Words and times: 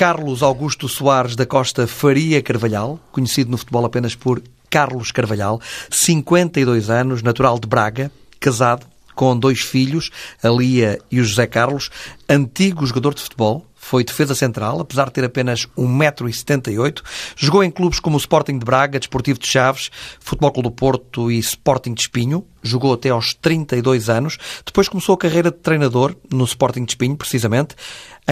Carlos 0.00 0.42
Augusto 0.42 0.88
Soares 0.88 1.36
da 1.36 1.44
Costa 1.44 1.86
Faria 1.86 2.40
Carvalhal, 2.40 2.98
conhecido 3.12 3.50
no 3.50 3.58
futebol 3.58 3.84
apenas 3.84 4.14
por 4.14 4.42
Carlos 4.70 5.12
Carvalhal, 5.12 5.60
52 5.90 6.88
anos, 6.88 7.20
natural 7.20 7.58
de 7.58 7.68
Braga, 7.68 8.10
casado, 8.40 8.86
com 9.14 9.38
dois 9.38 9.60
filhos, 9.60 10.10
a 10.42 10.48
Lia 10.48 10.98
e 11.10 11.20
o 11.20 11.24
José 11.24 11.46
Carlos, 11.46 11.90
antigo 12.26 12.86
jogador 12.86 13.12
de 13.12 13.20
futebol, 13.20 13.66
foi 13.82 14.04
defesa 14.04 14.34
central, 14.34 14.78
apesar 14.78 15.06
de 15.06 15.12
ter 15.14 15.24
apenas 15.24 15.66
1,78m. 15.76 17.02
Jogou 17.34 17.64
em 17.64 17.70
clubes 17.70 17.98
como 17.98 18.16
o 18.16 18.20
Sporting 18.20 18.58
de 18.58 18.64
Braga, 18.64 18.98
Desportivo 18.98 19.38
de 19.38 19.46
Chaves, 19.46 19.90
Futebol 20.20 20.52
Clube 20.52 20.68
do 20.68 20.74
Porto 20.74 21.30
e 21.30 21.38
Sporting 21.38 21.94
de 21.94 22.02
Espinho. 22.02 22.46
Jogou 22.62 22.92
até 22.92 23.08
aos 23.08 23.34
32 23.34 24.10
anos. 24.10 24.38
Depois 24.64 24.86
começou 24.86 25.14
a 25.14 25.18
carreira 25.18 25.50
de 25.50 25.56
treinador 25.56 26.14
no 26.30 26.44
Sporting 26.44 26.84
de 26.84 26.92
Espinho, 26.92 27.16
precisamente. 27.16 27.74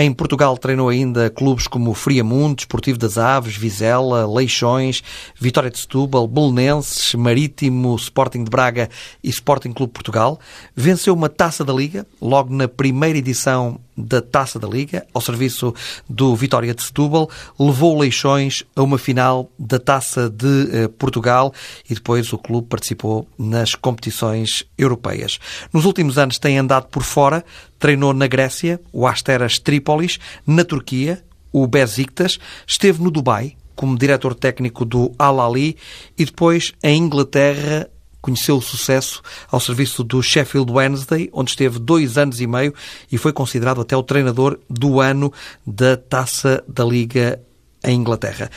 Em 0.01 0.13
Portugal 0.13 0.57
treinou 0.57 0.89
ainda 0.89 1.29
clubes 1.29 1.67
como 1.67 1.93
Friamundo, 1.93 2.55
Desportivo 2.55 2.97
das 2.97 3.19
Aves, 3.19 3.57
Vizela, 3.57 4.33
Leixões, 4.33 5.03
Vitória 5.35 5.69
de 5.69 5.77
Setúbal, 5.77 6.29
Belenenses, 6.29 7.17
Marítimo, 7.17 7.97
Sporting 7.97 8.45
de 8.45 8.51
Braga 8.51 8.89
e 9.25 9.29
Sporting 9.29 9.73
Clube 9.73 9.93
Portugal. 9.93 10.39
Venceu 10.77 11.15
uma 11.15 11.29
Taça 11.29 11.65
da 11.65 11.73
Liga, 11.73 12.07
logo 12.23 12.55
na 12.55 12.69
primeira 12.69 13.19
edição 13.19 13.81
da 13.99 14.23
Taça 14.23 14.61
da 14.61 14.69
Liga, 14.69 15.05
ao 15.13 15.21
serviço 15.21 15.75
do 16.09 16.37
Vitória 16.37 16.73
de 16.73 16.83
Setúbal, 16.83 17.29
levou 17.59 17.99
Leixões 17.99 18.63
a 18.77 18.83
uma 18.83 18.97
final 18.97 19.51
da 19.59 19.81
Taça 19.81 20.31
de 20.31 20.69
eh, 20.73 20.89
Portugal 20.89 21.53
e 21.91 21.95
depois 21.95 22.33
o 22.33 22.39
clube 22.39 22.69
participou 22.69 23.27
nas 23.37 23.75
competições 23.75 24.65
europeias. 24.79 25.41
Nos 25.73 25.85
últimos 25.85 26.17
anos 26.17 26.39
tem 26.39 26.57
andado 26.59 26.87
por 26.87 27.03
fora, 27.03 27.45
treinou 27.79 28.13
na 28.13 28.27
Grécia, 28.27 28.81
o 28.93 29.07
Asteras 29.07 29.59
Trípolis, 29.59 30.19
na 30.47 30.65
Turquia, 30.65 31.23
o 31.53 31.67
Besiktas, 31.67 32.39
esteve 32.67 33.03
no 33.03 33.11
Dubai 33.11 33.57
como 33.75 33.97
diretor 33.97 34.35
técnico 34.35 34.85
do 34.85 35.13
Al 35.17 35.41
Ali 35.41 35.77
e 36.19 36.25
depois 36.25 36.73
em 36.83 37.01
Inglaterra 37.01 37.89
conheceu 38.21 38.57
o 38.57 38.63
sucesso 38.63 39.23
ao 39.51 39.61
serviço 39.61 40.03
do 40.03 40.21
Sheffield 40.21 40.73
Wednesday, 40.73 41.31
onde 41.33 41.51
esteve 41.51 41.79
dois 41.79 42.19
anos 42.19 42.41
e 42.41 42.47
meio 42.47 42.75
e 43.11 43.17
foi 43.17 43.33
considerado 43.33 43.81
até 43.81 43.97
o 43.97 44.03
treinador 44.03 44.59
do 44.69 45.01
ano 45.01 45.33
da 45.65 45.97
Taça 45.97 46.63
da 46.67 46.85
Liga 46.85 47.41
em 47.85 48.01
Inglaterra. 48.01 48.51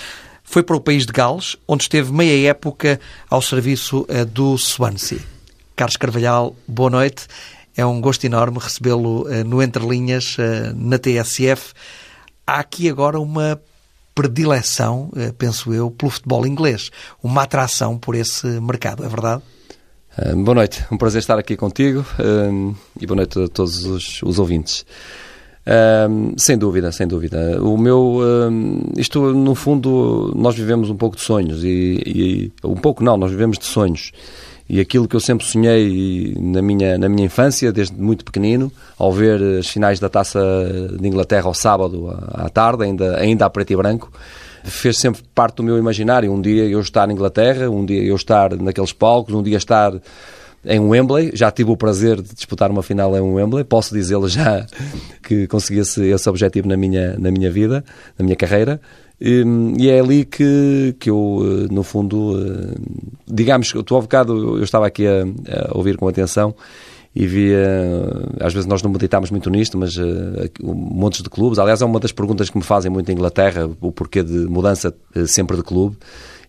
Foi 0.44 0.64
para 0.64 0.76
o 0.76 0.82
país 0.82 1.06
de 1.06 1.14
Gales, 1.14 1.56
onde 1.68 1.84
esteve 1.84 2.12
meia 2.12 2.50
época 2.50 3.00
ao 3.30 3.42
serviço 3.42 4.06
eh, 4.10 4.26
do 4.26 4.58
Swansea. 4.58 5.20
Carlos 5.76 5.96
Carvalhal, 5.96 6.56
boa 6.68 6.90
noite. 6.90 7.28
É 7.76 7.86
um 7.86 8.02
gosto 8.02 8.26
enorme 8.26 8.60
recebê-lo 8.60 9.28
eh, 9.30 9.44
no 9.44 9.62
Entre 9.62 9.86
Linhas, 9.86 10.36
eh, 10.40 10.74
na 10.76 10.98
TSF. 10.98 11.74
Há 12.46 12.60
aqui 12.60 12.90
agora 12.90 13.20
uma 13.20 13.60
predileção, 14.14 15.10
penso 15.38 15.74
eu, 15.74 15.90
pelo 15.90 16.12
futebol 16.12 16.46
inglês, 16.46 16.92
uma 17.24 17.44
atração 17.44 17.98
por 17.98 18.14
esse 18.14 18.46
mercado, 18.60 19.06
é 19.06 19.08
verdade? 19.08 19.42
Boa 20.44 20.56
noite, 20.56 20.86
um 20.92 20.98
prazer 20.98 21.20
estar 21.20 21.40
aqui 21.40 21.56
contigo 21.56 22.06
e 23.00 23.08
boa 23.08 23.16
noite 23.16 23.42
a 23.42 23.48
todos 23.48 23.86
os, 23.86 24.22
os 24.22 24.38
ouvintes. 24.38 24.86
Uh, 25.62 26.34
sem 26.38 26.58
dúvida, 26.58 26.92
sem 26.92 27.08
dúvida. 27.08 27.64
O 27.64 27.78
meu, 27.78 28.20
isto 28.98 29.32
no 29.34 29.56
fundo, 29.56 30.34
nós 30.36 30.56
vivemos 30.56 30.90
um 30.90 30.98
pouco 30.98 31.16
de 31.16 31.22
sonhos 31.22 31.64
e, 31.64 32.02
e, 32.06 32.52
um 32.64 32.76
pouco 32.76 33.04
não, 33.04 33.16
nós 33.16 33.32
vivemos 33.32 33.58
de 33.58 33.66
sonhos. 33.66 34.12
E 34.74 34.80
aquilo 34.80 35.06
que 35.06 35.18
eu 35.18 35.20
sempre 35.20 35.46
sonhei 35.46 36.34
na 36.40 36.62
minha, 36.62 36.98
na 36.98 37.10
minha 37.10 37.26
infância, 37.26 37.74
desde 37.74 37.94
muito 38.02 38.24
pequenino, 38.24 38.72
ao 38.98 39.12
ver 39.12 39.60
as 39.60 39.68
finais 39.68 40.00
da 40.00 40.08
Taça 40.08 40.40
de 40.98 41.06
Inglaterra 41.06 41.48
ao 41.48 41.54
sábado 41.54 42.08
à 42.32 42.48
tarde, 42.48 42.86
ainda, 42.86 43.18
ainda 43.18 43.46
a 43.46 43.50
preto 43.50 43.74
e 43.74 43.76
branco, 43.76 44.10
fez 44.64 44.98
sempre 44.98 45.24
parte 45.36 45.56
do 45.56 45.64
meu 45.64 45.78
imaginário. 45.78 46.32
Um 46.32 46.40
dia 46.40 46.64
eu 46.64 46.80
estar 46.80 47.06
na 47.06 47.12
Inglaterra, 47.12 47.70
um 47.70 47.86
dia 47.86 48.02
eu 48.02 48.16
estar 48.16 48.56
naqueles 48.56 48.94
palcos, 48.94 49.36
um 49.36 49.44
dia 49.44 49.58
estar 49.58 49.92
em 50.64 50.80
Wembley. 50.80 51.32
Já 51.34 51.52
tive 51.52 51.70
o 51.70 51.76
prazer 51.76 52.22
de 52.22 52.34
disputar 52.34 52.72
uma 52.72 52.82
final 52.82 53.14
em 53.18 53.20
Wembley. 53.20 53.66
Posso 53.66 53.94
dizê-lo 53.94 54.30
já 54.30 54.66
que 55.22 55.48
consegui 55.48 55.82
esse, 55.82 56.02
esse 56.02 56.30
objetivo 56.30 56.70
na 56.70 56.78
minha, 56.78 57.18
na 57.20 57.30
minha 57.30 57.52
vida, 57.52 57.84
na 58.18 58.24
minha 58.24 58.38
carreira. 58.38 58.80
E, 59.24 59.88
é 59.88 60.00
ali 60.00 60.26
que, 60.26 60.96
que 61.00 61.08
eu, 61.08 61.42
eh, 61.44 61.72
no 61.72 61.84
fundo, 61.84 62.36
eh, 62.40 62.76
digamos 63.28 63.72
que 63.72 63.84
tu 63.84 63.96
há 63.96 64.02
bocado 64.02 64.58
eu 64.58 64.64
estava 64.64 64.88
aqui 64.88 65.06
a, 65.06 65.22
a 65.70 65.78
ouvir 65.78 65.96
com 65.96 66.08
atenção 66.08 66.56
e 67.16 67.28
via, 67.28 67.68
às 68.40 68.52
vezes 68.52 68.66
nós 68.66 68.82
não 68.82 68.90
meditámos 68.90 69.30
muito 69.30 69.50
nisto, 69.50 69.78
mas 69.78 69.98
uh, 69.98 70.50
montes 70.64 71.22
de 71.22 71.30
clubes. 71.30 71.60
Aliás, 71.60 71.82
é 71.82 71.86
uma 71.86 72.00
das 72.00 72.14
perguntas 72.14 72.50
que 72.50 72.58
me 72.58 72.64
fazem 72.64 72.90
muito 72.90 73.12
em 73.12 73.14
Inglaterra, 73.14 73.70
o 73.82 73.92
porquê 73.92 74.24
de 74.24 74.48
mudança 74.48 74.96
sempre 75.28 75.58
de 75.58 75.64
clube. 75.64 75.98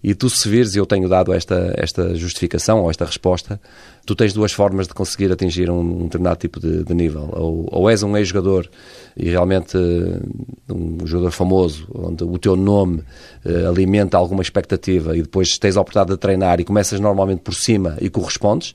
E 0.03 0.15
tu, 0.15 0.29
se 0.29 0.49
vires, 0.49 0.75
e 0.75 0.79
eu 0.79 0.87
tenho 0.87 1.09
dado 1.09 1.33
esta, 1.33 1.73
esta 1.77 2.15
justificação 2.17 2.81
ou 2.81 2.91
esta 2.91 3.05
resposta, 3.05 3.61
tu 4.05 4.17
tens 4.17 4.33
duas 4.33 4.53
formas 4.53 4.89
de 4.89 4.95
conseguir 4.95 5.31
atingir 5.31 5.71
um, 5.71 5.79
um 5.79 6.05
determinado 6.05 6.39
tipo 6.39 6.59
de, 6.59 6.83
de 6.83 6.93
nível. 6.95 7.29
Ou, 7.33 7.69
ou, 7.71 7.91
és 7.91 8.03
um 8.03 8.17
ex-jogador 8.17 8.69
e 9.17 9.31
realmente 9.31 9.77
uh, 9.77 10.75
um 10.75 11.07
jogador 11.07 11.31
famoso, 11.31 11.87
onde 11.95 12.25
o 12.25 12.37
teu 12.37 12.57
nome 12.57 13.05
uh, 13.45 13.69
alimenta 13.69 14.17
alguma 14.17 14.43
expectativa 14.43 15.17
e 15.17 15.23
depois 15.23 15.57
tens 15.57 15.77
a 15.77 15.81
oportunidade 15.81 16.11
de 16.11 16.21
treinar 16.21 16.61
e 16.61 16.65
começas 16.65 16.99
normalmente 16.99 17.41
por 17.41 17.55
cima 17.55 17.97
e 18.01 18.11
correspondes, 18.11 18.75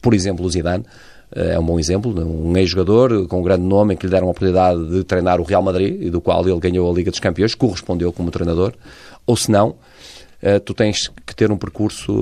por 0.00 0.14
exemplo, 0.14 0.46
o 0.46 0.50
Zidane, 0.50 0.84
é 1.34 1.58
um 1.58 1.64
bom 1.64 1.80
exemplo, 1.80 2.12
um 2.22 2.54
ex-jogador 2.58 3.26
com 3.26 3.40
um 3.40 3.42
grande 3.42 3.62
nome 3.62 3.94
em 3.94 3.96
que 3.96 4.04
lhe 4.04 4.12
deram 4.12 4.28
a 4.28 4.30
oportunidade 4.30 4.86
de 4.88 5.02
treinar 5.02 5.40
o 5.40 5.44
Real 5.44 5.62
Madrid 5.62 6.02
e 6.02 6.10
do 6.10 6.20
qual 6.20 6.46
ele 6.46 6.60
ganhou 6.60 6.90
a 6.90 6.94
Liga 6.94 7.10
dos 7.10 7.20
Campeões, 7.20 7.54
correspondeu 7.54 8.12
como 8.12 8.30
treinador, 8.30 8.74
ou 9.26 9.34
se 9.34 9.50
não, 9.50 9.70
eh, 9.70 9.91
tu 10.64 10.74
tens 10.74 11.08
que 11.24 11.36
ter 11.36 11.52
um 11.52 11.56
percurso 11.56 12.12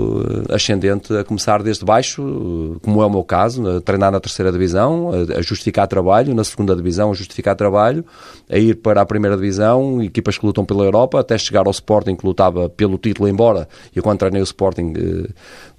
eh, 0.50 0.54
ascendente 0.54 1.16
a 1.16 1.24
começar 1.24 1.62
desde 1.62 1.84
baixo, 1.84 2.22
eh, 2.22 2.78
como 2.82 3.02
é 3.02 3.06
o 3.06 3.10
meu 3.10 3.24
caso, 3.24 3.80
treinar 3.80 4.12
na 4.12 4.20
terceira 4.20 4.52
divisão, 4.52 5.10
a 5.36 5.40
justificar 5.40 5.88
trabalho, 5.88 6.34
na 6.34 6.44
segunda 6.44 6.76
divisão 6.76 7.10
a 7.10 7.14
justificar 7.14 7.56
trabalho, 7.56 8.04
a 8.50 8.58
ir 8.58 8.76
para 8.76 9.00
a 9.00 9.06
primeira 9.06 9.36
divisão, 9.36 10.02
equipas 10.02 10.36
que 10.36 10.44
lutam 10.44 10.64
pela 10.66 10.84
Europa, 10.84 11.18
até 11.18 11.38
chegar 11.38 11.66
ao 11.66 11.70
Sporting 11.70 12.14
que 12.14 12.26
lutava 12.26 12.68
pelo 12.68 12.98
título 12.98 13.26
embora. 13.26 13.66
E 13.94 14.02
quando 14.02 14.18
treinei 14.18 14.42
o 14.42 14.44
Sporting, 14.44 14.92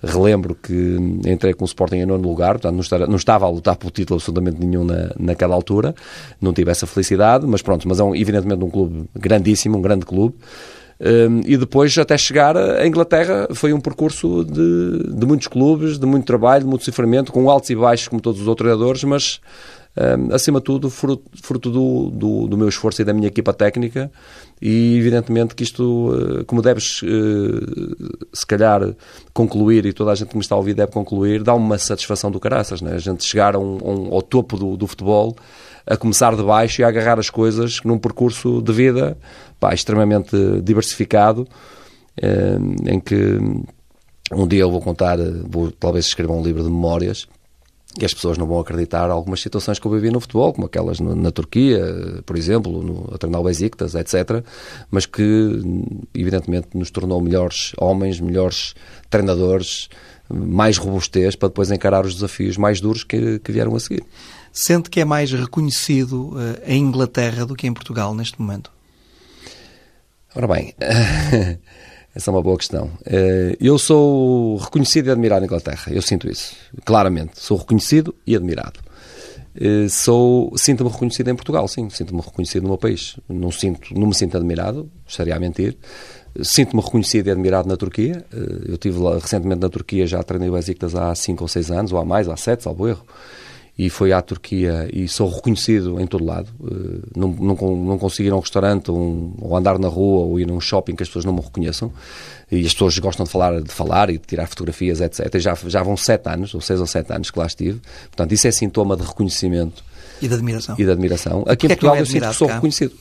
relembro 0.03 0.55
que 0.55 0.97
entrei 1.27 1.53
com 1.53 1.63
o 1.63 1.67
Sporting 1.67 1.97
em 1.97 2.05
nono 2.05 2.27
lugar, 2.27 2.53
portanto 2.59 3.07
não 3.07 3.15
estava 3.15 3.45
a 3.45 3.49
lutar 3.49 3.75
pelo 3.75 3.91
título 3.91 4.17
absolutamente 4.17 4.59
nenhum 4.59 4.83
na, 4.83 5.11
naquela 5.19 5.53
altura, 5.53 5.93
não 6.39 6.53
tive 6.53 6.71
essa 6.71 6.87
felicidade, 6.87 7.45
mas 7.45 7.61
pronto, 7.61 7.87
mas 7.87 7.99
é 7.99 8.03
um, 8.03 8.15
evidentemente 8.15 8.63
um 8.63 8.69
clube 8.69 9.05
grandíssimo, 9.15 9.77
um 9.77 9.81
grande 9.81 10.05
clube. 10.05 10.35
Um, 11.03 11.41
e 11.45 11.57
depois, 11.57 11.97
até 11.97 12.15
chegar 12.15 12.55
à 12.55 12.85
Inglaterra, 12.85 13.47
foi 13.55 13.73
um 13.73 13.79
percurso 13.81 14.45
de, 14.45 15.15
de 15.15 15.25
muitos 15.25 15.47
clubes, 15.47 15.97
de 15.97 16.05
muito 16.05 16.25
trabalho, 16.25 16.63
de 16.63 16.69
muito 16.69 16.85
sofrimento, 16.85 17.31
com 17.31 17.49
altos 17.49 17.71
e 17.71 17.75
baixos, 17.75 18.07
como 18.07 18.21
todos 18.21 18.39
os 18.39 18.47
outros 18.47 18.67
treinadores, 18.67 19.03
mas 19.03 19.41
um, 19.97 20.33
acima 20.33 20.59
de 20.59 20.65
tudo, 20.65 20.91
fruto, 20.91 21.23
fruto 21.41 21.71
do, 21.71 22.11
do, 22.11 22.47
do, 22.47 22.57
meu 22.57 22.69
esforço 22.69 23.01
e 23.01 23.05
da 23.05 23.13
minha 23.13 23.27
equipa 23.27 23.51
técnica. 23.51 24.11
E 24.61 24.95
evidentemente 24.95 25.55
que 25.55 25.63
isto, 25.63 26.11
uh, 26.11 26.45
como 26.45 26.61
deves, 26.61 27.01
uh, 27.01 28.27
se 28.31 28.45
calhar, 28.45 28.93
concluir, 29.33 29.87
e 29.87 29.93
toda 29.93 30.11
a 30.11 30.15
gente 30.15 30.29
que 30.29 30.35
me 30.35 30.41
está 30.41 30.53
a 30.53 30.59
ouvir 30.59 30.75
deve 30.75 30.91
concluir, 30.91 31.41
dá 31.41 31.55
uma 31.55 31.79
satisfação 31.79 32.29
do 32.29 32.39
caraças, 32.39 32.79
né? 32.79 32.93
a 32.93 32.99
gente 32.99 33.23
chegar 33.23 33.55
a 33.55 33.59
um, 33.59 33.79
um, 33.83 34.13
ao 34.13 34.21
topo 34.21 34.55
do, 34.55 34.77
do 34.77 34.85
futebol 34.85 35.35
a 35.91 35.97
começar 35.97 36.35
de 36.35 36.43
baixo 36.43 36.81
e 36.81 36.83
a 36.83 36.87
agarrar 36.87 37.19
as 37.19 37.29
coisas 37.29 37.79
num 37.83 37.97
percurso 37.97 38.61
de 38.61 38.71
vida 38.71 39.17
pá, 39.59 39.73
extremamente 39.73 40.35
diversificado, 40.63 41.45
eh, 42.21 42.57
em 42.87 42.99
que 42.99 43.37
um 44.31 44.47
dia 44.47 44.61
eu 44.61 44.71
vou 44.71 44.81
contar, 44.81 45.17
vou 45.49 45.69
talvez 45.71 46.05
escrever 46.05 46.31
um 46.31 46.41
livro 46.41 46.63
de 46.63 46.69
memórias, 46.69 47.27
e 47.99 48.05
as 48.05 48.13
pessoas 48.13 48.37
não 48.37 48.47
vão 48.47 48.57
acreditar 48.57 49.09
algumas 49.09 49.41
situações 49.41 49.77
que 49.77 49.85
eu 49.85 49.91
vivi 49.91 50.09
no 50.09 50.21
futebol, 50.21 50.53
como 50.53 50.65
aquelas 50.65 51.01
na 51.01 51.29
Turquia, 51.29 51.83
por 52.25 52.37
exemplo, 52.37 52.81
no, 52.81 53.13
a 53.13 53.17
treinar 53.17 53.41
o 53.41 53.43
Besiktas, 53.43 53.95
etc., 53.95 54.45
mas 54.89 55.05
que 55.05 55.59
evidentemente 56.13 56.69
nos 56.73 56.89
tornou 56.89 57.19
melhores 57.19 57.73
homens, 57.77 58.21
melhores 58.21 58.75
treinadores, 59.09 59.89
mais 60.29 60.77
robustez 60.77 61.35
para 61.35 61.49
depois 61.49 61.69
encarar 61.69 62.05
os 62.05 62.13
desafios 62.13 62.55
mais 62.55 62.79
duros 62.79 63.03
que, 63.03 63.39
que 63.39 63.51
vieram 63.51 63.75
a 63.75 63.79
seguir. 63.81 64.05
Sente 64.53 64.89
que 64.89 64.99
é 64.99 65.05
mais 65.05 65.31
reconhecido 65.31 66.33
uh, 66.33 66.61
em 66.65 66.81
Inglaterra 66.81 67.45
do 67.45 67.55
que 67.55 67.67
em 67.67 67.73
Portugal 67.73 68.13
neste 68.13 68.41
momento? 68.41 68.69
Ora 70.35 70.47
bem, 70.47 70.73
essa 72.13 72.29
é 72.29 72.33
uma 72.33 72.41
boa 72.41 72.57
questão. 72.57 72.87
Uh, 73.05 73.55
eu 73.61 73.77
sou 73.77 74.57
reconhecido 74.57 75.07
e 75.07 75.11
admirado 75.11 75.41
na 75.41 75.45
Inglaterra, 75.45 75.91
eu 75.91 76.01
sinto 76.01 76.29
isso, 76.29 76.53
claramente. 76.83 77.39
Sou 77.39 77.57
reconhecido 77.57 78.13
e 78.27 78.35
admirado. 78.35 78.79
Uh, 79.55 79.89
sou, 79.89 80.51
sinto-me 80.57 80.89
reconhecido 80.89 81.29
em 81.29 81.35
Portugal, 81.35 81.65
sim, 81.69 81.89
sinto-me 81.89 82.19
reconhecido 82.19 82.63
no 82.63 82.69
meu 82.69 82.77
país. 82.77 83.15
Não, 83.29 83.51
sinto, 83.51 83.93
não 83.97 84.07
me 84.07 84.15
sinto 84.15 84.35
admirado, 84.35 84.91
estaria 85.07 85.35
a 85.35 85.39
mentir. 85.39 85.77
Sinto-me 86.41 86.81
reconhecido 86.81 87.27
e 87.27 87.31
admirado 87.31 87.69
na 87.69 87.77
Turquia. 87.77 88.25
Eu 88.65 88.75
estive 88.75 88.99
recentemente 89.19 89.61
na 89.61 89.69
Turquia, 89.69 90.07
já 90.07 90.21
treinei 90.23 90.49
o 90.49 90.53
Besiktas 90.53 90.95
há 90.95 91.13
5 91.13 91.41
ou 91.41 91.47
6 91.47 91.71
anos, 91.71 91.91
ou 91.93 91.99
há 91.99 92.05
mais, 92.05 92.27
há 92.27 92.35
7, 92.35 92.63
salvo 92.63 92.87
erro 92.87 93.05
e 93.77 93.89
foi 93.89 94.11
à 94.11 94.21
Turquia 94.21 94.89
e 94.91 95.07
sou 95.07 95.29
reconhecido 95.29 95.99
em 95.99 96.05
todo 96.05 96.25
lado. 96.25 96.49
Uh, 96.59 97.01
não, 97.15 97.29
não, 97.29 97.55
não 97.55 97.97
consigo 97.97 98.27
ir 98.27 98.31
a 98.31 98.35
um 98.35 98.39
restaurante 98.39 98.91
ou, 98.91 99.33
ou, 99.39 99.57
andar 99.57 99.79
na 99.79 99.87
rua 99.87 100.25
ou 100.25 100.39
ir 100.39 100.49
a 100.49 100.53
um 100.53 100.59
shopping 100.59 100.95
que 100.95 101.03
as 101.03 101.09
pessoas 101.09 101.25
não 101.25 101.33
me 101.33 101.41
reconheçam. 101.41 101.91
E 102.51 102.65
as 102.65 102.73
pessoas 102.73 102.97
gostam 102.99 103.25
de 103.25 103.31
falar, 103.31 103.61
de 103.61 103.71
falar 103.71 104.09
e 104.09 104.17
de 104.17 104.25
tirar 104.27 104.45
fotografias, 104.45 104.99
etc. 104.99 105.33
E 105.33 105.39
já, 105.39 105.55
já 105.67 105.81
vão 105.81 105.95
sete 105.95 106.29
anos, 106.29 106.53
ou 106.53 106.59
seis 106.59 106.81
ou 106.81 106.85
sete 106.85 107.13
anos 107.13 107.31
que 107.31 107.39
lá 107.39 107.45
estive. 107.45 107.79
Portanto, 108.03 108.33
isso 108.33 108.47
é 108.47 108.51
sintoma 108.51 108.97
de 108.97 109.03
reconhecimento. 109.03 109.83
E 110.21 110.27
de 110.27 110.33
admiração. 110.33 110.75
E 110.77 110.83
de 110.83 110.91
admiração. 110.91 111.45
Aqui 111.47 111.65
em 111.65 111.71
é 111.71 111.75
Portugal 111.75 111.95
é 111.95 112.01
eu 112.01 112.05
sinto 112.05 112.27
que 112.27 112.35
sou 112.35 112.47
cá? 112.47 112.55
reconhecido. 112.55 112.93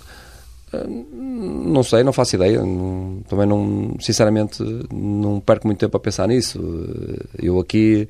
Não 0.72 1.82
sei, 1.82 2.02
não 2.02 2.12
faço 2.12 2.36
ideia. 2.36 2.62
Não, 2.62 3.22
também 3.28 3.46
não, 3.46 3.96
sinceramente, 4.00 4.62
não 4.92 5.40
perco 5.40 5.66
muito 5.66 5.78
tempo 5.78 5.96
a 5.96 6.00
pensar 6.00 6.28
nisso. 6.28 6.60
Eu 7.36 7.58
aqui, 7.58 8.08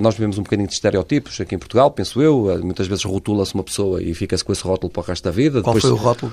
nós 0.00 0.14
vivemos 0.14 0.38
um 0.38 0.42
bocadinho 0.42 0.68
de 0.68 0.74
estereótipos 0.74 1.40
aqui 1.40 1.54
em 1.54 1.58
Portugal, 1.58 1.90
penso 1.90 2.22
eu. 2.22 2.60
Muitas 2.62 2.86
vezes 2.86 3.04
rotula-se 3.04 3.54
uma 3.54 3.64
pessoa 3.64 4.02
e 4.02 4.14
fica-se 4.14 4.44
com 4.44 4.52
esse 4.52 4.62
rótulo 4.62 4.92
para 4.92 5.00
o 5.00 5.04
resto 5.04 5.24
da 5.24 5.30
vida. 5.30 5.62
Qual 5.62 5.74
Depois, 5.74 5.82
foi 5.82 5.92
o 5.92 6.02
rótulo 6.02 6.32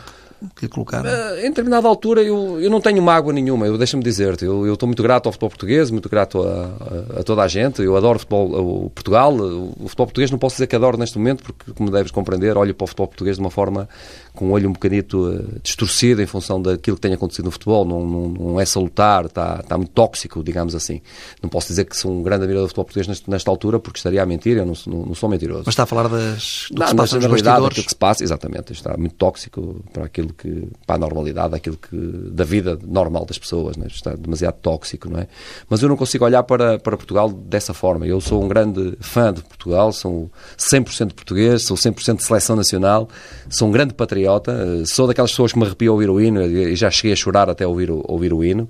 que 0.56 0.68
colocaram? 0.68 1.10
Uh, 1.10 1.40
em 1.40 1.50
determinada 1.50 1.88
altura 1.88 2.22
eu, 2.22 2.60
eu 2.62 2.70
não 2.70 2.82
tenho 2.82 3.02
mágoa 3.02 3.34
nenhuma, 3.34 3.66
eu 3.66 3.78
deixa-me 3.78 4.04
dizer-te. 4.04 4.46
Eu, 4.46 4.66
eu 4.66 4.74
estou 4.74 4.88
muito 4.88 5.02
grato 5.02 5.28
ao 5.28 5.32
futebol 5.32 5.50
português, 5.50 5.90
muito 5.90 6.10
grato 6.10 6.44
a, 6.44 7.16
a, 7.18 7.20
a 7.22 7.24
toda 7.24 7.42
a 7.42 7.48
gente. 7.48 7.82
Eu 7.82 7.96
adoro 7.96 8.18
o 8.18 8.20
futebol, 8.20 8.86
o 8.86 8.90
Portugal. 8.90 9.34
O 9.34 9.88
futebol 9.88 10.08
português 10.08 10.32
não 10.32 10.38
posso 10.38 10.56
dizer 10.56 10.68
que 10.68 10.76
adoro 10.76 10.98
neste 10.98 11.18
momento, 11.18 11.44
porque, 11.44 11.72
como 11.74 11.90
deves 11.90 12.12
compreender, 12.12 12.58
olho 12.58 12.74
para 12.74 12.84
o 12.84 12.88
futebol 12.88 13.08
português 13.08 13.38
de 13.38 13.42
uma 13.42 13.52
forma 13.52 13.88
com 14.36 14.48
o 14.48 14.52
olho 14.52 14.70
um 14.70 14.74
bocadito 14.74 15.28
uh, 15.28 15.60
distorcido 15.64 16.22
em 16.22 16.26
função 16.26 16.62
daquilo 16.62 16.98
que 16.98 17.02
tem 17.02 17.14
acontecido 17.14 17.46
no 17.46 17.52
futebol. 17.52 17.86
Não, 17.86 18.06
não, 18.06 18.28
não 18.28 18.60
é 18.60 18.66
salutar, 18.66 19.26
está, 19.26 19.60
está 19.64 19.78
muito 19.78 19.92
tóxico, 19.92 20.44
digamos 20.44 20.76
assim. 20.76 21.02
Não 21.42 21.50
posso 21.50 21.68
dizer 21.68 21.86
que 21.86 21.96
sou 21.96 22.12
um 22.12 22.22
grande 22.22 22.44
admirador 22.44 22.66
do 22.66 22.70
futebol 22.70 22.86
português 22.86 23.08
nesta, 23.08 23.32
nesta 23.32 23.50
altura, 23.50 23.80
porque 23.80 23.98
estaria 23.98 24.22
a 24.22 24.26
mentir, 24.26 24.58
eu 24.58 24.66
não, 24.66 24.74
não, 24.86 25.06
não 25.08 25.16
sou 25.16 25.30
mentiroso. 25.30 25.64
Mas 25.66 25.74
está 25.74 25.84
a 25.84 25.86
falar 25.86 26.08
das, 26.08 26.68
do 26.70 26.80
não, 26.80 26.86
que 26.86 26.90
se 26.92 26.96
passa 26.96 27.20
realidade, 27.20 27.66
aquilo 27.66 27.86
que 27.86 27.90
se 27.90 27.96
passa, 27.96 28.24
exatamente. 28.24 28.74
Está 28.74 28.98
muito 28.98 29.16
tóxico 29.16 29.84
para 29.92 30.06
aquilo 30.06 30.34
que, 30.34 30.68
para 30.86 30.96
a 30.96 31.00
normalidade, 31.00 31.56
aquilo 31.56 31.78
que, 31.78 31.96
da 32.32 32.44
vida 32.44 32.78
normal 32.86 33.26
das 33.26 33.38
pessoas, 33.38 33.78
é? 33.78 33.88
está 33.88 34.16
demasiado 34.16 34.56
tóxico, 34.62 35.10
não 35.10 35.20
é? 35.20 35.28
Mas 35.70 35.82
eu 35.82 35.90
não 35.90 35.96
consigo 35.96 36.26
olhar 36.26 36.44
para, 36.44 36.78
para 36.80 36.98
Portugal 36.98 37.30
dessa 37.30 37.74
forma. 37.74 38.06
Eu 38.06 38.20
sou 38.22 38.44
um 38.44 38.48
grande 38.48 38.98
fã 39.00 39.34
de 39.34 39.42
Portugal, 39.42 39.92
sou 39.92 40.30
100% 40.58 41.14
português, 41.14 41.64
sou 41.64 41.78
100% 41.78 42.18
de 42.18 42.24
seleção 42.24 42.56
nacional, 42.56 43.10
sou 43.50 43.68
um 43.68 43.72
grande 43.72 43.94
patriota, 43.94 44.25
eh, 44.26 44.86
sou 44.86 45.08
daquelas 45.08 45.32
pessoas 45.32 45.54
que 45.54 45.60
me 45.60 45.66
arrepiam 45.66 45.94
ouvir 45.94 46.10
o 46.10 46.20
hino 46.20 46.42
e 46.42 46.76
já 46.76 46.90
cheguei 46.90 47.14
a 47.14 47.16
chorar 47.16 47.50
até 47.50 47.66
ouvir 47.66 47.92
o, 47.92 48.04
ouvir 48.08 48.34
o 48.34 48.44
hino. 48.44 48.70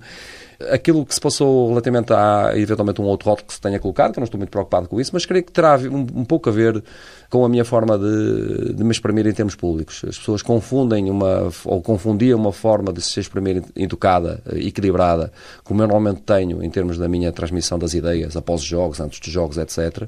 Aquilo 0.71 1.05
que 1.05 1.13
se 1.13 1.19
passou 1.19 1.67
relativamente 1.69 2.13
a, 2.13 2.51
eventualmente, 2.55 3.01
um 3.01 3.05
outro 3.05 3.29
rótulo 3.29 3.47
que 3.47 3.53
se 3.53 3.59
tenha 3.59 3.77
colocado, 3.77 4.13
que 4.13 4.19
eu 4.19 4.21
não 4.21 4.25
estou 4.25 4.37
muito 4.37 4.49
preocupado 4.49 4.87
com 4.87 5.01
isso, 5.01 5.11
mas 5.13 5.25
creio 5.25 5.43
que 5.43 5.51
terá 5.51 5.77
um, 5.77 6.07
um 6.21 6.23
pouco 6.23 6.49
a 6.49 6.51
ver 6.51 6.81
com 7.29 7.43
a 7.43 7.49
minha 7.49 7.65
forma 7.65 7.97
de, 7.97 8.73
de 8.73 8.83
me 8.83 8.91
exprimir 8.91 9.27
em 9.27 9.33
termos 9.33 9.53
públicos. 9.53 10.05
As 10.07 10.17
pessoas 10.17 10.41
confundem 10.41 11.09
uma, 11.09 11.49
ou 11.65 11.81
confundiam 11.81 12.39
uma 12.39 12.53
forma 12.53 12.93
de 12.93 13.01
se 13.01 13.19
exprimir 13.19 13.63
educada, 13.75 14.41
equilibrada, 14.53 15.31
como 15.63 15.81
eu 15.81 15.87
normalmente 15.87 16.21
tenho 16.21 16.63
em 16.63 16.69
termos 16.69 16.97
da 16.97 17.09
minha 17.09 17.33
transmissão 17.33 17.77
das 17.77 17.93
ideias 17.93 18.37
após 18.37 18.61
os 18.61 18.67
jogos, 18.67 19.01
antes 19.01 19.19
dos 19.19 19.31
jogos, 19.31 19.57
etc 19.57 20.07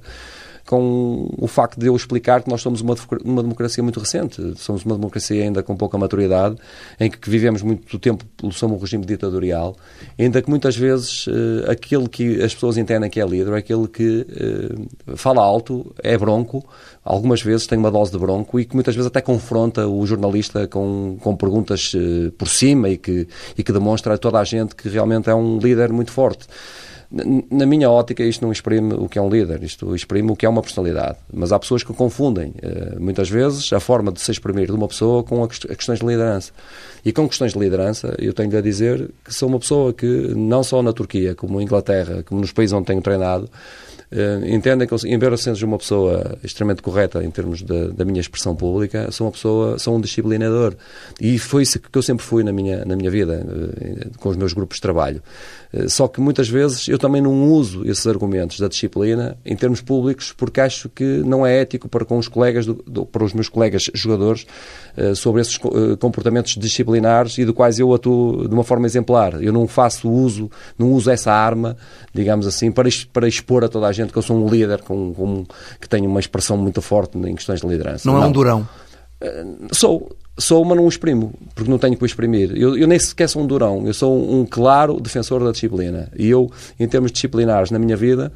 com 0.67 1.33
o 1.37 1.47
facto 1.47 1.79
de 1.79 1.87
eu 1.87 1.95
explicar 1.95 2.43
que 2.43 2.49
nós 2.49 2.61
somos 2.61 2.81
uma, 2.81 2.93
uma 3.23 3.41
democracia 3.41 3.81
muito 3.81 4.01
recente, 4.01 4.53
somos 4.57 4.83
uma 4.83 4.95
democracia 4.95 5.41
ainda 5.41 5.63
com 5.63 5.75
pouca 5.77 5.97
maturidade, 5.97 6.57
em 6.99 7.09
que 7.09 7.29
vivemos 7.29 7.61
muito 7.61 7.97
tempo 7.97 8.25
sob 8.51 8.73
um 8.73 8.77
regime 8.77 9.05
ditatorial, 9.05 9.77
ainda 10.19 10.41
que 10.41 10.49
muitas 10.49 10.75
vezes 10.75 11.25
uh, 11.27 11.71
aquele 11.71 12.09
que 12.09 12.43
as 12.43 12.53
pessoas 12.53 12.77
entendem 12.77 13.09
que 13.09 13.19
é 13.19 13.25
líder 13.25 13.53
é 13.53 13.57
aquele 13.57 13.87
que 13.87 14.27
uh, 14.27 15.15
fala 15.17 15.41
alto, 15.41 15.95
é 16.03 16.17
bronco, 16.17 16.63
algumas 17.03 17.41
vezes 17.41 17.65
tem 17.65 17.77
uma 17.77 17.89
dose 17.89 18.11
de 18.11 18.17
bronco 18.17 18.59
e 18.59 18.65
que 18.65 18.75
muitas 18.75 18.93
vezes 18.93 19.07
até 19.07 19.21
confronta 19.21 19.87
o 19.87 20.05
jornalista 20.05 20.67
com, 20.67 21.17
com 21.21 21.33
perguntas 21.37 21.93
uh, 21.93 22.29
por 22.33 22.49
cima 22.49 22.89
e 22.89 22.97
que, 22.97 23.25
e 23.57 23.63
que 23.63 23.71
demonstra 23.71 24.15
a 24.15 24.17
toda 24.17 24.37
a 24.37 24.43
gente 24.43 24.75
que 24.75 24.89
realmente 24.89 25.29
é 25.29 25.33
um 25.33 25.59
líder 25.59 25.93
muito 25.93 26.11
forte. 26.11 26.45
Na 27.09 27.65
minha 27.65 27.89
ótica, 27.89 28.21
isto 28.21 28.43
não 28.43 28.51
exprime 28.51 28.93
o 28.93 29.07
que 29.07 29.17
é 29.17 29.21
um 29.21 29.29
líder, 29.29 29.63
isto 29.63 29.95
exprime 29.95 30.29
o 30.31 30.35
que 30.35 30.45
é 30.45 30.49
uma 30.49 30.61
personalidade. 30.61 31.17
Mas 31.33 31.53
há 31.53 31.59
pessoas 31.59 31.81
que 31.81 31.93
confundem, 31.93 32.53
eh, 32.61 32.97
muitas 32.99 33.29
vezes, 33.29 33.71
a 33.71 33.79
forma 33.79 34.11
de 34.11 34.19
se 34.19 34.29
exprimir 34.29 34.65
de 34.65 34.73
uma 34.73 34.89
pessoa 34.89 35.23
com 35.23 35.41
a 35.41 35.47
questões 35.47 35.99
de 35.99 36.05
liderança. 36.05 36.51
E 37.05 37.13
com 37.13 37.25
questões 37.25 37.53
de 37.53 37.59
liderança, 37.59 38.13
eu 38.19 38.33
tenho 38.33 38.49
de 38.49 38.61
dizer 38.61 39.09
que 39.23 39.33
sou 39.33 39.47
uma 39.47 39.59
pessoa 39.59 39.93
que, 39.93 40.05
não 40.35 40.61
só 40.63 40.83
na 40.83 40.91
Turquia, 40.91 41.33
como 41.33 41.57
na 41.57 41.63
Inglaterra, 41.63 42.23
como 42.23 42.41
nos 42.41 42.51
países 42.51 42.73
onde 42.73 42.87
tenho 42.87 43.01
treinado, 43.01 43.49
entendem 44.47 44.87
que, 44.87 44.93
eu, 44.93 44.97
embora 45.05 45.35
uma 45.63 45.77
pessoa 45.77 46.37
extremamente 46.43 46.81
correta 46.81 47.23
em 47.23 47.29
termos 47.29 47.61
de, 47.61 47.89
da 47.89 48.05
minha 48.05 48.21
expressão 48.21 48.55
pública, 48.55 49.11
sou 49.11 49.27
uma 49.27 49.31
pessoa, 49.31 49.77
sou 49.77 49.97
um 49.97 50.01
disciplinador. 50.01 50.75
E 51.19 51.37
foi 51.37 51.63
isso 51.63 51.79
que 51.79 51.97
eu 51.97 52.01
sempre 52.01 52.25
fui 52.25 52.43
na 52.43 52.53
minha, 52.53 52.85
na 52.85 52.95
minha 52.95 53.11
vida, 53.11 53.45
uh, 53.45 54.17
com 54.17 54.29
os 54.29 54.37
meus 54.37 54.53
grupos 54.53 54.77
de 54.77 54.81
trabalho. 54.81 55.21
Uh, 55.73 55.89
só 55.89 56.07
que 56.07 56.21
muitas 56.21 56.47
vezes 56.47 56.87
eu 56.87 56.97
também 56.97 57.21
não 57.21 57.51
uso 57.51 57.85
esses 57.85 58.07
argumentos 58.07 58.59
da 58.59 58.69
disciplina 58.69 59.37
em 59.45 59.55
termos 59.55 59.81
públicos, 59.81 60.31
porque 60.31 60.61
acho 60.61 60.87
que 60.87 61.03
não 61.03 61.45
é 61.45 61.59
ético 61.59 61.89
para 61.89 62.05
com 62.05 62.17
os 62.17 62.29
colegas, 62.29 62.65
do, 62.65 62.75
do, 62.87 63.05
para 63.05 63.25
os 63.25 63.33
meus 63.33 63.49
colegas 63.49 63.89
jogadores, 63.93 64.45
sobre 65.15 65.41
esses 65.41 65.59
comportamentos 65.99 66.55
disciplinares 66.55 67.37
e 67.37 67.45
do 67.45 67.53
quais 67.53 67.77
eu 67.77 67.93
atuo 67.93 68.47
de 68.47 68.53
uma 68.53 68.63
forma 68.63 68.87
exemplar. 68.87 69.41
Eu 69.43 69.53
não 69.53 69.67
faço 69.67 70.09
uso, 70.09 70.49
não 70.77 70.91
uso 70.91 71.11
essa 71.11 71.31
arma, 71.31 71.77
digamos 72.13 72.47
assim, 72.47 72.71
para, 72.71 72.89
para 73.13 73.27
expor 73.27 73.63
a 73.63 73.69
toda 73.69 73.87
a 73.87 73.91
gente 73.97 74.13
que 74.13 74.17
eu 74.17 74.21
sou 74.21 74.37
um 74.37 74.49
líder 74.49 74.81
com, 74.81 75.13
com, 75.13 75.45
que 75.79 75.89
tenho 75.89 76.09
uma 76.09 76.19
expressão 76.19 76.57
muito 76.57 76.81
forte 76.81 77.17
em 77.17 77.35
questões 77.35 77.61
de 77.61 77.67
liderança. 77.67 78.07
Não, 78.07 78.17
não. 78.17 78.23
é 78.23 78.27
um 78.27 78.31
durão? 78.31 78.67
Uh, 79.21 79.75
sou, 79.75 80.15
sou, 80.37 80.63
mas 80.63 80.77
não 80.77 80.85
o 80.85 80.89
exprimo, 80.89 81.33
porque 81.55 81.69
não 81.69 81.77
tenho 81.77 81.97
que 81.97 82.03
o 82.03 82.05
exprimir. 82.05 82.51
Eu, 82.55 82.77
eu, 82.77 82.87
nem 82.87 82.99
sequer 82.99 83.27
sou 83.27 83.41
um 83.41 83.47
durão, 83.47 83.85
eu 83.85 83.93
sou 83.93 84.15
um, 84.15 84.41
um 84.41 84.45
claro 84.45 84.99
defensor 84.99 85.43
da 85.43 85.51
disciplina. 85.51 86.11
E 86.15 86.27
eu, 86.27 86.51
em 86.79 86.87
termos 86.87 87.11
disciplinares 87.11 87.71
na 87.71 87.79
minha 87.79 87.97
vida, 87.97 88.31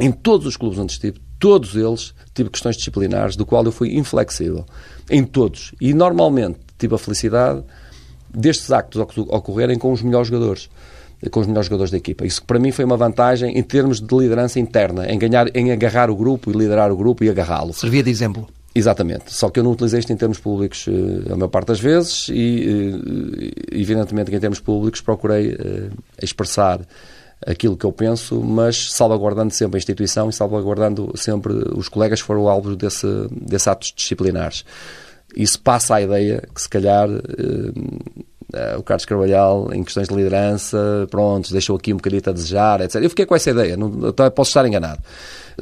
em 0.00 0.10
todos 0.10 0.46
os 0.46 0.56
clubes 0.56 0.78
onde 0.78 0.92
estive, 0.92 1.20
todos 1.38 1.76
eles 1.76 2.14
tive 2.34 2.50
questões 2.50 2.76
disciplinares, 2.76 3.36
do 3.36 3.46
qual 3.46 3.64
eu 3.64 3.72
fui 3.72 3.96
inflexível. 3.96 4.64
Em 5.10 5.24
todos. 5.24 5.72
E 5.80 5.92
normalmente 5.94 6.58
tive 6.78 6.94
a 6.94 6.98
felicidade 6.98 7.62
destes 8.34 8.72
actos 8.72 9.00
ocorrerem 9.28 9.78
com 9.78 9.92
os 9.92 10.02
melhores 10.02 10.28
jogadores 10.28 10.68
com 11.30 11.40
os 11.40 11.46
melhores 11.46 11.66
jogadores 11.66 11.90
da 11.90 11.96
equipa. 11.96 12.26
Isso 12.26 12.42
para 12.44 12.58
mim 12.58 12.72
foi 12.72 12.84
uma 12.84 12.96
vantagem 12.96 13.56
em 13.56 13.62
termos 13.62 14.00
de 14.00 14.14
liderança 14.16 14.58
interna, 14.58 15.10
em, 15.10 15.18
ganhar, 15.18 15.54
em 15.54 15.70
agarrar 15.70 16.10
o 16.10 16.16
grupo 16.16 16.50
e 16.50 16.54
liderar 16.54 16.90
o 16.90 16.96
grupo 16.96 17.22
e 17.24 17.30
agarrá-lo. 17.30 17.72
Servia 17.72 18.02
de 18.02 18.10
exemplo. 18.10 18.48
Exatamente, 18.74 19.24
só 19.32 19.50
que 19.50 19.60
eu 19.60 19.64
não 19.64 19.72
utilizei 19.72 20.00
isto 20.00 20.12
em 20.12 20.16
termos 20.16 20.38
públicos 20.38 20.86
uh, 20.86 21.32
a 21.32 21.36
maior 21.36 21.48
parte 21.48 21.68
das 21.68 21.78
vezes 21.78 22.28
e, 22.30 22.94
uh, 22.94 23.70
evidentemente, 23.70 24.30
que 24.30 24.36
em 24.36 24.40
termos 24.40 24.60
públicos 24.60 25.02
procurei 25.02 25.52
uh, 25.52 25.90
expressar 26.22 26.80
aquilo 27.46 27.76
que 27.76 27.84
eu 27.84 27.92
penso, 27.92 28.40
mas 28.40 28.90
salvaguardando 28.92 29.52
sempre 29.52 29.76
a 29.76 29.78
instituição 29.78 30.30
e 30.30 30.32
salvaguardando 30.32 31.12
sempre 31.16 31.52
os 31.76 31.88
colegas 31.88 32.22
que 32.22 32.26
foram 32.26 32.48
alvos 32.48 32.74
desse, 32.76 33.06
desses 33.30 33.68
atos 33.68 33.92
disciplinares. 33.94 34.64
Isso 35.36 35.60
passa 35.60 35.96
a 35.96 36.02
ideia 36.02 36.42
que, 36.54 36.62
se 36.62 36.68
calhar, 36.68 37.08
Uh, 38.52 38.78
o 38.78 38.82
Carlos 38.82 39.04
Carvalhal, 39.04 39.72
em 39.72 39.82
questões 39.82 40.08
de 40.08 40.14
liderança, 40.14 41.06
pronto, 41.10 41.50
deixou 41.52 41.76
aqui 41.76 41.92
um 41.92 41.96
bocadinho 41.96 42.22
a 42.26 42.32
desejar, 42.32 42.80
etc. 42.82 43.02
Eu 43.02 43.08
fiquei 43.08 43.24
com 43.24 43.34
essa 43.34 43.50
ideia, 43.50 43.76
não, 43.76 43.90
posso 44.34 44.50
estar 44.50 44.66
enganado. 44.66 45.00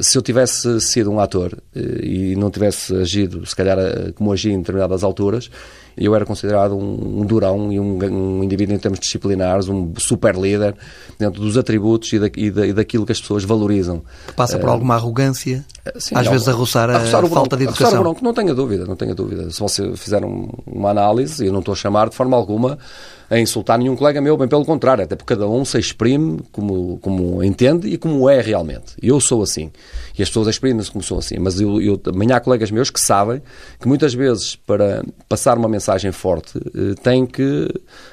Se 0.01 0.19
eu 0.19 0.23
tivesse 0.23 0.81
sido 0.81 1.11
um 1.11 1.21
ator 1.21 1.53
uh, 1.53 2.05
e 2.05 2.35
não 2.37 2.51
tivesse 2.51 2.95
agido, 2.97 3.47
se 3.47 3.55
calhar, 3.55 3.79
uh, 3.79 4.13
como 4.15 4.33
agi 4.33 4.51
em 4.51 4.59
determinadas 4.59 5.05
alturas, 5.05 5.51
eu 5.97 6.15
era 6.15 6.25
considerado 6.25 6.77
um, 6.77 7.21
um 7.21 7.27
durão 7.27 7.73
e 7.73 7.79
um, 7.79 7.99
um, 7.99 8.45
indivíduo 8.45 8.75
em 8.75 8.79
termos 8.79 8.99
disciplinares, 9.01 9.69
um 9.69 9.93
super 9.99 10.37
líder, 10.37 10.75
dentro 11.19 11.41
dos 11.41 11.57
atributos 11.57 12.13
e, 12.13 12.19
da, 12.19 12.31
e, 12.37 12.51
da, 12.51 12.67
e 12.67 12.73
daquilo 12.73 13.07
que 13.07 13.13
as 13.13 13.21
pessoas 13.21 13.45
valorizam. 13.45 14.03
Que 14.27 14.33
passa 14.35 14.59
por 14.59 14.69
alguma 14.69 14.95
arrogância, 14.95 15.65
sim, 15.99 16.15
às 16.15 16.25
não, 16.25 16.33
vezes 16.33 16.49
a 16.49 16.53
roçar 16.53 16.91
a, 16.91 16.97
a 16.97 17.01
falta 17.07 17.29
bronco, 17.29 17.57
de 17.57 17.65
educação. 17.65 17.97
A 17.97 18.01
o 18.01 18.03
bronco, 18.03 18.25
não 18.25 18.35
tenha 18.35 18.55
dúvida, 18.55 18.85
não 18.85 18.97
tenha 18.97 19.15
dúvida. 19.15 19.51
Se 19.51 19.61
você 19.61 19.97
fizer 19.97 20.23
uma 20.25 20.91
análise, 20.91 21.45
e 21.45 21.47
eu 21.47 21.53
não 21.53 21.61
estou 21.61 21.73
a 21.73 21.77
chamar 21.77 22.09
de 22.09 22.17
forma 22.17 22.37
alguma 22.37 22.79
a 23.31 23.39
insultar 23.39 23.79
nenhum 23.79 23.95
colega 23.95 24.21
meu, 24.21 24.37
bem 24.37 24.49
pelo 24.49 24.65
contrário, 24.65 25.05
até 25.05 25.15
porque 25.15 25.35
cada 25.35 25.49
um 25.49 25.65
se 25.65 25.79
exprime 25.79 26.41
como, 26.51 26.99
como 26.99 27.43
entende 27.45 27.89
e 27.89 27.97
como 27.97 28.29
é 28.29 28.41
realmente. 28.41 28.97
Eu 29.01 29.21
sou 29.21 29.41
assim. 29.41 29.71
E 30.19 30.23
as 30.23 30.29
pessoas 30.29 30.49
exprimem-se 30.49 30.91
como 30.91 31.05
sou 31.05 31.19
assim. 31.21 31.39
Mas 31.39 31.61
eu, 31.61 31.81
eu, 31.81 31.97
também 31.97 32.33
há 32.33 32.41
colegas 32.41 32.73
meus 32.73 32.91
que 32.91 33.01
sabem 33.01 33.41
que 33.79 33.87
muitas 33.87 34.13
vezes, 34.13 34.57
para 34.57 35.05
passar 35.29 35.57
uma 35.57 35.69
mensagem 35.69 36.11
forte, 36.11 36.59
eh, 36.59 36.95
têm 37.01 37.25
que 37.25 37.69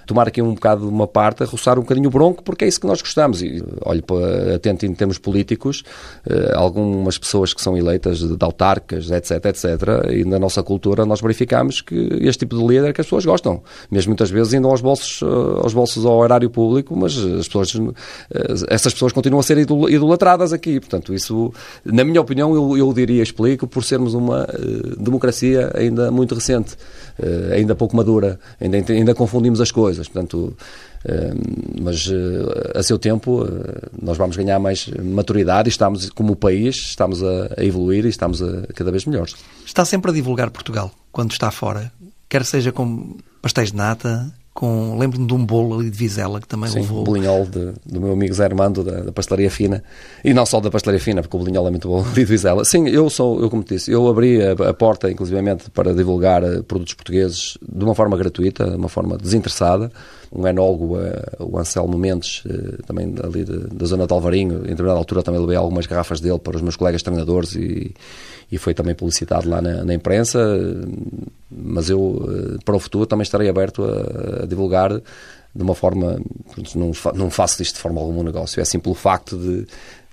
tomar 0.05 0.27
aqui 0.27 0.39
um 0.39 0.53
bocado 0.53 0.81
de 0.81 0.87
uma 0.87 1.07
parte, 1.07 1.43
roçar 1.45 1.79
um 1.79 1.81
bocadinho 1.81 2.09
o 2.09 2.11
bronco, 2.11 2.43
porque 2.43 2.65
é 2.65 2.67
isso 2.67 2.79
que 2.79 2.85
nós 2.85 3.01
gostamos. 3.01 3.41
E 3.41 3.63
olho 3.81 4.03
para, 4.03 4.55
atento 4.55 4.85
em 4.85 4.93
termos 4.93 5.17
políticos, 5.17 5.83
eh, 6.29 6.51
algumas 6.53 7.17
pessoas 7.17 7.55
que 7.55 7.61
são 7.61 7.75
eleitas 7.75 8.19
de 8.19 8.37
autarcas, 8.39 9.09
etc, 9.09 9.45
etc, 9.45 9.65
e 10.11 10.23
na 10.23 10.37
nossa 10.37 10.61
cultura 10.61 11.07
nós 11.07 11.21
verificamos 11.21 11.81
que 11.81 11.95
este 12.21 12.45
tipo 12.45 12.55
de 12.55 12.67
líder 12.67 12.93
que 12.93 13.01
as 13.01 13.07
pessoas 13.07 13.25
gostam. 13.25 13.63
Mesmo 13.89 14.11
muitas 14.11 14.29
vezes 14.29 14.53
indo 14.53 14.67
aos 14.67 14.79
bolsos 14.79 15.06
bolsos, 15.07 15.23
aos 15.63 15.73
bolsos 15.73 16.05
ao 16.05 16.23
erário 16.23 16.49
público, 16.49 16.95
mas 16.95 17.17
as 17.17 17.47
pessoas, 17.47 17.73
essas 18.69 18.93
pessoas 18.93 19.11
continuam 19.13 19.39
a 19.39 19.43
ser 19.43 19.57
idolatradas 19.57 20.53
aqui. 20.53 20.79
Portanto, 20.79 21.13
isso, 21.13 21.53
na 21.85 22.03
minha 22.03 22.21
opinião, 22.21 22.53
eu, 22.53 22.77
eu 22.77 22.93
diria, 22.93 23.23
explico, 23.23 23.67
por 23.67 23.83
sermos 23.83 24.13
uma 24.13 24.47
democracia 24.97 25.71
ainda 25.75 26.11
muito 26.11 26.35
recente, 26.35 26.75
ainda 27.53 27.75
pouco 27.75 27.95
madura, 27.95 28.39
ainda, 28.59 28.77
ainda 28.77 29.15
confundimos 29.15 29.61
as 29.61 29.71
coisas. 29.71 30.07
Portanto, 30.07 30.55
mas 31.79 32.09
a 32.75 32.83
seu 32.83 32.99
tempo 32.99 33.47
nós 34.01 34.17
vamos 34.17 34.35
ganhar 34.35 34.59
mais 34.59 34.87
maturidade 34.87 35.69
e 35.69 35.71
estamos, 35.71 36.09
como 36.09 36.35
país, 36.35 36.75
estamos 36.75 37.23
a, 37.23 37.63
evoluir 37.63 38.05
e 38.05 38.09
estamos 38.09 38.41
a, 38.41 38.63
cada 38.73 38.91
vez 38.91 39.05
melhores. 39.05 39.35
Está 39.65 39.85
sempre 39.85 40.11
a 40.11 40.13
divulgar 40.13 40.49
Portugal 40.51 40.91
quando 41.11 41.31
está 41.31 41.49
fora, 41.51 41.91
quer 42.29 42.43
seja 42.45 42.71
com 42.71 43.17
pastéis 43.41 43.71
de 43.71 43.77
nata, 43.77 44.31
com 44.57 44.97
lembro-me 44.97 45.27
de 45.27 45.33
um 45.35 45.45
bolo 45.45 45.75
ali 45.75 45.87
de 45.91 45.95
Vizela 45.95 46.41
que 46.41 46.47
também 46.47 46.67
Sim, 46.67 46.79
levou. 46.79 47.01
o 47.01 47.03
bolinhol 47.03 47.45
de, 47.45 47.73
do 47.85 48.01
meu 48.01 48.13
amigo 48.13 48.33
Zé 48.33 48.45
Armando 48.45 48.83
da, 48.83 49.01
da, 49.01 49.11
pastelaria 49.11 49.51
fina 49.51 49.83
e 50.25 50.33
não 50.33 50.47
só 50.47 50.59
da 50.59 50.71
pastelaria 50.71 50.99
fina 50.99 51.21
porque 51.21 51.37
o 51.37 51.39
bolinhol 51.39 51.67
é 51.67 51.69
muito 51.69 51.87
bom 51.87 51.99
ali 52.01 52.11
de 52.15 52.25
Vizela. 52.25 52.65
Sim, 52.65 52.87
eu 52.89 53.07
sou, 53.07 53.39
eu 53.39 53.51
como 53.51 53.61
te 53.61 53.75
disse, 53.75 53.91
eu 53.91 54.07
abri 54.07 54.41
a, 54.41 54.53
a 54.53 54.73
porta 54.73 55.11
inclusivamente 55.11 55.69
para 55.69 55.93
divulgar 55.93 56.43
eh, 56.43 56.63
produtos 56.63 56.95
portugueses 56.95 57.55
de 57.61 57.83
uma 57.83 57.93
forma 57.93 58.17
gratuita, 58.17 58.67
de 58.67 58.77
uma 58.77 58.89
forma 58.89 59.15
desinteressada. 59.15 59.91
Um 60.31 60.47
enólogo, 60.47 60.97
uh, 60.97 61.11
o 61.39 61.57
Anselmo 61.57 61.97
Mendes, 61.97 62.43
uh, 62.45 62.83
também 62.85 63.13
ali 63.23 63.45
da 63.45 63.85
zona 63.85 64.05
de 64.05 64.13
Alvarinho, 64.13 64.57
em 64.59 64.69
determinada 64.69 64.99
altura 64.99 65.23
também 65.23 65.39
levei 65.39 65.55
algumas 65.55 65.85
garrafas 65.85 66.19
dele 66.19 66.39
para 66.39 66.55
os 66.55 66.61
meus 66.61 66.75
colegas 66.75 67.01
treinadores 67.01 67.55
e, 67.55 67.93
e 68.51 68.57
foi 68.57 68.73
também 68.73 68.93
publicitado 68.93 69.49
lá 69.49 69.61
na, 69.61 69.83
na 69.83 69.93
imprensa 69.93 70.39
mas 71.49 71.89
eu, 71.89 72.25
eh, 72.29 72.57
para 72.63 72.75
o 72.75 72.79
futuro, 72.79 73.05
também 73.05 73.23
estarei 73.23 73.49
aberto 73.49 73.83
a, 73.83 74.43
a 74.43 74.45
divulgar 74.45 74.91
de 74.93 75.63
uma 75.63 75.73
forma. 75.73 76.19
Não, 76.75 76.91
não 77.15 77.29
faço 77.29 77.57
disto 77.57 77.75
de 77.75 77.81
forma 77.81 77.99
alguma 77.99 78.19
um 78.19 78.23
negócio, 78.23 78.59
é 78.59 78.63
assim 78.63 78.79
pelo 78.79 78.95
facto 78.95 79.37
de, 79.37 79.65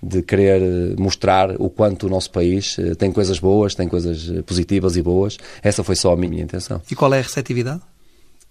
de 0.03 0.23
querer 0.23 0.63
eh, 0.63 0.95
mostrar 0.99 1.61
o 1.61 1.69
quanto 1.69 2.07
o 2.07 2.11
nosso 2.11 2.31
país 2.31 2.77
eh, 2.79 2.95
tem 2.95 3.11
coisas 3.11 3.39
boas, 3.39 3.75
tem 3.75 3.89
coisas 3.89 4.31
positivas 4.47 4.97
e 4.97 5.03
boas. 5.03 5.37
Essa 5.63 5.83
foi 5.83 5.97
só 5.97 6.13
a 6.13 6.17
minha 6.17 6.43
intenção. 6.43 6.81
E 6.91 6.95
qual 6.95 7.13
é 7.13 7.19
a 7.19 7.23
receptividade? 7.23 7.83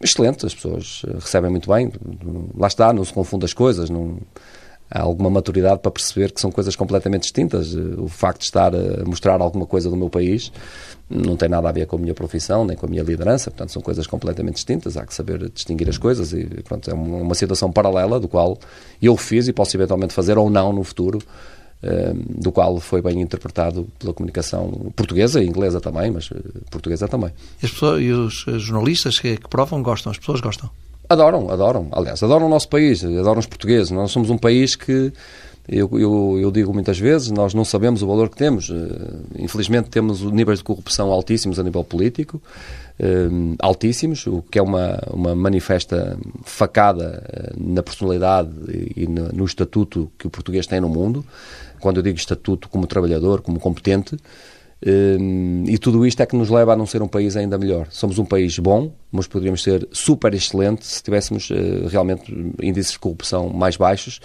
Excelente, 0.02 0.46
as 0.46 0.54
pessoas 0.54 1.04
recebem 1.20 1.50
muito 1.50 1.70
bem. 1.70 1.92
Lá 2.58 2.68
está, 2.68 2.92
não 2.92 3.06
se 3.06 3.14
confunde 3.14 3.46
as 3.46 3.54
coisas, 3.54 3.90
não 3.90 4.18
há 4.92 5.02
alguma 5.02 5.30
maturidade 5.30 5.80
para 5.80 5.92
perceber 5.92 6.32
que 6.32 6.40
são 6.40 6.52
coisas 6.52 6.76
completamente 6.76 7.24
distintas. 7.24 7.74
O 7.74 8.08
facto 8.08 8.40
de 8.40 8.46
estar 8.46 8.76
a 8.76 9.06
mostrar 9.06 9.42
alguma 9.42 9.66
coisa 9.66 9.90
do 9.90 9.96
meu 9.96 10.10
país 10.10 10.52
não 11.10 11.36
tem 11.36 11.50
nada 11.50 11.70
a 11.70 11.72
ver 11.72 11.86
com 11.86 11.96
a 11.96 12.00
minha 12.00 12.14
profissão, 12.14 12.66
nem 12.66 12.76
com 12.76 12.86
a 12.86 12.90
minha 12.90 13.04
liderança, 13.04 13.52
portanto 13.52 13.72
são 13.72 13.82
coisas 13.82 14.08
completamente 14.08 14.56
distintas, 14.56 14.98
há 14.98 15.06
que 15.06 15.14
saber 15.14 15.50
distinguir 15.50 15.90
as 15.90 15.98
coisas 15.98 16.34
e 16.34 16.46
pronto, 16.64 16.90
é 16.90 16.94
uma 16.94 17.36
situação 17.36 17.72
paralela 17.72 18.20
do 18.20 18.28
qual 18.28 18.58
eu 19.02 19.16
fiz 19.18 19.48
e 19.48 19.54
posso 19.54 19.76
eventualmente 19.76 20.14
fazer 20.14 20.38
ou 20.38 20.50
não 20.50 20.72
no 20.74 20.84
futuro, 20.84 21.20
eh, 21.20 21.63
do 22.30 22.52
qual 22.52 22.80
foi 22.80 23.02
bem 23.02 23.20
interpretado 23.20 23.88
pela 24.00 24.14
comunicação 24.14 24.92
portuguesa 24.96 25.44
e 25.44 25.48
inglesa 25.48 25.82
também, 25.82 26.12
mas 26.12 26.30
eh, 26.34 26.40
portuguesa 26.70 27.08
também. 27.08 27.32
E, 27.62 27.66
as 27.66 27.72
pessoas, 27.72 28.02
e 28.02 28.12
os 28.12 28.46
jornalistas 28.64 29.20
que, 29.20 29.38
que 29.38 29.50
provam 29.50 29.84
gostam, 29.84 30.12
as 30.12 30.18
pessoas 30.18 30.40
gostam? 30.40 30.70
Adoram, 31.10 31.50
adoram. 31.50 31.88
Aliás, 31.92 32.24
adoram 32.24 32.48
o 32.48 32.50
nosso 32.50 32.70
país, 32.70 33.04
adoram 33.04 33.40
os 33.40 33.46
portugueses. 33.46 33.92
Nós 33.92 34.12
somos 34.12 34.30
um 34.30 34.38
país 34.38 34.76
que, 34.76 35.12
eu, 35.68 35.90
eu, 35.98 36.40
eu, 36.42 36.52
digo 36.52 36.74
muitas 36.74 37.00
vezes, 37.00 37.32
nós 37.32 37.54
não 37.54 37.64
sabemos 37.64 38.02
o 38.02 38.08
valor 38.08 38.30
que 38.30 38.36
temos. 38.36 38.70
Eh, 38.70 39.44
infelizmente, 39.44 39.90
temos 39.90 40.22
níveis 40.22 40.60
de 40.60 40.66
corrupção 40.66 41.12
altíssimos 41.12 41.58
a 41.58 41.64
nível 41.64 41.84
político, 41.84 42.42
eh, 43.00 43.30
altíssimos, 43.60 44.28
o 44.28 44.42
que 44.42 44.60
é 44.60 44.62
uma, 44.62 45.00
uma 45.10 45.34
manifesta 45.34 46.18
facada 46.44 47.24
eh, 47.32 47.54
na 47.58 47.82
personalidade 47.82 48.52
e 48.96 49.08
no, 49.08 49.30
no 49.30 49.46
estatuto 49.46 50.12
que 50.18 50.28
o 50.28 50.30
português 50.30 50.68
tem 50.68 50.82
no 50.82 50.90
mundo. 50.90 51.26
Quando 51.84 51.98
eu 51.98 52.04
digo 52.04 52.18
estatuto 52.18 52.70
como 52.70 52.88
trabalhador, 52.88 53.42
como 53.42 53.60
competente, 53.60 54.18
Hum, 54.86 55.64
e 55.66 55.78
tudo 55.78 56.06
isto 56.06 56.22
é 56.22 56.26
que 56.26 56.36
nos 56.36 56.50
leva 56.50 56.74
a 56.74 56.76
não 56.76 56.86
ser 56.86 57.02
um 57.02 57.08
país 57.08 57.38
ainda 57.38 57.58
melhor. 57.58 57.88
Somos 57.90 58.20
um 58.20 58.26
país 58.26 58.60
bom, 58.60 58.94
mas 59.10 59.28
poderíamos 59.28 59.64
ser 59.64 59.88
super 59.94 60.34
excelente 60.34 60.86
se 60.86 61.02
tivéssemos 61.02 61.50
eh, 61.52 61.88
realmente 61.88 62.34
índices 62.62 62.92
de 62.92 63.00
corrupção 63.00 63.50
mais 63.50 63.78
baixos, 63.78 64.20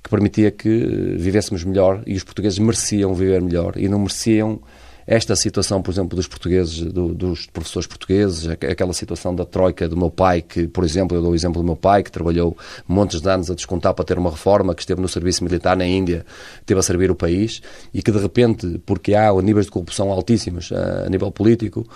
que 0.00 0.08
permitia 0.08 0.52
que 0.52 0.68
eh, 0.68 1.16
vivêssemos 1.16 1.64
melhor 1.64 2.04
e 2.06 2.14
os 2.14 2.22
portugueses 2.22 2.58
mereciam 2.60 3.14
viver 3.14 3.42
melhor 3.42 3.76
e 3.76 3.88
não 3.88 3.98
mereciam 3.98 4.60
esta 5.06 5.36
situação, 5.36 5.80
por 5.80 5.92
exemplo, 5.92 6.16
dos 6.16 6.26
portugueses, 6.26 6.80
do, 6.80 7.14
dos 7.14 7.46
professores 7.46 7.86
portugueses, 7.86 8.48
aquela 8.48 8.92
situação 8.92 9.34
da 9.34 9.44
troika 9.44 9.88
do 9.88 9.96
meu 9.96 10.10
pai, 10.10 10.42
que, 10.42 10.66
por 10.66 10.82
exemplo, 10.84 11.16
eu 11.16 11.22
dou 11.22 11.30
o 11.30 11.34
exemplo 11.34 11.62
do 11.62 11.64
meu 11.64 11.76
pai, 11.76 12.02
que 12.02 12.10
trabalhou 12.10 12.56
montes 12.88 13.20
de 13.20 13.28
anos 13.28 13.50
a 13.50 13.54
descontar 13.54 13.94
para 13.94 14.04
ter 14.04 14.18
uma 14.18 14.30
reforma, 14.30 14.74
que 14.74 14.82
esteve 14.82 15.00
no 15.00 15.08
serviço 15.08 15.44
militar 15.44 15.76
na 15.76 15.86
Índia, 15.86 16.26
esteve 16.60 16.80
a 16.80 16.82
servir 16.82 17.10
o 17.10 17.14
país, 17.14 17.62
e 17.94 18.02
que 18.02 18.10
de 18.10 18.18
repente, 18.18 18.80
porque 18.84 19.14
há 19.14 19.32
níveis 19.40 19.66
de 19.66 19.72
corrupção 19.72 20.10
altíssimos 20.10 20.72
a, 20.72 21.06
a 21.06 21.08
nível 21.08 21.30
político, 21.30 21.86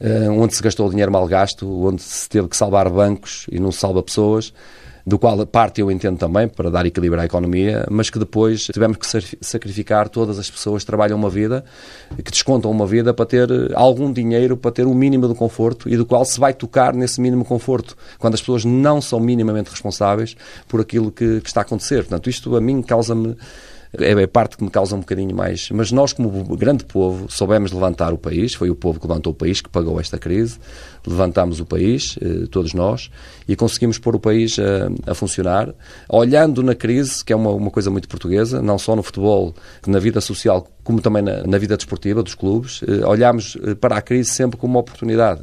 eh, 0.00 0.28
onde 0.28 0.54
se 0.54 0.62
gastou 0.62 0.90
dinheiro 0.90 1.10
mal 1.10 1.26
gasto, 1.26 1.66
onde 1.86 2.02
se 2.02 2.28
teve 2.28 2.48
que 2.48 2.56
salvar 2.56 2.90
bancos 2.90 3.46
e 3.50 3.58
não 3.58 3.72
se 3.72 3.78
salva 3.78 4.02
pessoas, 4.02 4.52
do 5.08 5.18
qual 5.18 5.46
parte 5.46 5.80
eu 5.80 5.90
entendo 5.90 6.18
também 6.18 6.46
para 6.46 6.70
dar 6.70 6.84
equilíbrio 6.84 7.22
à 7.22 7.24
economia, 7.24 7.86
mas 7.90 8.10
que 8.10 8.18
depois 8.18 8.64
tivemos 8.66 8.98
que 8.98 9.06
sacrificar 9.40 10.06
todas 10.10 10.38
as 10.38 10.50
pessoas 10.50 10.82
que 10.82 10.86
trabalham 10.86 11.16
uma 11.16 11.30
vida, 11.30 11.64
que 12.22 12.30
descontam 12.30 12.70
uma 12.70 12.86
vida 12.86 13.14
para 13.14 13.24
ter 13.24 13.50
eh, 13.50 13.70
algum 13.74 14.12
dinheiro, 14.12 14.54
para 14.54 14.70
ter 14.70 14.86
o 14.86 14.90
um 14.90 14.94
mínimo 14.94 15.26
de 15.26 15.34
conforto 15.34 15.88
e 15.88 15.96
do 15.96 16.04
qual 16.04 16.26
se 16.26 16.38
vai 16.38 16.52
tocar 16.52 16.92
nesse 16.92 17.22
mínimo 17.22 17.42
conforto, 17.42 17.96
quando 18.18 18.34
as 18.34 18.40
pessoas 18.40 18.66
não 18.66 19.00
são 19.00 19.18
minimamente 19.18 19.70
responsáveis 19.70 20.36
por 20.68 20.78
aquilo 20.78 21.10
que, 21.10 21.40
que 21.40 21.48
está 21.48 21.62
a 21.62 21.62
acontecer. 21.62 22.02
Portanto, 22.02 22.28
isto 22.28 22.54
a 22.54 22.60
mim 22.60 22.82
causa-me 22.82 23.34
é 23.98 24.22
a 24.22 24.28
parte 24.28 24.56
que 24.56 24.64
me 24.64 24.70
causa 24.70 24.94
um 24.94 25.00
bocadinho 25.00 25.34
mais. 25.34 25.70
Mas 25.70 25.90
nós, 25.90 26.12
como 26.12 26.30
grande 26.56 26.84
povo, 26.84 27.30
soubemos 27.30 27.72
levantar 27.72 28.12
o 28.12 28.18
país, 28.18 28.54
foi 28.54 28.68
o 28.68 28.74
povo 28.74 29.00
que 29.00 29.06
levantou 29.06 29.32
o 29.32 29.36
país, 29.36 29.60
que 29.60 29.68
pagou 29.68 29.98
esta 29.98 30.18
crise, 30.18 30.58
levantámos 31.08 31.58
o 31.60 31.64
país, 31.64 32.18
eh, 32.20 32.46
todos 32.50 32.74
nós, 32.74 33.10
e 33.48 33.56
conseguimos 33.56 33.98
pôr 33.98 34.14
o 34.14 34.20
país 34.20 34.58
a, 34.58 35.10
a 35.10 35.14
funcionar, 35.14 35.74
olhando 36.08 36.62
na 36.62 36.74
crise, 36.74 37.24
que 37.24 37.32
é 37.32 37.36
uma, 37.36 37.50
uma, 37.50 37.70
coisa 37.70 37.90
muito 37.90 38.08
portuguesa, 38.08 38.60
não 38.60 38.78
só 38.78 38.94
no 38.94 39.02
futebol, 39.02 39.54
na 39.86 39.98
vida 39.98 40.20
social, 40.20 40.68
como 40.84 41.00
também 41.00 41.22
na, 41.22 41.46
na 41.46 41.58
vida 41.58 41.76
desportiva 41.76 42.22
dos 42.22 42.34
clubes, 42.34 42.80
eh, 42.86 43.04
olhámos 43.06 43.56
eh, 43.64 43.74
para 43.74 43.96
a 43.96 44.02
crise 44.02 44.30
sempre 44.30 44.58
como 44.58 44.74
uma 44.74 44.80
oportunidade. 44.80 45.40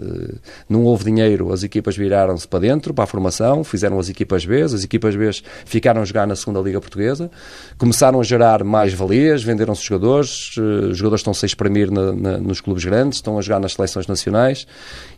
Não 0.69 0.83
houve 0.83 1.05
dinheiro, 1.05 1.51
as 1.51 1.63
equipas 1.63 1.97
viraram-se 1.97 2.47
para 2.47 2.59
dentro, 2.59 2.93
para 2.93 3.03
a 3.03 3.07
formação, 3.07 3.63
fizeram 3.63 3.99
as 3.99 4.09
equipas 4.09 4.45
B, 4.45 4.61
as 4.61 4.83
equipas 4.83 5.15
B 5.15 5.31
ficaram 5.65 6.01
a 6.01 6.05
jogar 6.05 6.27
na 6.27 6.35
segunda 6.35 6.59
Liga 6.59 6.79
Portuguesa, 6.79 7.31
começaram 7.77 8.19
a 8.19 8.23
gerar 8.23 8.63
mais 8.63 8.93
valias, 8.93 9.43
venderam-se 9.43 9.83
jogadores, 9.83 10.55
os 10.57 10.97
jogadores 10.97 11.21
estão-se 11.21 11.45
a 11.45 11.47
exprimir 11.47 11.91
na, 11.91 12.11
na, 12.11 12.37
nos 12.37 12.61
clubes 12.61 12.83
grandes, 12.83 13.17
estão 13.17 13.37
a 13.37 13.41
jogar 13.41 13.59
nas 13.59 13.73
seleções 13.73 14.07
nacionais, 14.07 14.67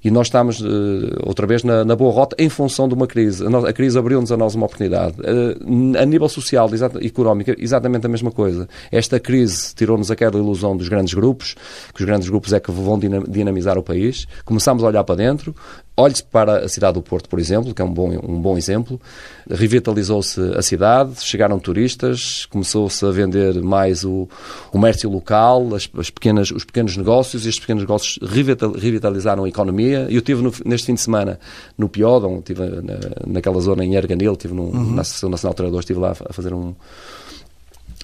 e 0.03 0.11
nós 0.11 0.27
estamos 0.37 0.61
uh, 0.61 1.25
outra 1.25 1.47
vez 1.47 1.63
na, 1.63 1.83
na, 1.83 1.95
boa 1.95 2.11
rota 2.11 2.35
em 2.39 2.49
função 2.49 2.87
de 2.87 2.93
uma 2.93 3.07
crise. 3.07 3.43
A, 3.45 3.69
a 3.69 3.73
crise 3.73 3.97
abriu-nos 3.97 4.31
a 4.31 4.37
nós 4.37 4.55
uma 4.55 4.65
oportunidade. 4.65 5.15
Uh, 5.19 5.97
a 5.97 6.05
nível 6.05 6.29
social 6.29 6.69
e 7.01 7.07
económico, 7.07 7.51
exatamente 7.57 8.05
a 8.05 8.09
mesma 8.09 8.31
coisa. 8.31 8.67
Esta 8.91 9.19
crise 9.19 9.73
tirou-nos 9.73 10.11
aquela 10.11 10.37
ilusão 10.37 10.77
dos 10.77 10.87
grandes 10.87 11.13
grupos, 11.13 11.55
que 11.93 12.01
os 12.01 12.05
grandes 12.05 12.29
grupos 12.29 12.53
é 12.53 12.59
que 12.59 12.71
vão 12.71 12.99
dinamizar 13.27 13.77
o 13.77 13.83
país. 13.83 14.27
Começámos 14.45 14.83
a 14.83 14.87
olhar 14.87 15.03
para 15.03 15.15
dentro, 15.15 15.55
Olhe-se 15.99 16.21
para 16.23 16.59
a 16.59 16.69
cidade 16.69 16.93
do 16.93 17.01
Porto, 17.01 17.27
por 17.27 17.39
exemplo, 17.39 17.73
que 17.73 17.81
é 17.81 17.85
um 17.85 17.91
bom, 17.91 18.11
um 18.23 18.39
bom 18.39 18.55
exemplo. 18.55 19.01
Revitalizou-se 19.49 20.39
a 20.55 20.61
cidade, 20.61 21.19
chegaram 21.21 21.57
turistas, 21.57 22.45
começou-se 22.45 23.03
a 23.03 23.09
vender 23.09 23.55
mais 23.63 24.05
o 24.05 24.29
comércio 24.69 25.09
local, 25.09 25.73
as, 25.73 25.89
as, 25.97 26.11
pequenas, 26.11 26.51
os 26.51 26.63
pequenos 26.63 26.95
negócios, 26.95 27.45
e 27.45 27.49
estes 27.49 27.61
pequenos 27.61 27.81
negócios 27.81 28.19
revitalizaram 28.21 29.45
a 29.45 29.49
economia. 29.49 30.05
E 30.07 30.13
eu 30.13 30.19
estive 30.19 30.43
no, 30.43 30.53
neste 30.63 30.85
fim 30.85 30.93
de 30.93 31.01
semana 31.01 31.39
no 31.75 31.89
Piódon, 31.89 32.37
estive 32.37 32.61
na, 32.61 32.99
naquela 33.25 33.59
zona 33.59 33.83
em 33.83 33.95
Erganil, 33.95 34.33
estive 34.33 34.53
num, 34.53 34.65
uhum. 34.65 34.93
na 34.93 35.01
Associação 35.01 35.31
Nacional 35.31 35.53
de 35.53 35.57
Treinadores, 35.57 35.83
estive 35.83 35.99
lá 35.99 36.11
a 36.11 36.31
fazer 36.31 36.53
um, 36.53 36.75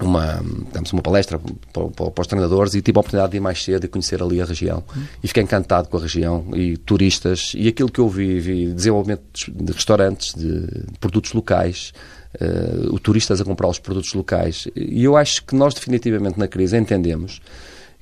uma, 0.02 0.42
digamos, 0.68 0.92
uma 0.92 1.02
palestra 1.02 1.40
para, 1.72 1.88
para, 1.88 2.22
os 2.22 2.28
treinadores 2.28 2.74
e 2.74 2.82
tive 2.82 2.98
a 2.98 3.02
oportunidade 3.02 3.32
de 3.32 3.38
ir 3.38 3.40
mais 3.40 3.64
cedo 3.64 3.86
e 3.86 3.88
conhecer 3.88 4.22
ali 4.22 4.42
a 4.42 4.46
região. 4.46 4.84
Uhum. 4.96 5.04
E 5.24 5.28
fiquei 5.28 5.44
encantado 5.44 5.88
com 5.88 5.98
a 5.98 6.02
região 6.02 6.48
e 6.56 6.78
turistas 6.78 7.54
e 7.56 7.68
aquilo 7.68 7.92
que 7.92 8.00
eu 8.00 8.10
vi, 8.10 8.40
vi 8.40 8.74
desenvolvimento 8.74 9.24
de 9.48 9.72
restaurantes, 9.72 10.34
de 10.34 10.68
produtos 11.00 11.34
locais, 11.34 11.94
uh, 12.42 12.94
o 12.94 13.00
turistas 13.00 13.40
a 13.40 13.46
comprar 13.46 13.68
os 13.68 13.78
produtos 13.78 14.14
locais. 14.14 14.68
E 14.76 15.04
eu 15.04 15.16
acho 15.16 15.44
que 15.46 15.56
nós 15.56 15.74
definitivamente 15.74 16.40
na 16.40 16.48
crise 16.48 16.76
entendemos 16.76 17.40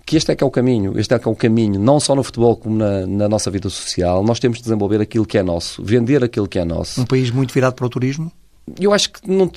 que 0.06 0.18
este 0.18 0.32
é 0.32 0.36
que 0.36 0.44
é 0.44 0.48
o 0.48 0.52
caminho, 0.52 0.98
este 1.00 1.14
é 1.14 1.20
que 1.20 1.28
é 1.28 1.32
o 1.32 1.36
caminho, 1.36 1.80
não 1.80 2.00
só 2.00 2.16
no 2.16 2.24
futebol 2.24 2.56
como 2.56 2.76
na, 2.76 3.06
na 3.06 3.30
nossa 3.30 3.52
vida 3.52 3.70
social. 3.70 4.24
Nós 4.24 4.40
temos 4.40 4.58
de 4.58 4.64
desenvolver 4.64 5.00
aquilo 5.00 5.26
que 5.26 5.38
é 5.38 5.44
nosso, 5.44 5.84
vender 5.84 6.24
aquilo 6.24 6.48
que 6.48 6.58
é 6.58 6.66
nosso. 6.66 7.02
Um 7.02 7.06
país 7.06 7.30
muito 7.32 7.54
virado 7.54 7.76
para 7.76 7.86
o 7.86 7.90
turismo? 7.90 8.32
Eu 8.80 8.94
acho 8.94 9.12
que 9.12 9.30
não, 9.30 9.52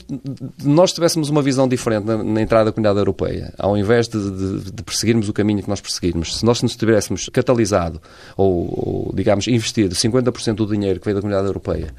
nós 0.62 0.92
tivéssemos 0.92 1.28
uma 1.28 1.42
visão 1.42 1.68
diferente 1.68 2.04
na, 2.04 2.22
na, 2.22 2.40
entrada 2.40 2.66
da 2.66 2.72
comunidade 2.72 2.98
europeia, 2.98 3.52
ao 3.58 3.76
invés 3.76 4.08
de, 4.08 4.18
de, 4.18 4.72
de, 4.72 4.82
perseguirmos 4.82 5.28
o 5.28 5.32
caminho 5.32 5.62
que 5.62 5.68
nós 5.68 5.80
perseguirmos, 5.80 6.38
se 6.38 6.44
nós 6.44 6.62
nos 6.62 6.76
tivéssemos 6.76 7.28
catalisado 7.28 8.00
ou, 8.36 9.08
ou 9.08 9.12
digamos, 9.14 9.46
investido 9.48 9.94
50% 9.94 10.54
do 10.54 10.66
dinheiro 10.66 10.98
que 10.98 11.04
veio 11.04 11.16
da 11.16 11.20
comunidade 11.20 11.46
europeia 11.46 11.94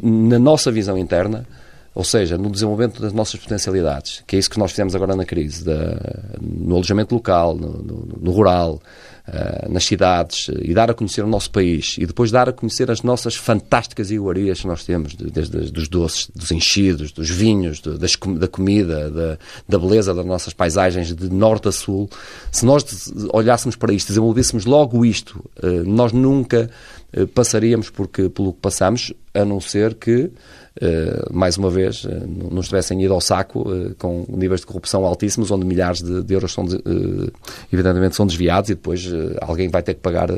na 0.00 0.38
nossa 0.38 0.70
visão 0.70 0.96
interna, 0.98 1.46
ou 1.94 2.04
seja, 2.04 2.38
no 2.38 2.50
desenvolvimento 2.50 3.00
das 3.02 3.12
nossas 3.12 3.40
potencialidades, 3.40 4.22
que 4.26 4.36
é 4.36 4.38
isso 4.38 4.48
que 4.48 4.58
nós 4.58 4.70
fizemos 4.70 4.94
agora 4.94 5.16
na 5.16 5.24
crise, 5.24 5.64
da, 5.64 5.98
no 6.40 6.74
alojamento 6.76 7.14
local, 7.14 7.54
no, 7.56 7.82
no, 7.82 8.18
no 8.20 8.30
rural, 8.30 8.80
uh, 9.28 9.72
nas 9.72 9.84
cidades, 9.84 10.48
e 10.62 10.72
dar 10.74 10.90
a 10.90 10.94
conhecer 10.94 11.24
o 11.24 11.26
nosso 11.26 11.50
país, 11.50 11.96
e 11.98 12.06
depois 12.06 12.30
dar 12.30 12.48
a 12.48 12.52
conhecer 12.52 12.90
as 12.90 13.02
nossas 13.02 13.34
fantásticas 13.34 14.10
iguarias 14.10 14.60
que 14.60 14.66
nós 14.66 14.84
temos, 14.84 15.14
desde 15.14 15.78
os 15.78 15.88
doces, 15.88 16.28
dos 16.34 16.50
enchidos, 16.50 17.12
dos 17.12 17.30
vinhos, 17.30 17.80
do, 17.80 17.98
das, 17.98 18.16
da 18.38 18.48
comida, 18.48 19.10
da, 19.10 19.38
da, 19.68 19.78
beleza 19.78 20.14
das 20.14 20.26
nossas 20.26 20.52
paisagens 20.52 21.14
de 21.14 21.28
norte 21.30 21.68
a 21.68 21.72
sul. 21.72 22.08
Se 22.50 22.64
nós 22.64 23.12
olhássemos 23.32 23.76
para 23.76 23.92
isto, 23.92 24.08
desenvolvêssemos 24.08 24.64
logo 24.64 25.04
isto, 25.04 25.44
uh, 25.62 25.84
nós 25.84 26.12
nunca 26.12 26.70
passaríamos 27.34 27.90
porque, 27.90 28.28
pelo 28.28 28.52
que 28.52 28.60
passamos, 28.60 29.12
a 29.34 29.44
não 29.44 29.60
ser 29.60 29.94
que 29.94 30.12
eh, 30.20 30.30
mais 31.30 31.56
uma 31.56 31.70
vez, 31.70 32.04
uh, 32.04 32.10
não 32.50 32.60
estivessem 32.60 33.02
ido 33.02 33.12
ao 33.12 33.20
saco 33.20 33.68
uh, 33.68 33.94
com 33.96 34.24
níveis 34.28 34.60
de 34.60 34.66
corrupção 34.66 35.04
altíssimos, 35.04 35.50
onde 35.50 35.66
milhares 35.66 36.02
de, 36.02 36.22
de 36.22 36.34
euros 36.34 36.52
são, 36.52 36.64
de, 36.64 36.80
evidentemente, 37.72 38.16
são 38.16 38.26
desviados 38.26 38.70
e 38.70 38.74
depois 38.74 39.06
alguém 39.40 39.68
vai 39.68 39.82
ter 39.82 39.94
que 39.94 40.00
pagar 40.00 40.30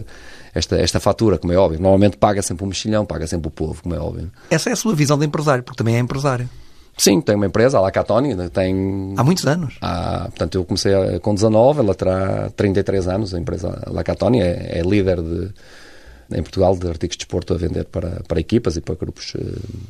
esta, 0.55 0.77
esta 0.77 1.01
fatura, 1.01 1.39
como 1.39 1.53
é 1.53 1.57
óbvio. 1.57 1.81
Normalmente 1.81 2.17
paga 2.17 2.43
sempre 2.43 2.65
o 2.65 2.67
mexilhão, 2.67 3.07
paga 3.07 3.27
sempre 3.27 3.49
o 3.49 3.51
povo, 3.51 3.83
como 3.83 3.95
é 3.95 3.99
óbvio. 3.99 4.31
Essa 4.51 4.71
é 4.71 4.73
a 4.73 4.77
sua 4.77 4.95
visão 4.95 5.19
de 5.19 5.27
empresário, 5.27 5.63
porque 5.63 5.79
também 5.79 5.97
é 5.97 5.99
empresário. 5.99 6.49
Sim, 6.97 7.23
tem 7.23 7.35
uma 7.35 7.47
empresa, 7.47 7.79
a 7.79 7.81
Lacatoni, 7.81 8.37
tem... 8.51 9.15
Há 9.17 9.25
muitos 9.25 9.47
anos. 9.47 9.77
Há, 9.81 10.25
portanto, 10.25 10.57
eu 10.57 10.65
comecei 10.65 10.93
com 11.21 11.35
19, 11.35 11.81
ela 11.81 11.95
terá 11.95 12.51
33 12.55 13.09
anos, 13.09 13.35
a 13.35 13.39
empresa 13.39 13.83
Lacatoni 13.87 14.43
é, 14.43 14.79
é 14.79 14.83
líder 14.83 15.23
de 15.23 15.51
em 16.35 16.43
Portugal 16.43 16.77
de 16.77 16.89
artigos 16.89 17.17
de 17.17 17.25
desporto 17.25 17.55
a 17.55 17.57
vender 17.57 17.85
para, 17.85 18.23
para 18.27 18.41
equipas 18.41 18.77
e 18.77 18.81
para 18.81 18.95
grupos 18.95 19.35
uh, 19.35 19.41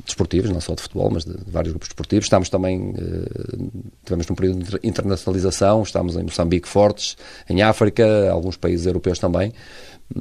desportivos, 0.05 0.51
não 0.51 0.61
só 0.61 0.75
de 0.75 0.83
futebol, 0.83 1.11
mas 1.11 1.25
de, 1.25 1.33
de 1.33 1.51
vários 1.51 1.73
grupos 1.73 1.89
desportivos. 1.89 2.27
Estamos 2.27 2.49
também, 2.49 2.91
uh, 2.91 3.83
tivemos 4.05 4.27
num 4.27 4.35
período 4.35 4.65
de 4.65 4.87
internacionalização, 4.87 5.83
estamos 5.83 6.17
em 6.17 6.23
Moçambique 6.23 6.69
fortes, 6.69 7.17
em 7.49 7.63
África, 7.63 8.31
alguns 8.31 8.57
países 8.57 8.87
europeus 8.87 9.19
também. 9.19 9.53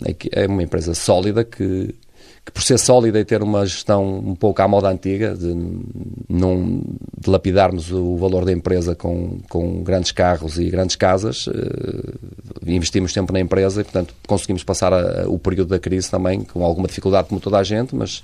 É, 0.06 0.44
é 0.44 0.48
uma 0.48 0.64
empresa 0.64 0.94
sólida 0.94 1.44
que 1.44 1.94
que 2.46 2.52
por 2.52 2.64
ser 2.64 2.80
sólida 2.80 3.20
e 3.20 3.26
ter 3.26 3.44
uma 3.44 3.66
gestão 3.66 4.18
um 4.18 4.36
pouco 4.36 4.62
à 4.62 4.68
moda 4.68 4.90
antiga, 4.90 5.36
de 5.36 5.56
não 6.28 6.82
dilapidarmos 7.20 7.92
o 7.92 8.18
valor 8.18 8.46
da 8.46 8.52
empresa 8.52 8.96
com, 8.96 9.40
com 9.48 9.84
grandes 9.84 10.12
carros 10.12 10.58
e 10.58 10.70
grandes 10.70 10.96
casas, 10.96 11.46
uh, 11.46 11.54
investimos 12.66 13.14
tempo 13.14 13.32
na 13.32 13.40
empresa 13.40 13.82
e, 13.82 13.84
portanto, 13.84 14.16
conseguimos 14.28 14.64
passar 14.64 14.92
a, 14.92 15.30
o 15.30 15.38
período 15.38 15.70
da 15.70 15.80
crise 15.80 16.10
também 16.10 16.42
com 16.42 16.64
alguma 16.66 16.88
dificuldade 16.88 17.28
como 17.28 17.40
toda 17.40 17.60
a 17.60 17.64
gente, 17.64 17.96
mas 17.96 18.24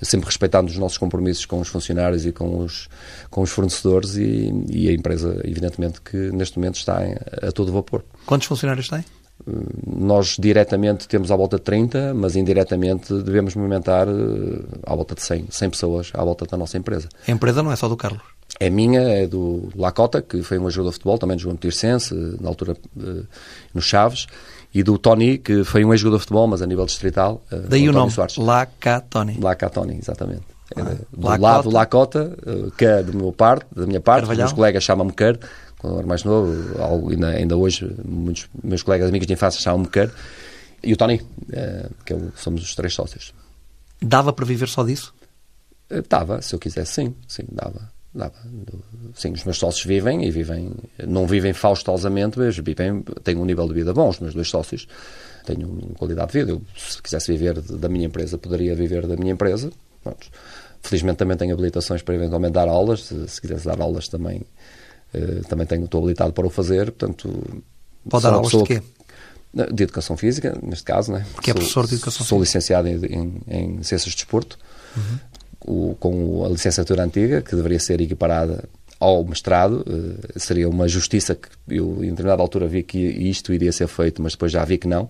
sempre 0.00 0.26
respeitando 0.26 0.70
os 0.70 0.78
nossos 0.78 0.96
compromissos 0.96 1.44
com 1.44 1.60
os 1.60 1.68
funcionários 1.68 2.24
e 2.24 2.32
com 2.32 2.60
os, 2.60 2.88
com 3.28 3.42
os 3.42 3.50
fornecedores 3.50 4.16
e, 4.16 4.50
e 4.70 4.88
a 4.88 4.92
empresa, 4.92 5.42
evidentemente, 5.44 6.00
que 6.00 6.16
neste 6.16 6.56
momento 6.58 6.76
está 6.76 7.00
a 7.42 7.52
todo 7.52 7.70
vapor. 7.72 8.02
Quantos 8.24 8.46
funcionários 8.46 8.88
tem? 8.88 9.04
Nós 9.86 10.36
diretamente 10.38 11.08
temos 11.08 11.30
à 11.30 11.36
volta 11.36 11.56
de 11.56 11.62
30, 11.62 12.12
mas 12.14 12.36
indiretamente 12.36 13.14
devemos 13.22 13.54
movimentar 13.54 14.06
eh, 14.08 14.12
à 14.84 14.94
volta 14.94 15.14
de 15.14 15.22
100, 15.22 15.46
100 15.50 15.70
pessoas 15.70 16.10
à 16.12 16.22
volta 16.24 16.44
da 16.44 16.56
nossa 16.56 16.76
empresa. 16.76 17.08
A 17.26 17.30
empresa 17.30 17.62
não 17.62 17.72
é 17.72 17.76
só 17.76 17.88
do 17.88 17.96
Carlos? 17.96 18.22
É 18.60 18.68
minha, 18.68 19.00
é 19.00 19.26
do 19.26 19.68
Lacota, 19.76 20.20
que 20.20 20.42
foi 20.42 20.58
um 20.58 20.68
jogador 20.68 20.90
de 20.90 20.94
futebol, 20.94 21.18
também 21.18 21.38
jogou 21.38 21.52
no 21.52 21.58
Tirsense, 21.58 22.14
na 22.40 22.48
altura 22.48 22.76
eh, 23.00 23.22
no 23.72 23.80
Chaves, 23.80 24.26
e 24.74 24.82
do 24.82 24.98
Tony, 24.98 25.38
que 25.38 25.64
foi 25.64 25.84
um 25.84 25.92
ex-jogador 25.92 26.16
de 26.16 26.22
futebol, 26.22 26.46
mas 26.46 26.60
a 26.60 26.66
nível 26.66 26.84
distrital. 26.84 27.42
Eh, 27.50 27.56
Daí 27.68 27.88
o 27.88 27.92
nome, 27.92 28.12
Lacatoni. 28.38 29.38
Lacatoni, 29.40 29.98
exatamente. 29.98 30.42
É 30.76 30.82
ah, 30.82 30.96
do 31.10 31.26
Lacota. 31.26 31.40
lado 31.40 31.70
Lacota, 31.70 32.36
que 32.76 32.84
é 32.84 33.02
do 33.02 33.16
meu 33.16 33.32
parte, 33.32 33.66
da 33.74 33.86
minha 33.86 34.00
parte, 34.00 34.30
os 34.30 34.36
meus 34.36 34.52
colegas 34.52 34.84
chamam-me 34.84 35.12
Ker, 35.12 35.38
quando 35.78 35.94
eu 35.94 35.98
era 36.00 36.08
mais 36.08 36.24
novo, 36.24 36.52
ainda, 37.10 37.28
ainda 37.28 37.56
hoje, 37.56 37.90
muitos 38.04 38.48
meus 38.62 38.82
colegas 38.82 39.08
amigos 39.08 39.26
de 39.26 39.32
infância 39.32 39.60
chamam-me 39.60 39.88
Quer, 39.88 40.10
e 40.82 40.92
o 40.92 40.96
Tony, 40.96 41.20
eh, 41.52 41.88
que 42.04 42.12
é 42.12 42.18
somos 42.36 42.62
os 42.62 42.74
três 42.74 42.94
sócios. 42.94 43.32
Dava 44.00 44.32
para 44.32 44.44
viver 44.44 44.68
só 44.68 44.84
disso? 44.84 45.14
Eh, 45.90 46.02
dava, 46.08 46.42
se 46.42 46.54
eu 46.54 46.58
quisesse, 46.58 46.92
sim, 46.92 47.14
sim, 47.26 47.44
dava. 47.50 47.90
dava. 48.14 48.34
Sim, 49.14 49.32
os 49.32 49.44
meus 49.44 49.58
sócios 49.58 49.84
vivem 49.84 50.24
e 50.24 50.30
vivem, 50.30 50.72
não 51.06 51.26
vivem 51.26 51.52
faustosamente, 51.52 52.38
mas 52.38 52.56
vivem, 52.58 53.02
têm 53.22 53.36
um 53.36 53.44
nível 53.44 53.66
de 53.66 53.74
vida 53.74 53.92
bom, 53.92 54.08
os 54.08 54.20
meus 54.20 54.34
dois 54.34 54.48
sócios 54.48 54.86
têm 55.44 55.64
uma 55.64 55.94
qualidade 55.94 56.32
de 56.32 56.38
vida. 56.38 56.52
Eu, 56.52 56.62
se 56.76 57.02
quisesse 57.02 57.32
viver 57.32 57.60
da 57.60 57.88
minha 57.88 58.06
empresa, 58.06 58.36
poderia 58.38 58.74
viver 58.74 59.06
da 59.06 59.16
minha 59.16 59.32
empresa. 59.32 59.70
Pronto. 60.02 60.28
Felizmente 60.80 61.18
também 61.18 61.36
tenho 61.36 61.52
habilitações 61.52 62.02
para 62.02 62.14
eventualmente 62.14 62.52
dar 62.52 62.68
aulas, 62.68 63.04
se, 63.04 63.28
se 63.28 63.40
quisesse 63.40 63.66
dar 63.66 63.80
aulas 63.80 64.06
também 64.06 64.42
também 65.48 65.66
tenho, 65.66 65.84
estou 65.84 66.00
habilitado 66.00 66.32
para 66.32 66.46
o 66.46 66.50
fazer, 66.50 66.92
portanto... 66.92 67.62
Pode 68.08 68.22
dar 68.22 68.34
aulas 68.34 68.50
de 68.50 68.62
quê? 68.64 68.82
De 69.52 69.82
Educação 69.82 70.16
Física, 70.16 70.56
neste 70.62 70.84
caso, 70.84 71.12
né? 71.12 71.26
Que 71.42 71.50
é 71.50 71.54
professor 71.54 71.86
de 71.86 71.94
Educação 71.94 72.24
Sou 72.24 72.40
licenciado 72.40 72.86
em, 72.88 72.96
em, 73.06 73.42
em 73.48 73.82
Ciências 73.82 74.10
de 74.10 74.16
Desporto, 74.16 74.58
uhum. 74.96 75.18
o, 75.90 75.94
com 75.94 76.44
a 76.44 76.48
licenciatura 76.48 77.02
antiga, 77.02 77.40
que 77.40 77.56
deveria 77.56 77.80
ser 77.80 78.00
equiparada 78.00 78.64
ao 79.00 79.24
mestrado, 79.24 79.84
uh, 79.86 80.38
seria 80.38 80.68
uma 80.68 80.88
justiça 80.88 81.34
que 81.34 81.48
eu, 81.68 82.04
em 82.04 82.10
determinada 82.10 82.42
altura, 82.42 82.66
vi 82.66 82.82
que 82.82 82.98
isto 82.98 83.52
iria 83.52 83.72
ser 83.72 83.86
feito, 83.86 84.20
mas 84.20 84.32
depois 84.32 84.52
já 84.52 84.64
vi 84.64 84.76
que 84.76 84.88
não. 84.88 85.08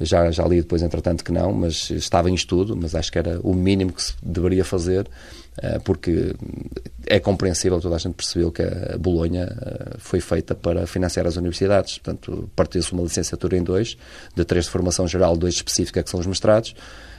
Já, 0.00 0.30
já 0.30 0.44
li 0.46 0.60
depois, 0.60 0.82
entretanto, 0.82 1.24
que 1.24 1.32
não, 1.32 1.52
mas 1.52 1.90
estava 1.90 2.30
em 2.30 2.34
estudo, 2.34 2.76
mas 2.76 2.94
acho 2.94 3.10
que 3.12 3.18
era 3.18 3.40
o 3.42 3.54
mínimo 3.54 3.92
que 3.92 4.02
se 4.02 4.14
deveria 4.22 4.64
fazer 4.64 5.08
eh, 5.58 5.78
porque 5.84 6.34
é 7.06 7.20
compreensível, 7.20 7.78
toda 7.78 7.96
a 7.96 7.98
gente 7.98 8.14
percebeu 8.14 8.50
que 8.50 8.62
a 8.62 8.96
Bolonha 8.98 9.44
eh, 9.44 9.96
foi 9.98 10.20
feita 10.20 10.54
para 10.54 10.86
financiar 10.86 11.26
as 11.26 11.36
universidades, 11.36 11.98
portanto, 11.98 12.48
partiu-se 12.56 12.92
uma 12.92 13.02
licenciatura 13.02 13.56
em 13.56 13.62
dois, 13.62 13.98
de 14.34 14.44
três 14.44 14.64
de 14.64 14.70
formação 14.70 15.06
geral, 15.06 15.36
dois 15.36 15.54
específica, 15.54 16.02
que 16.02 16.08
são 16.08 16.20
os 16.20 16.26
mestrados, 16.26 16.74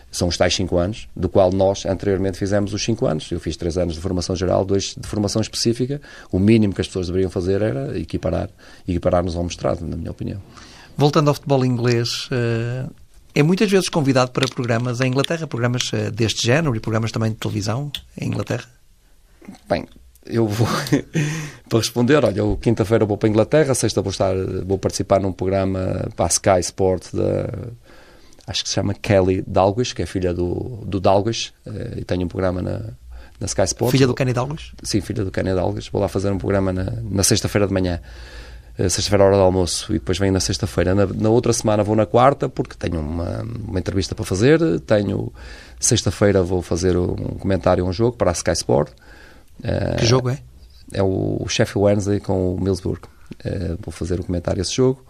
são 0.09 0.27
os 0.27 0.38
tais 0.38 0.55
cinco 0.55 0.77
anos, 0.77 1.07
do 1.15 1.29
qual 1.29 1.51
nós 1.51 1.86
anteriormente 1.86 2.38
fizemos 2.38 2.73
os 2.73 2.83
cinco 2.83 3.05
anos. 3.07 3.31
Eu 3.31 3.39
fiz 3.39 3.57
três 3.57 3.77
anos 3.79 3.95
de 3.95 3.99
formação 3.99 4.36
geral, 4.36 4.63
dois 4.63 4.95
de 4.95 5.07
formação 5.07 5.41
específica. 5.41 5.99
O 6.31 6.38
mínimo 6.38 6.71
que 6.71 6.81
as 6.81 6.88
pessoas 6.88 7.07
deveriam 7.07 7.31
fazer 7.31 7.63
era 7.63 7.97
equiparar, 7.97 8.47
equiparar-nos 8.88 9.36
ao 9.36 9.43
mestrado, 9.43 9.81
na 9.81 9.97
minha 9.97 10.12
opinião. 10.12 10.39
Voltando 10.97 11.29
ao 11.29 11.34
futebol 11.34 11.65
inglês, 11.65 12.29
eh, 12.32 12.86
é 13.36 13.43
muitas 13.43 13.69
vezes 13.69 13.89
convidado 13.89 14.32
para 14.32 14.47
programas 14.47 15.01
em 15.01 15.08
Inglaterra, 15.08 15.47
programas 15.47 15.89
eh, 15.93 16.12
deste 16.12 16.45
género 16.45 16.75
e 16.75 16.79
programas 16.79 17.12
também 17.12 17.32
de 17.32 17.38
televisão 17.38 17.91
em 18.19 18.27
Inglaterra? 18.27 18.65
Bem, 19.67 19.88
eu 20.25 20.47
vou 20.47 20.67
para 21.67 21.79
responder, 21.79 22.23
olha, 22.23 22.39
eu 22.39 22.58
quinta-feira 22.58 23.06
vou 23.06 23.17
para 23.17 23.27
a 23.27 23.32
Inglaterra, 23.32 23.73
sexta 23.73 24.01
vou 24.01 24.12
estar, 24.12 24.34
vou 24.65 24.77
participar 24.77 25.19
num 25.19 25.32
programa 25.32 26.10
para 26.15 26.25
a 26.25 26.29
Sky 26.29 26.60
Sport 26.60 27.13
da 27.13 27.49
acho 28.45 28.63
que 28.63 28.69
se 28.69 28.75
chama 28.75 28.93
Kelly 28.93 29.43
Dalglish, 29.47 29.95
que 29.95 30.01
é 30.01 30.06
filha 30.06 30.34
do, 30.34 30.84
do 30.86 30.99
Dalglish, 30.99 31.53
eh, 31.65 31.99
e 31.99 32.06
tem 32.06 32.23
um 32.23 32.27
programa 32.27 32.62
na, 32.62 32.79
na 33.39 33.45
Sky 33.45 33.63
Sport. 33.63 33.91
Filha 33.91 34.08
do 34.08 34.13
Kenny 34.13 34.34
Dalglish? 34.34 34.73
Sim, 34.84 35.01
filha 35.01 35.23
do 35.23 35.32
Kenny 35.32 35.53
Dalglish. 35.53 35.89
Vou 35.91 36.01
lá 36.01 36.08
fazer 36.08 36.32
um 36.32 36.38
programa 36.38 36.73
na, 36.73 36.91
na 37.03 37.23
sexta-feira 37.23 37.67
de 37.67 37.73
manhã. 37.73 38.01
Eh, 38.77 38.89
sexta-feira, 38.89 39.25
hora 39.25 39.36
do 39.36 39.41
almoço, 39.41 39.91
e 39.91 39.99
depois 39.99 40.17
venho 40.17 40.33
na 40.33 40.39
sexta-feira. 40.39 40.95
Na, 40.95 41.05
na, 41.05 41.29
outra 41.29 41.53
semana 41.53 41.83
vou 41.83 41.95
na 41.95 42.05
quarta, 42.05 42.49
porque 42.49 42.75
tenho 42.75 42.99
uma, 42.99 43.43
uma 43.43 43.79
entrevista 43.79 44.15
para 44.15 44.25
fazer. 44.25 44.79
Tenho. 44.81 45.31
Sexta-feira 45.79 46.41
vou 46.41 46.62
fazer 46.62 46.97
um 46.97 47.15
comentário 47.38 47.86
a 47.86 47.88
um 47.88 47.93
jogo 47.93 48.17
para 48.17 48.31
a 48.31 48.33
Sky 48.33 48.51
Sport. 48.51 48.91
Eh, 49.63 49.97
que 49.99 50.05
jogo 50.05 50.29
é? 50.29 50.39
É 50.91 51.03
o 51.03 51.45
Sheffield 51.47 51.86
Wednesday 51.86 52.19
com 52.19 52.55
o 52.55 52.62
Millsburg. 52.62 53.01
Uh, 53.45 53.77
vou 53.81 53.91
fazer 53.91 54.19
o 54.19 54.21
um 54.21 54.25
comentário 54.25 54.59
a 54.59 54.62
esse 54.62 54.73
jogo. 54.73 55.03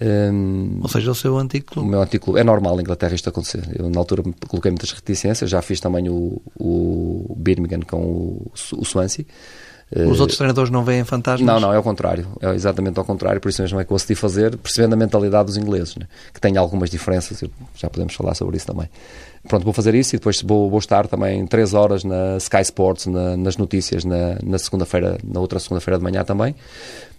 Um, 0.00 0.80
Ou 0.82 0.88
seja, 0.88 1.10
o 1.10 1.14
seu 1.14 1.38
antigo 1.38 1.66
clube. 1.66 1.88
O 1.88 1.90
meu 1.90 2.02
antigo 2.02 2.24
clube. 2.24 2.40
É 2.40 2.44
normal 2.44 2.76
na 2.76 2.82
Inglaterra 2.82 3.14
isto 3.14 3.28
acontecer. 3.28 3.62
Eu, 3.74 3.88
na 3.88 3.98
altura, 3.98 4.22
coloquei 4.46 4.70
muitas 4.70 4.92
reticências. 4.92 5.48
Já 5.48 5.62
fiz 5.62 5.80
também 5.80 6.08
o, 6.08 6.40
o 6.58 7.34
Birmingham 7.36 7.80
com 7.80 7.98
o, 8.02 8.52
o 8.76 8.84
Swansea. 8.84 9.24
Os 9.94 10.18
outros 10.18 10.36
treinadores 10.36 10.68
não 10.68 10.84
veem 10.84 11.04
fantasmas? 11.04 11.46
Não, 11.46 11.60
não, 11.60 11.72
é 11.72 11.78
o 11.78 11.82
contrário. 11.82 12.26
É 12.40 12.52
exatamente 12.52 12.98
ao 12.98 13.04
contrário. 13.04 13.40
Por 13.40 13.48
isso 13.48 13.62
mesmo 13.62 13.78
é 13.78 13.84
que 13.84 13.92
eu 13.92 13.96
decidi 13.96 14.16
fazer, 14.16 14.56
percebendo 14.56 14.94
a 14.94 14.96
mentalidade 14.96 15.46
dos 15.46 15.56
ingleses, 15.56 15.94
né? 15.94 16.08
que 16.34 16.40
tem 16.40 16.56
algumas 16.56 16.90
diferenças. 16.90 17.42
Já 17.76 17.88
podemos 17.88 18.14
falar 18.14 18.34
sobre 18.34 18.56
isso 18.56 18.66
também. 18.66 18.88
Pronto, 19.46 19.62
vou 19.62 19.72
fazer 19.72 19.94
isso 19.94 20.16
e 20.16 20.18
depois 20.18 20.42
vou, 20.42 20.68
vou 20.68 20.80
estar 20.80 21.06
também 21.06 21.46
três 21.46 21.72
horas 21.72 22.02
na 22.02 22.36
Sky 22.38 22.62
Sports, 22.62 23.06
na, 23.06 23.36
nas 23.36 23.56
notícias, 23.56 24.04
na, 24.04 24.36
na 24.42 24.58
segunda-feira, 24.58 25.18
na 25.22 25.38
outra 25.38 25.60
segunda-feira 25.60 25.98
de 25.98 26.04
manhã 26.04 26.24
também. 26.24 26.54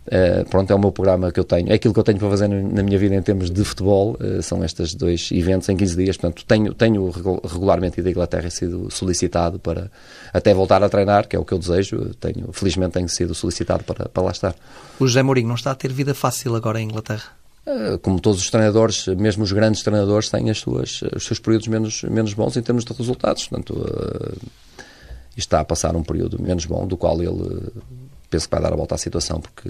Uh, 0.07 0.47
pronto, 0.49 0.71
é 0.71 0.75
o 0.75 0.79
meu 0.79 0.91
programa 0.91 1.31
que 1.33 1.39
eu 1.39 1.43
tenho. 1.43 1.69
É 1.69 1.73
aquilo 1.73 1.93
que 1.93 1.99
eu 1.99 2.03
tenho 2.03 2.17
para 2.17 2.29
fazer 2.29 2.47
na 2.47 2.81
minha 2.81 2.97
vida 2.97 3.13
em 3.13 3.21
termos 3.21 3.51
de 3.51 3.63
futebol. 3.63 4.17
Uh, 4.21 4.41
são 4.41 4.63
estes 4.63 4.95
dois 4.95 5.29
eventos 5.33 5.67
em 5.67 5.75
15 5.75 5.95
dias. 5.97 6.17
Portanto, 6.17 6.45
tenho, 6.45 6.73
tenho 6.73 7.11
regularmente 7.43 7.99
ido 7.99 8.07
à 8.07 8.11
Inglaterra 8.11 8.47
e 8.47 8.51
sido 8.51 8.89
solicitado 8.89 9.59
para 9.59 9.91
até 10.33 10.53
voltar 10.53 10.81
a 10.81 10.87
treinar, 10.87 11.27
que 11.27 11.35
é 11.35 11.39
o 11.39 11.43
que 11.43 11.53
eu 11.53 11.59
desejo. 11.59 12.15
Tenho, 12.21 12.49
felizmente 12.53 12.93
tenho 12.93 13.09
sido 13.09 13.35
solicitado 13.35 13.83
para, 13.83 14.07
para 14.07 14.23
lá 14.23 14.31
estar. 14.31 14.55
O 14.97 15.05
José 15.05 15.21
Mourinho 15.21 15.49
não 15.49 15.55
está 15.55 15.71
a 15.71 15.75
ter 15.75 15.91
vida 15.91 16.13
fácil 16.13 16.55
agora 16.55 16.79
em 16.79 16.85
Inglaterra? 16.85 17.35
Uh, 17.65 17.99
como 17.99 18.21
todos 18.21 18.39
os 18.39 18.49
treinadores, 18.49 19.07
mesmo 19.07 19.43
os 19.43 19.51
grandes 19.51 19.83
treinadores, 19.83 20.29
têm 20.29 20.49
as 20.49 20.59
suas, 20.59 21.01
os 21.13 21.25
seus 21.25 21.37
períodos 21.37 21.67
menos, 21.67 22.03
menos 22.03 22.33
bons 22.33 22.55
em 22.55 22.61
termos 22.61 22.85
de 22.85 22.93
resultados. 22.93 23.45
Portanto, 23.45 23.75
está 25.35 25.59
a 25.59 25.65
passar 25.65 25.97
um 25.97 26.03
período 26.03 26.41
menos 26.41 26.65
bom, 26.65 26.87
do 26.87 26.95
qual 26.95 27.21
ele 27.21 27.71
penso 28.29 28.47
que 28.47 28.55
vai 28.55 28.61
dar 28.61 28.73
a 28.73 28.75
volta 28.75 28.95
à 28.95 28.97
situação 28.97 29.39
porque 29.39 29.69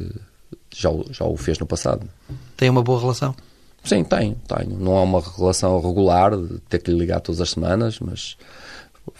já, 0.74 0.90
já 1.12 1.26
o 1.26 1.38
fez 1.38 1.60
no 1.60 1.66
passado. 1.66 2.08
Tem 2.56 2.70
uma 2.70 2.84
boa 2.84 3.00
relação? 3.00 3.36
Sim, 3.84 4.04
tenho, 4.04 4.36
tenho. 4.48 4.78
Não 4.78 4.98
é 4.98 5.02
uma 5.02 5.22
relação 5.22 5.80
regular 5.80 6.36
de 6.36 6.60
ter 6.70 6.80
que 6.80 6.92
lhe 6.92 6.98
ligar 6.98 7.22
todas 7.22 7.40
as 7.40 7.52
semanas, 7.52 8.00
mas 8.00 8.38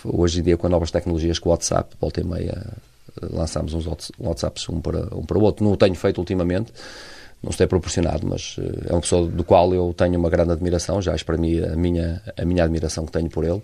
hoje 0.04 0.40
em 0.40 0.44
dia 0.44 0.58
com 0.58 0.68
novas 0.68 0.92
tecnologias, 0.92 1.40
com 1.40 1.50
o 1.50 1.52
WhatsApp, 1.52 1.96
volta 2.00 2.20
e 2.20 2.24
meia, 2.24 2.74
lançamos 3.22 3.74
uns 3.74 3.86
WhatsApps 4.20 4.68
um 4.70 4.82
para, 4.82 5.16
um 5.16 5.26
para 5.26 5.38
o 5.38 5.42
outro. 5.42 5.64
Não 5.64 5.72
o 5.72 5.78
tenho 5.78 5.96
feito 5.96 6.18
ultimamente, 6.18 6.74
não 7.42 7.52
se 7.52 7.58
tem 7.58 7.68
proporcionado, 7.68 8.26
mas 8.28 8.56
eh, 8.60 8.90
é 8.90 8.92
uma 8.92 9.02
pessoa 9.02 9.28
do 9.28 9.44
qual 9.44 9.74
eu 9.74 9.94
tenho 9.94 10.18
uma 10.20 10.30
grande 10.30 10.52
admiração, 10.52 11.02
já 11.02 11.16
exprimi 11.16 11.64
a 11.64 11.76
minha, 11.76 12.22
a 12.36 12.46
minha 12.46 12.64
admiração 12.64 13.06
que 13.06 13.12
tenho 13.12 13.30
por 13.30 13.44
ele. 13.44 13.62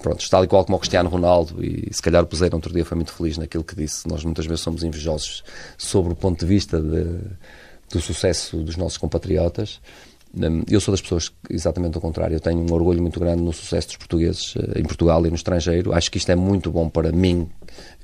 Pronto, 0.00 0.20
está 0.20 0.38
ali 0.38 0.46
qual 0.46 0.64
como 0.64 0.76
o 0.76 0.80
Cristiano 0.80 1.08
Ronaldo 1.08 1.64
e 1.64 1.92
se 1.92 2.00
calhar 2.00 2.22
o 2.22 2.26
Peseiro 2.26 2.54
outro 2.56 2.72
dia 2.72 2.84
foi 2.84 2.96
muito 2.96 3.12
feliz 3.12 3.36
naquilo 3.36 3.64
que 3.64 3.74
disse. 3.74 4.08
Nós 4.08 4.24
muitas 4.24 4.46
vezes 4.46 4.60
somos 4.60 4.82
invejosos 4.82 5.42
sobre 5.76 6.12
o 6.12 6.16
ponto 6.16 6.40
de 6.40 6.46
vista 6.46 6.80
de, 6.80 7.18
do 7.92 8.00
sucesso 8.00 8.58
dos 8.58 8.76
nossos 8.76 8.96
compatriotas. 8.96 9.80
Hum, 10.32 10.62
eu 10.70 10.80
sou 10.80 10.92
das 10.92 11.00
pessoas 11.00 11.32
exatamente 11.48 11.96
ao 11.96 12.00
contrário. 12.00 12.36
Eu 12.36 12.40
tenho 12.40 12.60
um 12.60 12.72
orgulho 12.72 13.02
muito 13.02 13.18
grande 13.18 13.42
no 13.42 13.52
sucesso 13.52 13.88
dos 13.88 13.96
portugueses 13.96 14.54
eh, 14.56 14.80
em 14.80 14.84
Portugal 14.84 15.26
e 15.26 15.28
no 15.28 15.34
estrangeiro. 15.34 15.92
Acho 15.92 16.10
que 16.10 16.18
isto 16.18 16.30
é 16.30 16.36
muito 16.36 16.70
bom 16.70 16.88
para 16.88 17.10
mim, 17.10 17.48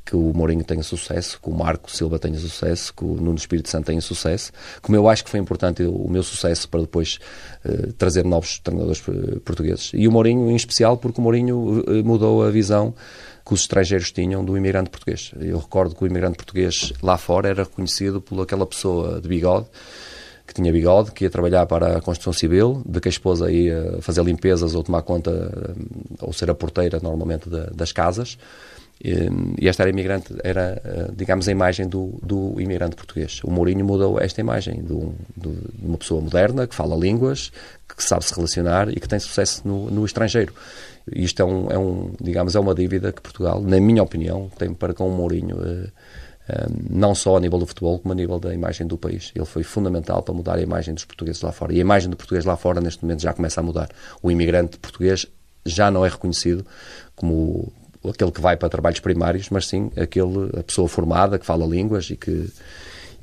que 0.06 0.14
o 0.14 0.32
Mourinho 0.32 0.62
tenha 0.62 0.84
sucesso, 0.84 1.40
que 1.42 1.50
o 1.50 1.52
Marco 1.52 1.90
Silva 1.90 2.16
tenha 2.16 2.38
sucesso, 2.38 2.94
que 2.94 3.04
o 3.04 3.14
Nuno 3.16 3.34
Espírito 3.34 3.68
Santo 3.68 3.86
tenha 3.86 4.00
sucesso, 4.00 4.52
como 4.80 4.96
eu 4.96 5.08
acho 5.08 5.24
que 5.24 5.30
foi 5.30 5.40
importante 5.40 5.82
o 5.82 6.08
meu 6.08 6.22
sucesso 6.22 6.68
para 6.68 6.80
depois 6.82 7.18
uh, 7.64 7.92
trazer 7.94 8.24
novos 8.24 8.60
treinadores 8.60 9.02
eh, 9.08 9.40
portugueses. 9.44 9.90
E 9.92 10.06
o 10.06 10.12
Mourinho 10.12 10.48
em 10.48 10.54
especial, 10.54 10.96
porque 10.96 11.20
o 11.20 11.22
Mourinho 11.22 11.80
uh, 11.80 12.04
mudou 12.04 12.44
a 12.44 12.50
visão 12.50 12.94
que 13.44 13.52
os 13.52 13.62
estrangeiros 13.62 14.12
tinham 14.12 14.44
do 14.44 14.56
imigrante 14.56 14.90
português. 14.90 15.32
Eu 15.40 15.58
recordo 15.58 15.94
que 15.96 16.04
o 16.04 16.06
imigrante 16.06 16.36
português 16.36 16.92
lá 17.02 17.18
fora 17.18 17.48
era 17.48 17.64
reconhecido 17.64 18.20
por 18.20 18.40
aquela 18.40 18.64
pessoa 18.64 19.20
de 19.20 19.28
bigode, 19.28 19.66
que 20.46 20.54
tinha 20.54 20.72
bigode, 20.72 21.10
que 21.10 21.24
ia 21.24 21.30
trabalhar 21.30 21.66
para 21.66 21.98
a 21.98 22.00
construção 22.00 22.32
civil, 22.32 22.80
de 22.86 23.00
que 23.00 23.08
a 23.08 23.10
esposa 23.10 23.50
ia 23.50 23.98
fazer 24.00 24.22
limpezas 24.22 24.74
ou 24.74 24.84
tomar 24.84 25.02
conta, 25.02 25.74
ou 26.20 26.32
ser 26.32 26.48
a 26.48 26.54
porteira 26.54 27.00
normalmente 27.02 27.48
das 27.74 27.90
casas 27.90 28.38
e 29.00 29.68
esta 29.68 29.82
era 29.82 29.90
imigrante, 29.90 30.34
era, 30.42 30.80
eh, 30.82 31.10
digamos, 31.14 31.46
a 31.46 31.52
imagem 31.52 31.86
do, 31.86 32.18
do 32.22 32.58
imigrante 32.60 32.96
português. 32.96 33.40
O 33.44 33.50
Mourinho 33.50 33.84
mudou 33.84 34.18
esta 34.18 34.40
imagem 34.40 34.82
de, 34.82 34.92
um, 34.92 35.12
de, 35.36 35.50
uma 35.82 35.98
pessoa 35.98 36.20
moderna, 36.20 36.66
que 36.66 36.74
fala 36.74 36.96
línguas, 36.96 37.52
que 37.86 38.02
sabe 38.02 38.24
se 38.24 38.34
relacionar 38.34 38.88
e 38.88 38.98
que 38.98 39.06
tem 39.06 39.18
sucesso 39.18 39.62
no, 39.68 39.90
no 39.90 40.04
estrangeiro. 40.04 40.54
E 41.14 41.24
isto 41.24 41.40
é, 41.40 41.44
um, 41.44 41.70
é 41.70 41.78
um, 41.78 42.12
digamos, 42.20 42.56
é 42.56 42.60
uma 42.60 42.74
dívida 42.74 43.12
que 43.12 43.20
Portugal, 43.20 43.60
na 43.60 43.78
minha 43.78 44.02
opinião, 44.02 44.50
tem 44.58 44.72
para 44.72 44.94
com 44.94 45.06
o 45.06 45.12
Mourinho, 45.12 45.58
eh, 45.62 45.88
eh, 46.48 46.66
não 46.88 47.14
só 47.14 47.36
a 47.36 47.40
nível 47.40 47.58
do 47.58 47.66
futebol, 47.66 47.98
como 47.98 48.12
a 48.12 48.16
nível 48.16 48.40
da 48.40 48.54
imagem 48.54 48.86
do 48.86 48.96
país. 48.96 49.30
Ele 49.34 49.44
foi 49.44 49.62
fundamental 49.62 50.22
para 50.22 50.34
mudar 50.34 50.54
a 50.56 50.62
imagem 50.62 50.94
dos 50.94 51.04
portugueses 51.04 51.42
lá 51.42 51.52
fora. 51.52 51.74
E 51.74 51.76
a 51.76 51.80
imagem 51.80 52.08
do 52.08 52.16
português 52.16 52.46
lá 52.46 52.56
fora, 52.56 52.80
neste 52.80 53.04
momento, 53.04 53.20
já 53.20 53.34
começa 53.34 53.60
a 53.60 53.62
mudar. 53.62 53.90
O 54.22 54.30
imigrante 54.30 54.78
português 54.78 55.26
já 55.66 55.90
não 55.90 56.06
é 56.06 56.08
reconhecido 56.08 56.64
como 57.14 57.72
aquele 58.10 58.30
que 58.30 58.40
vai 58.40 58.56
para 58.56 58.68
trabalhos 58.68 59.00
primários, 59.00 59.50
mas 59.50 59.66
sim 59.66 59.90
aquele, 59.96 60.50
a 60.58 60.62
pessoa 60.62 60.88
formada, 60.88 61.38
que 61.38 61.46
fala 61.46 61.66
línguas 61.66 62.10
e, 62.10 62.16
que, 62.16 62.50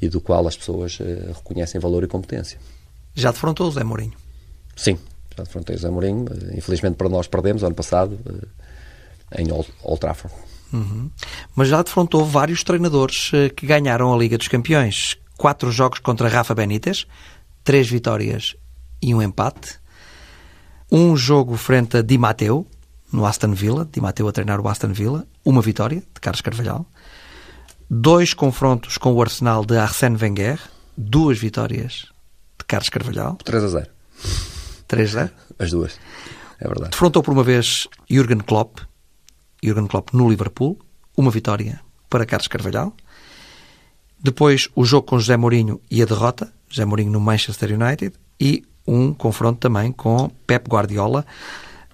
e 0.02 0.10
do 0.10 0.22
qual 0.22 0.48
as 0.48 0.56
pessoas 0.56 1.00
uh, 1.00 1.34
reconhecem 1.34 1.80
valor 1.80 2.04
e 2.04 2.08
competência. 2.08 2.60
Já 3.14 3.32
defrontou 3.32 3.68
o 3.68 3.72
Zé 3.72 3.84
Mourinho? 3.84 4.14
Sim, 4.76 4.98
já 5.38 5.44
defrontei 5.44 5.76
o 5.76 5.80
Zé 5.80 5.90
Mourinho. 5.90 6.26
Uh, 6.26 6.58
infelizmente 6.58 6.96
para 6.96 7.10
nós 7.10 7.28
perdemos 7.28 7.64
ano 7.64 7.76
passado 7.76 8.18
uh, 8.26 8.48
em 9.38 9.52
Old, 9.52 9.70
Old 9.84 10.00
Trafford. 10.00 10.36
Uhum. 10.72 11.10
Mas 11.56 11.68
já 11.68 11.82
defrontou 11.82 12.26
vários 12.26 12.64
treinadores 12.64 13.30
que 13.56 13.68
ganharam 13.68 14.12
a 14.12 14.18
Liga 14.18 14.38
dos 14.40 14.48
Campeões. 14.48 15.16
Quatro 15.38 15.72
jogos 15.72 16.00
contra 16.00 16.28
Rafa 16.28 16.56
Benítez, 16.56 17.06
três 17.64 17.88
vitórias 17.88 18.56
e 19.02 19.14
um 19.14 19.22
empate. 19.22 19.80
Um 20.92 21.16
jogo 21.18 21.58
frente 21.58 21.98
a 21.98 22.02
Di 22.02 22.18
Matteo, 22.18 22.66
no 23.14 23.26
Aston 23.26 23.54
Villa, 23.54 23.88
Di 23.90 24.02
Matteo 24.02 24.28
a 24.28 24.32
treinar 24.32 24.60
o 24.60 24.68
Aston 24.68 24.92
Villa, 24.92 25.26
uma 25.46 25.62
vitória 25.62 26.00
de 26.00 26.20
Carlos 26.20 26.42
Carvalhal, 26.42 26.86
dois 27.90 28.34
confrontos 28.34 28.98
com 28.98 29.14
o 29.14 29.22
Arsenal 29.22 29.64
de 29.64 29.78
Arsène 29.78 30.18
Wenger, 30.20 30.60
duas 30.98 31.38
vitórias 31.38 32.08
de 32.58 32.66
Carlos 32.66 32.90
Carvalhal. 32.90 33.38
3 33.44 33.64
a 33.64 33.68
0. 33.68 33.88
3 34.88 35.16
a 35.16 35.20
0? 35.26 35.34
As 35.60 35.72
duas, 35.72 36.00
é 36.60 36.68
verdade. 36.68 36.92
Defrontou 36.92 37.22
por 37.22 37.32
uma 37.32 37.44
vez 37.44 37.88
Jürgen 38.10 38.40
Klopp, 38.40 38.80
Jürgen 39.64 39.88
Klopp 39.88 40.10
no 40.14 40.30
Liverpool, 40.30 40.80
uma 41.16 41.32
vitória 41.32 41.80
para 42.10 42.26
Carlos 42.26 42.48
Carvalhal. 42.48 42.94
Depois 44.20 44.70
o 44.76 44.86
jogo 44.86 45.08
com 45.08 45.20
José 45.20 45.38
Mourinho 45.38 45.80
e 45.92 46.02
a 46.02 46.06
derrota, 46.06 46.52
José 46.68 46.86
Mourinho 46.86 47.12
no 47.12 47.20
Manchester 47.20 47.80
United, 47.80 48.16
e 48.40 48.64
um 48.88 49.14
confronto 49.14 49.60
também 49.60 49.92
com 49.92 50.30
Pep 50.48 50.68
Guardiola, 50.68 51.26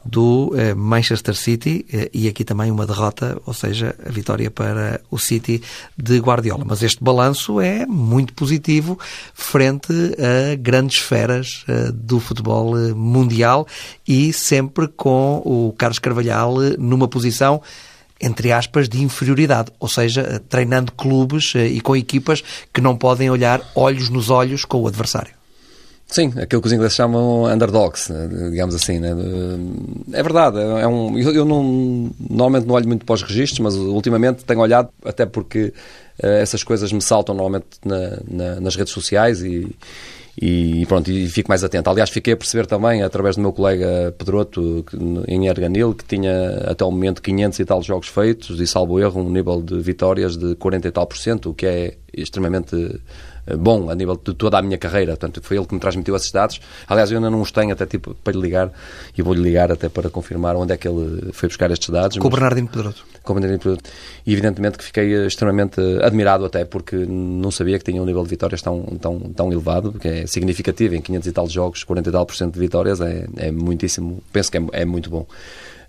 do 0.05 0.53
eh, 0.57 0.73
Manchester 0.73 1.35
City 1.35 1.85
eh, 1.91 2.09
e 2.13 2.27
aqui 2.27 2.43
também 2.43 2.71
uma 2.71 2.85
derrota, 2.85 3.39
ou 3.45 3.53
seja, 3.53 3.95
a 4.05 4.09
vitória 4.09 4.49
para 4.49 5.01
o 5.12 5.17
City 5.17 5.62
de 5.97 6.19
Guardiola. 6.19 6.63
Mas 6.65 6.81
este 6.81 7.03
balanço 7.03 7.59
é 7.59 7.85
muito 7.85 8.33
positivo 8.33 8.97
frente 9.33 9.93
a 9.93 10.55
grandes 10.55 10.97
esferas 10.99 11.63
eh, 11.67 11.91
do 11.93 12.19
futebol 12.19 12.75
mundial 12.95 13.67
e 14.07 14.31
sempre 14.33 14.88
com 14.88 15.41
o 15.45 15.73
Carlos 15.77 15.99
Carvalhal 15.99 16.55
numa 16.77 17.07
posição 17.07 17.62
entre 18.21 18.51
aspas, 18.51 18.89
de 18.89 19.01
inferioridade, 19.01 19.71
ou 19.79 19.88
seja, 19.88 20.43
treinando 20.49 20.91
clubes 20.91 21.53
e 21.55 21.79
com 21.79 21.95
equipas 21.95 22.43
que 22.73 22.81
não 22.81 22.97
podem 22.97 23.29
olhar 23.29 23.62
olhos 23.73 24.09
nos 24.09 24.29
olhos 24.29 24.65
com 24.65 24.81
o 24.81 24.88
adversário. 24.88 25.38
Sim, 26.10 26.34
aquilo 26.41 26.60
que 26.60 26.67
os 26.67 26.74
ingleses 26.74 26.95
chamam 26.95 27.43
underdogs, 27.43 28.12
né, 28.12 28.28
digamos 28.50 28.74
assim. 28.74 28.98
Né? 28.98 29.12
É 30.12 30.24
verdade, 30.24 30.58
é 30.60 30.88
um, 30.88 31.15
eu 31.19 31.45
não, 31.45 32.10
normalmente 32.19 32.65
não 32.65 32.74
olho 32.74 32.88
muito 32.88 33.06
para 33.06 33.13
os 33.13 33.22
registros, 33.22 33.60
mas 33.60 33.76
ultimamente 33.76 34.43
tenho 34.43 34.60
olhado, 34.60 34.89
até 35.06 35.28
porque 35.28 35.72
uh, 36.24 36.28
essas 36.41 36.63
coisas 36.63 36.91
me 36.91 37.02
saltam 37.02 37.36
normalmente 37.36 37.67
na, 37.86 38.17
na, 38.28 38.60
nas 38.60 38.76
redes 38.76 38.91
sociais 38.91 39.43
e, 39.43 39.69
e 40.41 40.84
pronto, 40.88 41.12
e 41.12 41.28
fico 41.30 41.48
mais 41.48 41.63
atento. 41.63 41.88
Aliás, 41.91 42.10
fiquei 42.10 42.34
a 42.34 42.38
perceber 42.38 42.65
também, 42.65 43.04
através 43.04 43.36
do 43.36 43.43
meu 43.43 43.54
colega 43.54 44.12
Pedroto, 44.17 44.84
em 45.28 45.45
Erganil, 45.45 45.93
que 45.93 46.06
tinha 46.06 46.63
até 46.65 46.84
o 46.84 46.89
momento 46.89 47.22
500 47.22 47.60
e 47.60 47.65
tal 47.65 47.84
jogos 47.84 48.08
feitos 48.08 48.60
e, 48.60 48.65
salvo 48.65 49.00
erro, 49.00 49.22
um 49.22 49.30
nível 49.30 49.62
de 49.62 49.80
vitórias 49.80 50.36
de 50.36 50.56
40 50.56 50.88
e 50.88 50.91
tal 50.91 51.06
por 51.06 51.19
cento, 51.19 51.52
o 51.52 51.54
que 51.54 51.67
é 51.67 51.98
extremamente 52.12 53.00
bom 53.58 53.89
a 53.89 53.95
nível 53.95 54.19
de 54.23 54.34
toda 54.34 54.58
a 54.58 54.62
minha 54.62 54.78
carreira. 54.78 55.12
Portanto, 55.13 55.41
foi 55.41 55.58
ele 55.58 55.65
que 55.65 55.73
me 55.73 55.80
transmitiu 55.80 56.15
esses 56.15 56.32
dados. 56.32 56.60
Aliás, 56.88 57.12
eu 57.12 57.17
ainda 57.17 57.30
não 57.30 57.41
os 57.41 57.52
tenho 57.52 57.71
até 57.71 57.86
tipo 57.86 58.13
para 58.15 58.34
lhe 58.34 58.41
ligar 58.41 58.71
e 59.17 59.21
vou-lhe 59.21 59.41
ligar 59.41 59.71
até 59.71 59.89
para 59.89 60.10
confirmar 60.10 60.56
onde 60.56 60.73
é 60.73 60.78
que 60.78 60.88
ele 60.88 61.32
foi 61.34 61.49
buscar 61.49 61.71
estes 61.71 61.89
dados. 61.89 62.17
Com 62.17 62.28
o 62.28 62.32
Bernardino 62.32 62.67
Pedroso. 62.67 63.04
Com 63.23 63.34
o 63.34 63.36
Bernardino 63.36 63.60
Pedroso. 63.60 63.82
E 64.25 64.34
evidentemente 64.34 64.78
que 64.78 64.84
fiquei 64.84 65.25
extremamente 65.25 65.80
admirado 66.02 66.45
até 66.45 66.65
porque 66.65 66.95
não 66.95 67.52
sabia 67.52 67.78
que 67.78 67.86
tinha 67.86 68.02
um 68.02 68.06
nível 68.06 68.23
de 68.23 68.30
vitórias 68.30 68.62
tão, 68.62 68.82
tão, 69.02 69.19
tão 69.19 69.52
elevado, 69.52 69.93
que 69.93 70.08
é 70.08 70.28
significativo 70.28 70.95
em 70.95 71.02
500 71.02 71.28
e 71.28 71.32
tal 71.32 71.47
jogos, 71.49 71.84
40 71.84 72.10
e 72.10 72.12
tal 72.12 72.25
por 72.25 72.36
cento 72.36 72.54
de 72.54 72.60
vitórias 72.60 73.02
é, 73.02 73.25
é 73.38 73.52
muitíssimo, 73.52 74.21
penso 74.32 74.52
que 74.52 74.58
é, 74.58 74.62
é 74.73 74.86
muito 74.86 75.10
bom 75.10 75.25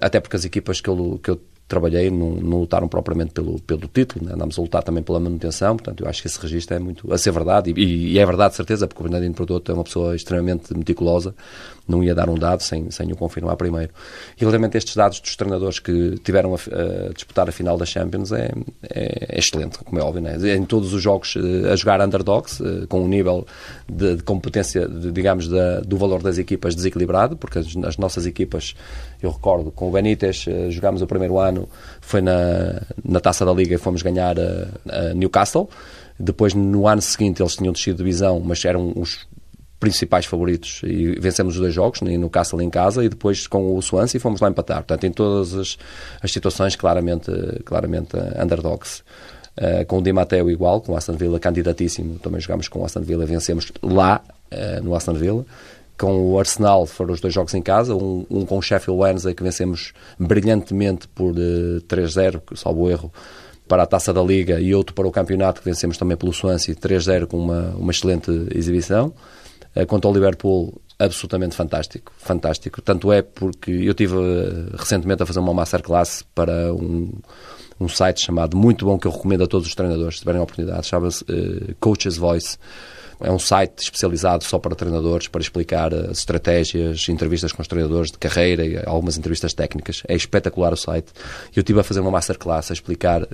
até 0.01 0.19
porque 0.19 0.37
as 0.37 0.45
equipas 0.45 0.81
que 0.81 0.89
eu, 0.89 1.21
que 1.23 1.31
eu 1.31 1.41
trabalhei 1.71 2.11
não, 2.11 2.33
não 2.33 2.59
lutaram 2.59 2.89
propriamente 2.89 3.33
pelo, 3.33 3.61
pelo 3.61 3.87
título, 3.87 4.27
né? 4.27 4.35
andámos 4.35 4.59
a 4.59 4.63
lutar 4.63 4.83
também 4.83 5.05
pela 5.05 5.21
manutenção, 5.21 5.77
portanto 5.77 6.03
eu 6.03 6.09
acho 6.11 6.21
que 6.21 6.27
esse 6.27 6.39
registro 6.41 6.77
é 6.77 6.81
muito 6.81 7.11
a 7.13 7.17
ser 7.17 7.31
verdade 7.31 7.73
e, 7.77 8.13
e 8.13 8.19
é 8.19 8.27
verdade 8.27 8.51
de 8.51 8.57
certeza, 8.57 8.89
porque 8.89 9.01
o 9.01 9.05
Bernardino 9.05 9.33
Produto 9.33 9.71
é 9.71 9.75
uma 9.75 9.85
pessoa 9.85 10.17
extremamente 10.17 10.77
meticulosa, 10.77 11.33
não 11.90 12.03
ia 12.03 12.14
dar 12.14 12.29
um 12.31 12.38
dado 12.38 12.62
sem, 12.62 12.90
sem 12.90 13.11
o 13.12 13.16
confirmar 13.16 13.57
primeiro. 13.57 13.92
E 14.40 14.44
realmente 14.44 14.76
estes 14.76 14.94
dados 14.94 15.20
dos 15.20 15.37
treinadores 15.37 15.79
que 15.79 16.16
tiveram 16.22 16.55
a, 16.55 16.57
a 16.57 17.12
disputar 17.12 17.48
a 17.48 17.53
final 17.53 17.76
da 17.76 17.85
Champions 17.85 18.33
é, 18.33 18.53
é, 18.83 19.35
é 19.35 19.38
excelente, 19.38 19.79
como 19.79 20.00
é 20.00 20.03
óbvio, 20.03 20.22
né? 20.22 20.37
em 20.57 20.64
todos 20.64 20.94
os 20.94 21.03
jogos 21.03 21.35
eh, 21.37 21.72
a 21.72 21.76
jogar 21.76 22.00
underdogs, 22.00 22.61
eh, 22.61 22.87
com 22.88 23.03
um 23.03 23.09
nível 23.09 23.46
de, 23.88 24.16
de 24.16 24.22
competência, 24.22 24.88
de, 24.88 25.11
digamos, 25.11 25.48
da, 25.48 25.81
do 25.81 25.96
valor 25.96 26.22
das 26.22 26.38
equipas 26.38 26.74
desequilibrado, 26.74 27.37
porque 27.37 27.59
as, 27.59 27.76
as 27.85 27.96
nossas 27.96 28.26
equipas, 28.26 28.74
eu 29.22 29.31
recordo, 29.31 29.70
com 29.70 29.88
o 29.88 29.92
Benítez 29.92 30.44
eh, 30.48 30.70
jogámos 30.70 31.03
o 31.03 31.07
primeiro 31.07 31.38
ano 31.38 31.68
foi 32.00 32.20
na, 32.20 32.83
na 33.05 33.20
Taça 33.20 33.44
da 33.44 33.53
Liga 33.53 33.74
e 33.74 33.79
fomos 33.79 34.03
ganhar 34.03 34.37
a, 34.38 34.68
a 34.88 35.14
Newcastle. 35.14 35.68
Depois, 36.18 36.53
no 36.53 36.87
ano 36.87 37.00
seguinte, 37.00 37.40
eles 37.40 37.57
tinham 37.57 37.72
descido 37.72 37.96
de 37.96 38.05
divisão, 38.05 38.40
mas 38.44 38.62
eram 38.64 38.92
os 38.94 39.26
principais 39.81 40.27
favoritos 40.27 40.83
e 40.85 41.19
vencemos 41.19 41.55
os 41.55 41.61
dois 41.61 41.73
jogos, 41.73 42.03
no 42.03 42.29
Castle 42.29 42.61
em 42.61 42.69
casa 42.69 43.03
e 43.03 43.09
depois 43.09 43.47
com 43.47 43.75
o 43.75 43.83
Swansea 43.83 44.21
fomos 44.21 44.40
lá 44.40 44.51
empatar. 44.51 44.79
Portanto, 44.79 45.05
em 45.05 45.11
todas 45.11 45.55
as, 45.55 45.79
as 46.23 46.31
situações, 46.31 46.77
claramente, 46.77 47.33
claramente 47.64 48.14
underdogs. 48.38 49.03
Uh, 49.59 49.85
com 49.87 49.99
o 49.99 50.03
Di 50.03 50.12
Matteo 50.12 50.49
igual, 50.49 50.81
com 50.81 50.93
o 50.93 50.97
Aston 50.97 51.14
Villa 51.14 51.40
candidatíssimo, 51.40 52.19
também 52.19 52.40
jogámos 52.40 52.69
com 52.69 52.81
o 52.81 52.85
Aston 52.85 53.01
Villa, 53.01 53.27
vencemos 53.27 53.73
lá 53.83 54.23
uh, 54.53 54.83
no 54.83 54.95
Aston 54.95 55.14
Villa. 55.14 55.45
Com 55.99 56.31
o 56.31 56.38
Arsenal 56.38 56.87
foram 56.87 57.12
os 57.12 57.21
dois 57.21 57.35
jogos 57.35 57.53
em 57.55 57.61
casa, 57.61 57.95
um, 57.95 58.25
um 58.31 58.47
com 58.47 58.57
o 58.57 58.62
Sheffield 58.62 59.01
Wednesday 59.01 59.35
que 59.35 59.43
vencemos 59.43 59.93
brilhantemente 60.19 61.09
por 61.09 61.33
uh, 61.33 61.79
eh, 61.79 61.95
3-0, 61.95 62.40
salvo 62.55 62.88
erro, 62.88 63.12
para 63.69 63.83
a 63.83 63.87
Taça 63.87 64.12
da 64.12 64.23
Liga 64.23 64.59
e 64.61 64.75
outro 64.75 64.95
para 64.95 65.07
o 65.07 65.11
campeonato 65.11 65.61
que 65.61 65.69
vencemos 65.69 65.99
também 65.99 66.16
pelo 66.16 66.33
Swansea 66.33 66.75
3-0 66.75 67.27
com 67.27 67.38
uma, 67.38 67.75
uma 67.77 67.93
excelente 67.93 68.31
exibição. 68.55 69.12
Uh, 69.75 69.87
quanto 69.87 70.09
ao 70.09 70.15
Liverpool, 70.15 70.81
absolutamente 70.99 71.57
fantástico, 71.57 72.13
fantástico. 72.19 72.83
Tanto 72.83 73.13
é 73.13 73.23
porque 73.23 73.71
eu 73.71 73.95
tive 73.95 74.17
uh, 74.17 74.77
recentemente 74.77 75.23
a 75.23 75.27
fazer 75.27 75.41
uma 75.41 75.55
masterclass 75.55 76.25
para 76.35 76.75
um, 76.75 77.13
um 77.81 77.89
site 77.89 78.21
chamado 78.21 78.57
muito 78.57 78.85
bom 78.85 78.99
que 78.99 79.07
eu 79.07 79.13
recomendo 79.13 79.45
a 79.45 79.47
todos 79.47 79.67
os 79.67 79.75
treinadores, 79.75 80.17
se 80.17 80.21
tiverem 80.21 80.41
a 80.41 80.45
oportunidade, 80.45 80.87
chama-se 80.87 81.25
uh, 81.25 81.75
Coach's 81.81 82.17
Voice 82.17 82.59
é 83.21 83.31
um 83.31 83.39
site 83.39 83.83
especializado 83.83 84.45
só 84.45 84.59
para 84.59 84.75
treinadores, 84.75 85.29
para 85.29 85.41
explicar 85.41 85.93
as 85.93 86.19
estratégias, 86.19 87.09
entrevistas 87.09 87.53
com 87.53 87.63
os 87.63 87.69
treinadores 87.69 88.11
de 88.11 88.19
carreira 88.19 88.65
e 88.65 88.81
algumas 88.85 89.17
entrevistas 89.19 89.53
técnicas. 89.53 90.03
É 90.09 90.15
espetacular 90.15 90.73
o 90.73 90.77
site. 90.77 91.13
Eu 91.55 91.61
estive 91.61 91.81
a 91.81 91.83
fazer 91.83 92.01
uma 92.01 92.11
masterclass 92.11 92.71
a 92.71 92.75
explicar 92.75 93.23
uh, 93.23 93.27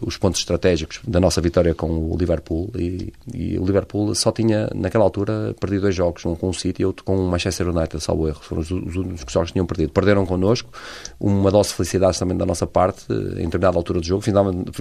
os 0.00 0.16
pontos 0.16 0.40
estratégicos 0.40 1.00
da 1.06 1.20
nossa 1.20 1.40
vitória 1.40 1.74
com 1.74 1.88
o 1.88 2.16
Liverpool 2.16 2.70
e, 2.76 3.12
e, 3.34 3.58
o 3.58 3.64
Liverpool 3.64 4.14
só 4.14 4.32
tinha, 4.32 4.68
naquela 4.74 5.04
altura, 5.04 5.54
perdido 5.58 5.82
dois 5.82 5.94
jogos, 5.94 6.24
um 6.24 6.34
com 6.34 6.48
o 6.48 6.54
City 6.54 6.82
e 6.82 6.84
outro 6.84 7.04
com 7.04 7.16
o 7.16 7.28
Manchester 7.28 7.68
United, 7.68 8.02
salvo 8.02 8.28
erro. 8.28 8.40
Foram 8.42 8.62
os, 8.62 8.70
os 8.70 8.96
únicos 8.96 9.32
jogos 9.32 9.50
que 9.50 9.54
tinham 9.54 9.66
perdido. 9.66 9.92
Perderam 9.92 10.24
connosco, 10.26 10.70
uma 11.20 11.50
dose 11.50 11.70
de 11.70 11.74
felicidade 11.76 12.18
também 12.18 12.36
da 12.36 12.46
nossa 12.46 12.66
parte, 12.66 13.04
em 13.10 13.44
determinada 13.44 13.76
altura 13.76 14.00
do 14.00 14.06
jogo, 14.06 14.22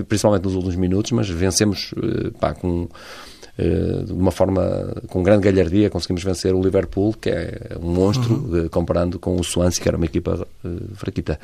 principalmente 0.08 0.44
nos 0.44 0.56
últimos 0.56 0.76
minutos, 0.76 1.12
mas 1.12 1.30
vencemos 1.30 1.94
pá, 2.40 2.54
com 2.54 2.84
eh, 2.84 2.88
de 3.58 4.12
uma 4.12 4.32
forma 4.32 4.62
com 5.08 5.24
grande 5.24 5.50
galhardia 5.50 5.90
conseguimos 5.90 6.24
vencer 6.24 6.54
o 6.54 6.62
Liverpool, 6.62 7.14
que 7.14 7.30
é 7.30 7.78
um 7.82 7.90
monstro, 7.90 8.34
uhum. 8.34 8.68
comparando 8.70 9.18
com 9.18 9.36
o 9.36 9.44
Swansea, 9.44 9.82
que 9.82 9.88
era 9.88 9.96
uma 9.96 10.06
equipa 10.06 10.46
uh, 10.64 10.96
fraquita. 10.96 11.40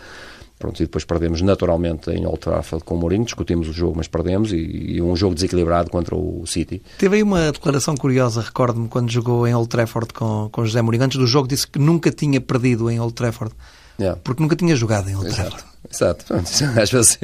Pronto, 0.60 0.80
e 0.80 0.86
depois 0.86 1.04
perdemos 1.04 1.41
naturalmente 1.41 2.12
em 2.12 2.24
Old 2.28 2.39
Trafford 2.39 2.86
com 2.86 2.93
o 2.93 2.97
Mourinho, 3.00 3.26
discutimos 3.26 3.67
o 3.67 3.74
jogo, 3.74 3.95
mas 3.97 4.08
perdemos, 4.08 4.54
e, 4.54 4.58
e, 4.58 5.02
um 5.02 5.15
jogo 5.15 5.34
desequilibrado 5.34 5.89
contra 5.89 6.15
o 6.15 6.45
City. 6.45 6.84
Teve 7.00 7.15
aí 7.15 7.24
uma 7.24 7.52
declaração 7.52 7.95
curiosa, 7.95 8.41
recordo-me, 8.41 8.88
quando 8.88 9.10
jogou 9.10 9.47
em 9.47 9.56
Old 9.56 9.69
Trafford 9.69 10.13
com, 10.13 10.50
com 10.52 10.63
José 10.63 10.80
Mourinho. 10.84 11.04
Antes 11.04 11.17
do 11.17 11.26
jogo 11.26 11.47
disse 11.47 11.65
que 11.65 11.80
nunca 11.80 12.12
tinha 12.12 12.39
perdido 12.39 12.91
em 12.91 13.00
Old 13.00 13.15
Trafford, 13.15 13.56
yeah. 14.01 14.19
porque 14.23 14.41
nunca 14.41 14.55
tinha 14.55 14.75
jogado 14.75 15.09
em 15.09 15.15
Old 15.15 15.27
Exato. 15.27 15.49
Trafford. 15.49 15.71
Exato. 15.91 16.79
Às 16.79 16.91
vezes, 16.91 17.19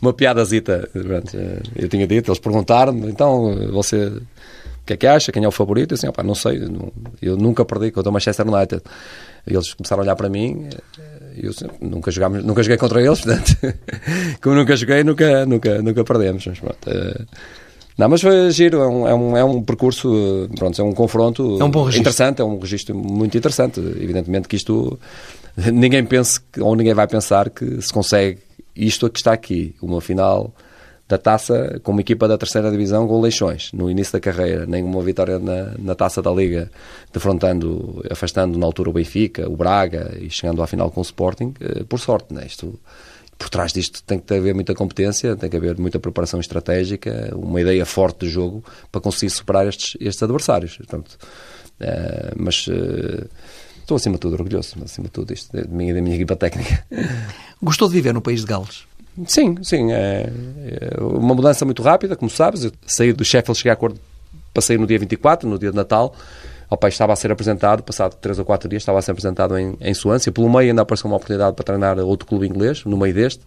uma 0.00 0.12
piadazita. 0.12 0.88
Eu 1.76 1.88
tinha 1.88 2.06
dito, 2.06 2.30
eles 2.30 2.38
perguntaram-me, 2.38 3.10
então, 3.10 3.70
você 3.72 4.06
o 4.06 4.86
que 4.86 4.94
é 4.94 4.96
que 4.96 5.06
acha? 5.06 5.30
Quem 5.30 5.44
é 5.44 5.48
o 5.48 5.52
favorito? 5.52 5.92
Eu 5.92 5.96
disse, 5.96 6.24
não 6.24 6.34
sei, 6.34 6.60
eu 7.22 7.36
nunca 7.36 7.64
perdi 7.64 7.90
contra 7.90 8.10
o 8.10 8.12
Manchester 8.12 8.48
United. 8.48 8.82
E 9.46 9.54
eles 9.54 9.72
começaram 9.74 10.02
a 10.02 10.04
olhar 10.04 10.16
para 10.16 10.28
mim 10.28 10.68
e 11.36 11.46
eu 11.46 11.52
nunca, 11.80 12.10
jogámos, 12.10 12.44
nunca 12.44 12.62
joguei 12.62 12.76
contra 12.76 13.02
eles, 13.02 13.20
portanto, 13.22 13.56
como 14.42 14.56
nunca 14.56 14.76
joguei, 14.76 15.04
nunca, 15.04 15.46
nunca, 15.46 15.82
nunca 15.82 16.04
perdemos. 16.04 16.46
Mas, 16.46 16.58
pronto, 16.58 16.76
não, 17.96 18.08
mas 18.08 18.20
foi 18.22 18.50
giro, 18.50 18.80
é 18.80 18.88
um, 18.88 19.08
é 19.08 19.14
um, 19.14 19.36
é 19.36 19.44
um 19.44 19.62
percurso, 19.62 20.48
pronto, 20.56 20.80
é 20.80 20.84
um 20.84 20.92
confronto 20.92 21.60
é 21.60 21.64
um 21.64 21.70
bom 21.70 21.88
interessante, 21.90 22.40
é 22.40 22.44
um 22.44 22.58
registro 22.58 22.94
muito 22.94 23.36
interessante. 23.36 23.78
Evidentemente 23.78 24.48
que 24.48 24.56
isto 24.56 24.98
ninguém 25.72 26.04
pense 26.04 26.40
ou 26.58 26.74
ninguém 26.76 26.94
vai 26.94 27.06
pensar 27.06 27.50
que 27.50 27.80
se 27.80 27.92
consegue 27.92 28.38
isto 28.74 29.08
que 29.10 29.18
está 29.18 29.32
aqui, 29.32 29.74
uma 29.82 30.00
final 30.00 30.52
da 31.10 31.18
taça 31.18 31.80
com 31.82 31.90
uma 31.90 32.00
equipa 32.00 32.28
da 32.28 32.38
terceira 32.38 32.70
divisão 32.70 33.06
com 33.08 33.20
Leixões 33.20 33.72
no 33.72 33.90
início 33.90 34.12
da 34.12 34.20
carreira, 34.20 34.64
nem 34.64 34.84
uma 34.84 35.02
vitória 35.02 35.40
na, 35.40 35.74
na 35.76 35.94
taça 35.96 36.22
da 36.22 36.30
Liga, 36.30 36.70
defrontando, 37.12 38.00
afastando 38.08 38.56
na 38.56 38.64
altura 38.64 38.90
o 38.90 38.92
Benfica, 38.92 39.50
o 39.50 39.56
Braga 39.56 40.16
e 40.20 40.30
chegando 40.30 40.62
à 40.62 40.68
final 40.68 40.88
com 40.88 41.00
o 41.00 41.02
Sporting, 41.02 41.52
eh, 41.60 41.82
por 41.82 41.98
sorte, 41.98 42.32
né? 42.32 42.44
isto 42.46 42.78
por 43.36 43.48
trás 43.48 43.72
disto 43.72 44.04
tem 44.04 44.20
que 44.20 44.34
haver 44.34 44.54
muita 44.54 44.72
competência, 44.72 45.34
tem 45.34 45.50
que 45.50 45.56
haver 45.56 45.76
muita 45.78 45.98
preparação 45.98 46.38
estratégica, 46.38 47.32
uma 47.34 47.60
ideia 47.60 47.84
forte 47.84 48.26
de 48.26 48.28
jogo 48.28 48.62
para 48.92 49.00
conseguir 49.00 49.30
superar 49.30 49.66
estes, 49.66 49.96
estes 49.98 50.22
adversários. 50.22 50.76
Portanto, 50.76 51.18
uh, 51.80 52.36
mas 52.36 52.66
uh, 52.68 53.26
estou 53.90 53.96
acima 53.96 54.14
de 54.14 54.20
tudo 54.20 54.34
orgulhoso, 54.34 54.76
acima 54.84 55.06
de 55.06 55.10
tudo 55.10 55.32
isto, 55.32 55.52
da 55.52 55.64
minha, 55.68 55.92
da 55.92 56.00
minha 56.00 56.14
equipa 56.14 56.36
técnica. 56.36 56.84
Gostou 57.60 57.88
de 57.88 57.94
viver 57.94 58.14
no 58.14 58.20
país 58.20 58.40
de 58.40 58.46
Gales? 58.46 58.84
Sim, 59.26 59.56
sim. 59.62 59.92
É, 59.92 60.30
é 60.66 61.02
uma 61.02 61.34
mudança 61.34 61.64
muito 61.64 61.82
rápida, 61.82 62.14
como 62.14 62.30
sabes. 62.30 62.64
Eu 62.64 62.72
saí 62.86 63.12
do 63.12 63.24
Sheffield, 63.24 63.58
cheguei 63.58 63.70
a 63.70 63.74
acordo, 63.74 63.98
passei 64.54 64.78
no 64.78 64.86
dia 64.86 64.98
24, 64.98 65.48
no 65.48 65.58
dia 65.58 65.70
de 65.70 65.76
Natal. 65.76 66.14
O 66.70 66.76
pai 66.76 66.90
estava 66.90 67.12
a 67.12 67.16
ser 67.16 67.32
apresentado, 67.32 67.82
passado 67.82 68.14
3 68.14 68.38
ou 68.38 68.44
4 68.44 68.68
dias, 68.68 68.82
estava 68.82 69.00
a 69.00 69.02
ser 69.02 69.10
apresentado 69.10 69.58
em, 69.58 69.76
em 69.80 69.92
Suância. 69.92 70.30
Pelo 70.30 70.48
meio 70.48 70.70
ainda 70.70 70.82
apareceu 70.82 71.10
uma 71.10 71.16
oportunidade 71.16 71.56
para 71.56 71.64
treinar 71.64 71.98
outro 71.98 72.28
clube 72.28 72.46
inglês, 72.46 72.84
no 72.84 72.96
meio 72.96 73.12
deste. 73.12 73.42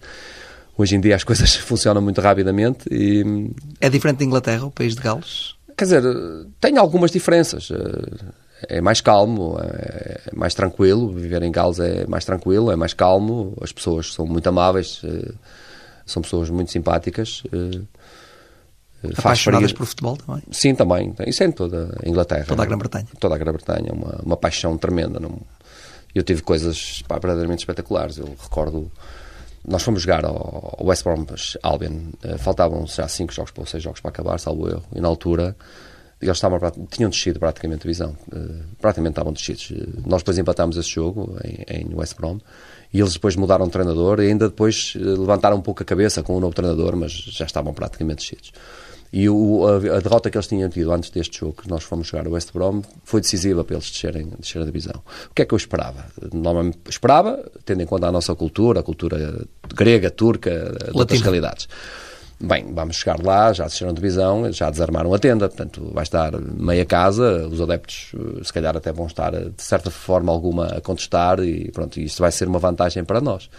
Hoje 0.78 0.98
em 0.98 1.00
dia 1.00 1.16
as 1.16 1.24
coisas 1.24 1.56
funcionam 1.56 2.02
muito 2.02 2.20
rapidamente. 2.20 2.86
E... 2.92 3.50
É 3.80 3.90
diferente 3.90 4.18
da 4.18 4.26
Inglaterra, 4.26 4.66
o 4.66 4.72
país 4.72 4.94
de 4.94 5.02
Gales? 5.02 5.56
Quer 5.78 5.86
dizer, 5.86 6.04
tem 6.60 6.78
algumas 6.78 7.10
diferenças 7.12 7.72
é 8.70 8.82
mais 8.82 9.02
calmo, 9.02 9.58
é 9.60 10.22
mais 10.34 10.54
tranquilo. 10.54 11.12
Viver 11.14 11.44
em 11.44 11.52
Gales 11.52 11.80
é 11.80 12.06
mais 12.08 12.26
tranquilo, 12.26 12.72
é 12.72 12.76
mais 12.76 12.94
calmo. 12.94 13.56
As 13.62 13.72
pessoas 13.72 14.14
são 14.14 14.26
muito 14.26 14.48
amáveis, 14.48 15.02
eh, 15.04 15.32
são 16.06 16.22
pessoas 16.22 16.50
muito 16.50 16.72
simpáticas. 16.72 17.44
Eh, 17.52 17.82
eh, 19.04 19.14
Apaixonadas 19.18 19.74
por 19.74 19.86
futebol 19.86 20.18
também? 20.18 20.44
Sim, 20.52 20.76
também. 20.76 21.14
Isso 21.28 21.44
é 21.44 21.48
em 21.48 21.52
toda 21.52 21.98
a 22.04 22.08
Inglaterra. 22.08 22.46
Toda 22.48 22.64
a 22.64 22.66
Grã-Bretanha. 22.66 23.08
Toda 23.20 23.36
a 23.36 23.38
Grã-Bretanha. 23.38 23.92
Uma, 23.94 24.20
uma 24.24 24.38
paixão 24.38 24.78
tremenda. 24.78 25.20
Não... 25.20 25.40
Eu 26.14 26.24
tive 26.24 26.42
coisas 26.42 27.04
pá, 27.08 27.16
verdadeiramente 27.16 27.60
espetaculares. 27.60 28.18
Eu 28.18 28.36
recordo. 28.42 28.92
Nós 29.66 29.82
fomos 29.82 30.02
jogar 30.02 30.26
ao 30.26 30.78
West 30.82 31.04
Brom 31.04 31.26
Albion. 31.62 32.12
Faltavam 32.38 32.86
já 32.86 33.08
5 33.08 33.32
jogos 33.34 33.52
para 33.52 33.66
6 33.66 33.82
jogos 33.82 34.02
para 34.02 34.10
acabar, 34.10 34.38
salvo 34.38 34.68
erro. 34.68 34.84
E 34.94 35.00
na 35.00 35.08
altura 35.08 35.56
eles 36.24 36.38
estavam, 36.38 36.60
tinham 36.90 37.10
descido 37.10 37.40
praticamente 37.40 37.82
a 37.82 37.84
divisão, 37.84 38.18
uh, 38.32 38.64
praticamente 38.80 39.14
estavam 39.14 39.34
descidos. 39.34 39.70
Uh, 39.72 40.02
nós 40.06 40.22
depois 40.22 40.38
empatámos 40.38 40.78
esse 40.78 40.90
jogo 40.90 41.38
em, 41.44 41.82
em, 41.82 41.96
West 41.96 42.16
Brom 42.16 42.40
e 42.94 43.00
eles 43.00 43.14
depois 43.14 43.36
mudaram 43.36 43.66
de 43.66 43.72
treinador 43.72 44.20
e 44.20 44.28
ainda 44.28 44.50
depois 44.50 44.94
uh, 44.96 45.22
levantaram 45.22 45.58
um 45.58 45.62
pouco 45.62 45.84
a 45.84 45.86
cabeça 45.86 46.24
com 46.24 46.34
o 46.34 46.38
um 46.38 46.40
novo 46.40 46.56
treinador, 46.56 46.96
mas 46.96 47.12
já 47.12 47.46
estavam 47.46 47.74
praticamente 47.74 48.24
descidos. 48.24 48.52
E 49.14 49.30
o, 49.30 49.68
a, 49.68 49.76
a, 49.98 50.00
derrota 50.00 50.32
que 50.32 50.38
eles 50.38 50.48
tinham 50.48 50.68
tido 50.70 50.92
antes 50.92 51.12
deste 51.12 51.40
jogo, 51.40 51.62
que 51.62 51.70
nós 51.70 51.84
fomos 51.84 52.08
jogar 52.08 52.28
o 52.28 52.32
West 52.32 52.52
Brom, 52.52 52.82
foi 53.04 53.22
decisiva 53.22 53.64
para 53.64 53.76
eles 53.76 53.92
descerem, 53.92 54.32
descerem 54.40 54.64
a 54.64 54.66
divisão. 54.66 55.04
O 55.30 55.34
que 55.36 55.44
é 55.44 55.46
que 55.46 55.54
eu 55.54 55.58
esperava? 55.58 56.06
Normalmente 56.34 56.80
esperava, 56.90 57.44
tendo 57.64 57.84
em 57.84 57.86
conta 57.86 58.08
a 58.08 58.12
nossa 58.12 58.34
cultura, 58.34 58.80
a 58.80 58.84
cultura 58.84 59.46
grega, 59.72 60.10
turca, 60.10 60.50
de 60.92 60.98
outras 60.98 61.22
realidades. 61.22 61.68
Bem, 62.40 62.74
vamos 62.74 62.98
chegar 62.98 63.24
lá, 63.24 63.54
já 63.54 63.66
assistiram 63.66 63.94
divisão, 63.94 64.52
já 64.52 64.70
desarmaram 64.70 65.14
a 65.14 65.20
tenda, 65.20 65.48
portanto 65.48 65.90
vai 65.94 66.04
estar 66.04 66.32
meia 66.42 66.86
casa, 66.86 67.48
os 67.48 67.62
adeptos 67.62 68.12
eh, 68.14 68.44
se 68.44 68.52
calhar 68.52 68.76
até 68.76 68.92
vão 68.92 69.06
estar 69.06 69.34
eh, 69.34 69.50
de 69.56 69.64
certa 69.64 69.90
forma 69.90 70.32
alguma 70.32 70.68
a 70.68 70.82
contestar 70.82 71.40
e 71.40 71.72
pronto, 71.72 72.00
isto 72.00 72.22
vai 72.22 72.32
ser 72.32 72.48
uma 72.48 72.60
vantagem 72.60 73.04
para 73.06 73.22
nós. 73.22 73.50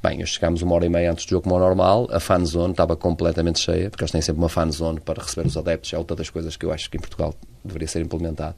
Bem, 0.00 0.24
chegámos 0.24 0.62
uma 0.62 0.76
hora 0.76 0.86
e 0.86 0.88
meia 0.88 1.10
antes 1.10 1.26
do 1.26 1.30
jogo 1.30 1.48
como 1.48 1.58
normal, 1.58 2.06
a 2.12 2.20
fan 2.20 2.44
zone 2.44 2.70
estava 2.70 2.94
completamente 2.94 3.58
cheia, 3.58 3.90
porque 3.90 4.04
eles 4.04 4.12
têm 4.12 4.22
sempre 4.22 4.40
uma 4.40 4.48
fan 4.48 4.70
zone 4.70 5.00
para 5.00 5.20
receber 5.20 5.48
os 5.48 5.56
adeptos, 5.56 5.92
é 5.92 5.98
outra 5.98 6.16
das 6.16 6.30
coisas 6.30 6.56
que 6.56 6.64
eu 6.64 6.72
acho 6.72 6.88
que 6.88 6.96
em 6.96 7.00
Portugal 7.00 7.34
deveria 7.64 7.88
ser 7.88 8.02
implementado, 8.02 8.54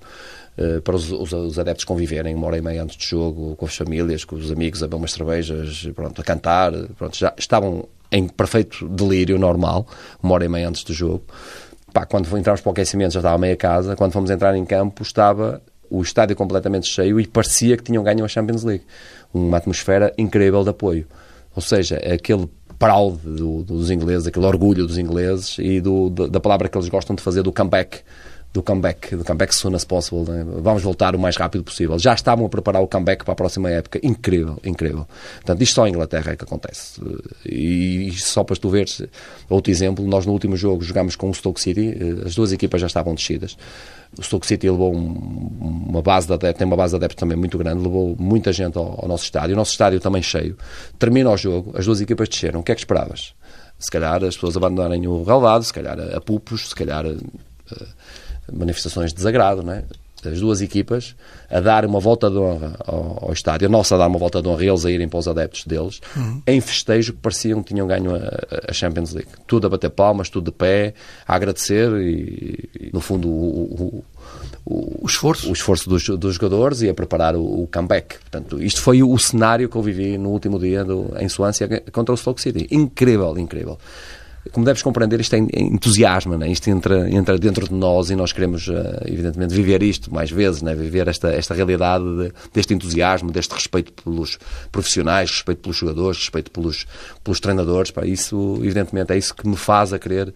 uh, 0.58 0.82
para 0.82 0.94
os, 0.94 1.10
os, 1.10 1.58
adeptos 1.58 1.86
conviverem 1.86 2.34
uma 2.34 2.46
hora 2.46 2.58
e 2.58 2.60
meia 2.60 2.82
antes 2.82 2.96
do 2.96 3.02
jogo, 3.02 3.56
com 3.56 3.64
as 3.64 3.74
famílias, 3.74 4.24
com 4.24 4.36
os 4.36 4.52
amigos, 4.52 4.82
a 4.82 4.86
beber 4.86 4.96
umas 4.96 5.12
cervejas, 5.12 5.88
pronto, 5.94 6.20
a 6.20 6.24
cantar, 6.24 6.72
pronto, 6.98 7.16
já 7.16 7.32
estavam 7.38 7.88
em 8.10 8.28
perfeito 8.28 8.88
delírio 8.88 9.38
normal, 9.38 9.86
uma 10.22 10.34
hora 10.34 10.44
e 10.44 10.48
meia 10.48 10.68
antes 10.68 10.84
do 10.84 10.92
jogo. 10.92 11.22
Pá, 11.92 12.06
quando 12.06 12.26
entramos 12.38 12.60
para 12.60 12.70
o 12.70 12.72
aquecimento 12.72 13.12
já 13.12 13.20
estava 13.20 13.38
meia 13.38 13.56
casa, 13.56 13.96
quando 13.96 14.12
fomos 14.12 14.30
entrar 14.30 14.54
em 14.56 14.64
campo 14.64 15.02
estava 15.02 15.60
o 15.90 16.00
estádio 16.02 16.36
completamente 16.36 16.86
cheio 16.86 17.18
e 17.18 17.26
parecia 17.26 17.76
que 17.76 17.82
tinham 17.82 18.02
ganho 18.04 18.24
a 18.24 18.28
Champions 18.28 18.62
League. 18.62 18.84
Uma 19.34 19.56
atmosfera 19.56 20.14
incrível 20.16 20.62
de 20.62 20.70
apoio. 20.70 21.06
Ou 21.54 21.60
seja, 21.60 21.96
aquele 21.96 22.48
proud 22.78 23.18
do, 23.22 23.62
dos 23.62 23.90
ingleses, 23.90 24.26
aquele 24.26 24.46
orgulho 24.46 24.86
dos 24.86 24.96
ingleses 24.96 25.58
e 25.58 25.80
do, 25.80 26.08
da 26.08 26.40
palavra 26.40 26.68
que 26.68 26.78
eles 26.78 26.88
gostam 26.88 27.16
de 27.16 27.22
fazer, 27.22 27.42
do 27.42 27.52
comeback, 27.52 28.00
do 28.52 28.62
comeback, 28.62 29.14
do 29.14 29.24
comeback 29.24 29.54
soon 29.54 29.74
as 29.74 29.84
possible. 29.84 30.28
Né? 30.28 30.44
Vamos 30.44 30.82
voltar 30.82 31.14
o 31.14 31.18
mais 31.18 31.36
rápido 31.36 31.62
possível. 31.62 31.98
Já 31.98 32.14
estavam 32.14 32.46
a 32.46 32.48
preparar 32.48 32.82
o 32.82 32.88
comeback 32.88 33.24
para 33.24 33.32
a 33.32 33.36
próxima 33.36 33.70
época. 33.70 34.00
Incrível, 34.02 34.58
incrível. 34.64 35.06
Portanto, 35.36 35.62
isto 35.62 35.74
só 35.74 35.86
em 35.86 35.90
Inglaterra 35.90 36.32
é 36.32 36.36
que 36.36 36.44
acontece. 36.44 37.00
E 37.46 38.10
só 38.18 38.42
para 38.42 38.56
tu 38.56 38.68
veres 38.68 39.02
outro 39.48 39.70
exemplo, 39.70 40.04
nós 40.06 40.26
no 40.26 40.32
último 40.32 40.56
jogo 40.56 40.82
jogámos 40.82 41.14
com 41.14 41.30
o 41.30 41.34
Stoke 41.34 41.60
City, 41.60 41.90
eh, 41.90 42.26
as 42.26 42.34
duas 42.34 42.52
equipas 42.52 42.80
já 42.80 42.88
estavam 42.88 43.14
descidas. 43.14 43.56
O 44.18 44.22
Stoke 44.22 44.44
City 44.44 44.68
levou 44.68 44.92
uma 44.92 46.02
base 46.02 46.26
de 46.26 46.32
adeptos, 46.32 46.58
tem 46.58 46.66
uma 46.66 46.76
base 46.76 46.90
de 46.90 46.96
adeptos 46.96 47.20
também 47.20 47.36
muito 47.36 47.56
grande, 47.56 47.80
levou 47.80 48.16
muita 48.18 48.52
gente 48.52 48.76
ao, 48.76 48.98
ao 49.02 49.06
nosso 49.06 49.22
estádio, 49.22 49.54
o 49.54 49.56
nosso 49.56 49.70
estádio 49.70 50.00
também 50.00 50.22
cheio. 50.22 50.56
Termina 50.98 51.30
o 51.30 51.36
jogo, 51.36 51.72
as 51.78 51.86
duas 51.86 52.00
equipas 52.00 52.28
desceram. 52.28 52.58
O 52.58 52.62
que 52.64 52.72
é 52.72 52.74
que 52.74 52.80
esperavas? 52.80 53.32
Se 53.78 53.88
calhar 53.88 54.24
as 54.24 54.34
pessoas 54.34 54.56
abandonarem 54.56 55.06
o 55.06 55.22
relevado, 55.22 55.62
se 55.62 55.72
calhar 55.72 55.96
a 56.00 56.20
pupos, 56.20 56.70
se 56.70 56.74
calhar 56.74 57.06
a, 57.06 57.14
manifestações 58.52 59.10
de 59.10 59.16
desagrado, 59.16 59.62
não 59.62 59.72
é? 59.72 59.84
as 60.28 60.40
duas 60.40 60.60
equipas 60.60 61.14
a 61.48 61.60
dar 61.60 61.84
uma 61.84 62.00
volta 62.00 62.30
de 62.30 62.36
honra 62.36 62.74
ao, 62.86 63.18
ao, 63.26 63.32
estádio, 63.32 63.66
a 63.66 63.70
nossa 63.70 63.94
a 63.94 63.98
dar 63.98 64.06
uma 64.06 64.18
volta 64.18 64.42
de 64.42 64.48
honra, 64.48 64.64
eles 64.64 64.84
a 64.84 64.90
irem 64.90 65.08
para 65.08 65.18
os 65.18 65.28
adeptos 65.28 65.64
deles, 65.64 66.00
uhum. 66.16 66.42
em 66.46 66.60
festejo 66.60 67.12
que 67.12 67.18
pareciam 67.18 67.62
que 67.62 67.72
tinham 67.72 67.86
ganho 67.86 68.14
a, 68.14 68.20
a, 68.68 68.72
Champions 68.72 69.12
League. 69.12 69.30
Tudo 69.46 69.66
a 69.66 69.70
bater 69.70 69.90
palmas, 69.90 70.28
tudo 70.28 70.50
de 70.50 70.56
pé, 70.56 70.94
a 71.26 71.34
agradecer 71.34 71.90
e, 72.00 72.68
e 72.78 72.90
no 72.92 73.00
fundo, 73.00 73.28
o, 73.28 73.32
o, 73.32 74.04
o, 74.66 75.02
o 75.02 75.06
esforço, 75.06 75.48
o 75.48 75.52
esforço 75.52 75.88
dos, 75.88 76.06
dos, 76.08 76.34
jogadores 76.34 76.82
e 76.82 76.88
a 76.88 76.94
preparar 76.94 77.34
o, 77.34 77.68
comeback. 77.72 78.18
Portanto, 78.18 78.62
isto 78.62 78.80
foi 78.80 79.02
o 79.02 79.18
cenário 79.18 79.68
que 79.68 79.76
eu 79.76 79.82
vivi 79.82 80.18
no 80.18 80.30
último 80.30 80.58
dia 80.58 80.84
do, 80.84 81.14
em 81.18 81.28
Suância 81.28 81.82
contra 81.92 82.14
o 82.14 82.16
Stoke 82.16 82.40
City. 82.40 82.68
Incrível, 82.70 83.36
incrível 83.38 83.78
como 84.52 84.64
deves 84.64 84.82
compreender, 84.82 85.20
isto 85.20 85.34
é 85.34 85.38
entusiasmo, 85.38 86.36
né? 86.36 86.50
isto 86.50 86.68
entra, 86.70 87.08
entra 87.10 87.38
dentro 87.38 87.68
de 87.68 87.74
nós 87.74 88.10
e 88.10 88.16
nós 88.16 88.32
queremos, 88.32 88.68
eh, 88.68 89.02
evidentemente, 89.06 89.54
viver 89.54 89.82
isto 89.82 90.12
mais 90.12 90.30
vezes, 90.30 90.62
né? 90.62 90.74
viver 90.74 91.08
esta, 91.08 91.28
esta 91.28 91.54
realidade 91.54 92.04
de, 92.04 92.32
deste 92.52 92.72
entusiasmo, 92.72 93.30
deste 93.30 93.52
respeito 93.54 93.92
pelos 93.92 94.38
profissionais, 94.72 95.30
respeito 95.30 95.60
pelos 95.60 95.76
jogadores, 95.76 96.18
respeito 96.18 96.50
pelos, 96.50 96.86
pelos 97.22 97.38
treinadores. 97.38 97.90
Pá, 97.90 98.04
isso, 98.06 98.58
evidentemente, 98.62 99.12
é 99.12 99.18
isso 99.18 99.34
que 99.34 99.46
me 99.46 99.56
faz 99.56 99.92
a 99.92 99.98
querer 99.98 100.32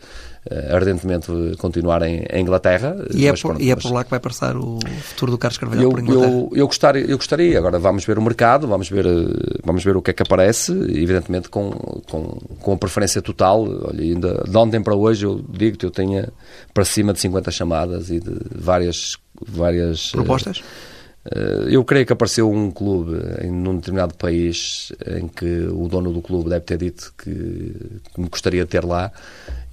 ardentemente 0.71 1.33
continuar 1.59 2.03
em, 2.03 2.25
em 2.31 2.43
Inglaterra. 2.43 2.97
E, 3.15 3.27
é 3.27 3.33
por, 3.33 3.41
pronto, 3.41 3.63
e 3.63 3.71
é 3.71 3.77
por 3.77 3.93
lá 3.93 4.05
que 4.05 4.11
vai 4.11 4.21
passar 4.21 4.57
o 4.57 4.79
futuro 5.03 5.33
do 5.33 5.39
Carlos 5.39 5.59
Carvalhal 5.59 5.85
eu, 5.85 5.91
por 5.91 6.01
Inglaterra? 6.01 6.33
Eu, 6.33 6.51
eu, 6.55 6.67
gostaria, 6.67 7.05
eu 7.05 7.17
gostaria, 7.17 7.59
agora 7.59 7.79
vamos 7.79 8.05
ver 8.05 8.19
o 8.19 8.23
mercado, 8.23 8.69
vamos 8.69 8.89
ver, 8.91 9.07
eh, 9.07 9.61
vamos 9.65 9.83
ver 9.83 9.97
o 9.97 10.03
que 10.03 10.11
é 10.11 10.15
que 10.15 10.23
aparece, 10.23 10.73
evidentemente 10.73 11.49
com, 11.49 11.71
com, 11.71 12.39
com 12.61 12.73
a 12.73 12.77
preferência 12.77 13.23
total. 13.23 13.63
Olha, 13.63 14.03
ainda 14.03 14.45
de 14.47 14.57
ontem 14.57 14.83
para 14.83 14.95
hoje 14.95 15.25
eu 15.25 15.45
digo-te, 15.49 15.85
eu 15.85 15.91
tenho 15.91 16.27
para 16.73 16.85
cima 16.85 17.13
de 17.13 17.21
50 17.21 17.51
chamadas 17.51 18.11
e 18.11 18.21
de 18.21 18.37
várias... 18.55 19.17
várias 19.47 20.11
eh, 20.13 20.17
Propostas? 20.17 20.59
Uh, 20.59 20.94
eu 21.71 21.83
creio 21.85 22.05
que 22.05 22.13
apareceu 22.13 22.51
um 22.51 22.71
clube 22.71 23.17
em 23.43 23.77
determinado 23.77 24.15
país 24.15 24.93
em 25.07 25.27
que 25.27 25.61
o 25.73 25.89
dono 25.89 26.13
do 26.13 26.21
clube 26.21 26.51
deve 26.51 26.65
ter 26.67 26.77
dito 26.77 27.15
que, 27.17 27.31
que 28.13 28.21
me 28.21 28.29
gostaria 28.29 28.63
de 28.63 28.71
ter 28.71 28.85
lá 28.85 29.11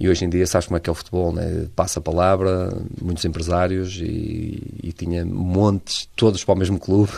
e 0.00 0.08
hoje 0.08 0.24
em 0.24 0.30
dia 0.30 0.46
sabes 0.46 0.66
como 0.66 0.78
é 0.78 0.80
que 0.80 0.88
é 0.88 0.92
o 0.92 0.94
futebol, 0.94 1.32
né? 1.32 1.66
passa 1.76 2.00
a 2.00 2.02
palavra, 2.02 2.72
muitos 3.00 3.24
empresários 3.26 3.98
e, 4.00 4.80
e 4.82 4.92
tinha 4.92 5.26
montes, 5.26 6.08
todos 6.16 6.42
para 6.42 6.54
o 6.54 6.58
mesmo 6.58 6.78
clube 6.78 7.12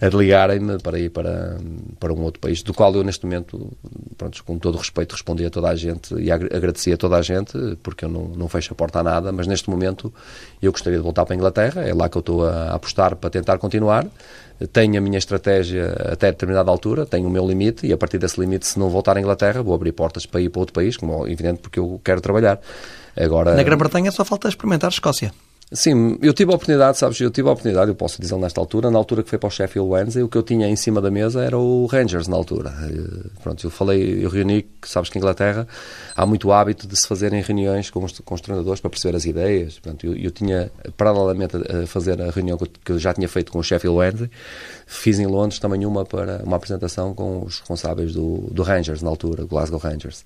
a 0.00 0.08
ligarem-me 0.08 0.78
para 0.78 0.98
ir 0.98 1.10
para, 1.10 1.58
para 1.98 2.12
um 2.12 2.22
outro 2.22 2.40
país, 2.40 2.62
do 2.62 2.72
qual 2.72 2.94
eu 2.94 3.04
neste 3.04 3.24
momento, 3.24 3.70
pronto, 4.16 4.42
com 4.44 4.58
todo 4.58 4.76
o 4.76 4.78
respeito, 4.78 5.12
respondi 5.12 5.44
a 5.44 5.50
toda 5.50 5.68
a 5.68 5.76
gente 5.76 6.14
e 6.14 6.32
agradeci 6.32 6.92
a 6.92 6.96
toda 6.96 7.16
a 7.16 7.22
gente, 7.22 7.52
porque 7.82 8.06
eu 8.06 8.08
não, 8.08 8.28
não 8.28 8.48
fecho 8.48 8.72
a 8.72 8.76
porta 8.76 9.00
a 9.00 9.02
nada, 9.02 9.30
mas 9.30 9.46
neste 9.46 9.68
momento 9.68 10.12
eu 10.62 10.72
gostaria 10.72 10.98
de 10.98 11.02
voltar 11.02 11.26
para 11.26 11.34
a 11.34 11.36
Inglaterra, 11.36 11.82
é 11.82 11.92
lá 11.92 12.08
que 12.08 12.16
eu 12.16 12.20
estou 12.20 12.48
a 12.48 12.72
apostar 12.72 13.14
para 13.16 13.28
tentar 13.28 13.58
continuar. 13.58 14.06
Tenho 14.72 14.98
a 14.98 15.00
minha 15.00 15.16
estratégia 15.16 15.94
até 16.12 16.30
determinada 16.30 16.70
altura, 16.70 17.06
tenho 17.06 17.26
o 17.26 17.30
meu 17.30 17.46
limite 17.46 17.86
e 17.86 17.92
a 17.92 17.96
partir 17.96 18.18
desse 18.18 18.38
limite, 18.38 18.66
se 18.66 18.78
não 18.78 18.90
voltar 18.90 19.16
à 19.16 19.20
Inglaterra, 19.20 19.62
vou 19.62 19.74
abrir 19.74 19.92
portas 19.92 20.26
para 20.26 20.40
ir 20.40 20.50
para 20.50 20.60
outro 20.60 20.74
país, 20.74 20.96
como 20.96 21.26
é 21.26 21.32
evidente, 21.32 21.60
porque 21.60 21.78
eu 21.78 22.00
quero 22.04 22.20
trabalhar. 22.20 22.60
Agora, 23.16 23.54
Na 23.54 23.62
Grã-Bretanha 23.62 24.10
só 24.10 24.24
falta 24.24 24.48
experimentar 24.48 24.88
a 24.88 24.92
Escócia. 24.92 25.32
Sim, 25.72 26.18
eu 26.20 26.34
tive 26.34 26.50
a 26.50 26.56
oportunidade, 26.56 26.98
sabes, 26.98 27.20
eu 27.20 27.30
tive 27.30 27.48
a 27.48 27.52
oportunidade, 27.52 27.88
eu 27.92 27.94
posso 27.94 28.20
dizer 28.20 28.36
nesta 28.38 28.60
altura, 28.60 28.90
na 28.90 28.98
altura 28.98 29.22
que 29.22 29.30
foi 29.30 29.38
para 29.38 29.46
o 29.46 29.50
Sheffield 29.50 29.88
Wednesday, 29.88 30.20
o 30.20 30.28
que 30.28 30.36
eu 30.36 30.42
tinha 30.42 30.68
em 30.68 30.74
cima 30.74 31.00
da 31.00 31.12
mesa 31.12 31.44
era 31.44 31.56
o 31.56 31.86
Rangers 31.86 32.26
na 32.26 32.34
altura. 32.34 32.74
Eh, 32.90 33.28
pronto, 33.40 33.64
eu 33.64 33.70
falei, 33.70 34.24
eu 34.24 34.28
reuni, 34.28 34.68
sabes 34.82 35.08
que 35.08 35.16
em 35.16 35.20
Inglaterra 35.20 35.68
há 36.16 36.26
muito 36.26 36.50
hábito 36.50 36.88
de 36.88 36.96
se 36.96 37.06
fazerem 37.06 37.40
reuniões 37.40 37.88
com 37.88 38.02
os, 38.02 38.18
com 38.18 38.34
os 38.34 38.40
treinadores 38.40 38.80
para 38.80 38.90
perceber 38.90 39.16
as 39.16 39.24
ideias. 39.24 39.78
Portanto, 39.78 40.06
eu, 40.06 40.16
eu 40.16 40.32
tinha, 40.32 40.72
paralelamente 40.96 41.56
a 41.56 41.86
fazer 41.86 42.20
a 42.20 42.32
reunião 42.32 42.58
que 42.58 42.90
eu 42.90 42.98
já 42.98 43.14
tinha 43.14 43.28
feito 43.28 43.52
com 43.52 43.60
o 43.60 43.62
Sheffield 43.62 43.96
Wednesday, 43.96 44.30
fiz 44.88 45.20
em 45.20 45.26
Londres 45.26 45.60
também 45.60 45.86
uma 45.86 46.04
para 46.04 46.42
uma 46.42 46.56
apresentação 46.56 47.14
com 47.14 47.44
os 47.44 47.60
responsáveis 47.60 48.12
do, 48.12 48.48
do 48.50 48.64
Rangers 48.64 49.02
na 49.02 49.08
altura, 49.08 49.44
Glasgow 49.44 49.78
Rangers. 49.78 50.24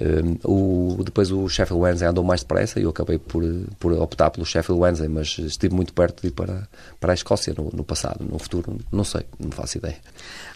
Um, 0.00 0.38
o, 0.44 1.04
depois 1.04 1.30
o 1.30 1.46
Sheffield 1.48 1.82
Wednesday 1.82 2.08
andou 2.08 2.24
mais 2.24 2.40
depressa 2.40 2.80
e 2.80 2.84
eu 2.84 2.90
acabei 2.90 3.18
por, 3.18 3.42
por 3.78 3.92
optar 3.92 4.30
pelo 4.30 4.46
Sheffield 4.46 4.80
Wednesday, 4.80 5.08
mas 5.08 5.38
estive 5.38 5.74
muito 5.74 5.92
perto 5.92 6.22
de 6.22 6.28
ir 6.28 6.30
para, 6.30 6.66
para 6.98 7.12
a 7.12 7.14
Escócia 7.14 7.54
no, 7.56 7.70
no 7.72 7.84
passado. 7.84 8.24
No 8.24 8.38
futuro, 8.38 8.78
não 8.90 9.04
sei, 9.04 9.22
não 9.38 9.50
faço 9.50 9.78
ideia. 9.78 9.96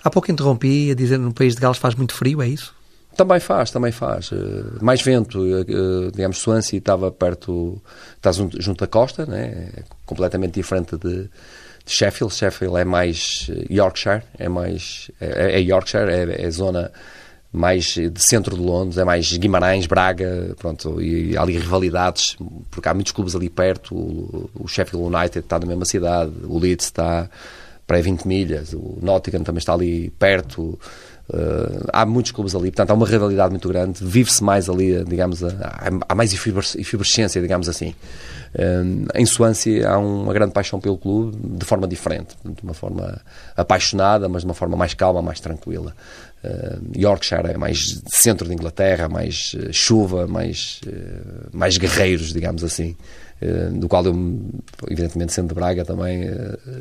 Há 0.02 0.08
pouco 0.08 0.30
interrompi 0.30 0.90
a 0.90 0.94
dizer 0.94 1.18
no 1.18 1.34
país 1.34 1.54
de 1.54 1.60
Gales 1.60 1.76
faz 1.76 1.94
muito 1.94 2.14
frio, 2.14 2.40
é 2.40 2.48
isso? 2.48 2.74
Também 3.14 3.40
faz, 3.40 3.70
também 3.70 3.92
faz. 3.92 4.30
Uh, 4.30 4.78
mais 4.80 5.02
vento, 5.02 5.40
uh, 5.40 6.10
digamos, 6.12 6.38
Swansea 6.38 6.78
estava 6.78 7.10
perto, 7.10 7.80
está 8.16 8.32
junto, 8.32 8.60
junto 8.60 8.84
à 8.84 8.86
costa, 8.86 9.24
né? 9.24 9.70
é 9.74 9.82
completamente 10.04 10.54
diferente 10.54 10.96
de, 10.96 11.22
de, 11.22 11.30
Sheffield. 11.86 12.34
Sheffield 12.34 12.76
é 12.76 12.84
mais 12.84 13.50
Yorkshire, 13.70 14.22
é 14.38 14.48
mais. 14.48 15.10
É, 15.18 15.58
é 15.58 15.60
Yorkshire, 15.60 16.10
é, 16.10 16.42
é 16.42 16.50
zona 16.50 16.92
mais 17.56 17.84
de 17.86 18.22
centro 18.22 18.54
de 18.54 18.60
Londres, 18.60 18.98
é 18.98 19.04
mais 19.04 19.34
Guimarães, 19.34 19.86
Braga, 19.86 20.54
pronto, 20.58 21.00
e 21.00 21.34
há 21.34 21.40
ali 21.40 21.54
rivalidades, 21.56 22.36
porque 22.70 22.86
há 22.86 22.92
muitos 22.92 23.12
clubes 23.12 23.34
ali 23.34 23.48
perto, 23.48 23.94
o, 23.94 24.50
o 24.54 24.68
Sheffield 24.68 25.06
United 25.06 25.38
está 25.38 25.58
na 25.58 25.64
mesma 25.64 25.86
cidade, 25.86 26.32
o 26.44 26.58
Leeds 26.58 26.84
está 26.84 27.30
para 27.86 27.98
20 27.98 28.28
milhas, 28.28 28.74
o 28.74 28.98
Nottingham 29.00 29.42
também 29.42 29.58
está 29.58 29.72
ali 29.72 30.10
perto, 30.18 30.78
uh, 31.30 31.88
há 31.94 32.04
muitos 32.04 32.30
clubes 32.30 32.54
ali, 32.54 32.70
portanto 32.70 32.90
há 32.90 32.94
uma 32.94 33.06
rivalidade 33.06 33.50
muito 33.50 33.68
grande, 33.68 34.04
vive-se 34.04 34.44
mais 34.44 34.68
ali, 34.68 35.02
digamos, 35.04 35.42
há, 35.42 36.14
mais 36.14 36.34
efiberescência, 36.34 37.40
digamos 37.40 37.70
assim. 37.70 37.94
Um, 38.58 39.06
em 39.14 39.26
Suância 39.26 39.88
há 39.88 39.98
uma 39.98 40.32
grande 40.32 40.52
paixão 40.52 40.78
pelo 40.78 40.96
clube 40.96 41.36
de 41.56 41.64
forma 41.64 41.86
diferente, 41.86 42.36
de 42.44 42.62
uma 42.62 42.74
forma 42.74 43.20
apaixonada, 43.56 44.28
mas 44.28 44.42
de 44.42 44.46
uma 44.46 44.54
forma 44.54 44.76
mais 44.76 44.92
calma, 44.92 45.22
mais 45.22 45.40
tranquila. 45.40 45.94
Uh, 46.46 46.80
Yorkshire 46.96 47.48
é 47.48 47.56
mais 47.56 48.00
centro 48.06 48.46
de 48.46 48.54
Inglaterra, 48.54 49.08
mais 49.08 49.54
uh, 49.54 49.72
chuva, 49.72 50.26
mais, 50.26 50.80
uh, 50.86 51.48
mais 51.52 51.76
guerreiros, 51.76 52.32
digamos 52.32 52.62
assim. 52.62 52.96
do 53.72 53.88
qual 53.88 54.04
eu, 54.06 54.14
evidentemente, 54.88 55.32
sendo 55.32 55.48
de 55.48 55.54
Braga, 55.54 55.84
também. 55.84 56.22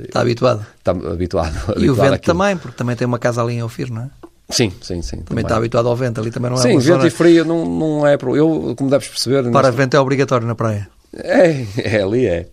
está 0.03 0.21
habituado. 0.21 0.65
Está 0.77 0.91
habituado. 0.91 1.53
E 1.77 1.89
habituado 1.89 1.89
o 1.89 1.95
vento 1.95 2.13
àquilo. 2.13 2.37
também, 2.37 2.57
porque 2.57 2.77
também 2.77 2.95
tem 2.95 3.05
uma 3.05 3.19
casa 3.19 3.41
ali 3.41 3.55
em 3.55 3.63
Ofir, 3.63 3.91
não 3.91 4.03
é? 4.03 4.09
Sim, 4.49 4.71
sim, 4.81 5.01
sim. 5.01 5.17
Também, 5.17 5.25
também, 5.25 5.43
está 5.43 5.57
habituado 5.57 5.89
ao 5.89 5.95
vento, 5.95 6.21
ali 6.21 6.29
também 6.29 6.51
não 6.51 6.57
é 6.57 6.61
Sim, 6.61 6.77
vento 6.77 6.81
zona... 6.81 7.07
e 7.07 7.09
frio 7.09 7.43
não, 7.43 7.65
não 7.65 8.07
é. 8.07 8.13
Eu, 8.13 8.75
como 8.77 8.89
deves 8.89 9.07
perceber. 9.07 9.49
Para 9.51 9.69
neste... 9.69 9.77
vento 9.77 9.97
é 9.97 9.99
obrigatório 9.99 10.45
na 10.47 10.55
praia. 10.55 10.87
É, 11.13 11.65
é, 11.97 12.01
ali 12.01 12.27
é. 12.27 12.47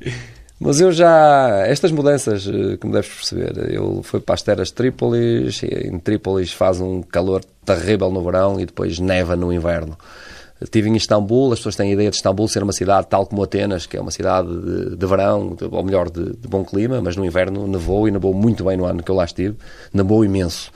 Mas 0.64 0.80
eu 0.80 0.92
já. 0.92 1.66
Estas 1.66 1.90
mudanças, 1.90 2.46
eh, 2.46 2.76
como 2.76 2.92
deves 2.92 3.10
perceber, 3.10 3.74
eu 3.74 4.00
fui 4.04 4.20
para 4.20 4.36
as 4.36 4.42
terras 4.42 4.68
de 4.68 4.74
Trípolis, 4.74 5.60
em 5.64 5.98
Trípolis 5.98 6.52
faz 6.52 6.80
um 6.80 7.02
calor 7.02 7.44
terrível 7.64 8.10
no 8.12 8.22
verão 8.22 8.60
e 8.60 8.64
depois 8.64 9.00
neva 9.00 9.34
no 9.34 9.52
inverno. 9.52 9.98
Estive 10.60 10.88
em 10.88 10.94
Istambul, 10.94 11.52
as 11.52 11.58
pessoas 11.58 11.74
têm 11.74 11.90
a 11.90 11.92
ideia 11.94 12.10
de 12.10 12.16
Istambul 12.16 12.46
ser 12.46 12.62
uma 12.62 12.72
cidade 12.72 13.08
tal 13.08 13.26
como 13.26 13.42
Atenas, 13.42 13.86
que 13.86 13.96
é 13.96 14.00
uma 14.00 14.12
cidade 14.12 14.48
de, 14.48 14.96
de 14.96 15.06
verão, 15.06 15.56
de, 15.56 15.64
ou 15.64 15.82
melhor, 15.82 16.08
de, 16.08 16.36
de, 16.36 16.46
bom 16.46 16.64
clima, 16.64 17.00
mas 17.02 17.16
no 17.16 17.24
inverno 17.24 17.66
nevou 17.66 18.06
e 18.06 18.12
nevou 18.12 18.32
muito 18.32 18.62
bem 18.62 18.76
no 18.76 18.84
ano 18.84 19.02
que 19.02 19.10
eu 19.10 19.16
lá 19.16 19.24
estive, 19.24 19.56
nevou 19.92 20.24
imenso. 20.24 20.70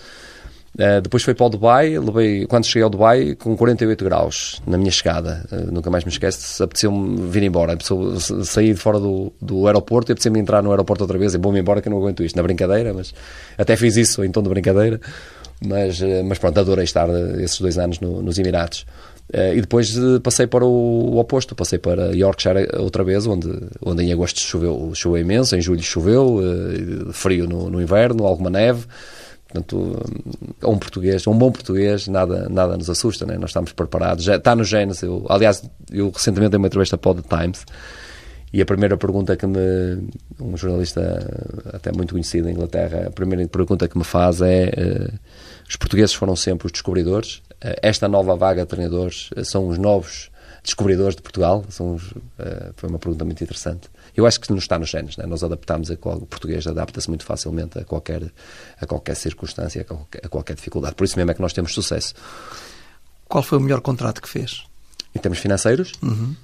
Uh, 0.76 1.00
depois 1.00 1.22
foi 1.22 1.34
para 1.34 1.46
o 1.46 1.48
Dubai, 1.48 1.98
levei, 1.98 2.46
quando 2.46 2.66
cheguei 2.66 2.82
ao 2.82 2.90
Dubai, 2.90 3.34
com 3.34 3.56
48 3.56 4.04
graus 4.04 4.60
na 4.66 4.76
minha 4.76 4.90
chegada. 4.90 5.42
Uh, 5.50 5.72
nunca 5.72 5.88
mais 5.88 6.04
me 6.04 6.10
esqueço, 6.10 6.62
apeteceu-me 6.62 7.30
vir 7.30 7.44
embora. 7.44 7.72
Apeteceu, 7.72 8.20
saí 8.44 8.74
de 8.74 8.78
fora 8.78 9.00
do, 9.00 9.32
do 9.40 9.66
aeroporto 9.66 10.10
e 10.10 10.12
apeteceu-me 10.12 10.38
entrar 10.38 10.62
no 10.62 10.70
aeroporto 10.70 11.02
outra 11.02 11.16
vez 11.16 11.32
e 11.32 11.38
vou-me 11.38 11.60
embora 11.60 11.80
que 11.80 11.88
eu 11.88 11.90
não 11.90 11.98
aguento 11.98 12.22
isto. 12.22 12.36
Na 12.36 12.42
brincadeira, 12.42 12.92
mas 12.92 13.14
até 13.56 13.74
fiz 13.74 13.96
isso 13.96 14.22
em 14.22 14.30
tom 14.30 14.42
de 14.42 14.50
brincadeira. 14.50 15.00
Mas, 15.66 15.98
uh, 16.02 16.22
mas 16.26 16.38
pronto, 16.38 16.60
adorei 16.60 16.84
estar 16.84 17.08
esses 17.40 17.58
dois 17.58 17.78
anos 17.78 17.98
no, 17.98 18.20
nos 18.20 18.38
Emirados. 18.38 18.84
e 19.32 19.60
depois 19.62 19.96
passei 20.22 20.46
para 20.46 20.66
o, 20.66 21.14
o, 21.14 21.18
oposto, 21.18 21.54
passei 21.54 21.78
para 21.78 22.14
Yorkshire 22.14 22.68
outra 22.78 23.02
vez, 23.02 23.26
onde, 23.26 23.48
onde 23.82 24.02
em 24.04 24.12
agosto 24.12 24.40
choveu, 24.40 24.92
choveu 24.94 25.22
imenso, 25.22 25.56
em 25.56 25.62
julho 25.62 25.82
choveu, 25.82 26.38
frio 27.12 27.46
no, 27.48 27.70
no 27.70 27.80
inverno, 27.80 28.26
alguma 28.26 28.50
neve. 28.50 28.84
Portanto, 29.48 30.04
um 30.64 30.78
português, 30.78 31.26
um 31.26 31.36
bom 31.36 31.52
português, 31.52 32.08
nada, 32.08 32.48
nada 32.48 32.76
nos 32.76 32.90
assusta, 32.90 33.24
né? 33.24 33.38
nós 33.38 33.50
estamos 33.50 33.72
preparados. 33.72 34.24
Já 34.24 34.36
está 34.36 34.56
no 34.56 34.64
genes. 34.64 35.02
Eu, 35.02 35.24
aliás, 35.28 35.62
eu 35.90 36.10
recentemente 36.10 36.50
dei 36.50 36.58
uma 36.58 36.66
entrevista 36.66 36.98
para 36.98 37.10
o 37.12 37.14
The 37.14 37.36
Times 37.36 37.64
E 38.52 38.60
a 38.60 38.66
primeira 38.66 38.96
pergunta 38.96 39.36
que 39.36 39.46
me. 39.46 40.08
Um 40.40 40.56
jornalista 40.56 41.62
até 41.72 41.92
muito 41.92 42.12
conhecido 42.12 42.48
em 42.48 42.52
Inglaterra, 42.52 43.06
a 43.06 43.10
primeira 43.10 43.46
pergunta 43.48 43.88
que 43.88 43.96
me 43.96 44.04
faz 44.04 44.40
é: 44.40 44.66
uh, 44.66 45.18
os 45.68 45.76
portugueses 45.76 46.14
foram 46.14 46.34
sempre 46.34 46.66
os 46.66 46.72
descobridores, 46.72 47.36
uh, 47.64 47.78
esta 47.82 48.08
nova 48.08 48.34
vaga 48.36 48.62
de 48.62 48.68
treinadores 48.68 49.30
uh, 49.36 49.44
são 49.44 49.68
os 49.68 49.78
novos 49.78 50.30
descobridores 50.62 51.14
de 51.14 51.22
Portugal? 51.22 51.64
São 51.68 51.94
os, 51.94 52.12
foi 52.74 52.88
uma 52.88 52.98
pergunta 52.98 53.24
muito 53.24 53.42
interessante. 53.42 53.88
Eu 54.16 54.26
acho 54.26 54.40
que 54.40 54.50
nos 54.50 54.64
está 54.64 54.78
nos 54.78 54.88
genes, 54.88 55.16
né? 55.18 55.26
nós 55.26 55.44
adaptamos 55.44 55.90
a 55.90 55.96
qual, 55.96 56.16
o 56.16 56.26
português 56.26 56.66
adapta-se 56.66 57.08
muito 57.08 57.24
facilmente 57.24 57.78
a 57.78 57.84
qualquer, 57.84 58.32
a 58.80 58.86
qualquer 58.86 59.14
circunstância, 59.14 59.82
a 59.82 59.84
qualquer, 59.84 60.20
a 60.24 60.28
qualquer 60.28 60.56
dificuldade. 60.56 60.94
Por 60.94 61.04
isso 61.04 61.16
mesmo 61.16 61.30
é 61.30 61.34
que 61.34 61.42
nós 61.42 61.52
temos 61.52 61.74
sucesso. 61.74 62.14
Qual 63.28 63.42
foi 63.42 63.58
o 63.58 63.60
melhor 63.60 63.82
contrato 63.82 64.22
que 64.22 64.28
fez? 64.28 64.64
Em 65.14 65.18
termos 65.18 65.38
financeiros? 65.38 65.92
Uhum. 66.02 66.34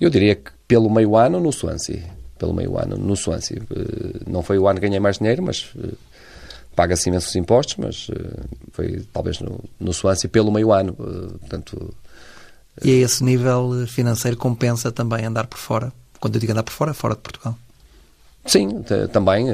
Eu 0.00 0.10
diria 0.10 0.36
que 0.36 0.52
pelo 0.68 0.88
meio 0.88 1.16
ano 1.16 1.40
no 1.40 1.52
Swansea. 1.52 2.04
Pelo 2.38 2.54
meio 2.54 2.78
ano 2.78 2.96
no 2.96 3.16
Swansea. 3.16 3.58
Eh, 3.58 4.20
não 4.26 4.42
foi 4.42 4.58
o 4.58 4.68
ano 4.68 4.78
que 4.78 4.86
ganhei 4.86 5.00
mais 5.00 5.18
dinheiro, 5.18 5.42
mas 5.42 5.70
eh, 5.76 5.94
paga-se 6.76 7.08
imensos 7.08 7.34
impostos, 7.34 7.76
mas 7.78 8.06
eh, 8.12 8.44
foi 8.70 9.04
talvez 9.12 9.40
no, 9.40 9.58
no 9.80 9.92
Swansea 9.92 10.30
pelo 10.30 10.52
meio 10.52 10.72
ano. 10.72 10.94
Portanto, 10.94 11.92
e 12.84 12.92
a 12.92 13.04
esse 13.04 13.24
nível 13.24 13.86
financeiro 13.88 14.36
compensa 14.36 14.92
também 14.92 15.24
andar 15.24 15.48
por 15.48 15.58
fora? 15.58 15.92
Quando 16.20 16.34
eu 16.34 16.40
digo 16.40 16.52
andar 16.52 16.62
por 16.62 16.72
fora, 16.72 16.94
fora 16.94 17.14
de 17.14 17.20
Portugal. 17.20 17.56
Sim, 18.48 18.82
também, 19.12 19.46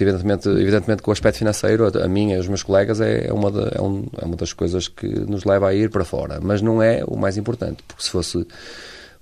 evidentemente, 0.00 0.48
evidentemente 0.48 1.02
que 1.02 1.08
o 1.08 1.12
aspecto 1.12 1.38
financeiro, 1.38 1.86
a, 2.02 2.08
mim 2.08 2.32
e 2.32 2.36
aos 2.36 2.48
meus 2.48 2.64
colegas, 2.64 3.00
é, 3.00 3.28
é 3.28 3.32
uma 3.32 3.50
de, 3.50 3.78
é, 3.78 3.80
um, 3.80 4.06
é 4.20 4.24
uma 4.24 4.34
das 4.34 4.52
coisas 4.52 4.88
que 4.88 5.06
nos 5.06 5.44
leva 5.44 5.68
a 5.68 5.74
ir 5.74 5.88
para 5.88 6.04
fora, 6.04 6.40
mas 6.42 6.60
não 6.60 6.82
é 6.82 7.04
o 7.06 7.16
mais 7.16 7.36
importante, 7.36 7.84
porque 7.86 8.02
se 8.02 8.10
fosse 8.10 8.44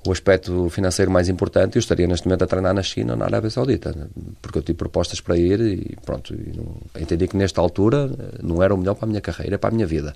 o 0.06 0.12
aspecto 0.12 0.70
financeiro 0.70 1.10
mais 1.10 1.28
importante, 1.28 1.76
eu 1.76 1.80
estaria 1.80 2.06
neste 2.06 2.26
momento 2.26 2.44
a 2.44 2.46
treinar 2.46 2.72
na 2.72 2.82
China 2.82 3.12
ou 3.12 3.18
na 3.18 3.26
Arábia 3.26 3.50
Saudita, 3.50 3.94
porque 4.40 4.58
eu 4.58 4.62
tive 4.62 4.78
propostas 4.78 5.20
para 5.20 5.36
ir 5.36 5.60
e 5.60 5.96
pronto, 6.06 6.32
e 6.32 6.56
não, 6.56 6.76
entendi 6.98 7.28
que 7.28 7.36
nesta 7.36 7.60
altura 7.60 8.10
eh, 8.18 8.38
não 8.42 8.62
era 8.62 8.72
o 8.72 8.78
melhor 8.78 8.94
para 8.94 9.04
a 9.04 9.08
minha 9.08 9.20
carreira, 9.20 9.58
para 9.58 9.68
a 9.68 9.72
minha 9.72 9.86
vida 9.86 10.14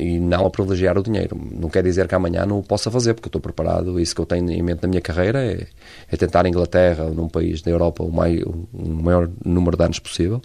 e 0.00 0.18
não 0.18 0.46
a 0.46 0.50
privilegiar 0.50 0.96
o 0.96 1.02
dinheiro. 1.02 1.38
Não 1.52 1.68
quer 1.68 1.82
dizer 1.82 2.08
que 2.08 2.14
amanhã 2.14 2.46
não 2.46 2.58
o 2.58 2.62
possa 2.62 2.90
fazer, 2.90 3.14
porque 3.14 3.26
eu 3.26 3.30
estou 3.30 3.40
preparado. 3.40 4.00
Isso 4.00 4.14
que 4.14 4.20
eu 4.20 4.26
tenho 4.26 4.50
em 4.50 4.62
mente 4.62 4.82
na 4.82 4.88
minha 4.88 5.00
carreira 5.00 5.44
é, 5.44 5.66
é 6.10 6.16
tentar 6.16 6.46
em 6.46 6.48
Inglaterra 6.48 7.04
num 7.10 7.28
país 7.28 7.60
da 7.60 7.70
Europa 7.70 8.02
o, 8.02 8.08
o 8.08 8.88
maior 8.88 9.28
número 9.44 9.76
de 9.76 9.84
anos 9.84 9.98
possível, 9.98 10.40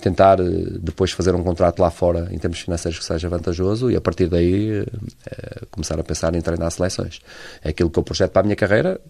tentar 0.00 0.38
eh, 0.40 0.44
depois 0.80 1.10
fazer 1.12 1.34
um 1.34 1.42
contrato 1.42 1.80
lá 1.80 1.90
fora 1.90 2.28
em 2.30 2.38
termos 2.38 2.60
financeiros 2.60 2.98
que 2.98 3.04
seja 3.04 3.28
vantajoso 3.28 3.90
e 3.90 3.96
a 3.96 4.00
partir 4.00 4.28
daí 4.28 4.84
é, 5.26 5.66
começar 5.70 5.98
a 5.98 6.04
pensar 6.04 6.34
em 6.34 6.40
treinar 6.40 6.70
seleções. 6.70 7.20
É 7.62 7.70
aquilo 7.70 7.90
que 7.90 7.98
eu 7.98 8.02
projeto 8.02 8.30
para 8.30 8.40
a 8.40 8.44
minha 8.44 8.56
carreira, 8.56 9.00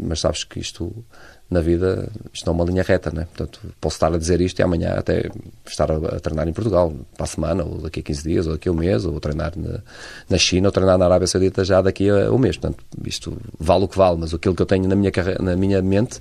mas 0.00 0.20
sabes 0.20 0.44
que 0.44 0.60
isto 0.60 1.04
na 1.50 1.60
vida, 1.60 2.10
isto 2.32 2.46
não 2.46 2.52
é 2.52 2.56
uma 2.56 2.64
linha 2.64 2.82
reta, 2.82 3.10
né? 3.10 3.26
Portanto, 3.34 3.60
posso 3.80 3.96
estar 3.96 4.12
a 4.12 4.18
dizer 4.18 4.40
isto 4.40 4.58
e 4.58 4.62
amanhã 4.62 4.94
até 4.94 5.30
estar 5.66 5.90
a, 5.90 5.96
a, 5.96 6.20
treinar 6.20 6.46
em 6.46 6.52
Portugal, 6.52 6.92
para 7.16 7.24
a 7.24 7.26
semana, 7.26 7.64
ou 7.64 7.80
daqui 7.80 8.00
a 8.00 8.02
15 8.02 8.22
dias, 8.22 8.46
ou 8.46 8.52
daqui 8.52 8.68
a 8.68 8.72
um 8.72 8.74
mês, 8.74 9.06
ou 9.06 9.18
treinar 9.18 9.52
na, 9.56 9.80
na 10.28 10.36
China, 10.36 10.68
ou 10.68 10.72
treinar 10.72 10.98
na 10.98 11.06
Arábia 11.06 11.26
Saudita 11.26 11.64
já 11.64 11.80
daqui 11.80 12.10
a 12.10 12.30
um 12.30 12.38
mês. 12.38 12.58
Portanto, 12.58 12.84
isto 13.06 13.36
vale 13.58 13.84
o 13.84 13.88
que 13.88 13.96
vale, 13.96 14.18
mas 14.18 14.34
aquilo 14.34 14.54
que 14.54 14.60
eu 14.60 14.66
tenho 14.66 14.86
na 14.86 14.94
minha, 14.94 15.10
na 15.40 15.56
minha 15.56 15.80
mente 15.80 16.20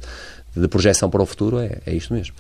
de 0.56 0.68
projeção 0.68 1.10
para 1.10 1.22
o 1.22 1.26
futuro 1.26 1.60
é, 1.60 1.80
é 1.86 1.94
isto 1.94 2.14
mesmo. 2.14 2.36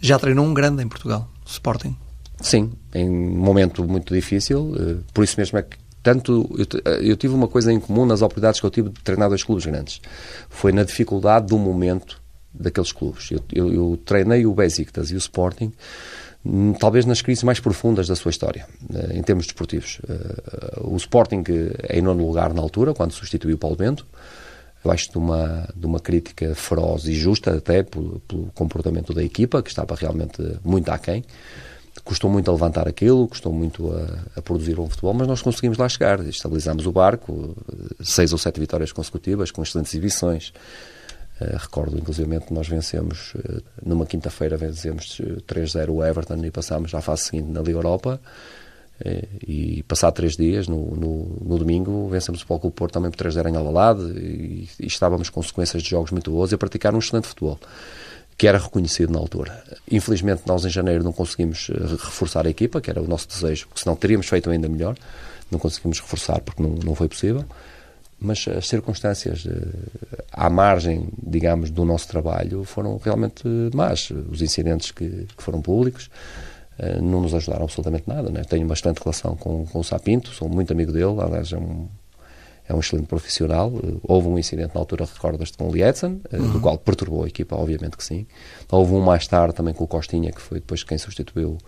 Já 0.00 0.18
treinou 0.18 0.46
um 0.46 0.54
grande 0.54 0.82
em 0.82 0.88
Portugal, 0.88 1.28
Sporting? 1.46 1.94
Sim, 2.40 2.72
em 2.94 3.08
um 3.08 3.38
momento 3.38 3.84
muito 3.84 4.12
difícil, 4.12 4.74
eh, 4.78 4.96
por 5.12 5.24
isso 5.24 5.38
mesmo 5.38 5.58
é 5.58 5.62
que 5.62 5.76
tanto 6.04 6.48
eu, 6.58 6.92
eu, 7.00 7.16
tive 7.16 7.34
uma 7.34 7.48
coisa 7.48 7.72
em 7.72 7.80
comum 7.80 8.04
nas 8.04 8.20
oportunidades 8.20 8.60
que 8.60 8.66
eu 8.66 8.70
tive 8.70 8.90
de 8.90 9.00
treinar 9.00 9.30
dois 9.30 9.42
clubes 9.42 9.64
grandes. 9.64 10.02
Foi 10.50 10.70
na 10.70 10.84
dificuldade 10.84 11.46
do 11.46 11.58
momento 11.58 12.22
daqueles 12.52 12.92
clubes. 12.92 13.30
Eu, 13.30 13.40
eu, 13.50 13.72
eu 13.72 13.98
treinei 14.04 14.44
o 14.44 14.52
Besiktas 14.52 15.10
e 15.10 15.14
o 15.14 15.18
Sporting 15.18 15.72
hum, 16.44 16.74
talvez 16.74 17.06
nas 17.06 17.22
crises 17.22 17.42
mais 17.42 17.58
profundas 17.58 18.06
da 18.06 18.14
sua 18.14 18.30
história, 18.30 18.66
eh, 18.94 19.16
em 19.16 19.22
termos 19.22 19.46
desportivos. 19.46 19.98
Eh, 20.06 20.80
o 20.82 20.94
Sporting 20.96 21.42
é 21.88 21.98
em 21.98 22.02
nono 22.02 22.24
lugar 22.24 22.52
na 22.52 22.60
altura, 22.60 22.92
quando 22.92 23.12
substituiu 23.12 23.56
o 23.56 23.58
Paulo 23.58 23.74
Bento, 23.76 24.06
eu 24.84 24.90
acho 24.90 25.10
de 25.10 25.16
uma, 25.16 25.66
de 25.74 25.86
uma 25.86 25.98
crítica 25.98 26.54
feroz 26.54 27.06
e 27.06 27.14
justa 27.14 27.56
até 27.56 27.82
pelo, 27.82 28.20
pelo 28.28 28.50
comportamento 28.54 29.14
da 29.14 29.24
equipa, 29.24 29.62
que 29.62 29.70
estava 29.70 29.94
realmente 29.94 30.42
muito 30.62 30.90
aquém. 30.90 31.24
Custou 32.02 32.28
muito 32.28 32.50
a 32.50 32.54
levantar 32.54 32.88
aquilo, 32.88 33.28
custou 33.28 33.52
muito 33.52 33.92
a, 33.92 34.38
a, 34.38 34.42
produzir 34.42 34.80
um 34.80 34.88
futebol, 34.88 35.14
mas 35.14 35.28
nós 35.28 35.42
conseguimos 35.42 35.78
lá 35.78 35.88
chegar. 35.88 36.20
Estabilizámos 36.26 36.86
o 36.86 36.92
barco, 36.92 37.56
seis 38.02 38.32
ou 38.32 38.38
sete 38.38 38.58
vitórias 38.58 38.90
consecutivas, 38.90 39.50
com 39.50 39.62
excelentes 39.62 39.92
exibições. 39.94 40.52
Uh, 41.40 41.56
recordo, 41.56 41.96
inclusive, 41.96 42.40
que 42.40 42.52
nós 42.52 42.68
vencemos, 42.68 43.34
uh, 43.34 43.62
numa 43.84 44.06
quinta-feira, 44.06 44.56
vencemos 44.56 45.20
3-0 45.46 45.90
o 45.90 46.04
Everton 46.04 46.44
e 46.44 46.50
passámos 46.50 46.94
à 46.94 47.00
fase 47.00 47.24
seguinte 47.24 47.50
na 47.50 47.60
Liga 47.60 47.78
Europa. 47.78 48.20
Uh, 49.00 49.26
e 49.46 49.82
passado 49.84 50.14
três 50.14 50.36
dias, 50.36 50.66
no, 50.66 50.96
no, 50.96 51.38
no 51.44 51.58
domingo, 51.58 52.08
vencemos 52.08 52.42
o 52.42 52.46
Paulo 52.46 52.70
Porto 52.72 52.94
também 52.94 53.10
por 53.10 53.18
3-0 53.24 53.50
em 53.50 53.56
Alvalade 53.56 54.02
e, 54.18 54.68
e 54.80 54.86
estávamos 54.86 55.30
com 55.30 55.42
sequências 55.42 55.82
de 55.82 55.90
jogos 55.90 56.10
muito 56.10 56.30
boas 56.30 56.50
e 56.52 56.54
a 56.54 56.58
praticar 56.58 56.94
um 56.94 56.98
excelente 56.98 57.28
futebol 57.28 57.58
que 58.36 58.48
era 58.48 58.58
reconhecido 58.58 59.12
na 59.12 59.18
altura. 59.18 59.62
Infelizmente, 59.90 60.42
nós 60.46 60.64
em 60.64 60.70
janeiro 60.70 61.04
não 61.04 61.12
conseguimos 61.12 61.70
eh, 61.70 61.78
reforçar 61.78 62.46
a 62.46 62.50
equipa, 62.50 62.80
que 62.80 62.90
era 62.90 63.00
o 63.00 63.06
nosso 63.06 63.28
desejo, 63.28 63.68
porque 63.68 63.82
senão 63.82 63.96
teríamos 63.96 64.26
feito 64.26 64.50
ainda 64.50 64.68
melhor. 64.68 64.96
Não 65.50 65.58
conseguimos 65.58 66.00
reforçar 66.00 66.40
porque 66.40 66.62
não, 66.62 66.70
não 66.70 66.94
foi 66.94 67.08
possível. 67.08 67.44
Mas 68.18 68.46
as 68.48 68.66
circunstâncias 68.66 69.46
eh, 69.46 70.24
à 70.32 70.50
margem, 70.50 71.08
digamos, 71.22 71.70
do 71.70 71.84
nosso 71.84 72.08
trabalho 72.08 72.64
foram 72.64 72.98
realmente 73.02 73.46
más. 73.72 74.10
Os 74.30 74.42
incidentes 74.42 74.90
que, 74.90 75.26
que 75.36 75.42
foram 75.42 75.62
públicos 75.62 76.10
eh, 76.78 77.00
não 77.00 77.20
nos 77.20 77.34
ajudaram 77.34 77.64
absolutamente 77.64 78.08
nada. 78.08 78.30
Né? 78.30 78.42
Tenho 78.42 78.66
bastante 78.66 78.98
relação 78.98 79.36
com, 79.36 79.64
com 79.66 79.78
o 79.78 79.84
Sapinto, 79.84 80.30
sou 80.30 80.48
muito 80.48 80.72
amigo 80.72 80.92
dele, 80.92 81.20
aliás, 81.20 81.52
é 81.52 81.56
um 81.56 81.88
é 82.68 82.74
um 82.74 82.80
excelente 82.80 83.06
profissional. 83.06 83.72
Eh, 83.82 83.94
houve 84.02 84.28
um 84.28 84.38
incidente 84.38 84.74
na 84.74 84.80
altura, 84.80 85.04
recordas-te, 85.04 85.56
com 85.56 85.68
o 85.68 85.72
Lietzen, 85.72 86.20
eh, 86.30 86.36
uhum. 86.36 86.52
do 86.52 86.60
qual 86.60 86.78
perturbou 86.78 87.24
a 87.24 87.26
equipa, 87.26 87.56
obviamente 87.56 87.96
que 87.96 88.04
sim. 88.04 88.26
Houve 88.70 88.94
um 88.94 89.00
mais 89.00 89.26
tarde 89.26 89.54
também 89.54 89.74
com 89.74 89.84
o 89.84 89.88
Costinha, 89.88 90.32
que 90.32 90.40
foi 90.40 90.60
depois 90.60 90.82
quem 90.82 90.96
substituiu 90.96 91.58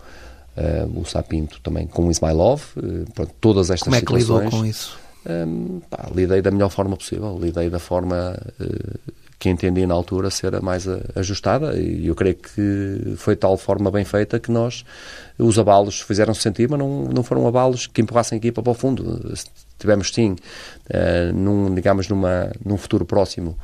uh, 0.57 0.99
o 0.99 1.05
Sapinto, 1.05 1.59
também 1.61 1.87
com 1.87 2.07
o 2.07 2.11
Ismailov. 2.11 2.61
Uh, 2.75 3.05
pronto, 3.13 3.33
todas 3.39 3.69
estas 3.69 3.83
Como 3.83 3.95
é 3.95 4.01
que 4.01 4.13
lidou 4.13 4.41
com 4.49 4.65
isso? 4.65 4.97
Um, 5.25 5.81
pá, 5.89 6.09
lidei 6.13 6.41
da 6.41 6.51
melhor 6.51 6.69
forma 6.69 6.95
possível, 6.95 7.37
lidei 7.39 7.69
da 7.69 7.79
forma 7.79 8.39
uh, 8.59 9.13
que 9.37 9.49
entendi 9.49 9.85
na 9.85 9.93
altura 9.93 10.31
ser 10.31 10.55
a 10.55 10.61
mais 10.61 10.87
ajustada 11.15 11.77
e 11.77 12.07
eu 12.07 12.15
creio 12.15 12.35
que 12.35 13.13
foi 13.17 13.35
de 13.35 13.41
tal 13.41 13.55
forma 13.55 13.91
bem 13.91 14.03
feita 14.03 14.39
que 14.39 14.51
nós, 14.51 14.83
os 15.37 15.59
abalos 15.59 16.01
fizeram-se 16.01 16.41
sentir, 16.41 16.67
mas 16.67 16.79
não, 16.79 17.03
não 17.03 17.21
foram 17.21 17.45
abalos 17.45 17.85
que 17.85 18.01
empurrassem 18.01 18.37
a 18.37 18.39
equipa 18.39 18.63
para 18.63 18.71
o 18.71 18.73
fundo 18.73 19.31
tivemos 19.77 20.13
sim, 20.13 20.35
uh, 20.89 21.33
num, 21.33 21.73
digamos, 21.73 22.07
numa, 22.07 22.51
num 22.63 22.77
futuro 22.77 23.05
próximo, 23.05 23.57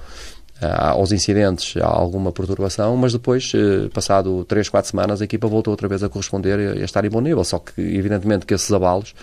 uh, 0.61 0.91
aos 0.91 1.11
incidentes, 1.11 1.75
há 1.81 1.87
alguma 1.87 2.31
perturbação, 2.31 2.95
mas 2.97 3.13
depois, 3.13 3.51
uh, 3.53 3.89
passado 3.89 4.43
3, 4.45 4.69
4 4.69 4.91
semanas, 4.91 5.21
a 5.21 5.25
equipa 5.25 5.47
voltou 5.47 5.71
outra 5.71 5.87
vez 5.87 6.03
a 6.03 6.09
corresponder 6.09 6.77
e 6.77 6.81
a 6.81 6.85
estar 6.85 7.03
em 7.05 7.09
bom 7.09 7.21
nível. 7.21 7.43
Só 7.43 7.59
que, 7.59 7.81
evidentemente, 7.81 8.45
que 8.45 8.53
esses 8.53 8.71
abalos 8.71 9.13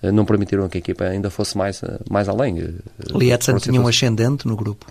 não 0.00 0.24
permitiram 0.24 0.68
que 0.68 0.78
a 0.78 0.80
equipa 0.80 1.04
ainda 1.04 1.28
fosse 1.28 1.58
mais, 1.58 1.82
mais 2.08 2.28
além. 2.28 2.72
Lietzen 3.12 3.56
tinha 3.56 3.80
um 3.80 3.88
ascendente 3.88 4.46
no 4.46 4.54
grupo? 4.54 4.86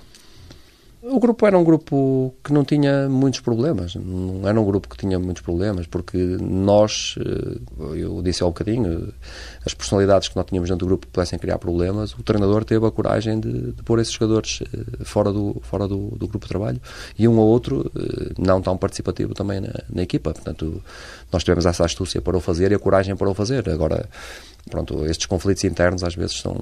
O 1.10 1.22
grupo 1.22 1.48
era 1.48 1.58
um 1.58 1.64
grupo 1.64 2.36
que 2.44 2.52
não 2.52 2.66
tinha 2.66 3.08
muitos 3.08 3.40
problemas, 3.40 3.96
não 3.96 4.46
era 4.46 4.60
um 4.60 4.66
grupo 4.66 4.90
que 4.90 4.98
tinha 4.98 5.18
muitos 5.18 5.42
problemas, 5.42 5.88
porque 5.88 6.18
nós, 6.18 7.16
eh, 7.20 7.60
eu 7.96 8.22
disse 8.22 8.44
há 8.44 8.46
um 8.46 8.50
bocadinho, 8.50 9.14
as 9.66 9.74
personalidades 9.74 10.28
que 10.28 10.36
nós 10.36 10.46
tínhamos 10.46 10.70
dentro 10.70 10.86
do 10.86 10.90
grupo 10.90 11.08
pudessem 11.08 11.40
criar 11.40 11.60
problemas, 11.60 12.14
o 12.14 12.24
treinador 12.24 12.66
teve 12.66 12.86
a 12.86 12.92
coragem 12.92 13.40
de, 13.40 13.72
de 13.72 13.84
pôr 13.84 14.00
esses 14.00 14.12
jogadores 14.12 14.62
eh, 14.62 15.04
fora 15.06 15.32
do, 15.32 15.56
fora 15.62 15.88
do, 15.88 16.10
do, 16.10 16.28
grupo 16.28 16.46
de 16.46 16.50
trabalho 16.50 16.82
e 17.18 17.26
um 17.26 17.38
ou 17.38 17.48
outro 17.48 17.90
eh, 17.96 18.34
não 18.38 18.62
tão 18.62 18.76
participativo 18.76 19.34
também 19.34 19.62
na, 19.62 19.74
na 19.90 20.02
equipa. 20.02 20.34
Portanto, 20.34 20.84
nós 21.32 21.42
tivemos 21.42 21.66
essa 21.66 21.86
astúcia 21.86 22.22
para 22.22 22.36
o 22.36 22.42
fazer 22.42 22.74
e 22.74 22.76
a 22.76 22.80
coragem 22.80 23.16
para 23.16 23.30
o 23.30 23.34
fazer. 23.34 23.70
Agora, 23.70 24.10
pronto, 24.70 25.06
estes 25.06 25.26
conflitos 25.26 25.64
internos 25.64 26.04
às 26.04 26.16
vezes 26.16 26.40
são 26.40 26.58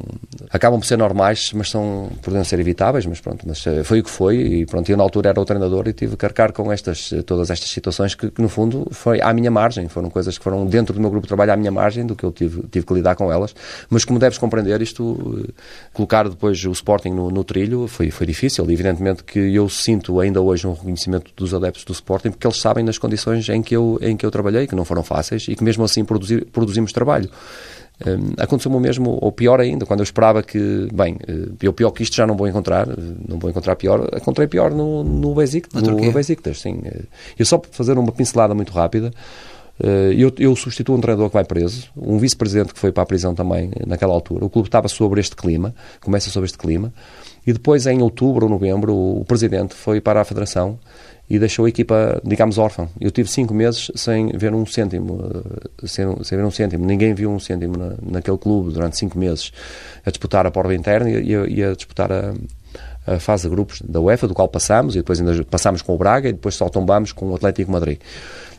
acabam 0.49 0.79
por 0.79 0.85
ser 0.85 0.97
normais, 0.97 1.51
mas 1.53 1.69
são 1.69 2.09
podem 2.21 2.43
ser 2.43 2.59
evitáveis, 2.59 3.05
mas 3.05 3.19
pronto, 3.19 3.45
mas 3.47 3.65
eh, 3.67 3.83
foi 3.83 3.99
o 3.99 4.03
que 4.03 4.09
foi 4.09 4.37
e 4.37 4.65
pronto, 4.65 4.89
eu 4.89 4.97
na 4.97 5.03
altura 5.03 5.29
era 5.29 5.39
o 5.39 5.45
treinador 5.45 5.87
e 5.87 5.93
tive 5.93 6.15
que 6.15 6.25
arcar 6.25 6.51
com 6.51 6.71
estas 6.71 7.11
eh, 7.11 7.21
todas 7.21 7.49
estas 7.49 7.69
situações 7.69 8.15
que, 8.15 8.29
que, 8.31 8.41
no 8.41 8.49
fundo 8.49 8.87
foi 8.91 9.21
à 9.21 9.33
minha 9.33 9.51
margem, 9.51 9.87
foram 9.87 10.09
coisas 10.09 10.37
que 10.37 10.43
foram 10.43 10.65
dentro 10.65 10.93
do 10.93 11.01
meu 11.01 11.09
grupo 11.09 11.25
de 11.25 11.29
trabalho 11.29 11.53
à 11.53 11.55
minha 11.55 11.71
margem 11.71 12.05
do 12.05 12.15
que 12.15 12.23
eu 12.23 12.31
tive, 12.31 12.63
tive 12.69 12.85
que 12.85 12.93
lidar 12.93 13.15
com 13.15 13.31
elas, 13.31 13.55
mas 13.89 14.05
como 14.05 14.19
deves 14.19 14.37
compreender 14.37 14.81
isto, 14.81 15.43
eh, 15.47 15.53
colocar 15.93 16.29
depois 16.29 16.63
o 16.65 16.71
Sporting 16.71 17.09
no, 17.09 17.29
no 17.29 17.43
trilho 17.43 17.87
foi, 17.87 18.11
foi 18.11 18.25
difícil, 18.25 18.69
evidentemente 18.69 19.23
que 19.23 19.39
eu 19.39 19.67
sinto 19.69 20.19
ainda 20.19 20.41
hoje 20.41 20.67
um 20.67 20.73
reconhecimento 20.73 21.31
dos 21.35 21.53
adeptos 21.53 21.83
do 21.83 21.93
Sporting 21.93 22.31
porque 22.31 22.45
eles 22.45 22.57
sabem 22.57 22.83
nas 22.83 22.97
condições 22.97 23.47
em 23.49 23.61
que 23.61 23.75
eu, 23.75 23.97
em 24.01 24.15
que 24.15 24.25
eu 24.25 24.31
trabalhei, 24.31 24.67
que 24.67 24.75
não 24.75 24.85
foram 24.85 25.03
fáceis 25.03 25.47
e 25.47 25.55
que 25.55 25.63
mesmo 25.63 25.83
assim 25.83 26.03
produzir, 26.03 26.45
produzimos 26.45 26.91
trabalho. 26.91 27.29
Um, 28.05 28.33
Aconteceu-me 28.37 28.77
o 28.77 28.79
mesmo, 28.79 29.17
ou 29.21 29.31
pior 29.31 29.61
ainda, 29.61 29.85
quando 29.85 30.01
eu 30.01 30.03
esperava 30.03 30.43
que, 30.43 30.87
bem, 30.93 31.17
eu 31.61 31.71
pior 31.71 31.91
que 31.91 32.03
isto 32.03 32.15
já 32.15 32.27
não 32.27 32.35
vou 32.35 32.47
encontrar, 32.47 32.87
não 33.27 33.39
vou 33.39 33.49
encontrar 33.49 33.75
pior, 33.75 34.09
encontrei 34.15 34.47
pior 34.47 34.71
no, 34.71 35.03
no 35.03 35.33
Basic, 35.33 35.69
no 35.73 36.11
Besiktas, 36.11 36.59
sim. 36.59 36.81
Eu 37.37 37.45
só 37.45 37.57
para 37.57 37.71
fazer 37.71 37.97
uma 37.97 38.11
pincelada 38.11 38.53
muito 38.53 38.73
rápida, 38.73 39.11
eu, 40.17 40.31
eu 40.39 40.55
substituo 40.55 40.95
um 40.97 41.01
treinador 41.01 41.29
que 41.29 41.33
vai 41.33 41.45
preso, 41.45 41.89
um 41.95 42.17
vice-presidente 42.17 42.73
que 42.73 42.79
foi 42.79 42.91
para 42.91 43.03
a 43.03 43.05
prisão 43.05 43.33
também 43.33 43.71
naquela 43.85 44.13
altura. 44.13 44.45
O 44.45 44.49
clube 44.49 44.67
estava 44.67 44.87
sobre 44.87 45.19
este 45.21 45.35
clima, 45.35 45.73
começa 46.01 46.29
sobre 46.29 46.47
este 46.47 46.57
clima, 46.57 46.93
e 47.47 47.53
depois 47.53 47.85
em 47.85 48.01
outubro 48.01 48.45
ou 48.45 48.51
novembro 48.51 48.93
o 48.93 49.23
presidente 49.25 49.73
foi 49.73 50.01
para 50.01 50.19
a 50.19 50.25
federação 50.25 50.79
e 51.29 51.39
deixou 51.39 51.65
a 51.65 51.69
equipa, 51.69 52.21
digamos, 52.23 52.57
órfã. 52.57 52.87
Eu 53.01 53.09
tive 53.09 53.29
cinco 53.29 53.53
meses 53.53 53.89
sem 53.95 54.27
ver 54.29 54.53
um 54.53 54.65
cêntimo, 54.65 55.19
eh, 55.23 55.87
sem, 55.87 56.05
sem 56.23 56.37
ver 56.37 56.45
um 56.45 56.51
cêntimo. 56.51 56.85
Ninguém 56.85 57.13
viu 57.13 57.31
um 57.31 57.39
cêntimo 57.39 57.77
na, 57.77 57.93
naquele 58.01 58.37
clube 58.37 58.71
durante 58.71 58.97
cinco 58.97 59.17
meses 59.17 59.51
a 60.05 60.11
disputar 60.11 60.45
a 60.45 60.51
prova 60.51 60.75
interna 60.75 61.09
e, 61.09 61.31
e, 61.31 61.35
a, 61.35 61.47
e 61.47 61.63
a 61.63 61.73
disputar 61.73 62.11
a, 62.11 62.33
a 63.05 63.19
fase 63.19 63.43
de 63.43 63.49
grupos 63.49 63.81
da 63.81 63.99
UEFA, 63.99 64.27
do 64.27 64.33
qual 64.33 64.47
passámos, 64.47 64.95
e 64.95 64.99
depois 64.99 65.19
ainda 65.19 65.43
passámos 65.45 65.81
com 65.81 65.93
o 65.93 65.97
Braga 65.97 66.29
e 66.29 66.33
depois 66.33 66.55
só 66.55 66.69
tombámos 66.69 67.11
com 67.11 67.29
o 67.29 67.35
Atlético 67.35 67.71
Madrid 67.71 67.99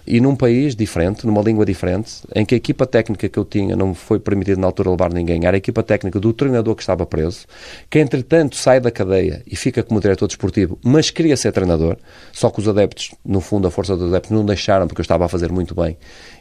e 0.07 0.21
num 0.21 0.37
país 0.37 0.77
diferente, 0.77 1.27
numa 1.27 1.43
língua 1.43 1.67
diferente, 1.67 2.23
em 2.35 2.45
que 2.45 2.55
a 2.55 2.59
equipa 2.59 2.87
técnica 2.87 3.29
que 3.29 3.39
eu 3.39 3.45
tinha 3.45 3.75
não 3.75 3.93
foi 3.93 4.21
permitido 4.21 4.61
na 4.61 4.67
altura 4.69 4.91
levar 4.91 5.13
ninguém, 5.13 5.45
era 5.45 5.57
a 5.57 5.59
equipa 5.59 5.83
técnica 5.83 6.21
do 6.21 6.33
treinador 6.33 6.77
que 6.77 6.83
estava 6.83 7.05
preso, 7.05 7.47
que 7.91 7.99
entretanto 7.99 8.55
sai 8.57 8.79
da 8.79 8.91
cadeia 8.91 9.43
e 9.47 9.57
fica 9.57 9.83
como 9.83 10.01
diretor 10.01 10.29
desportivo, 10.29 10.79
mas 10.83 11.11
queria 11.11 11.37
ser 11.37 11.51
treinador, 11.51 11.97
só 12.33 12.51
que 12.51 12.61
os 12.61 12.69
adeptos, 12.69 13.15
no 13.25 13.41
fundo 13.41 13.67
a 13.67 13.71
força 13.71 13.97
dos 13.97 14.09
adeptos, 14.09 14.31
não 14.31 14.45
deixaram 14.45 14.87
porque 14.87 15.01
eu 15.01 15.05
estava 15.05 15.25
a 15.25 15.29
fazer 15.29 15.51
muito 15.51 15.75
bem 15.75 15.97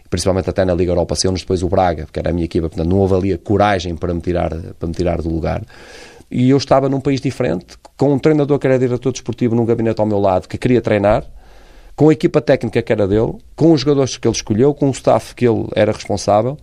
principalmente 0.07 0.49
até 0.49 0.63
na 0.63 0.73
Liga 0.73 0.91
Europa, 0.91 1.15
saiu-nos 1.15 1.41
depois 1.41 1.63
o 1.63 1.67
Braga, 1.67 2.07
que 2.13 2.19
era 2.19 2.29
a 2.29 2.33
minha 2.33 2.45
equipa, 2.45 2.69
portanto 2.69 2.87
não 2.87 2.99
houve 2.99 3.15
ali 3.15 3.33
a 3.33 3.37
coragem 3.39 3.95
para 3.95 4.13
me 4.13 4.21
tirar, 4.21 4.51
para 4.79 4.87
me 4.87 4.93
tirar 4.93 5.19
do 5.19 5.29
lugar. 5.29 5.63
E 6.37 6.49
eu 6.49 6.57
estava 6.57 6.89
num 6.89 6.99
país 6.99 7.21
diferente, 7.21 7.77
com 7.95 8.13
um 8.13 8.19
treinador 8.19 8.59
que 8.59 8.67
era 8.67 8.77
diretor 8.77 9.13
desportivo 9.13 9.55
num 9.55 9.63
gabinete 9.63 10.01
ao 10.01 10.05
meu 10.05 10.19
lado, 10.19 10.49
que 10.49 10.57
queria 10.57 10.81
treinar, 10.81 11.23
com 11.95 12.09
a 12.09 12.11
equipa 12.11 12.41
técnica 12.41 12.81
que 12.81 12.91
era 12.91 13.07
dele, 13.07 13.35
com 13.55 13.71
os 13.71 13.79
jogadores 13.79 14.17
que 14.17 14.27
ele 14.27 14.35
escolheu, 14.35 14.73
com 14.73 14.89
o 14.89 14.91
staff 14.91 15.33
que 15.33 15.47
ele 15.47 15.65
era 15.73 15.93
responsável. 15.93 16.57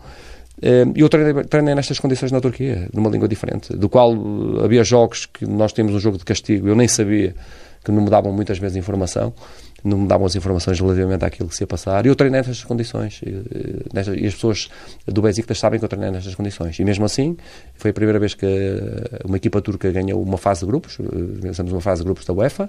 Eh, 0.61 0.85
e 0.95 1.01
eu 1.01 1.09
treinei, 1.09 1.45
treinei, 1.45 1.75
nestas 1.75 1.99
condições 1.99 2.31
na 2.31 2.39
Turquia, 2.39 2.87
numa 2.93 3.09
língua 3.09 3.27
diferente, 3.27 3.75
do 3.75 3.89
qual 3.89 4.13
eh, 4.13 4.63
havia 4.63 4.85
jogos 4.85 5.25
que 5.25 5.47
nós 5.47 5.73
tínhamos 5.73 5.97
um 5.97 5.99
jogo 5.99 6.19
de 6.19 6.25
castigo, 6.27 6.69
eu 6.69 6.77
nem 6.77 6.87
sabia 6.87 7.35
que 7.83 7.91
não 7.91 8.03
me 8.03 8.11
davam 8.11 8.31
muitas 8.31 8.59
vezes 8.59 8.77
informação, 8.77 9.33
não 9.85 9.99
me 9.99 10.07
davam 10.07 10.27
as 10.27 10.37
informações 10.37 10.79
relativamente 10.79 11.25
àquilo 11.25 11.49
que 11.49 11.57
se 11.57 11.63
ia 11.63 11.67
passar. 11.67 12.05
E 12.07 12.09
eu 12.09 12.15
treinei 12.15 12.41
nestas 12.41 12.65
condições. 12.65 13.21
Eh, 13.25 14.21
e 14.21 14.27
as 14.27 14.35
pessoas 14.35 14.69
do 15.07 15.23
Besiktas 15.23 15.59
sabem 15.59 15.79
que 15.79 15.85
eu 15.85 15.89
treinei 15.89 16.11
nestas 16.11 16.35
condições. 16.35 16.79
E 16.79 16.85
mesmo 16.85 17.05
assim, 17.05 17.37
foi 17.75 17.91
a 17.91 17.95
primeira 17.95 18.19
vez 18.19 18.35
que 18.35 18.47
uma 19.25 19.37
equipa 19.37 19.61
turca 19.61 19.91
ganhou 19.91 20.23
uma 20.23 20.39
fase 20.39 20.61
de 20.61 20.67
grupos, 20.67 20.99
vencemos 21.01 21.73
uma 21.73 21.81
fase 21.81 22.01
de 22.01 22.05
grupos 22.05 22.25
da 22.25 22.33
UEFA, 22.33 22.69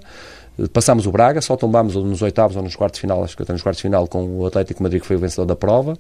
Passámos 0.72 1.08
o 1.08 1.12
Braga, 1.12 1.42
só 1.42 1.56
tombámos 1.56 1.96
nos 1.96 2.22
oitavos 2.22 2.56
ou 2.56 2.62
nos 2.62 2.76
quartos 2.76 2.98
de 2.98 3.02
final, 3.02 3.24
acho 3.24 3.36
que 3.36 3.42
até 3.42 3.52
nos 3.52 3.64
quartos 3.64 3.80
de 3.80 3.84
final, 3.84 4.08
com 4.08 4.40
o 4.40 4.46
Atlético 4.46 4.84
Madrid, 4.84 5.02
que 5.02 5.08
foi 5.08 5.16
o 5.16 5.20
vencedor 5.20 5.46
da 5.46 5.56
prova. 5.56 5.98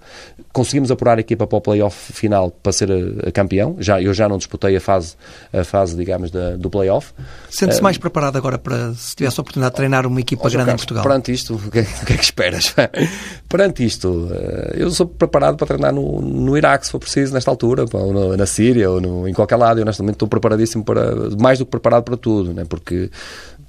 Conseguimos 0.52 0.92
apurar 0.92 1.18
a 1.18 1.22
equipa 1.22 1.48
para 1.48 1.58
o 1.58 1.62
playoff 1.62 2.14
final 2.14 2.52
para 2.52 2.72
ser 2.72 2.92
a, 2.92 2.96
eh, 2.96 3.30
a 3.30 3.32
campeão. 3.32 3.76
Já, 3.80 4.00
eu 4.00 4.14
já 4.14 4.30
não 4.30 4.38
disputei 4.38 4.76
a 4.76 4.80
fase, 4.80 5.16
a 5.52 5.64
fase 5.64 5.96
digamos, 5.96 6.30
da, 6.30 6.52
do 6.52 6.70
playoff. 6.70 7.14
Sente-se 7.50 7.80
uh, 7.80 7.84
mais 7.84 7.98
preparado 7.98 8.38
agora 8.38 8.60
para, 8.60 8.94
se 8.94 9.16
tivesse 9.16 9.40
a 9.40 9.42
oportunidade 9.42 9.74
de 9.74 9.78
treinar 9.78 10.06
uma 10.06 10.20
equipa 10.20 10.44
grande 10.44 10.66
Carlos, 10.66 10.74
em 10.74 10.86
Portugal? 10.86 11.04
Perante 11.04 11.32
isto, 11.32 11.56
o 11.66 11.72
que, 11.72 11.80
o 11.80 12.06
que 12.06 12.14
é 12.14 12.18
que 12.18 12.24
esperas? 12.24 12.76
perante 13.50 13.84
isto, 13.84 14.08
uh, 14.08 14.76
eu 14.76 14.92
sou 14.92 15.08
preparado 15.08 15.58
para 15.58 15.66
treinar 15.66 15.92
no, 15.92 16.22
no 16.22 16.56
Iraque, 16.56 16.86
se 16.86 16.92
for 16.92 17.00
preciso, 17.00 17.34
nesta 17.34 17.50
altura, 17.50 17.86
ou 17.92 18.14
no, 18.14 18.38
na 18.38 18.46
Síria, 18.46 18.92
ou 18.92 19.02
no, 19.02 19.28
em 19.28 19.34
qualquer 19.34 19.56
lado. 19.56 19.80
Eu, 19.80 19.84
honestamente, 19.84 20.14
estou 20.14 20.28
preparadíssimo 20.28 20.84
para, 20.84 21.30
mais 21.40 21.58
do 21.58 21.66
que 21.66 21.72
preparado 21.72 22.04
para 22.04 22.18
tudo, 22.18 22.54
né? 22.54 22.66
porque 22.70 23.10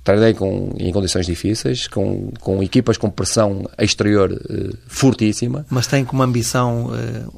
treinei 0.05 0.35
com, 0.35 0.73
em 0.79 0.93
condições 0.93 1.27
difíceis, 1.27 1.89
com, 1.89 2.31
com 2.39 2.63
equipas 2.63 2.99
com 2.99 3.11
pressão 3.11 3.69
exterior 3.79 4.31
uh, 4.31 4.77
fortíssima. 4.87 5.65
Mas 5.71 5.87
tem 5.87 6.05
como 6.05 6.23
ambição 6.23 6.89
uh, 6.89 7.33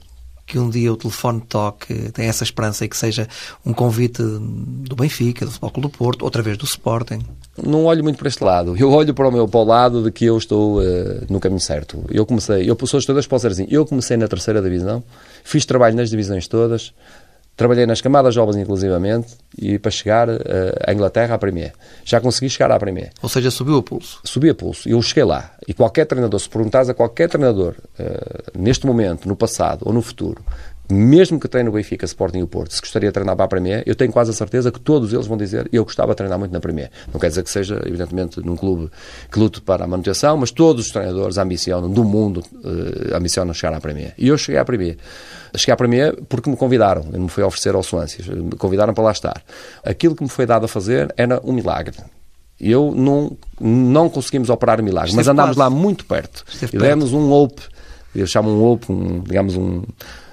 que 0.44 0.58
um 0.58 0.68
dia 0.68 0.92
o 0.92 0.96
telefone 0.96 1.40
toque, 1.48 1.94
tem 2.12 2.26
essa 2.26 2.44
esperança 2.44 2.84
e 2.84 2.88
que 2.88 2.96
seja 2.96 3.28
um 3.64 3.72
convite 3.72 4.22
do 4.22 4.94
Benfica, 4.96 5.44
do 5.44 5.50
Futebol 5.50 5.82
do 5.82 5.88
Porto, 5.88 6.22
outra 6.24 6.42
vez 6.42 6.56
do 6.56 6.64
Sporting? 6.64 7.20
Não 7.60 7.84
olho 7.84 8.02
muito 8.02 8.18
para 8.18 8.28
este 8.28 8.44
lado. 8.44 8.76
Eu 8.76 8.90
olho 8.92 9.14
para 9.14 9.28
o 9.28 9.32
meu 9.32 9.48
para 9.48 9.60
o 9.60 9.64
lado 9.64 10.02
de 10.02 10.10
que 10.10 10.24
eu 10.24 10.36
estou 10.36 10.80
uh, 10.80 11.26
no 11.30 11.38
caminho 11.38 11.60
certo. 11.60 12.04
Eu 12.10 12.26
comecei, 12.26 12.68
eu 12.68 12.76
sou 12.84 13.00
todas 13.02 13.26
posso 13.26 13.48
dizer 13.48 13.62
assim, 13.62 13.72
eu 13.72 13.86
comecei 13.86 14.16
na 14.16 14.26
terceira 14.26 14.60
divisão, 14.60 15.02
fiz 15.44 15.64
trabalho 15.64 15.96
nas 15.96 16.10
divisões 16.10 16.48
todas, 16.48 16.92
Trabalhei 17.56 17.86
nas 17.86 18.02
camadas 18.02 18.34
jovens, 18.34 18.56
inclusivamente, 18.56 19.34
e 19.56 19.78
para 19.78 19.90
chegar 19.90 20.28
uh, 20.28 20.42
à 20.86 20.92
Inglaterra 20.92 21.36
à 21.36 21.38
Premier. 21.38 21.72
Já 22.04 22.20
consegui 22.20 22.50
chegar 22.50 22.70
à 22.70 22.78
Premier. 22.78 23.10
Ou 23.22 23.30
seja, 23.30 23.50
subiu 23.50 23.78
a 23.78 23.82
pulso. 23.82 24.20
Subi 24.24 24.50
a 24.50 24.54
pulso. 24.54 24.86
Eu 24.86 25.00
cheguei 25.00 25.24
lá. 25.24 25.52
E 25.66 25.72
qualquer 25.72 26.04
treinador, 26.04 26.38
se 26.38 26.50
perguntares 26.50 26.90
a 26.90 26.94
qualquer 26.94 27.30
treinador, 27.30 27.74
uh, 27.98 28.58
neste 28.58 28.86
momento, 28.86 29.26
no 29.26 29.34
passado 29.34 29.84
ou 29.86 29.92
no 29.92 30.02
futuro, 30.02 30.44
mesmo 30.88 31.40
que 31.40 31.48
treine 31.48 31.68
o 31.68 31.72
Benfica, 31.72 32.04
Sporting 32.04 32.38
e 32.38 32.42
o 32.42 32.46
Porto, 32.46 32.72
se 32.72 32.80
gostaria 32.80 33.08
de 33.08 33.12
treinar 33.12 33.34
para 33.34 33.44
a 33.44 33.48
Premier, 33.48 33.82
eu 33.86 33.94
tenho 33.94 34.12
quase 34.12 34.30
a 34.30 34.34
certeza 34.34 34.70
que 34.70 34.78
todos 34.78 35.12
eles 35.12 35.26
vão 35.26 35.36
dizer 35.36 35.68
eu 35.72 35.84
gostava 35.84 36.12
de 36.12 36.16
treinar 36.16 36.38
muito 36.38 36.52
na 36.52 36.60
Premier. 36.60 36.90
Não 37.12 37.18
quer 37.18 37.28
dizer 37.28 37.42
que 37.42 37.50
seja, 37.50 37.82
evidentemente, 37.84 38.40
num 38.40 38.56
clube 38.56 38.90
que 39.30 39.38
lute 39.38 39.60
para 39.60 39.84
a 39.84 39.86
manutenção, 39.86 40.36
mas 40.36 40.50
todos 40.50 40.86
os 40.86 40.92
treinadores 40.92 41.38
ambicionam, 41.38 41.90
do 41.90 42.04
mundo, 42.04 42.42
uh, 42.52 43.16
ambicionam 43.16 43.52
chegar 43.52 43.76
à 43.76 43.80
Premier. 43.80 44.14
E 44.16 44.28
eu 44.28 44.38
cheguei 44.38 44.60
à 44.60 44.64
Premier. 44.64 44.96
Cheguei 45.56 45.72
à 45.72 45.76
Premier 45.76 46.16
porque 46.28 46.48
me 46.48 46.56
convidaram, 46.56 47.02
me 47.02 47.28
fui 47.28 47.42
oferecer 47.42 47.74
ao 47.74 47.82
Swansea, 47.82 48.34
me 48.34 48.50
convidaram 48.52 48.94
para 48.94 49.04
lá 49.04 49.12
estar. 49.12 49.42
Aquilo 49.84 50.14
que 50.14 50.22
me 50.22 50.28
foi 50.28 50.46
dado 50.46 50.66
a 50.66 50.68
fazer 50.68 51.12
era 51.16 51.40
um 51.42 51.52
milagre. 51.52 51.96
Eu 52.60 52.92
não, 52.94 53.36
não 53.60 54.08
conseguimos 54.08 54.48
operar 54.48 54.82
milagres, 54.82 55.14
mas 55.14 55.28
andámos 55.28 55.56
lá 55.56 55.68
muito 55.68 56.06
perto. 56.06 56.44
Esteve 56.48 56.76
e 56.76 56.80
demos 56.80 57.12
um 57.12 57.30
hope, 57.30 57.62
eu 58.14 58.26
chamo 58.26 58.48
um 58.48 58.64
hope, 58.64 58.90
um, 58.90 59.20
digamos 59.20 59.56
um 59.56 59.82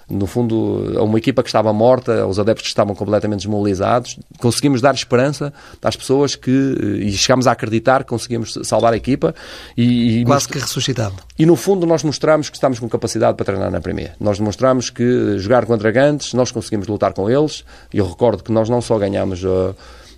no 0.10 0.28
fundo, 0.28 0.94
a 0.98 1.04
uma 1.04 1.18
equipa 1.18 1.42
que 1.42 1.50
estava 1.50 1.72
morta, 1.72 2.22
aos 2.22 2.40
adeptos 2.40 2.64
que 2.64 2.70
estavam 2.70 2.96
completamente 2.96 3.40
desmobilizados, 3.40 4.20
conseguimos 4.40 4.82
dar 4.82 4.94
esperança 4.94 5.54
às 5.82 5.96
pessoas 5.96 6.36
que, 6.36 6.52
e 6.52 7.12
chegámos 7.12 7.48
a 7.48 7.52
acreditar 7.52 8.04
que 8.04 8.10
conseguimos 8.10 8.58
salvar 8.64 8.94
a 8.94 8.98
equipa. 8.98 9.34
E, 9.78 10.20
e 10.20 10.26
Quase 10.26 10.48
que 10.48 10.60
ressuscitado. 10.60 11.16
E 11.38 11.46
no 11.46 11.56
fundo 11.56 11.86
nós 11.86 12.04
mostramos 12.04 12.50
que 12.50 12.56
estamos 12.56 12.80
com 12.80 12.90
capacidade 12.90 13.36
para 13.36 13.46
treinar 13.46 13.72
na 13.72 13.82
Premier. 13.82 14.16
Nós 14.20 14.38
demonstramos 14.38 14.90
que 14.90 15.38
jogar 15.38 15.66
contra 15.66 15.92
grandes, 15.92 16.34
nós 16.34 16.52
conseguimos 16.52 16.88
lutar 16.88 17.14
com 17.14 17.30
eles, 17.30 17.64
eu 17.94 18.08
recordo 18.08 18.44
que 18.44 18.52
nós 18.52 18.70
não 18.70 18.82
só 18.82 18.98
ganhamos... 18.98 19.44
Uh, 19.44 19.76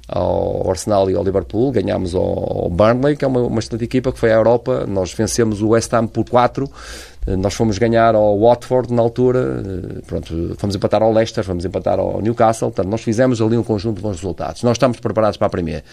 ao 0.08 0.70
Arsenal 0.70 1.10
e 1.10 1.16
ao 1.16 1.24
Liverpool, 1.24 1.72
ganhámos 1.72 2.14
ao 2.14 2.70
Burnley, 2.70 3.18
que 3.18 3.26
é 3.26 3.28
uma, 3.28 3.42
uma 3.42 3.60
excelente 3.60 3.86
equipa 3.86 4.12
que 4.12 4.20
foi 4.20 4.32
à 4.32 4.36
Europa, 4.36 4.86
nós 4.88 5.14
vencemos 5.14 5.62
o 5.62 5.70
West 5.70 5.92
Ham 5.94 6.08
por 6.08 6.26
4, 6.26 6.66
eh, 6.66 7.15
nós 7.28 7.56
fomos 7.56 7.78
ganhar 7.78 8.14
ao 8.14 8.40
Watford 8.40 8.94
na 8.94 9.02
altura, 9.02 9.40
eh, 9.40 10.02
pronto, 10.06 10.56
fomos 10.58 10.76
empatar 10.76 11.02
ao 11.02 11.12
Leicester, 11.12 11.44
fomos 11.44 11.66
empatar 11.66 12.00
ao 12.00 12.22
Newcastle, 12.22 12.70
portanto, 12.70 12.92
nós 12.92 13.02
fizemos 13.02 13.42
ali 13.42 13.58
um 13.58 13.64
conjunto 13.64 13.98
de 13.98 14.04
bons 14.04 14.18
resultados. 14.18 14.62
Nós 14.62 14.76
estamos 14.76 15.00
preparados 15.00 15.36
para 15.36 15.48
a 15.48 15.50
Premier. 15.50 15.84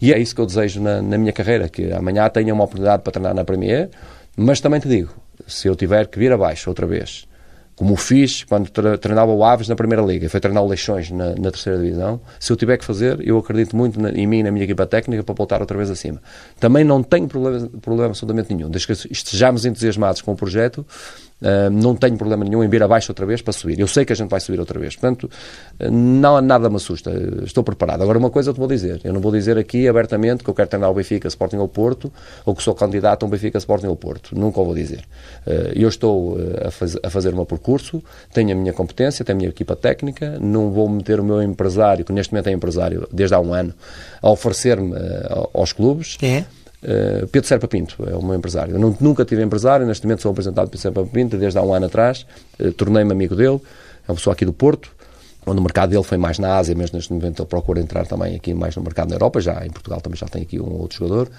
E 0.00 0.12
é 0.12 0.18
isso 0.18 0.34
que 0.34 0.40
eu 0.40 0.46
desejo 0.46 0.80
na, 0.80 1.00
na 1.00 1.16
minha 1.16 1.32
carreira, 1.32 1.68
que 1.68 1.92
amanhã 1.92 2.28
tenha 2.28 2.52
uma 2.52 2.64
oportunidade 2.64 3.02
para 3.02 3.12
treinar 3.12 3.34
na 3.34 3.44
Premier, 3.44 3.90
mas 4.36 4.60
também 4.60 4.80
te 4.80 4.88
digo, 4.88 5.14
se 5.46 5.68
eu 5.68 5.76
tiver 5.76 6.08
que 6.08 6.18
vir 6.18 6.32
abaixo 6.32 6.68
outra 6.68 6.86
vez, 6.86 7.28
como 7.74 7.96
fiz 7.96 8.44
quando 8.44 8.70
treinava 8.98 9.32
o 9.32 9.44
Aves 9.44 9.68
na 9.68 9.74
Primeira 9.74 10.02
Liga, 10.02 10.28
foi 10.28 10.40
treinar 10.40 10.62
o 10.62 10.68
Leixões 10.68 11.10
na, 11.10 11.34
na 11.34 11.50
Terceira 11.50 11.78
Divisão. 11.78 12.20
Se 12.38 12.52
eu 12.52 12.56
tiver 12.56 12.76
que 12.76 12.84
fazer, 12.84 13.18
eu 13.26 13.38
acredito 13.38 13.76
muito 13.76 14.00
na, 14.00 14.10
em 14.10 14.26
mim 14.26 14.40
e 14.40 14.42
na 14.42 14.50
minha 14.50 14.64
equipa 14.64 14.86
técnica 14.86 15.22
para 15.22 15.34
voltar 15.34 15.60
outra 15.60 15.76
vez 15.76 15.90
acima. 15.90 16.22
Também 16.60 16.84
não 16.84 17.02
tenho 17.02 17.26
problema, 17.26 17.68
problema 17.80 18.10
absolutamente 18.10 18.54
nenhum. 18.54 18.70
Desde 18.70 18.86
que 18.86 19.12
estejamos 19.12 19.64
entusiasmados 19.64 20.20
com 20.20 20.32
o 20.32 20.36
projeto, 20.36 20.86
Uh, 21.42 21.70
não 21.70 21.96
tenho 21.96 22.16
problema 22.16 22.44
nenhum 22.44 22.62
em 22.62 22.68
vir 22.68 22.82
abaixo 22.82 23.10
outra 23.10 23.26
vez 23.26 23.42
para 23.42 23.52
subir. 23.52 23.78
Eu 23.78 23.88
sei 23.88 24.04
que 24.04 24.12
a 24.12 24.16
gente 24.16 24.30
vai 24.30 24.38
subir 24.38 24.60
outra 24.60 24.78
vez. 24.78 24.94
Portanto, 24.94 25.28
não, 25.90 26.40
nada 26.40 26.70
me 26.70 26.76
assusta. 26.76 27.10
Estou 27.44 27.64
preparado. 27.64 28.02
Agora, 28.02 28.16
uma 28.16 28.30
coisa 28.30 28.50
eu 28.50 28.54
te 28.54 28.58
vou 28.58 28.68
dizer. 28.68 29.00
Eu 29.02 29.12
não 29.12 29.20
vou 29.20 29.32
dizer 29.32 29.58
aqui 29.58 29.88
abertamente 29.88 30.44
que 30.44 30.50
eu 30.50 30.54
quero 30.54 30.68
treinar 30.68 30.90
o 30.90 30.94
Benfica, 30.94 31.26
Sporting 31.26 31.56
ou 31.56 31.66
Porto, 31.66 32.12
ou 32.46 32.54
que 32.54 32.62
sou 32.62 32.74
candidato 32.74 33.24
a 33.24 33.26
um 33.26 33.28
Benfica, 33.28 33.58
Sporting 33.58 33.86
ou 33.86 33.96
Porto. 33.96 34.38
Nunca 34.38 34.60
o 34.60 34.64
vou 34.64 34.74
dizer. 34.74 35.04
Uh, 35.44 35.72
eu 35.74 35.88
estou 35.88 36.38
a, 36.64 36.70
faz, 36.70 36.96
a, 37.02 37.10
fazer 37.10 37.32
o 37.32 37.36
meu 37.36 37.46
percurso, 37.46 38.02
tenho 38.32 38.52
a 38.52 38.54
minha 38.54 38.72
competência, 38.72 39.24
tenho 39.24 39.36
a 39.36 39.40
minha 39.40 39.50
equipa 39.50 39.74
técnica, 39.74 40.38
não 40.40 40.70
vou 40.70 40.88
meter 40.88 41.18
o 41.18 41.24
meu 41.24 41.42
empresário, 41.42 42.04
que 42.04 42.12
neste 42.12 42.32
momento 42.32 42.46
é 42.46 42.52
empresário 42.52 43.08
desde 43.12 43.34
há 43.34 43.40
um 43.40 43.52
ano, 43.52 43.74
a 44.22 44.30
oferecer-me 44.30 44.94
aos 45.52 45.72
clubes. 45.72 46.16
É? 46.22 46.44
Uh, 46.82 47.26
Pedro 47.28 47.48
Serpa 47.48 47.68
Pinto 47.68 47.96
é 48.08 48.14
o 48.16 48.22
meu 48.22 48.34
empresário. 48.34 48.74
Eu 48.74 48.96
nunca 49.00 49.24
tive 49.24 49.42
empresário, 49.42 49.86
neste 49.86 50.04
momento 50.04 50.22
sou 50.22 50.32
apresentado 50.32 50.66
Pedro 50.66 50.80
Serpa 50.80 51.04
Pinto 51.04 51.36
desde 51.36 51.58
há 51.58 51.62
um 51.62 51.72
ano 51.72 51.86
atrás. 51.86 52.26
Uh, 52.58 52.72
Tornei-me 52.72 53.12
amigo 53.12 53.36
dele, 53.36 53.60
é 54.06 54.10
uma 54.10 54.16
pessoa 54.16 54.34
aqui 54.34 54.44
do 54.44 54.52
Porto, 54.52 54.90
onde 55.46 55.60
o 55.60 55.62
mercado 55.62 55.90
dele 55.90 56.02
foi 56.02 56.18
mais 56.18 56.38
na 56.38 56.56
Ásia, 56.56 56.74
mas 56.76 56.90
neste 56.90 57.12
momento 57.12 57.42
ele 57.42 57.48
procura 57.48 57.80
entrar 57.80 58.06
também 58.06 58.34
aqui 58.34 58.52
mais 58.52 58.74
no 58.74 58.82
mercado 58.82 59.10
na 59.10 59.14
Europa. 59.14 59.40
Já 59.40 59.64
em 59.64 59.70
Portugal 59.70 60.00
também 60.00 60.18
já 60.18 60.26
tem 60.26 60.42
aqui 60.42 60.60
um 60.60 60.80
outro 60.80 60.98
jogador. 60.98 61.30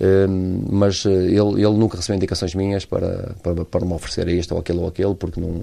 Uh, 0.00 0.68
mas 0.70 1.04
ele, 1.06 1.62
ele 1.62 1.76
nunca 1.76 1.96
recebeu 1.96 2.16
indicações 2.16 2.54
minhas 2.54 2.84
para, 2.84 3.34
para, 3.42 3.64
para 3.64 3.84
me 3.86 3.94
oferecer 3.94 4.28
isto 4.28 4.52
ou 4.52 4.60
aquilo 4.60 4.82
ou 4.82 4.88
aquele, 4.88 5.14
porque 5.14 5.40
não 5.40 5.62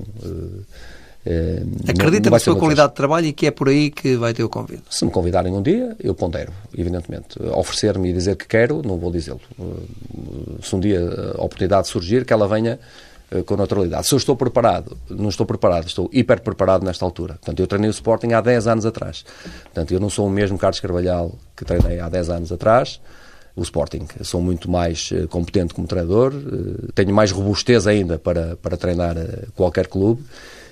Uh, 1.29 1.91
Acredita 1.91 2.31
na 2.31 2.39
sua 2.39 2.55
qualidade 2.55 2.89
de 2.89 2.95
trabalho 2.95 3.27
e 3.27 3.33
que 3.33 3.45
é 3.45 3.51
por 3.51 3.69
aí 3.69 3.91
que 3.91 4.15
vai 4.15 4.33
ter 4.33 4.43
o 4.43 4.49
convite? 4.49 4.81
Se 4.89 5.05
me 5.05 5.11
convidarem 5.11 5.53
um 5.53 5.61
dia, 5.61 5.95
eu 6.03 6.15
pondero, 6.15 6.51
evidentemente. 6.75 7.39
Oferecer-me 7.53 8.09
e 8.09 8.13
dizer 8.13 8.35
que 8.35 8.47
quero, 8.47 8.81
não 8.83 8.97
vou 8.97 9.11
dizê-lo. 9.11 9.39
Uh, 9.59 10.57
se 10.63 10.75
um 10.75 10.79
dia 10.79 10.99
a 11.37 11.43
oportunidade 11.43 11.87
surgir, 11.87 12.25
que 12.25 12.33
ela 12.33 12.47
venha 12.47 12.79
uh, 13.31 13.43
com 13.43 13.55
naturalidade. 13.55 14.07
Se 14.07 14.15
eu 14.15 14.17
estou 14.17 14.35
preparado, 14.35 14.97
não 15.07 15.29
estou 15.29 15.45
preparado, 15.45 15.85
estou 15.85 16.09
hiper 16.11 16.41
preparado 16.41 16.83
nesta 16.83 17.05
altura. 17.05 17.35
Portanto, 17.35 17.59
eu 17.59 17.67
treinei 17.67 17.91
o 17.91 17.91
Sporting 17.91 18.33
há 18.33 18.41
10 18.41 18.65
anos 18.65 18.85
atrás. 18.87 19.23
Portanto, 19.65 19.93
eu 19.93 19.99
não 19.99 20.09
sou 20.09 20.25
o 20.25 20.31
mesmo 20.31 20.57
Carlos 20.57 20.79
Carvalhal 20.79 21.31
que 21.55 21.63
treinei 21.63 21.99
há 21.99 22.09
10 22.09 22.29
anos 22.31 22.51
atrás 22.51 22.99
o 23.55 23.61
Sporting. 23.61 24.07
Sou 24.23 24.41
muito 24.41 24.71
mais 24.71 25.11
competente 25.29 25.73
como 25.73 25.85
treinador, 25.85 26.31
tenho 26.95 27.13
mais 27.13 27.29
robustez 27.29 27.87
ainda 27.87 28.17
para, 28.17 28.55
para 28.55 28.77
treinar 28.77 29.15
qualquer 29.53 29.87
clube, 29.87 30.23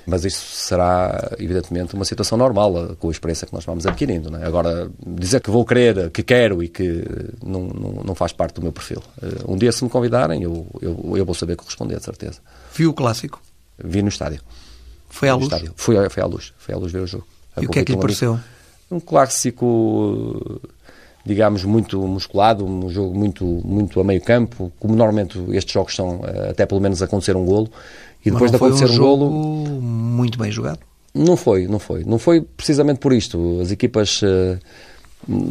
mas 0.08 0.24
isso 0.24 0.56
será, 0.56 1.32
evidentemente, 1.38 1.94
uma 1.94 2.06
situação 2.06 2.38
normal 2.38 2.96
com 2.98 3.10
a 3.10 3.12
experiência 3.12 3.46
que 3.46 3.54
nós 3.54 3.66
vamos 3.66 3.86
adquirindo. 3.86 4.34
É? 4.38 4.46
Agora, 4.46 4.90
dizer 5.06 5.42
que 5.42 5.52
vou 5.52 5.66
querer, 5.66 6.10
que 6.12 6.24
quero 6.24 6.64
e 6.64 6.70
que 6.70 7.04
não, 7.46 7.64
não, 7.68 7.92
não, 8.06 8.16
faz 8.16 8.32
parte 8.32 8.56
do 8.56 8.62
meu 8.62 8.72
perfil. 8.72 9.04
um 9.46 9.58
dia, 9.58 9.70
se 9.72 9.84
me 9.84 9.90
convidarem, 9.90 10.42
eu, 10.42 10.66
eu, 10.82 11.18
eu 11.18 11.26
vou 11.26 11.36
saber 11.36 11.58
corresponder, 11.58 11.98
de 11.98 12.06
certeza. 12.06 12.40
Viu 12.74 12.92
o 12.92 12.94
clássico? 12.94 13.42
Vi 13.78 14.02
no 14.02 14.08
estádio. 14.08 14.40
Foi 15.10 15.28
à 15.28 15.36
luz? 15.36 15.50
Foi, 15.76 16.10
foi 16.10 16.24
à 16.24 16.26
luz. 16.26 16.54
Foi 16.58 16.74
à 16.74 16.78
luz 16.78 16.92
ver 16.92 17.02
o 17.02 17.08
jogo. 17.08 17.28
E 17.62 17.66
o 17.66 17.70
que 17.70 17.80
é 17.80 17.84
que 17.84 17.92
lhe 17.92 18.00
pareceu? 18.00 18.40
Um 18.90 19.02
clássico 19.02 20.62
digamos, 21.28 21.66
muito 21.66 22.00
musculado, 22.08 22.66
um 22.66 22.90
jogo 22.90 23.14
muito, 23.14 23.44
muito 23.46 24.00
a 24.00 24.04
meio 24.04 24.22
campo, 24.22 24.72
como 24.80 24.96
normalmente 24.96 25.38
estes 25.50 25.74
jogos 25.74 25.94
são, 25.94 26.22
eh, 26.24 26.52
até 26.52 26.66
pelo 26.66 26.80
menos 26.80 27.02
acontecer 27.02 27.36
um 27.36 27.46
golo. 27.46 27.70
E 28.28 28.32
depois 28.32 28.52
de 28.52 28.58
acontecer 28.58 28.90
um, 28.90 28.94
um 28.94 28.98
golo. 28.98 29.30
Muito 29.82 30.38
bem 30.38 30.52
jogado. 30.52 30.80
Não 31.14 31.36
foi, 31.36 31.68
não 31.68 31.80
foi. 31.80 32.04
Não 32.04 32.20
foi 32.20 32.42
precisamente 32.42 33.00
por 33.00 33.14
isto. 33.14 33.60
As 33.62 33.72
equipas. 33.72 34.22
Uh, 34.22 34.58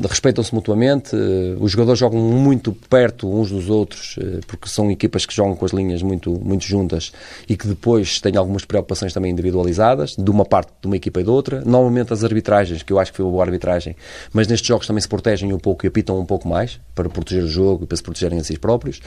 respeitam-se 0.09 0.55
mutuamente, 0.55 1.14
eh, 1.14 1.57
os 1.61 1.72
jogadores 1.72 1.99
jogam 1.99 2.18
muito 2.18 2.72
perto 2.72 3.29
uns 3.29 3.51
dos 3.51 3.68
outros, 3.68 4.16
eh, 4.18 4.41
porque 4.47 4.68
são 4.68 4.91
equipas 4.91 5.27
que 5.27 5.35
jogam 5.35 5.55
com 5.55 5.64
as 5.64 5.72
linhas 5.72 6.03
muito, 6.03 6.31
muito 6.31 6.64
juntas 6.64 7.12
e 7.49 7.57
que 7.57 7.66
depois 7.66 8.20
têm 8.20 8.37
algumas 8.37 8.64
preocupações 8.64 9.12
também 9.12 9.31
individualizadas, 9.33 10.14
de 10.16 10.31
uma 10.31 10.45
parte 10.47 10.72
de 10.81 10.87
uma 10.87 10.97
equipa 10.97 11.20
e 11.20 11.24
de 11.24 11.31
outra. 11.31 11.62
Normalmente 11.64 12.12
as 12.12 12.24
arbitragens, 12.24 12.83
que 12.83 12.93
eu 12.93 12.99
acho 12.99 13.11
que 13.11 13.16
foi 13.16 13.24
uma 13.27 13.33
boa 13.33 13.45
arbitragem, 13.45 13.97
mas 14.33 14.47
nestes 14.47 14.66
jogos 14.66 14.87
também 14.87 15.01
se 15.01 15.09
protegem 15.09 15.53
um 15.53 15.59
pouco 15.59 15.85
e 15.85 15.89
apitam 15.89 16.18
um 16.18 16.27
pouco 16.27 16.49
mais 16.49 16.81
para 16.95 17.09
proteger 17.11 17.45
o 17.45 17.49
jogo 17.49 17.85
e 17.85 17.87
para 17.87 17.97
se 17.97 18.03
protegerem 18.03 18.39
a 18.39 18.45
si 18.45 18.59
próprios. 18.59 19.01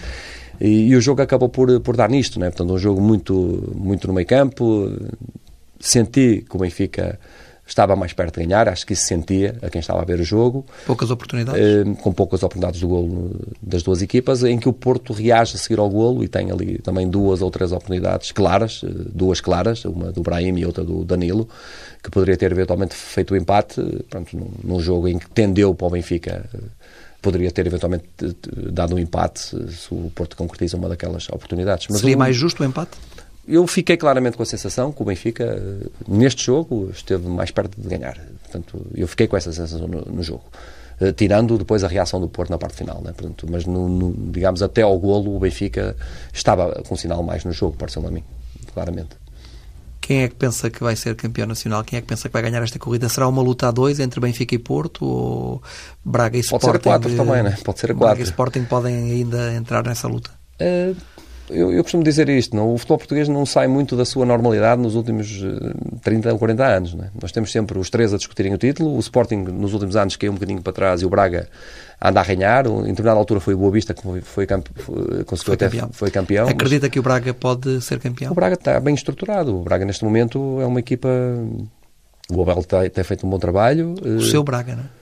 E, 0.60 0.88
e 0.89 0.95
o 0.95 1.01
jogo 1.01 1.22
acabou 1.22 1.49
por, 1.49 1.80
por 1.82 1.95
dar 1.95 2.10
nisto, 2.10 2.39
né? 2.39 2.49
portanto, 2.49 2.74
um 2.74 2.78
jogo 2.78 3.01
muito, 3.01 3.74
muito 3.76 4.07
no 4.07 4.14
meio 4.14 4.28
campo. 4.28 4.91
Senti 5.80 6.45
que 6.47 6.55
o 6.55 6.60
Benfica 6.60 7.18
estava 7.70 7.95
mais 7.95 8.14
perto 8.14 8.39
de 8.39 8.45
ganhar, 8.45 8.68
acho 8.68 8.86
que 8.86 8.93
isso 8.93 9.05
sentia 9.05 9.55
a 9.62 9.70
quem 9.70 9.80
estava 9.80 10.01
a 10.01 10.05
ver 10.05 10.20
o 10.20 10.24
jogo. 10.24 10.66
Poucas 10.86 11.12
oportunidades? 11.12 11.62
Eh, 11.62 11.84
com 12.01 12.12
poucas 12.12 12.41
oportunidades 12.41 12.82
do 12.82 12.88
golo 12.88 13.39
das 13.62 13.84
duas 13.84 14.01
equipas, 14.01 14.43
em 14.43 14.57
que 14.57 14.68
o 14.68 14.74
Porto 14.74 15.14
reage 15.14 15.55
a 15.55 15.60
seguir 15.60 15.80
ao 15.80 15.89
golo 15.89 16.24
e 16.24 16.28
tem 16.28 16.51
ali 16.51 16.80
também 16.80 17.07
duas 17.07 17.41
ou 17.41 17.51
três 17.51 17.72
oportunidades 17.72 18.32
claras, 18.32 18.82
eh, 18.84 18.89
duas 19.14 19.39
claras, 19.39 19.86
uma 19.86 20.12
do 20.12 20.22
Brahim 20.22 20.57
e 20.57 20.66
outra 20.66 20.84
do 20.84 21.05
Danilo, 21.05 21.47
que 22.03 22.10
poderia 22.10 22.36
ter 22.36 22.51
eventualmente 22.51 22.95
feito 22.95 23.34
o 23.34 23.38
empate, 23.38 23.80
eh, 23.80 24.03
pronto, 24.10 24.36
num, 24.36 24.49
num 24.64 24.80
jogo 24.80 25.07
em 25.07 25.20
que 25.20 25.30
tendeu 25.30 25.74
para 25.76 25.88
o 25.88 25.89
Benfica 25.91 26.49
poderia 27.22 27.51
ter 27.51 27.65
eventualmente 27.67 28.05
dado 28.72 28.95
um 28.95 28.99
empate 28.99 29.39
se 29.39 29.93
o 29.93 30.11
Porto 30.15 30.36
concretiza 30.38 30.78
uma 30.78 30.89
daquelas 30.89 31.28
oportunidades. 31.30 31.88
Mas 31.89 31.99
Seria 31.99 32.15
o... 32.15 32.20
mais 32.20 32.36
justo 32.36 32.63
o 32.63 32.65
empate? 32.65 32.97
eu 33.49 33.65
fiquei 33.65 33.97
claramente 33.97 34.38
com 34.38 34.43
a 34.43 34.45
sensação 34.45 34.91
que 34.91 35.01
o 35.01 35.05
Benfica, 35.05 35.43
eh, 35.43 35.88
neste 36.07 36.45
jogo, 36.45 36.91
esteve 36.93 37.28
mais 37.28 37.49
perto 37.49 37.82
de 37.82 37.89
ganhar. 37.89 38.15
Portanto, 38.43 38.86
eu 38.93 39.07
fiquei 39.07 39.28
com 39.28 39.36
essa 39.36 39.51
sensação 39.51 39.88
no, 39.88 40.01
no 40.01 40.22
jogo. 40.22 40.43
Uh, 41.01 41.13
tirando 41.13 41.57
depois 41.57 41.84
a 41.84 41.88
reação 41.88 42.20
do 42.20 42.28
Porto 42.28 42.49
na 42.49 42.57
parte 42.57 42.76
final, 42.76 43.01
né? 43.01 43.13
Portanto, 43.15 43.47
mas 43.49 43.65
no, 43.65 43.88
no, 43.88 44.32
digamos 44.32 44.61
até 44.61 44.82
ao 44.82 44.99
golo 44.99 45.36
o 45.36 45.39
Benfica 45.39 45.95
estava 46.32 46.84
com 46.88 46.93
um 46.93 46.97
sinal 46.97 47.24
mais 47.24 47.45
no 47.45 47.53
jogo, 47.53 47.78
pareceu-me 47.78 48.09
a 48.09 48.11
mim, 48.11 48.24
claramente. 48.74 49.15
Quem 50.10 50.24
é 50.24 50.28
que 50.28 50.34
pensa 50.34 50.72
que 50.72 50.82
vai 50.82 50.95
ser 50.95 51.16
campeão 51.16 51.45
nacional? 51.45 51.84
Quem 51.84 51.97
é 51.97 52.01
que 52.01 52.07
pensa 52.07 52.28
que 52.28 52.34
vai 52.34 52.41
ganhar 52.41 52.64
esta 52.64 52.80
corrida? 52.80 53.07
Será 53.07 53.28
uma 53.28 53.43
luta 53.43 53.68
a 53.68 53.72
dois 53.72 53.99
entre 53.99 54.20
Benfica 54.20 54.55
e 54.55 54.57
Porto 54.57 55.05
ou 55.05 55.62
Braga 56.03 56.36
e 56.36 56.39
Sporting? 56.39 56.66
Pode 56.66 56.82
ser 56.82 56.89
a 56.89 56.91
quatro 56.91 57.16
também, 57.16 57.43
né? 57.43 57.55
Pode 57.64 57.80
ser 57.80 57.91
a 57.91 57.93
quatro. 57.93 58.07
Braga 58.07 58.22
e 58.22 58.24
Sporting 58.24 58.64
podem 58.64 58.95
ainda 58.95 59.53
entrar 59.53 59.86
nessa 59.86 60.07
luta? 60.07 60.32
Uh, 60.60 60.97
eu, 61.50 61.72
eu, 61.72 61.84
costumo 61.84 62.04
dizer 62.04 62.30
isto, 62.30 62.56
não? 62.56 62.74
o 62.74 62.78
futebol 62.78 62.97
português 62.97 63.28
não 63.28 63.45
sai 63.45 63.68
muito 63.68 63.95
da 63.95 64.06
sua 64.06 64.26
normalidade 64.26 64.82
nos 64.82 64.95
últimos 64.95 65.43
30 66.04 66.30
eh, 66.30 66.32
ou 66.34 66.39
40 66.39 66.66
anos. 66.66 66.95
É? 66.95 67.10
Nós 67.22 67.32
temos 67.32 67.52
sempre 67.52 67.78
os 67.78 67.89
três 67.89 68.14
a 68.14 68.18
discutirem 68.18 68.54
o 68.54 68.58
título, 68.58 68.95
o 68.95 69.00
Sporting 69.00 69.38
nos 69.38 69.74
últimos 69.74 69.95
anos 69.95 70.16
caiu 70.16 70.32
um 70.32 70.36
bocadinho 70.36 70.62
para 70.62 70.74
trás 70.74 71.02
e 71.02 71.06
o 71.06 71.10
Braga 71.10 71.47
anda 72.02 72.20
a 72.20 72.24
arranhar. 72.24 72.66
Em 72.68 72.84
determinada 72.84 73.20
altura 73.20 73.39
foi 73.39 73.54
o 73.54 73.58
Boa 73.58 73.72
Vista 73.72 73.93
que 73.93 74.02
foi, 74.02 74.22
foi, 74.22 74.45
foi 74.45 75.58
campeão. 75.58 75.89
foi 75.91 76.12
campeão. 76.12 76.47
Acredita 76.47 76.86
mas... 76.88 76.91
que 76.91 77.00
o 77.00 77.04
Braga 77.04 77.34
pode 77.34 77.82
ser 77.82 78.00
campeão? 78.00 78.32
O 78.32 78.36
Braga 78.36 78.56
está 78.56 78.80
bem 78.80 78.93
estruturado. 78.93 79.60
O 79.60 79.64
Braga 79.64 79.86
neste 79.86 80.04
momento 80.04 80.60
é 80.62 80.66
uma 80.66 80.80
equipa. 80.80 81.10
O 82.32 82.41
Abel 82.41 82.64
tem, 82.64 82.89
tem 82.89 83.04
feito 83.04 83.26
um 83.26 83.30
bom 83.30 83.39
trabalho. 83.39 83.95
O 84.04 84.22
seu 84.22 84.43
Braga, 84.43 84.76
não 84.76 84.84
é? 84.84 85.00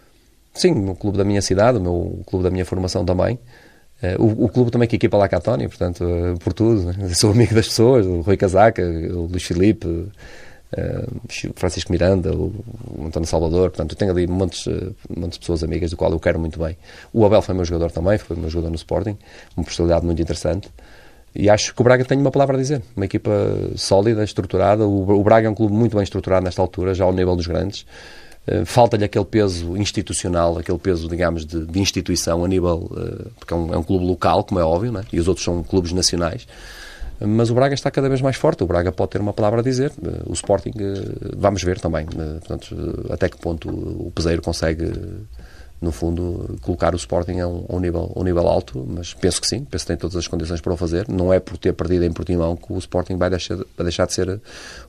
Sim, 0.54 0.74
no 0.74 0.95
clube 0.95 1.20
da 1.20 1.24
minha 1.24 1.41
cidade, 1.41 1.78
o 1.78 1.82
meu 1.82 2.24
clube 2.26 2.43
da 2.43 2.50
minha 2.50 2.66
formação 2.66 3.06
também. 3.06 3.38
Uh, 4.02 4.24
o, 4.24 4.45
o, 4.45 4.50
clube 4.50 4.70
também 4.70 4.88
que 4.88 4.95
equipa 4.95 5.18
lá 5.18 5.28
Catónia, 5.28 5.68
portanto, 5.68 6.04
uh, 6.04 6.38
por 6.39 6.54
tudo. 6.54 6.84
Né? 6.86 7.10
Sou 7.16 7.32
amigo 7.32 7.56
das 7.56 7.68
pessoas, 7.68 8.06
o 8.06 8.22
Rui 8.22 8.38
Casaca, 8.38 8.84
o 8.84 9.26
Luís 9.26 9.43
Filipe, 9.43 9.88
uh, 9.88 10.12
Francisco 11.56 11.91
Miranda, 11.91 12.32
o, 12.32 12.54
o, 12.95 13.06
António 13.08 13.28
Salvador. 13.28 13.72
Portanto, 13.72 13.95
tenho 13.95 14.12
ali 14.12 14.28
montes, 14.28 14.66
montes 15.10 15.34
de 15.34 15.39
pessoas 15.39 15.64
amigas 15.64 15.89
do 15.89 15.98
qual 15.98 16.12
eu 16.12 16.20
quero 16.20 16.39
muito 16.39 16.60
bem. 16.60 16.78
O 17.12 17.26
Abel 17.26 17.41
foi 17.41 17.56
meu 17.56 17.66
jogador 17.66 17.91
também, 17.91 18.20
foi 18.20 18.38
meu 18.38 18.50
jogador 18.50 18.70
no 18.70 18.76
Sporting, 18.76 19.18
uma 19.56 19.64
personalidade 19.64 20.06
muito 20.06 20.22
interessante. 20.22 20.70
E 21.34 21.50
acho 21.50 21.74
que 21.74 21.82
o 21.82 21.84
Braga 21.84 22.06
tem 22.06 22.20
uma 22.20 22.32
palavra 22.32 22.56
a 22.56 22.60
dizer. 22.60 22.82
Uma 22.95 23.06
equipa 23.06 23.32
sólida, 23.76 24.24
estruturada. 24.24 24.86
O, 24.86 25.20
o 25.20 25.24
Braga 25.24 25.48
é 25.48 25.50
um 25.50 25.56
clube 25.56 25.74
muito 25.74 25.95
bem 25.95 26.04
estruturado 26.04 26.43
nesta 26.43 26.62
altura, 26.62 26.93
já 26.93 27.04
ao 27.04 27.14
nível 27.14 27.36
dos 27.36 27.48
grandes. 27.48 27.86
Eh, 28.48 28.64
falta-lhe 28.64 29.04
aquele 29.04 29.26
peso 29.26 29.76
institucional, 29.76 30.58
aquele 30.58 30.78
peso, 30.78 31.10
digamos, 31.10 31.45
de, 31.45 31.66
de 31.66 31.80
instituição 31.80 32.45
a 32.45 32.48
nível. 32.48 32.89
Uh, 32.91 33.30
porque 33.38 33.54
é 33.54 33.58
um, 33.58 33.74
é 33.74 33.78
um, 33.78 33.84
clube 33.84 34.06
local, 34.06 34.43
como 34.45 34.60
é 34.60 34.64
óbvio, 34.64 34.91
né? 34.91 35.04
e 35.12 35.20
os 35.20 35.28
outros 35.28 35.43
são 35.43 35.62
clubes 35.62 35.91
nacionais. 35.91 36.48
Mas 37.20 37.50
o 37.50 37.56
Braga 37.56 37.74
está 37.74 37.91
cada 37.91 38.08
vez 38.08 38.22
mais 38.22 38.38
forte. 38.38 38.64
O 38.64 38.68
Braga 38.68 38.91
pode 38.91 39.12
ter 39.12 39.20
uma 39.20 39.34
palavra 39.34 39.60
a 39.60 39.64
dizer. 39.64 39.91
Uh, 39.98 40.30
o 40.32 40.34
Sporting, 40.34 40.72
vamos 41.36 41.62
ver 41.62 41.80
também. 41.80 42.06
portanto, 42.06 43.08
até 43.10 43.28
que 43.28 43.38
ponto 43.38 43.70
o 43.70 44.12
Peseiro 44.16 44.41
consegue 44.41 44.93
no 45.80 45.91
fundo, 45.91 46.57
colocar 46.61 46.93
o 46.93 46.97
Sporting 46.97 47.39
a 47.39 47.47
um, 47.47 47.65
a 47.69 47.75
um, 47.75 47.80
nível, 47.80 48.11
um 48.15 48.23
nível 48.23 48.47
alto, 48.47 48.86
mas 48.89 49.13
penso 49.13 49.39
que 49.39 49.47
sim, 49.47 49.63
penso 49.63 49.86
que 49.86 49.88
tem 49.88 49.97
todas 49.97 50.15
as 50.15 50.28
condições 50.28 50.59
para 50.59 50.73
o 50.73 50.78
fazer. 50.78 51.07
Não 51.07 51.32
é 51.32 51.39
por 51.39 51.57
ter 51.57 51.73
perdido 51.73 52.03
em 52.03 52.11
Portimão 52.11 52.55
que 52.55 52.73
o 52.73 52.78
Sporting 52.78 53.15
vai 53.15 53.30
deixar, 53.30 53.57
vai 53.57 53.84
deixar 53.84 54.07
de 54.07 54.13
ser 54.13 54.41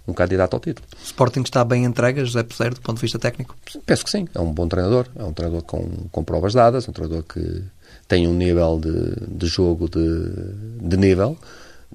um 0.07 0.15
candidato 0.15 0.55
ao 0.55 0.61
título. 0.61 0.87
O 0.99 1.05
Sporting 1.05 1.43
está 1.43 1.63
bem 1.65 1.85
entregue, 1.85 2.25
José 2.25 2.43
Peseiro, 2.43 2.75
do 2.77 2.81
ponto 2.81 2.97
de 2.97 3.03
vista 3.03 3.19
técnico? 3.19 3.55
Penso 3.85 4.05
que 4.05 4.11
sim. 4.11 4.27
É 4.35 4.41
um 4.41 4.51
bom 4.51 4.67
treinador, 4.67 5.07
é 5.15 5.25
um 5.25 5.33
treinador 5.33 5.63
com, 5.63 5.87
com 6.11 6.25
provas 6.25 6.55
dadas, 6.55 6.89
um 6.89 6.93
treinador 6.93 7.23
que 7.23 7.63
tem 8.07 8.27
um 8.27 8.33
nível 8.33 8.81
de, 8.81 9.37
de 9.37 9.47
jogo 9.47 9.89
de, 9.89 10.89
de 10.89 10.97
nível 10.97 11.37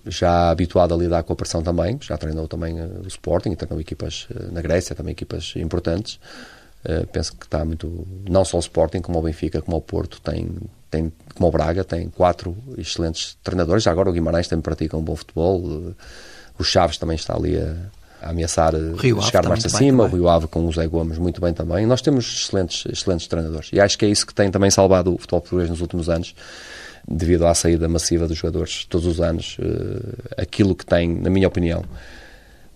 já 0.05 0.49
habituado 0.49 0.93
a 0.93 0.97
lidar 0.97 1.23
com 1.23 1.33
a 1.33 1.35
pressão 1.35 1.61
também, 1.63 1.97
já 2.01 2.17
treinou 2.17 2.47
também 2.47 2.79
eh, 2.79 2.87
o 3.03 3.07
Sporting, 3.07 3.55
treinou 3.55 3.79
equipas 3.79 4.27
eh, 4.31 4.51
na 4.51 4.61
Grécia, 4.61 4.95
também 4.95 5.11
equipas 5.13 5.53
importantes. 5.55 6.19
Uh, 6.85 7.07
penso 7.07 7.35
que 7.35 7.45
está 7.45 7.63
muito. 7.63 8.05
Não 8.29 8.43
só 8.43 8.57
o 8.57 8.59
Sporting, 8.59 8.99
como 8.99 9.17
o 9.17 9.21
Benfica, 9.21 9.61
como 9.61 9.77
o 9.77 9.81
Porto, 9.81 10.19
tem, 10.19 10.49
tem, 10.91 11.11
como 11.33 11.47
o 11.47 11.51
Braga, 11.51 11.83
tem 11.83 12.09
quatro 12.09 12.55
excelentes 12.77 13.37
treinadores. 13.41 13.83
Já 13.83 13.91
agora 13.91 14.09
o 14.09 14.13
Guimarães 14.13 14.47
também 14.47 14.61
pratica 14.61 14.97
um 14.97 15.01
bom 15.01 15.15
futebol. 15.15 15.61
Uh, 15.61 15.95
o 16.59 16.63
Chaves 16.63 16.97
também 16.97 17.15
está 17.15 17.35
ali 17.35 17.57
a, 17.57 17.73
a 18.21 18.31
ameaçar 18.31 18.75
uh, 18.75 19.21
chegar 19.21 19.47
mais 19.47 19.65
acima. 19.65 20.03
O 20.03 20.07
Rio 20.07 20.27
Ave 20.27 20.47
com 20.47 20.65
o 20.65 20.71
Zé 20.73 20.85
Gomes 20.85 21.17
muito 21.17 21.39
bem 21.39 21.53
também. 21.53 21.85
Nós 21.85 22.01
temos 22.01 22.25
excelentes, 22.25 22.85
excelentes 22.91 23.27
treinadores. 23.27 23.69
E 23.71 23.79
acho 23.79 23.97
que 23.97 24.03
é 24.03 24.09
isso 24.09 24.27
que 24.27 24.33
tem 24.33 24.51
também 24.51 24.69
salvado 24.69 25.13
o 25.13 25.17
futebol 25.17 25.39
português 25.39 25.69
nos 25.69 25.79
últimos 25.79 26.09
anos 26.09 26.35
devido 27.07 27.45
à 27.45 27.53
saída 27.53 27.87
massiva 27.87 28.27
dos 28.27 28.37
jogadores 28.37 28.85
todos 28.85 29.07
os 29.07 29.19
anos. 29.19 29.57
aquilo 30.37 30.73
que 30.73 30.85
tem, 30.85 31.13
na 31.13 31.29
minha 31.29 31.47
opinião, 31.47 31.83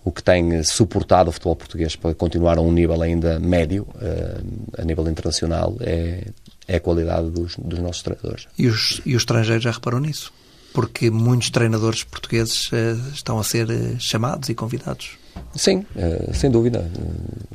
o 0.08 0.12
que 0.12 0.22
tem 0.22 0.62
suportado 0.62 1.28
o 1.28 1.32
futebol 1.32 1.54
português 1.54 1.94
para 1.94 2.14
continuar 2.14 2.56
a 2.56 2.62
um 2.62 2.72
nível 2.72 3.02
ainda 3.02 3.38
médio, 3.38 3.86
uh, 3.96 4.80
a 4.80 4.84
nível 4.84 5.06
internacional, 5.06 5.76
é, 5.80 6.28
é 6.66 6.76
a 6.76 6.80
qualidade 6.80 7.28
dos, 7.28 7.56
dos 7.56 7.78
nossos 7.78 8.02
treinadores. 8.02 8.48
E 8.58 8.66
os, 8.66 9.02
e 9.04 9.14
os 9.14 9.22
estrangeiros 9.22 9.62
já 9.62 9.70
reparam 9.70 10.00
nisso? 10.00 10.32
Porque 10.72 11.10
muitos 11.10 11.50
treinadores 11.50 12.04
portugueses 12.04 12.72
uh, 12.72 13.12
estão 13.12 13.38
a 13.38 13.44
ser 13.44 13.68
uh, 13.68 14.00
chamados 14.00 14.48
e 14.48 14.54
convidados. 14.54 15.18
Sim, 15.54 15.86
sem 16.34 16.50
dúvida. 16.50 16.90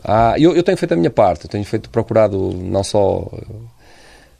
Há, 0.04 0.36
eu, 0.39 0.56
eu 0.56 0.64
tenho 0.64 0.78
feito 0.78 0.93
a 0.93 0.95
minha 0.95 1.10
parte, 1.10 1.49
tenho 1.49 1.66
feito, 1.66 1.89
procurado 1.89 2.54
não 2.54 2.82
só 2.82 3.30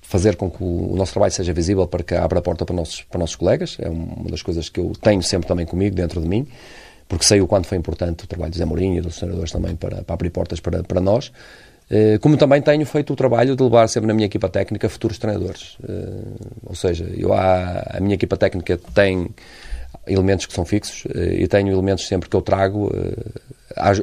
fazer 0.02 0.38
com 0.38 0.50
que 0.50 0.64
o, 0.64 0.96
nosso 0.96 1.12
trabalho 1.12 1.34
seja 1.34 1.52
visível 1.52 1.86
para 1.86 2.04
que 2.04 2.16
abra 2.16 2.40
a 2.40 2.42
porta 2.42 2.64
para 2.64 2.74
nossos, 2.74 3.02
para 3.02 3.20
nossos 3.20 3.36
colegas, 3.36 3.76
é 3.82 3.90
uma 3.90 4.30
das 4.30 4.42
coisas 4.42 4.70
que 4.70 4.80
eu 4.80 4.94
tenho 5.02 5.22
sempre 5.22 5.46
também 5.46 5.66
comigo, 5.66 5.94
dentro 5.94 6.22
de 6.22 6.28
mim, 6.28 6.48
porque 7.14 7.26
sei 7.26 7.42
o 7.42 7.48
quanto 7.48 7.68
foi 7.68 7.78
importante 7.78 8.24
o 8.24 8.28
trabalho 8.28 8.52
de 8.52 8.58
Zé 8.58 8.66
Mourinho 8.66 8.98
e 8.98 9.02
dos 9.02 9.18
treinadores 9.18 9.52
também 9.52 9.76
para, 9.76 10.02
para 10.02 10.16
abrir 10.16 10.32
portas 10.32 10.60
para, 10.60 10.82
para 10.82 11.00
nós. 11.00 11.32
Eh, 11.88 12.18
como 12.18 12.36
também 12.38 12.60
tenho 12.60 12.84
feito 12.88 13.14
o 13.14 13.16
trabalho 13.16 13.56
de 13.56 13.62
levar 13.62 13.88
sempre 13.88 14.08
na 14.08 14.16
minha 14.16 14.26
equipa 14.26 14.50
técnica 14.50 14.90
futuros 14.90 15.20
treinadores. 15.20 15.78
Eh, 15.88 16.24
ou 16.66 16.74
seja, 16.74 17.06
eu 17.16 17.32
há, 17.32 17.98
a 17.98 18.00
minha 18.00 18.16
equipa 18.16 18.36
técnica 18.36 18.80
tem 18.96 19.30
elementos 20.08 20.48
que 20.48 20.54
são 20.54 20.66
fixos 20.66 21.04
e 21.16 21.48
tenho 21.48 21.72
elementos 21.72 22.08
sempre 22.08 22.28
que 22.28 22.36
eu 22.36 22.42
trago 22.42 22.92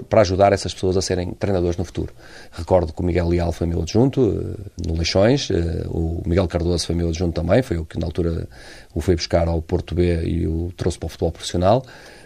para 0.09 0.21
ajudar 0.21 0.53
essas 0.53 0.73
pessoas 0.73 0.97
a 0.97 1.03
serem 1.03 1.33
treinadores 1.33 1.77
no 1.77 1.85
futuro. 1.85 2.15
Recordo 2.53 2.93
que 2.93 3.03
o 3.03 3.05
Miguel 3.05 3.29
Leal 3.29 3.51
foi 3.51 3.67
meu 3.67 3.83
adjunto 3.83 4.57
no 4.87 4.95
Leixões, 4.95 5.51
o 5.89 6.23
Miguel 6.25 6.47
Cardoso 6.47 6.87
foi 6.87 6.95
meu 6.95 7.09
adjunto 7.09 7.43
também, 7.43 7.61
foi 7.61 7.77
o 7.77 7.85
que 7.85 7.99
na 7.99 8.07
altura 8.07 8.49
o 8.95 9.01
foi 9.01 9.17
buscar 9.17 9.49
ao 9.49 9.61
Porto 9.61 9.95
B 9.95 10.23
e 10.23 10.47
o 10.47 10.73
trouxe 10.77 10.97
para 10.97 11.07
o 11.07 11.09
futebol 11.11 11.33
profissional. 11.33 11.85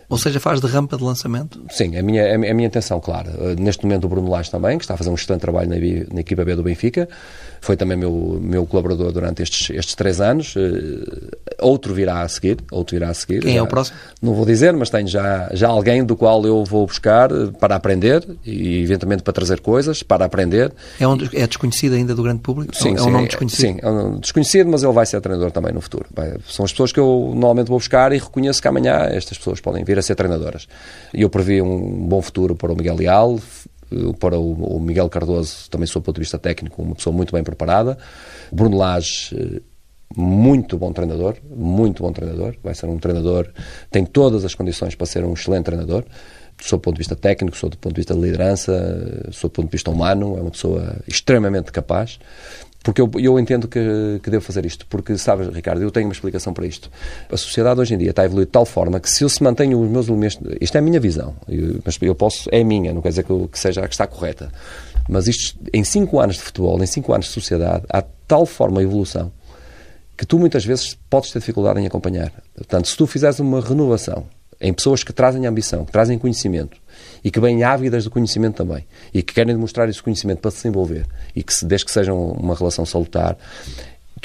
Ou 0.09 0.19
seja, 0.19 0.39
faz 0.41 0.61
de 0.61 0.67
rampa 0.67 0.97
de 0.97 1.05
lançamento? 1.05 1.63
Sim, 1.71 1.97
é 1.97 2.01
a 2.01 2.03
minha, 2.03 2.23
é 2.23 2.35
a 2.35 2.55
minha 2.55 2.67
intenção, 2.67 3.01
claro. 3.01 3.31
Neste 3.59 3.85
momento 3.85 4.05
o 4.05 4.09
Bruno 4.09 4.31
Lage 4.31 4.51
também, 4.51 4.79
que 4.79 4.85
está 4.85 4.95
a 4.95 4.97
fazer 4.97 5.11
um 5.11 5.15
excelente 5.15 5.41
trabalho 5.41 5.69
na, 5.69 5.77
na 6.13 6.21
equipa 6.21 6.45
B 6.45 6.55
do 6.55 6.63
Benfica, 6.63 7.09
foi 7.65 7.77
também 7.77 7.97
meu, 7.97 8.39
meu 8.43 8.67
colaborador 8.67 9.11
durante 9.11 9.43
estes, 9.43 9.71
estes 9.71 9.95
três 9.95 10.21
anos. 10.21 10.55
Eh, 10.57 11.37
outro 11.61 11.95
virá 11.95 12.21
a 12.21 12.29
seguir, 12.29 12.59
outro 12.71 12.95
virá 12.95 13.09
a 13.09 13.15
seguir. 13.15 13.41
Quem 13.41 13.55
já, 13.55 13.59
é 13.59 13.63
o 13.63 13.67
próximo? 13.67 13.97
Não 14.21 14.35
vou 14.35 14.45
dizer, 14.45 14.75
mas 14.75 14.91
tenho 14.91 15.09
já, 15.09 15.49
já 15.53 15.69
alguém 15.69 16.05
do 16.05 16.15
qual 16.15 16.45
eu 16.45 16.63
vou 16.65 16.87
buscar 16.87 17.33
eh, 17.33 17.51
para 17.59 17.75
aprender 17.75 18.23
e 18.45 18.83
eventualmente 18.83 19.23
para 19.23 19.33
trazer 19.33 19.61
coisas, 19.61 20.03
para 20.03 20.27
aprender. 20.27 20.73
É, 21.01 21.09
um, 21.09 21.17
é 21.33 21.47
desconhecido 21.47 21.95
ainda 21.95 22.15
do 22.15 22.23
grande 22.23 22.41
público? 22.41 22.77
Sim, 22.77 22.97
é 22.97 23.03
um 23.03 23.11
nome 23.11 23.29
desconhecido? 23.29 23.61
Sim, 23.61 23.79
é 23.81 23.89
um 23.89 24.21
desconhecido, 24.21 24.69
mas 24.71 24.83
ele 24.83 24.93
vai 24.93 25.07
ser 25.07 25.21
treinador 25.23 25.51
também 25.51 25.73
no 25.73 25.81
futuro. 25.81 26.07
Vai, 26.15 26.35
são 26.47 26.67
as 26.67 26.71
pessoas 26.71 26.93
que 26.93 27.01
eu 27.01 27.31
normalmente 27.35 27.69
vou 27.69 27.79
buscar 27.79 28.13
e 28.13 28.19
reconheço 28.19 28.61
que 28.61 28.69
amanhã 28.69 29.07
estas 29.11 29.39
pessoas 29.39 29.61
podem 29.61 29.83
vir 29.85 29.94
a 29.99 30.03
ser 30.03 30.15
treinadoras. 30.15 30.67
E 31.13 31.23
eu 31.23 31.31
previ 31.31 31.61
um 31.61 32.07
bom 32.07 32.21
futuro 32.23 32.55
para 32.55 32.73
o 32.73 32.77
Miguel 32.77 32.97
Leal, 32.97 33.39
para 34.19 34.39
o, 34.39 34.81
Miguel 34.81 35.09
Cardoso, 35.09 35.69
também 35.71 35.87
sob 35.87 36.03
o 36.03 36.07
ponto 36.07 36.17
de 36.17 36.23
vista 36.23 36.39
técnico, 36.39 36.83
uma 36.83 36.95
pessoa 36.95 37.15
muito 37.15 37.33
bem 37.33 37.43
preparada. 37.43 37.97
Bruno 38.51 38.77
Lage, 38.77 39.37
eh, 39.37 39.61
muito 40.17 40.79
bom 40.79 40.93
treinador, 40.93 41.37
muito 41.49 42.03
bom 42.03 42.13
treinador. 42.13 42.55
Vai 42.63 42.75
ser 42.75 42.87
um 42.87 42.99
treinador, 42.99 43.49
tem 43.91 44.05
todas 44.05 44.45
as 44.45 44.55
condições 44.55 44.95
para 44.95 45.07
ser 45.07 45.25
um 45.25 45.35
excelente 45.35 45.65
treinador. 45.65 46.05
Sob 46.61 46.79
o 46.79 46.83
ponto 46.83 46.95
de 46.95 47.01
vista 47.01 47.17
técnico, 47.17 47.57
sob 47.57 47.75
o 47.75 47.79
ponto 47.79 47.95
de 47.95 48.01
vista 48.01 48.15
de 48.15 48.21
liderança, 48.21 48.73
sob 49.33 49.49
o 49.49 49.51
ponto 49.51 49.67
de 49.67 49.73
vista 49.73 49.91
humano, 49.91 50.37
é 50.39 50.41
uma 50.41 50.53
pessoa 50.53 50.99
extremamente 51.07 51.73
capaz. 51.73 52.21
Porque 52.85 53.01
eu, 53.01 53.11
eu 53.19 53.39
entendo 53.39 53.67
que, 53.67 54.21
que 54.23 54.29
devo 54.29 54.45
fazer 54.45 54.67
isto. 54.67 54.87
Porque, 54.87 55.17
sabes, 55.17 55.49
Ricardo, 55.49 55.83
eu 55.83 55.91
tenho 55.91 56.07
uma 56.07 56.13
explicação 56.13 56.53
para 56.53 56.67
isto. 56.67 56.91
A 57.33 57.37
sociedade 57.37 57.81
hoje 57.81 57.95
em 57.95 57.99
dia 57.99 58.11
está 58.11 58.21
a 58.21 58.25
evoluir 58.27 58.45
de 58.45 58.53
tal 58.53 58.67
forma 58.67 59.01
que 59.01 59.11
se 59.11 59.25
eu 59.25 59.29
se 59.31 59.43
mantenho 59.43 59.81
os 59.81 59.89
meus 59.89 60.07
elementos. 60.07 60.39
Isto 60.61 60.77
é 60.77 60.79
a 60.81 60.83
minha 60.83 61.01
visão, 61.01 61.35
eu, 61.49 61.81
mas 61.83 61.99
eu 62.03 62.15
posso. 62.15 62.47
É 62.53 62.63
minha, 62.63 62.93
não 62.93 63.01
quer 63.01 63.09
dizer 63.09 63.25
que, 63.25 63.31
eu, 63.31 63.49
que 63.51 63.59
seja 63.59 63.81
a 63.81 63.89
que 63.89 63.95
está 63.95 64.07
correta. 64.07 64.53
Mas 65.09 65.27
isto, 65.27 65.59
em 65.73 65.83
cinco 65.83 66.21
anos 66.21 66.37
de 66.37 66.43
futebol, 66.43 66.81
em 66.83 66.87
cinco 66.87 67.15
anos 67.15 67.27
de 67.27 67.33
sociedade, 67.33 67.85
há 67.89 68.03
tal 68.29 68.45
forma 68.45 68.81
de 68.81 68.85
evolução 68.85 69.33
que 70.15 70.27
tu 70.27 70.39
muitas 70.39 70.65
vezes 70.65 70.97
podes 71.09 71.31
ter 71.31 71.39
dificuldade 71.39 71.81
em 71.81 71.87
acompanhar. 71.87 72.33
Portanto, 72.55 72.87
se 72.87 72.97
tu 72.97 73.07
fizeres 73.07 73.41
uma 73.41 73.63
renovação 73.63 74.27
em 74.61 74.75
pessoas 74.75 75.03
que 75.03 75.13
trazem 75.13 75.47
ambição, 75.47 75.87
que 75.87 75.93
trazem 75.93 76.19
conhecimento, 76.19 76.77
e 77.25 77.31
que 77.31 77.41
vêm 77.41 77.65
ávidas 77.65 78.05
do 78.05 78.11
conhecimento 78.11 78.57
também 78.57 78.87
e 79.13 79.23
que 79.23 79.33
querem 79.33 79.55
demonstrar 79.55 79.89
esse 79.89 80.03
conhecimento 80.03 80.41
para 80.41 80.51
se 80.51 80.59
desenvolver 80.59 81.07
e 81.35 81.43
que, 81.43 81.53
desde 81.65 81.87
que 81.87 81.91
seja 81.91 82.13
uma 82.13 82.55
relação 82.55 82.85
salutar, 82.85 83.37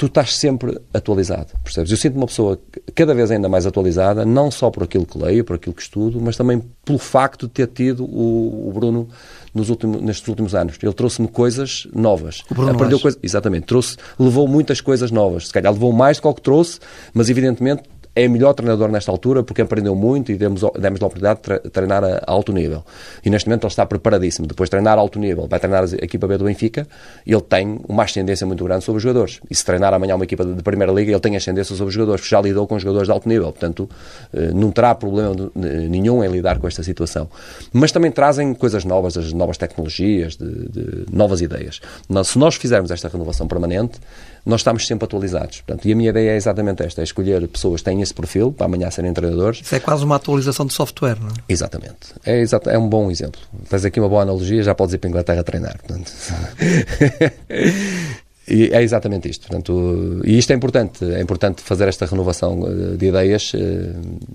tu 0.00 0.06
estás 0.06 0.34
sempre 0.34 0.80
atualizado, 0.94 1.48
percebes? 1.62 1.90
Eu 1.90 1.96
sinto 1.98 2.16
uma 2.16 2.26
pessoa 2.26 2.58
cada 2.94 3.14
vez 3.14 3.30
ainda 3.30 3.50
mais 3.50 3.66
atualizada, 3.66 4.24
não 4.24 4.50
só 4.50 4.70
por 4.70 4.82
aquilo 4.82 5.04
que 5.04 5.18
leio, 5.18 5.44
por 5.44 5.56
aquilo 5.56 5.74
que 5.74 5.82
estudo, 5.82 6.18
mas 6.18 6.38
também 6.38 6.62
pelo 6.86 6.98
facto 6.98 7.46
de 7.46 7.52
ter 7.52 7.66
tido 7.66 8.04
o, 8.04 8.68
o 8.68 8.72
Bruno 8.72 9.08
nos 9.54 9.68
últimos, 9.68 10.00
nestes 10.00 10.26
últimos 10.26 10.54
anos. 10.54 10.78
Ele 10.82 10.92
trouxe-me 10.94 11.28
coisas 11.28 11.86
novas. 11.94 12.42
O 12.50 12.54
Bruno 12.54 12.70
Aprendeu 12.70 12.98
coisas, 12.98 13.20
exatamente, 13.22 13.66
trouxe, 13.66 13.98
levou 14.18 14.48
muitas 14.48 14.80
coisas 14.80 15.10
novas. 15.10 15.48
Se 15.48 15.52
calhar 15.52 15.70
levou 15.70 15.92
mais 15.92 16.16
do 16.16 16.22
que 16.22 16.28
o 16.28 16.34
que 16.34 16.40
trouxe, 16.40 16.78
mas 17.12 17.28
evidentemente 17.28 17.82
é 18.14 18.26
melhor 18.26 18.54
treinador 18.54 18.90
nesta 18.90 19.10
altura 19.10 19.42
porque 19.42 19.62
aprendeu 19.62 19.94
muito 19.94 20.32
e 20.32 20.36
demos, 20.36 20.62
demos 20.78 21.00
a 21.02 21.06
oportunidade 21.06 21.40
de 21.42 21.70
treinar 21.70 22.02
a, 22.04 22.22
alto 22.26 22.52
nível. 22.52 22.84
E 23.24 23.30
neste 23.30 23.48
momento 23.48 23.64
ele 23.64 23.72
está 23.72 23.86
preparadíssimo. 23.86 24.46
Depois 24.46 24.68
de 24.68 24.72
treinar 24.72 24.98
a 24.98 25.00
alto 25.00 25.18
nível, 25.18 25.46
vai 25.48 25.60
treinar 25.60 25.84
a 25.84 26.04
equipa 26.04 26.26
B 26.26 26.36
do 26.36 26.44
Benfica, 26.44 26.86
ele 27.26 27.40
tem 27.40 27.80
uma 27.88 28.02
ascendência 28.02 28.46
muito 28.46 28.64
grande 28.64 28.84
sobre 28.84 28.98
os 28.98 29.02
jogadores. 29.02 29.40
E 29.48 29.54
se 29.54 29.64
treinar 29.64 29.94
amanhã 29.94 30.16
uma 30.16 30.24
equipa 30.24 30.44
de 30.44 30.62
Primeira 30.62 30.92
Liga, 30.92 31.12
ele 31.12 31.20
tem 31.20 31.36
ascendência 31.36 31.74
sobre 31.74 31.88
os 31.88 31.94
jogadores, 31.94 32.22
porque 32.22 32.34
já 32.34 32.40
lidou 32.40 32.66
com 32.66 32.78
jogadores 32.78 33.06
de 33.06 33.12
alto 33.12 33.28
nível. 33.28 33.52
Portanto, 33.52 33.88
eh, 34.32 34.50
não 34.52 34.70
terá 34.70 34.94
problema 34.94 35.34
nenhum 35.54 36.24
em 36.24 36.28
lidar 36.28 36.58
com 36.58 36.66
esta 36.66 36.82
situação. 36.82 37.28
Mas 37.72 37.92
também 37.92 38.10
trazem 38.10 38.52
coisas 38.54 38.84
novas, 38.84 39.16
as 39.16 39.32
novas 39.32 39.56
tecnologias, 39.56 40.36
de, 40.36 40.46
de 40.46 41.06
novas 41.12 41.40
ideias. 41.40 41.80
Se 42.24 42.38
nós 42.38 42.56
fizermos 42.56 42.90
esta 42.90 43.08
renovação 43.08 43.46
permanente, 43.46 43.98
nós 44.44 44.60
estamos 44.60 44.86
sempre 44.86 45.04
atualizados. 45.04 45.60
Portanto, 45.60 45.86
e 45.86 45.92
a 45.92 45.96
minha 45.96 46.10
ideia 46.10 46.32
é 46.32 46.36
exatamente 46.36 46.82
esta: 46.82 47.00
é 47.00 47.04
escolher 47.04 47.46
pessoas 47.48 47.80
que 47.80 47.84
têm 47.84 48.02
esse 48.02 48.14
perfil 48.14 48.52
para 48.52 48.66
amanhã 48.66 48.90
serem 48.90 49.12
treinadores. 49.12 49.60
Isso 49.60 49.74
é 49.74 49.80
quase 49.80 50.04
uma 50.04 50.16
atualização 50.16 50.66
de 50.66 50.72
software, 50.72 51.18
não 51.20 51.28
é? 51.28 51.32
Exatamente. 51.48 52.14
É, 52.24 52.40
exato, 52.40 52.70
é 52.70 52.78
um 52.78 52.88
bom 52.88 53.10
exemplo. 53.10 53.40
Faz 53.64 53.84
aqui 53.84 54.00
uma 54.00 54.08
boa 54.08 54.22
analogia, 54.22 54.62
já 54.62 54.74
podes 54.74 54.94
ir 54.94 54.98
para 54.98 55.08
a 55.08 55.10
Inglaterra 55.10 55.42
treinar. 55.42 55.78
Portanto. 55.78 56.12
E 58.50 58.68
é 58.72 58.82
exatamente 58.82 59.28
isto. 59.28 59.46
Portanto, 59.46 60.20
e 60.24 60.36
isto 60.36 60.52
é 60.52 60.56
importante. 60.56 61.04
É 61.04 61.20
importante 61.20 61.62
fazer 61.62 61.86
esta 61.86 62.04
renovação 62.04 62.66
eh, 62.66 62.96
de 62.96 63.06
ideias 63.06 63.52
eh, 63.54 63.92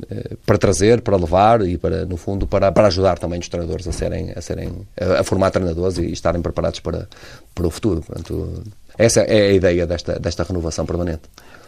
eh, 0.09 0.37
para 0.45 0.57
trazer, 0.57 1.01
para 1.01 1.17
levar 1.17 1.67
e 1.67 1.77
para, 1.77 2.05
no 2.05 2.15
fundo, 2.15 2.47
para, 2.47 2.71
para 2.71 2.87
ajudar 2.87 3.19
também 3.19 3.39
os 3.39 3.49
treinadores 3.49 3.85
a 3.85 3.91
serem, 3.91 4.31
a 4.33 4.41
serem, 4.41 4.71
a, 4.97 5.21
formar 5.23 5.51
treinadores 5.51 5.97
e 5.97 6.13
estarem 6.13 6.41
preparados 6.41 6.79
para, 6.79 7.09
para 7.53 7.67
o 7.67 7.69
futuro. 7.69 8.01
Portanto, 8.01 8.63
essa 8.97 9.21
é 9.21 9.49
a 9.49 9.53
ideia 9.53 9.85
desta, 9.87 10.19
desta 10.19 10.43
renovação 10.43 10.85
permanente. 10.85 11.23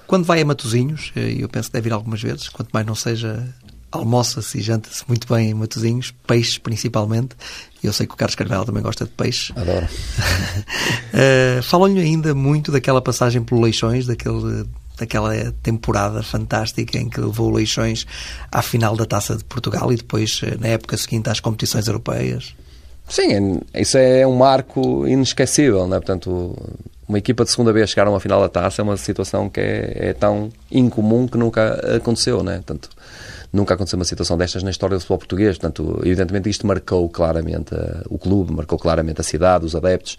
Quando 0.06 0.26
vai 0.26 0.42
a 0.42 0.46
Matozinhos, 0.46 1.12
eu 1.16 1.50
penso 1.50 1.70
que 1.70 1.74
deve 1.74 1.90
ir 1.90 1.94
algumas 1.94 2.22
vezes, 2.22 2.48
quanto 2.48 2.70
mais 2.72 2.86
não 2.86 2.96
seja 2.96 3.46
almoça-se 3.92 4.58
e 4.58 4.62
janta-se 4.62 5.04
muito 5.08 5.32
bem 5.34 5.50
em 5.50 5.54
Matozinhos, 5.54 6.14
peixes 6.26 6.58
principalmente. 6.58 7.36
Eu 7.84 7.94
sei 7.94 8.06
que 8.06 8.14
o 8.14 8.18
Carlos 8.18 8.36
Carvalho 8.36 8.66
também 8.66 8.84
gosta 8.84 9.06
de 9.06 9.12
peixe. 9.12 9.54
Adoro. 9.56 9.86
uh, 9.86 11.64
Falam-lhe 11.64 12.00
ainda 12.00 12.34
muito 12.34 12.72
daquela 12.72 13.02
passagem 13.02 13.44
pelo 13.44 13.62
Leixões, 13.62 14.06
daquele, 14.06 14.66
daquela 14.98 15.52
temporada 15.64 16.22
fantástica 16.22 16.98
em 16.98 17.10
que 17.10 17.20
levou 17.20 17.50
o 17.50 17.56
Leixões 17.56 18.06
à 18.52 18.62
final 18.62 18.96
da 18.96 19.06
Taça 19.06 19.36
de 19.36 19.44
Portugal 19.44 19.92
e 19.92 19.96
depois, 19.96 20.42
eh, 20.44 20.58
na 20.60 20.68
época 20.68 20.98
seguinte, 20.98 21.30
às 21.30 21.40
competições 21.40 21.88
europeias. 21.88 22.56
Sim, 23.08 23.62
é, 23.74 23.82
isso 23.82 23.98
é 23.98 24.28
um 24.28 24.36
marco 24.36 25.08
inesquecível, 25.08 25.88
não 25.88 25.96
é? 25.96 26.00
Portanto, 26.00 26.56
uma 27.08 27.18
equipa 27.18 27.46
de 27.46 27.52
segunda 27.52 27.72
vez 27.72 27.90
chegar 27.90 28.06
a 28.08 28.10
uma 28.10 28.20
final 28.20 28.42
da 28.42 28.50
taça 28.50 28.82
é 28.82 28.84
uma 28.84 28.98
situação 28.98 29.50
que 29.50 29.62
é, 29.62 30.10
é 30.10 30.14
tão 30.14 30.52
incomum 30.70 31.28
que 31.28 31.38
nunca 31.38 31.96
aconteceu, 31.96 32.44
né? 32.44 32.56
Portanto, 32.56 32.90
nunca 33.52 33.74
aconteceu 33.74 33.98
uma 33.98 34.06
situação 34.06 34.38
destas 34.38 34.62
na 34.64 34.70
história 34.70 34.96
do 34.96 35.00
futebol 35.00 35.20
português. 35.20 35.58
Portanto, 35.58 36.02
evidentemente 36.04 36.50
isto 36.50 36.68
marcou 36.68 37.08
claramente 37.10 37.74
uh, 37.74 38.04
o 38.10 38.18
clube, 38.18 38.54
marcou 38.54 38.78
claramente 38.78 39.22
a 39.22 39.24
cidade, 39.24 39.66
os 39.66 39.76
adeptos. 39.76 40.18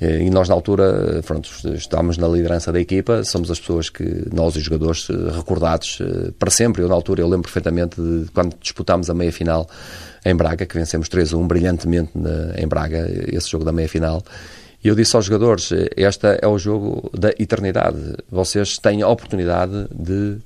Uh, 0.00 0.22
e 0.22 0.30
nós, 0.30 0.48
na 0.48 0.54
altura, 0.54 1.20
pronto, 1.26 1.48
estávamos 1.74 2.16
na 2.16 2.28
liderança 2.28 2.70
da 2.70 2.80
equipa, 2.80 3.24
somos 3.24 3.50
as 3.50 3.58
pessoas 3.58 3.90
que, 3.90 4.28
nós 4.32 4.54
os 4.54 4.62
jogadores, 4.62 5.08
uh, 5.08 5.30
recordados 5.30 5.98
para 6.38 6.50
sempre. 6.50 6.82
Eu, 6.82 6.88
na 6.88 6.94
altura, 6.94 7.22
eu 7.22 7.28
lembro 7.28 7.42
perfeitamente 7.42 8.00
de 8.00 8.26
quando 8.32 8.56
disputámos 8.60 9.10
a 9.10 9.14
meia-final 9.14 9.68
em 10.24 10.34
Braga, 10.34 10.64
que 10.64 10.78
vencemos 10.78 11.08
3-1 11.08 11.46
brilhantemente 11.46 12.12
em 12.56 12.66
Braga, 12.66 13.06
esse 13.28 13.50
jogo 13.50 13.64
da 13.64 13.72
meia-final. 13.72 14.22
E 14.84 14.88
eu 14.88 14.94
disse 14.94 15.16
aos 15.16 15.24
jogadores: 15.24 15.70
este 15.96 16.38
é 16.42 16.46
o 16.46 16.58
jogo 16.58 17.10
da 17.18 17.30
eternidade. 17.38 18.16
Vocês 18.30 18.76
têm 18.76 19.00
a 19.00 19.08
oportunidade 19.08 19.88
de, 19.90 20.36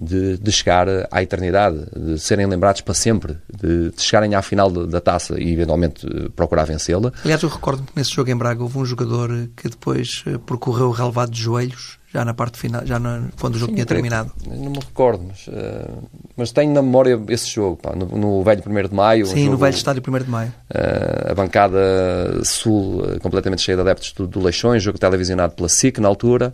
de, 0.00 0.38
de 0.38 0.50
chegar 0.50 0.86
à 1.10 1.22
eternidade, 1.22 1.84
de 1.94 2.18
serem 2.18 2.46
lembrados 2.46 2.80
para 2.80 2.94
sempre, 2.94 3.36
de, 3.54 3.90
de 3.90 4.02
chegarem 4.02 4.34
à 4.34 4.40
final 4.40 4.70
da 4.70 5.00
taça 5.00 5.38
e 5.38 5.52
eventualmente 5.52 6.06
procurar 6.34 6.64
vencê-la. 6.64 7.12
Aliás, 7.22 7.42
eu 7.42 7.50
recordo 7.50 7.82
que 7.82 7.92
nesse 7.94 8.12
jogo 8.12 8.30
em 8.30 8.36
Braga 8.36 8.62
houve 8.62 8.78
um 8.78 8.84
jogador 8.86 9.28
que 9.54 9.68
depois 9.68 10.24
eh, 10.26 10.38
percorreu 10.38 10.86
o 10.86 10.92
relevado 10.92 11.30
de 11.30 11.42
joelhos 11.42 11.98
já 12.12 12.24
na 12.26 12.34
parte 12.34 12.58
final, 12.58 12.84
já 12.84 12.98
na, 12.98 13.28
quando 13.40 13.54
o 13.54 13.58
jogo 13.58 13.70
Sim, 13.70 13.76
tinha 13.76 13.86
terminado. 13.86 14.30
Não 14.46 14.70
me 14.70 14.78
recordo, 14.78 15.24
mas, 15.28 15.46
uh, 15.46 16.08
mas 16.36 16.52
tenho 16.52 16.70
na 16.70 16.82
memória 16.82 17.18
esse 17.28 17.48
jogo, 17.48 17.76
pá, 17.76 17.96
no, 17.96 18.04
no, 18.06 18.44
velho 18.44 18.62
1 18.66 18.88
de 18.88 18.94
Maio. 18.94 19.26
Sim, 19.26 19.38
jogo, 19.44 19.52
no 19.52 19.56
velho 19.56 19.74
estádio 19.74 20.02
1 20.06 20.18
de 20.18 20.30
Maio. 20.30 20.52
Uh, 20.70 21.30
a 21.30 21.34
bancada 21.34 22.44
sul 22.44 23.00
uh, 23.00 23.20
completamente 23.20 23.62
cheia 23.62 23.76
de 23.76 23.80
adeptos 23.80 24.12
do, 24.12 24.26
do 24.26 24.40
Leixões, 24.40 24.82
jogo 24.82 24.98
televisionado 24.98 25.54
pela 25.54 25.70
SIC 25.70 25.98
na 25.98 26.08
altura. 26.08 26.52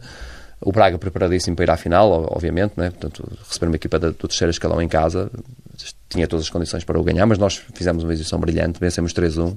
O 0.60 0.70
Braga 0.70 0.96
preparadíssimo 0.96 1.56
para 1.56 1.64
ir 1.64 1.70
à 1.70 1.76
final, 1.76 2.28
obviamente, 2.30 2.74
né? 2.76 2.90
portanto, 2.90 3.28
receber 3.46 3.66
uma 3.66 3.76
equipa 3.76 3.98
do 3.98 4.12
terceiro 4.12 4.50
escalão 4.50 4.80
em 4.82 4.88
casa, 4.88 5.30
tinha 6.08 6.26
todas 6.26 6.46
as 6.46 6.50
condições 6.50 6.84
para 6.84 6.98
o 6.98 7.02
ganhar, 7.04 7.26
mas 7.26 7.38
nós 7.38 7.62
fizemos 7.74 8.02
uma 8.02 8.12
exibição 8.12 8.40
brilhante, 8.40 8.80
vencemos 8.80 9.12
3-1. 9.12 9.56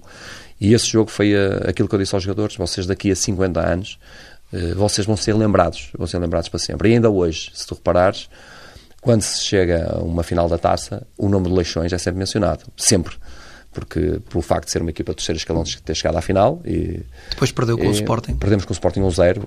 E 0.60 0.74
esse 0.74 0.86
jogo 0.86 1.10
foi 1.10 1.34
aquilo 1.68 1.89
que 1.89 1.95
eu 1.95 1.99
disse 1.99 2.14
aos 2.14 2.24
jogadores: 2.24 2.56
vocês 2.56 2.86
daqui 2.86 3.12
a 3.12 3.16
50 3.16 3.60
anos 3.60 3.97
eh, 3.97 4.31
vocês 4.76 5.06
vão 5.08 5.16
ser 5.16 5.34
lembrados, 5.34 5.89
vão 5.97 6.08
ser 6.08 6.20
lembrados 6.20 6.49
para 6.49 6.60
sempre. 6.60 6.89
E 6.89 6.93
ainda 6.93 7.10
hoje, 7.10 7.52
se 7.54 7.66
tu 7.66 7.76
reparares, 7.76 8.30
quando 9.02 9.24
se 9.24 9.41
chega 9.43 9.93
a 9.95 9.97
uma 9.99 10.24
final 10.24 10.47
da 10.47 10.58
taça, 10.58 11.06
o 11.18 11.28
nome 11.28 11.47
de 11.47 11.56
Leixões 11.56 11.91
é 11.91 11.97
sempre 11.97 12.20
mencionado, 12.20 12.66
sempre. 12.78 13.16
Porque, 13.72 14.20
pelo 14.30 14.41
facto 14.41 14.66
de 14.66 14.72
ser 14.72 14.82
uma 14.82 14.91
equipa 14.91 15.14
de 15.14 15.18
terceiro 15.18 15.38
escalão, 15.38 15.64
ter 15.64 15.95
chegado 15.95 16.18
à 16.18 16.22
final. 16.22 16.62
E, 16.66 16.99
Depois 17.30 17.52
perdeu 17.54 17.78
com 17.78 17.86
e, 17.86 17.88
o 17.88 17.91
Sporting. 17.91 18.36
Perdemos 18.36 18.66
com 18.66 18.72
o 18.72 18.76
Sporting 18.76 18.99
1-0, 18.99 19.38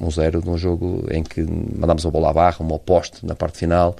um 0.00 0.06
1-0 0.06 0.36
uh, 0.36 0.46
num 0.46 0.56
jogo 0.56 1.04
em 1.10 1.22
que 1.22 1.42
mandámos 1.42 2.06
a 2.06 2.10
bola 2.10 2.30
à 2.30 2.32
barra, 2.32 2.58
um 2.60 2.72
oposto 2.72 3.26
na 3.26 3.34
parte 3.34 3.58
final. 3.58 3.96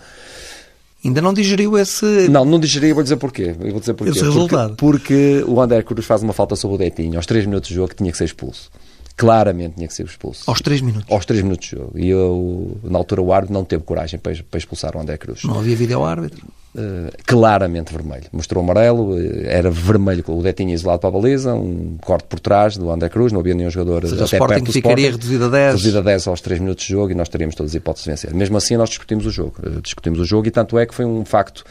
Ainda 1.05 1.21
não 1.21 1.35
digeriu 1.35 1.77
esse. 1.77 2.29
Não, 2.29 2.45
não 2.45 2.59
digeri, 2.61 2.93
vou 2.93 3.03
dizer 3.03 3.17
porquê. 3.17 3.55
Eu 3.61 3.73
vou 3.73 3.81
dizer 3.81 3.93
porquê. 3.95 4.13
Esse 4.13 4.21
porque, 4.21 4.35
resultado. 4.35 4.77
Porque 4.77 5.45
o 5.47 5.61
André 5.61 5.83
Cruz 5.83 6.07
faz 6.07 6.23
uma 6.23 6.33
falta 6.33 6.57
sobre 6.57 6.77
o 6.77 6.79
Detinho 6.79 7.17
aos 7.17 7.27
3 7.27 7.45
minutos 7.45 7.69
de 7.69 7.75
jogo 7.75 7.89
que 7.89 7.97
tinha 7.97 8.11
que 8.11 8.17
ser 8.17 8.25
expulso. 8.25 8.71
Claramente 9.17 9.77
tinha 9.77 9.87
que 9.87 9.95
ser 9.95 10.05
expulso. 10.05 10.43
Aos 10.51 10.61
3 10.61 10.81
minutos. 10.81 11.11
Aos 11.11 11.25
3 11.25 11.43
minutos 11.43 11.69
de 11.69 11.77
jogo. 11.77 11.93
E 11.97 12.09
eu, 12.09 12.77
na 12.83 12.99
altura, 12.99 13.23
o 13.23 13.33
árbitro 13.33 13.55
não 13.55 13.65
teve 13.65 13.85
coragem 13.85 14.19
para, 14.19 14.35
para 14.51 14.59
expulsar 14.59 14.97
o 14.97 15.01
André 15.01 15.17
Cruz. 15.17 15.45
Não 15.45 15.59
havia 15.59 15.77
vídeo 15.77 15.97
ao 15.97 16.05
árbitro. 16.05 16.45
Uh, 16.77 17.09
claramente 17.25 17.93
vermelho. 17.93 18.25
Mostrou 18.33 18.65
amarelo, 18.65 19.17
era 19.45 19.71
vermelho, 19.71 20.25
o 20.27 20.43
Detinho 20.43 20.71
isolado 20.71 20.99
para 20.99 21.09
a 21.09 21.13
baliza, 21.13 21.55
um 21.55 21.97
corte 22.01 22.27
por 22.29 22.41
trás 22.41 22.77
do 22.77 22.91
André 22.91 23.09
Cruz, 23.09 23.31
não 23.31 23.39
havia 23.39 23.55
nenhum 23.55 23.71
jogador 23.71 24.03
seja, 24.03 24.17
até 24.17 24.25
Sporting 24.25 24.55
perto 24.55 24.67
do 24.67 24.73
ficaria 24.73 25.11
Sporting. 25.11 25.23
reduzido 25.23 25.45
a 25.45 25.49
10. 25.49 25.67
Reduzido 25.75 25.99
a 25.99 26.03
10 26.03 26.27
aos 26.27 26.41
3 26.41 26.61
minutos 26.61 26.85
de 26.85 26.91
jogo 26.91 27.13
e 27.13 27.15
nós 27.15 27.29
teríamos 27.29 27.55
todas 27.55 27.71
as 27.71 27.77
hipóteses 27.77 28.05
de 28.05 28.11
vencer. 28.11 28.35
Mesmo 28.35 28.57
assim, 28.57 28.77
nós 28.77 28.89
discutimos 28.89 29.25
o 29.25 29.31
jogo. 29.31 29.55
Uh, 29.65 29.81
discutimos 29.81 30.19
o 30.19 30.25
jogo 30.25 30.49
e 30.49 30.51
tanto 30.51 30.77
é 30.77 30.85
que 30.85 30.93
foi 30.93 31.05
um 31.05 31.25
facto 31.25 31.65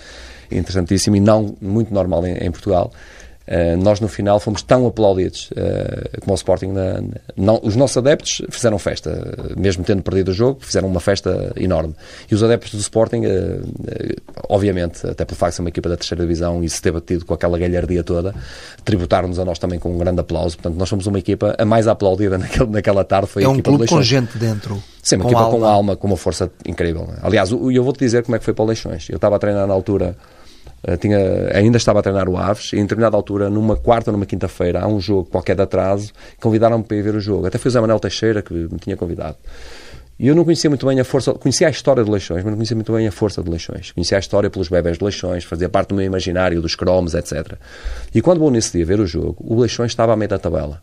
interessantíssimo 0.50 1.18
e 1.18 1.20
não 1.20 1.54
muito 1.62 1.94
normal 1.94 2.26
em, 2.26 2.38
em 2.38 2.50
Portugal. 2.50 2.90
Uh, 3.46 3.76
nós 3.76 4.00
no 4.00 4.08
final 4.08 4.40
fomos 4.40 4.62
tão 4.62 4.88
aplaudidos 4.88 5.50
uh, 5.52 6.22
como 6.22 6.32
o 6.32 6.36
Sporting. 6.36 6.68
Na, 6.68 7.02
na, 7.02 7.08
não, 7.36 7.60
os 7.62 7.76
nossos 7.76 7.98
adeptos 7.98 8.42
fizeram 8.50 8.80
festa, 8.80 9.12
uh, 9.12 9.60
mesmo 9.60 9.84
tendo 9.84 10.02
perdido 10.02 10.30
o 10.30 10.34
jogo, 10.34 10.60
fizeram 10.62 10.88
uma 10.88 11.02
festa 11.02 11.52
enorme. 11.58 11.94
E 12.32 12.36
os 12.36 12.42
adeptos 12.42 12.72
do 12.72 12.80
Sporting, 12.80 13.24
obviamente, 14.48 15.06
até 15.06 15.26
pelo 15.26 15.38
facto 15.38 15.52
de 15.52 15.56
ser 15.58 15.62
uma 15.62 15.70
equipa 15.70 15.90
da 15.90 15.98
terceira 15.98 16.24
divisão 16.24 16.64
e 16.64 16.70
se 16.70 16.82
ter 16.82 16.92
batido 16.92 17.26
com 17.26 17.34
aquela 17.34 17.58
galhardia 17.58 18.02
toda, 18.04 18.34
tributaram-nos 18.86 19.38
a 19.40 19.46
nós 19.46 19.60
também 19.60 19.78
com 19.78 19.94
um 19.94 19.98
grande 19.98 20.22
aplauso. 20.22 20.56
Portanto, 20.56 20.78
nós 20.78 20.88
somos 20.88 21.06
uma 21.06 21.20
equipa 21.20 21.54
a 21.58 21.66
mais 21.66 21.86
aplaudida 21.88 22.38
naquele, 22.40 22.70
naquela 22.70 23.04
tarde. 23.04 23.28
Foi 23.28 23.44
é 23.44 23.46
a 23.46 23.50
um 23.50 23.54
equipa 23.54 23.72
clube 23.72 23.88
com 23.88 24.02
gente 24.02 24.38
dentro. 24.38 24.82
Sim, 25.02 25.18
uma 25.18 25.24
com 25.24 25.30
equipa 25.32 25.44
alma. 25.44 25.58
com 25.58 25.66
alma, 25.66 25.96
com 25.98 26.08
uma 26.08 26.18
força 26.18 26.50
incrível. 26.66 27.10
Aliás, 27.22 27.52
eu 27.52 27.84
vou-te 27.84 28.00
dizer 28.00 28.24
como 28.24 28.38
é 28.38 28.40
que 28.40 28.46
foi 28.46 28.54
para 28.54 28.64
o 28.64 28.68
Leixões. 28.68 29.10
Eu 29.10 29.18
estava 29.18 29.36
a 29.36 29.40
treinar 29.40 29.68
na 29.68 29.74
altura. 29.74 30.16
Uh, 30.86 30.98
tinha, 30.98 31.18
ainda 31.54 31.78
estava 31.78 32.00
a 32.00 32.02
treinar 32.02 32.28
o 32.28 32.38
Aves 32.38 32.74
e 32.74 32.78
em 32.78 32.82
determinada 32.82 33.16
altura, 33.16 33.50
numa 33.50 33.76
quarta 33.76 34.12
ou 34.12 34.14
numa 34.14 34.26
quinta-feira, 34.26 34.82
há 34.82 34.88
um 34.88 35.00
jogo 35.00 35.30
qualquer 35.30 35.56
de 35.56 35.62
atraso, 35.62 36.12
convidaram-me 36.42 36.84
para 36.84 36.98
ir 36.98 37.02
ver 37.02 37.16
o 37.16 37.22
jogo. 37.22 37.48
Até 37.48 37.58
foi 37.58 37.70
o 37.70 37.72
Zé 37.72 37.80
Manuel 37.80 38.00
Teixeira 38.00 38.42
que 38.42 38.54
me 38.54 38.80
tinha 38.80 38.98
convidado. 38.98 39.38
E 40.20 40.28
eu 40.28 40.36
não 40.36 40.44
conhecia 40.44 40.70
muito 40.70 40.86
bem 40.86 41.00
a 41.00 41.04
força, 41.04 41.34
conhecia 41.34 41.68
a 41.68 41.70
história 41.72 42.04
de 42.04 42.10
Leixões, 42.10 42.44
mas 42.44 42.52
não 42.52 42.56
conhecia 42.56 42.76
muito 42.76 42.94
bem 42.94 43.08
a 43.08 43.12
força 43.12 43.42
de 43.42 43.50
Leixões. 43.50 43.92
Conhecia 43.92 44.18
a 44.18 44.20
história 44.20 44.50
pelos 44.50 44.70
bebés 44.70 44.98
de 44.98 45.04
Leixões, 45.04 45.44
fazia 45.44 45.68
parte 45.68 45.90
do 45.90 45.96
meu 45.96 46.06
imaginário, 46.06 46.62
dos 46.62 46.76
cromos, 46.76 47.16
etc. 47.16 47.58
E 48.14 48.22
quando 48.22 48.40
vou 48.40 48.52
nesse 48.52 48.72
dia 48.78 48.86
ver 48.86 49.00
o 49.00 49.08
jogo, 49.08 49.38
o 49.40 49.60
Leixões 49.60 49.92
estava 49.92 50.14
à 50.14 50.16
meia 50.16 50.30
da 50.30 50.40
tabela. 50.40 50.82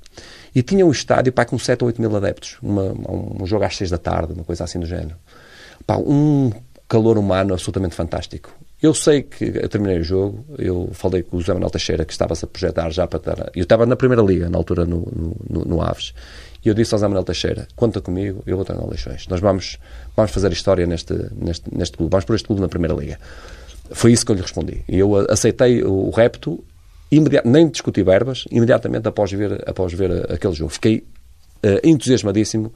E 0.55 0.63
tinha 0.63 0.85
um 0.85 0.91
estádio 0.91 1.33
pá, 1.33 1.45
com 1.45 1.59
7 1.59 1.83
ou 1.83 1.87
8 1.87 2.01
mil 2.01 2.15
adeptos. 2.17 2.59
Uma, 2.61 2.93
um 3.41 3.47
jogo 3.47 3.65
às 3.65 3.77
6 3.77 3.91
da 3.91 3.99
tarde, 3.99 4.33
uma 4.33 4.45
coisa 4.45 4.65
assim 4.65 4.81
do 4.81 4.87
género. 4.87 5.15
Pá, 5.87 5.97
um 5.97 6.51
calor 6.89 7.17
humano 7.17 7.55
absolutamente 7.55 7.95
fantástico. 7.95 8.51
Eu 8.83 8.95
sei 8.95 9.23
que 9.23 9.45
eu 9.45 9.69
terminei 9.69 9.99
o 9.99 10.03
jogo, 10.03 10.45
eu 10.59 10.89
falei 10.93 11.23
com 11.23 11.37
o 11.37 11.41
José 11.41 11.53
Manuel 11.53 11.71
Teixeira, 11.71 12.05
que 12.05 12.13
estava-se 12.13 12.47
a 12.47 12.49
projetar 12.49 12.91
já 12.91 13.07
para 13.07 13.19
estar. 13.19 13.51
Eu 13.55 13.63
estava 13.63 13.85
na 13.85 13.95
primeira 13.95 14.23
liga, 14.23 14.49
na 14.49 14.57
altura, 14.57 14.87
no, 14.87 15.07
no, 15.49 15.65
no 15.67 15.83
Aves. 15.83 16.15
E 16.65 16.69
eu 16.69 16.75
disse 16.75 16.95
ao 16.95 16.99
José 16.99 17.09
Manuel 17.09 17.25
Teixeira: 17.25 17.69
conta 17.77 18.01
comigo, 18.01 18.43
eu 18.47 18.57
vou 18.57 18.65
treinar 18.65 18.89
Leixões. 18.89 19.29
Nós 19.29 19.41
vamos, 19.41 19.79
vamos 20.17 20.31
fazer 20.31 20.51
história 20.53 20.87
neste, 20.87 21.15
neste, 21.35 21.75
neste 21.75 21.97
clube, 21.99 22.11
vamos 22.11 22.25
pôr 22.25 22.35
este 22.37 22.47
clube 22.47 22.63
na 22.63 22.69
primeira 22.69 22.95
liga. 22.95 23.19
Foi 23.91 24.13
isso 24.13 24.25
que 24.25 24.33
eu 24.33 24.37
lhe 24.37 24.43
respondi. 24.43 24.83
E 24.89 24.99
eu 24.99 25.15
aceitei 25.31 25.83
o 25.83 26.09
repto, 26.11 26.65
nem 27.45 27.69
discuti 27.69 28.03
verbas, 28.03 28.45
imediatamente 28.51 29.07
após 29.09 29.31
ver, 29.31 29.63
após 29.69 29.93
ver 29.93 30.33
aquele 30.33 30.55
jogo. 30.55 30.71
Fiquei 30.71 31.05
uh, 31.65 31.87
entusiasmadíssimo. 31.87 32.73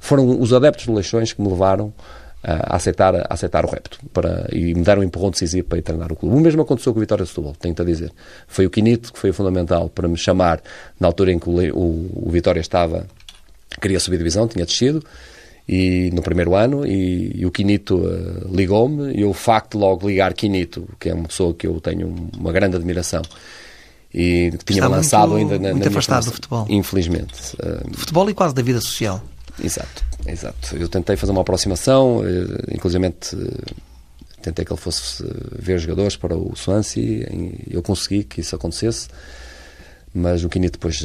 Foram 0.00 0.40
os 0.40 0.52
adeptos 0.52 0.86
de 0.86 0.90
Leixões 0.90 1.32
que 1.32 1.40
me 1.40 1.48
levaram 1.48 1.92
a 2.44 2.76
aceitar, 2.76 3.14
a 3.14 3.26
aceitar 3.30 3.64
o 3.64 3.68
repto 3.68 3.98
para, 4.12 4.46
e 4.52 4.74
me 4.74 4.82
deram 4.82 5.00
um 5.00 5.04
empurrão 5.04 5.30
decisivo 5.30 5.66
para 5.66 5.78
ir 5.78 5.82
treinar 5.82 6.12
o 6.12 6.16
clube. 6.16 6.36
O 6.36 6.40
mesmo 6.40 6.62
aconteceu 6.62 6.92
com 6.92 6.98
o 6.98 7.00
Vitória 7.00 7.24
de 7.24 7.30
Setúbal, 7.30 7.54
tenho-te 7.58 7.80
a 7.80 7.84
dizer. 7.84 8.12
Foi 8.46 8.66
o 8.66 8.70
Quinito 8.70 9.12
que 9.12 9.18
foi 9.18 9.32
fundamental 9.32 9.88
para 9.88 10.06
me 10.06 10.16
chamar 10.16 10.60
na 11.00 11.08
altura 11.08 11.32
em 11.32 11.38
que 11.38 11.48
o, 11.48 11.56
o, 11.74 12.26
o 12.26 12.30
Vitória 12.30 12.60
estava, 12.60 13.06
queria 13.80 13.98
subir 13.98 14.18
divisão, 14.18 14.46
tinha 14.46 14.66
descido, 14.66 15.02
e 15.66 16.10
no 16.12 16.20
primeiro 16.20 16.54
ano, 16.54 16.86
e, 16.86 17.32
e 17.40 17.46
o 17.46 17.50
Quinito 17.50 17.96
uh, 17.96 18.54
ligou-me, 18.54 19.14
e 19.14 19.24
o 19.24 19.32
facto 19.32 19.72
de 19.72 19.78
logo 19.78 20.06
ligar 20.06 20.34
Quinito, 20.34 20.86
que 21.00 21.08
é 21.08 21.14
uma 21.14 21.26
pessoa 21.26 21.54
que 21.54 21.66
eu 21.66 21.80
tenho 21.80 22.14
uma 22.38 22.52
grande 22.52 22.76
admiração, 22.76 23.22
e 24.12 24.52
que 24.58 24.74
tinha 24.74 24.86
lançado 24.86 25.30
muito, 25.30 25.54
ainda 25.54 25.58
na, 25.58 25.74
muito 25.74 25.84
na 25.84 25.90
afastado 25.90 26.26
do 26.26 26.32
futebol. 26.32 26.66
Infelizmente. 26.68 27.56
Uh, 27.56 27.90
do 27.90 27.98
futebol 27.98 28.28
e 28.28 28.34
quase 28.34 28.54
da 28.54 28.62
vida 28.62 28.80
social. 28.80 29.22
Exato, 29.62 30.04
exato. 30.26 30.76
Eu 30.76 30.88
tentei 30.88 31.16
fazer 31.16 31.32
uma 31.32 31.42
aproximação, 31.42 32.22
eh, 32.24 32.74
inclusive 32.74 33.12
tentei 34.42 34.64
que 34.64 34.72
ele 34.72 34.80
fosse 34.80 35.24
ver 35.58 35.78
jogadores 35.78 36.16
para 36.16 36.36
o 36.36 36.54
Swansea 36.54 37.26
eu 37.70 37.82
consegui 37.82 38.24
que 38.24 38.40
isso 38.40 38.54
acontecesse. 38.54 39.08
Mas 40.16 40.44
o 40.44 40.48
Quinito 40.48 40.78
depois, 40.78 41.02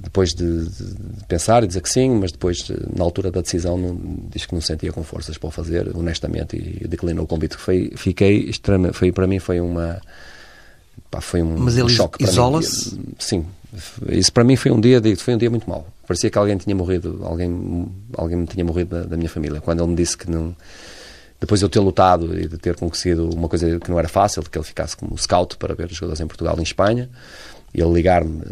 depois 0.00 0.32
de, 0.32 0.68
de, 0.68 1.24
pensar 1.26 1.64
e 1.64 1.66
dizer 1.66 1.80
que 1.80 1.90
sim, 1.90 2.08
mas 2.08 2.30
depois, 2.30 2.70
na 2.96 3.02
altura 3.02 3.32
da 3.32 3.40
decisão, 3.40 3.76
não, 3.76 3.98
diz 4.30 4.46
que 4.46 4.54
não 4.54 4.60
sentia 4.60 4.92
com 4.92 5.02
forças 5.02 5.36
para 5.36 5.48
o 5.48 5.50
fazer, 5.50 5.90
honestamente, 5.92 6.56
e 6.56 6.86
declinou 6.86 7.24
o 7.24 7.26
convite. 7.26 7.56
Foi, 7.56 7.90
fiquei 7.96 8.48
extremamente, 8.48 8.96
foi, 8.96 9.10
para 9.10 9.26
mim 9.26 9.40
foi 9.40 9.60
uma... 9.60 10.00
Pá, 11.10 11.20
foi 11.20 11.42
um, 11.42 11.58
mas 11.58 11.74
ele 11.74 11.86
um 11.86 11.88
choque 11.88 12.22
isola-se? 12.22 12.96
Sim, 13.18 13.44
isso 14.08 14.32
para 14.32 14.44
mim 14.44 14.54
foi 14.54 14.70
um 14.70 14.80
dia, 14.80 15.02
foi 15.16 15.34
um 15.34 15.38
dia 15.38 15.50
muito 15.50 15.68
mau. 15.68 15.84
Parecia 16.12 16.28
que 16.28 16.36
alguém 16.36 16.58
tinha 16.58 16.76
morrido, 16.76 17.20
alguém, 17.24 17.88
alguém 18.18 18.44
tinha 18.44 18.62
morrido 18.62 18.94
da, 18.94 19.04
da 19.06 19.16
minha 19.16 19.30
família. 19.30 19.62
Quando 19.62 19.82
ele 19.82 19.88
me 19.88 19.96
disse 19.96 20.14
que 20.14 20.30
não, 20.30 20.54
depois 21.40 21.58
de 21.58 21.64
eu 21.64 21.70
ter 21.70 21.80
lutado 21.80 22.38
e 22.38 22.46
de 22.46 22.58
ter 22.58 22.76
conseguido 22.76 23.30
uma 23.34 23.48
coisa 23.48 23.80
que 23.80 23.90
não 23.90 23.98
era 23.98 24.08
fácil, 24.08 24.42
que 24.42 24.58
ele 24.58 24.64
ficasse 24.64 24.94
como 24.94 25.16
scout 25.16 25.56
para 25.56 25.74
ver 25.74 25.86
os 25.86 25.96
jogadores 25.96 26.20
em 26.20 26.26
Portugal 26.26 26.54
e 26.58 26.60
em 26.60 26.64
Espanha, 26.64 27.08
e 27.72 27.80
ele 27.80 27.94
ligar-me, 27.94 28.42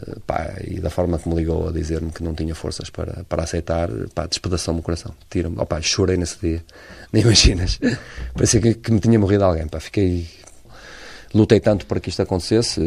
e 0.66 0.80
da 0.80 0.88
forma 0.88 1.18
que 1.18 1.28
me 1.28 1.34
ligou 1.34 1.68
a 1.68 1.70
dizer-me 1.70 2.10
que 2.10 2.22
não 2.22 2.34
tinha 2.34 2.54
forças 2.54 2.88
para, 2.88 3.24
para 3.28 3.42
aceitar, 3.42 3.90
pá, 4.14 4.24
despedaçou-me 4.24 4.80
o 4.80 4.82
coração. 4.82 5.14
Tira-me, 5.28 5.56
oh, 5.58 5.66
pá, 5.66 5.82
chorei 5.82 6.16
nesse 6.16 6.38
dia, 6.40 6.64
nem 7.12 7.22
imaginas. 7.22 7.78
Parecia 8.32 8.58
que, 8.58 8.72
que 8.72 8.90
me 8.90 9.00
tinha 9.00 9.18
morrido 9.18 9.44
alguém, 9.44 9.68
pá, 9.68 9.80
fiquei 9.80 10.26
lutei 11.32 11.60
tanto 11.60 11.86
para 11.86 12.00
que 12.00 12.08
isto 12.08 12.22
acontecesse, 12.22 12.80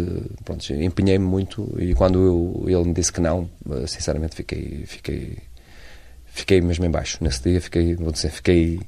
pronto, 0.43 0.73
empenhei-me 0.73 1.25
muito 1.25 1.73
e 1.79 1.93
quando 1.93 2.19
eu, 2.19 2.65
ele 2.67 2.85
me 2.89 2.93
disse 2.93 3.11
que 3.11 3.21
não, 3.21 3.49
sinceramente 3.87 4.35
fiquei, 4.35 4.83
fiquei, 4.85 5.37
fiquei 6.25 6.61
mesmo 6.61 6.85
em 6.85 6.91
baixo 6.91 7.17
nesse 7.21 7.41
dia, 7.41 7.61
fiquei, 7.61 7.95
vou 7.95 8.11
dizer, 8.11 8.29
fiquei, 8.31 8.81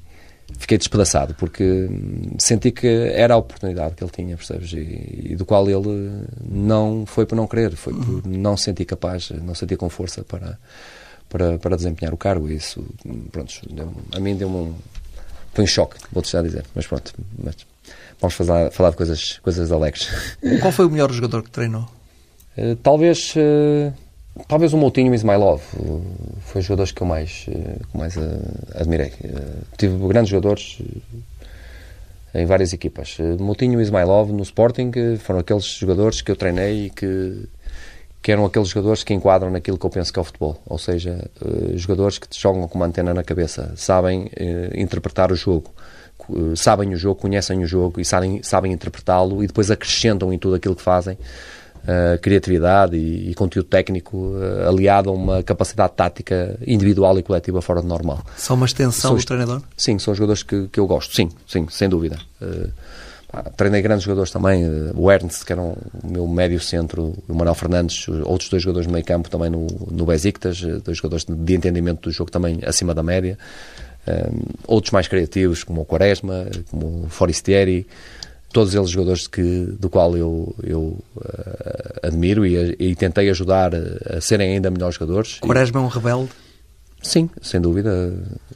fiquei 0.58 0.78
despedaçado 0.78 1.34
porque 1.36 1.89
senti 2.38 2.72
que 2.72 2.88
era 2.88 3.34
a 3.34 3.38
oportunidade 3.38 3.95
que 3.95 4.03
ele 4.03 4.12
tinha, 4.12 4.36
percebes? 4.36 4.74
E, 4.74 5.32
e 5.32 5.36
do 5.36 5.45
qual 5.45 5.70
ele 5.70 6.26
não 6.49 7.06
foi 7.06 7.26
por 7.26 7.36
não 7.36 7.47
querer, 7.47 7.76
foi 7.76 7.93
por 7.93 8.28
não 8.28 8.58
sentir 8.58 8.86
capaz, 8.86 9.30
não 9.30 9.56
sentir 9.56 9.78
com 9.78 9.89
força 9.89 10.24
para, 10.24 10.60
para, 11.30 11.58
para 11.58 11.76
desempenhar 11.78 12.14
o 12.14 12.18
cargo. 12.18 12.49
E 12.49 12.56
isso, 12.56 12.86
pronto, 13.32 13.53
deu, 13.70 13.93
a 14.14 14.20
mim 14.20 14.36
deu-me 14.36 14.56
um. 14.56 14.76
Foi 15.53 15.64
um 15.64 15.68
choque, 15.68 15.97
vou-te 16.12 16.30
já 16.32 16.41
dizer, 16.41 16.66
mas 16.76 16.86
pronto. 16.86 17.14
Mas, 17.41 17.56
vamos 18.20 18.36
falar, 18.36 18.72
falar 18.72 18.89
de 18.91 18.97
coisas, 18.97 19.39
coisas 19.39 19.72
alegres. 19.72 20.09
Qual 20.61 20.72
foi 20.72 20.86
o 20.86 20.89
melhor 20.89 21.11
jogador 21.11 21.43
que 21.43 21.49
treinou? 21.49 21.88
Uh, 22.57 22.76
talvez, 22.78 23.34
uh, 23.36 23.93
talvez 24.47 24.74
o 24.74 24.78
Moutinho 24.78 25.13
e 25.13 25.16
Ismailov. 25.16 25.61
Uh, 25.78 26.01
foi 26.41 26.61
os 26.61 26.68
jogadores 26.68 26.91
que 26.91 27.01
eu 27.01 27.07
mais, 27.07 27.45
que 27.91 27.97
mais 27.97 28.16
admirei. 28.74 29.11
tive 29.78 30.07
grandes 30.07 30.30
jogadores 30.30 30.82
em 32.34 32.45
várias 32.45 32.74
equipas. 32.74 33.18
Moutinho 33.39 33.80
e 33.80 33.84
Ismailov 33.84 34.32
no 34.32 34.43
Sporting 34.43 34.91
foram 35.20 35.39
aqueles 35.39 35.66
jogadores 35.66 36.22
que 36.22 36.32
eu 36.32 36.36
treinei 36.36 36.88
e 36.88 36.89
que, 36.89 37.47
que 38.22 38.32
eram 38.32 38.45
aqueles 38.45 38.70
jogadores 38.70 39.03
que 39.03 39.13
enquadram 39.13 39.49
naquilo 39.49 39.78
que 39.78 39.86
eu 39.86 39.89
penso 39.89 40.11
que 40.11 40.20
é 40.20 40.22
o 40.22 40.26
futebol. 40.26 40.61
Ou 40.66 40.78
seja, 40.78 41.30
jogadores 41.76 42.18
que 42.18 42.28
te 42.28 42.39
jogam 42.39 42.68
com 42.68 42.78
uma 42.78 42.86
antena 42.86 43.13
na 43.13 43.24
cabeça, 43.24 43.72
sabem 43.78 44.30
interpretar 44.76 45.32
o 45.32 45.36
jogo 45.36 45.74
sabem 46.55 46.93
o 46.93 46.97
jogo, 46.97 47.20
conhecem 47.20 47.63
o 47.63 47.68
jogo 47.68 47.99
e 47.99 48.05
sabem, 48.05 48.41
sabem 48.41 48.72
interpretá-lo 48.72 49.43
e 49.43 49.47
depois 49.47 49.70
acrescentam 49.70 50.32
em 50.34 50.39
tudo 50.39 50.55
aquilo 50.55 50.76
que 50.76 50.82
fazem 50.82 51.18
uh, 51.86 52.20
criatividade 52.20 52.95
e, 52.95 53.30
e, 53.30 53.34
conteúdo 53.34 53.68
técnico 53.68 54.18
uh, 54.18 54.68
aliado 54.68 55.09
a 55.09 55.13
uma 55.13 55.43
capacidade 55.43 55.93
tática 55.93 56.57
individual 56.66 57.18
e 57.20 57.24
coletiva 57.24 57.61
fora 57.61 57.82
do 57.82 57.88
normal. 57.88 58.24
São 58.36 58.55
uma 58.55 58.66
extensão 58.66 59.11
são, 59.11 59.16
do 59.16 59.26
treinador? 59.26 59.61
Sim, 59.78 59.99
são 59.99 60.13
jogadores 60.13 60.43
que, 60.43 60.68
que 60.68 60.80
eu 60.80 60.88
gosto, 60.88 61.16
sim, 61.16 61.30
sim, 61.47 61.68
sem 61.70 61.88
dúvida. 61.88 62.20
Uh, 62.41 62.70
treinei 63.57 63.82
grandes 63.82 64.05
jogadores 64.05 64.32
também, 64.32 64.63
o 64.93 65.11
Ernst, 65.11 65.43
que 65.45 65.51
era 65.51 65.61
um, 65.61 65.76
o 66.03 66.09
meu 66.09 66.28
médio 66.28 66.59
centro, 66.59 67.13
o 67.28 67.34
Manuel 67.34 67.55
Fernandes, 67.55 68.07
outros 68.24 68.49
dois 68.49 68.63
jogadores 68.63 68.88
no 68.88 68.93
meio 68.93 69.05
campo 69.05 69.30
também 69.30 69.49
no, 69.49 69.68
no 69.91 70.05
Besiktas, 70.05 70.61
dois 70.84 70.97
jogadores 70.97 71.26
de 71.26 71.53
entendimento 71.53 72.09
do 72.09 72.11
jogo 72.11 72.32
também 72.32 72.59
acima 72.66 72.93
da 72.93 73.03
média. 73.03 73.38
Um, 74.08 74.41
outros 74.68 74.91
mais 74.91 75.08
criativos, 75.08 75.64
como 75.64 75.82
o 75.82 75.86
Quaresma, 75.86 76.45
como 76.70 77.06
o 77.06 77.10
Forestieri, 77.10 77.88
todos 78.56 78.74
eles 78.74 78.89
jogadores 78.89 79.28
que, 79.28 79.41
do 79.80 79.89
qual 79.89 80.16
eu, 80.16 80.56
eu 80.64 80.97
uh, 81.18 81.99
admiro 82.03 82.45
e, 82.45 82.76
e, 82.80 82.95
tentei 82.95 83.30
ajudar 83.30 83.74
a, 83.76 84.22
serem 84.22 84.53
ainda 84.53 84.72
melhores 84.72 84.95
jogadores. 84.95 85.39
Quaresma 85.39 85.82
é 85.82 85.84
um 85.84 85.88
rebelde? 85.88 86.30
Sim, 87.01 87.30
sem 87.41 87.60
dúvida. 87.60 88.14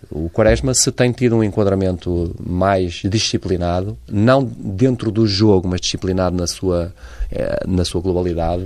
O 0.10 0.30
Quaresma, 0.30 0.74
se 0.74 0.92
tem 0.92 1.12
tido 1.12 1.36
um 1.36 1.44
enquadramento 1.44 2.34
mais 2.40 3.02
disciplinado, 3.04 3.98
não 4.10 4.44
dentro 4.44 5.12
do 5.12 5.28
jogo, 5.28 5.68
mas 5.68 5.82
disciplinado 5.82 6.36
na 6.36 6.48
sua, 6.48 6.94
eh, 7.32 7.64
na 7.68 7.86
sua 7.86 8.02
globalidade, 8.02 8.64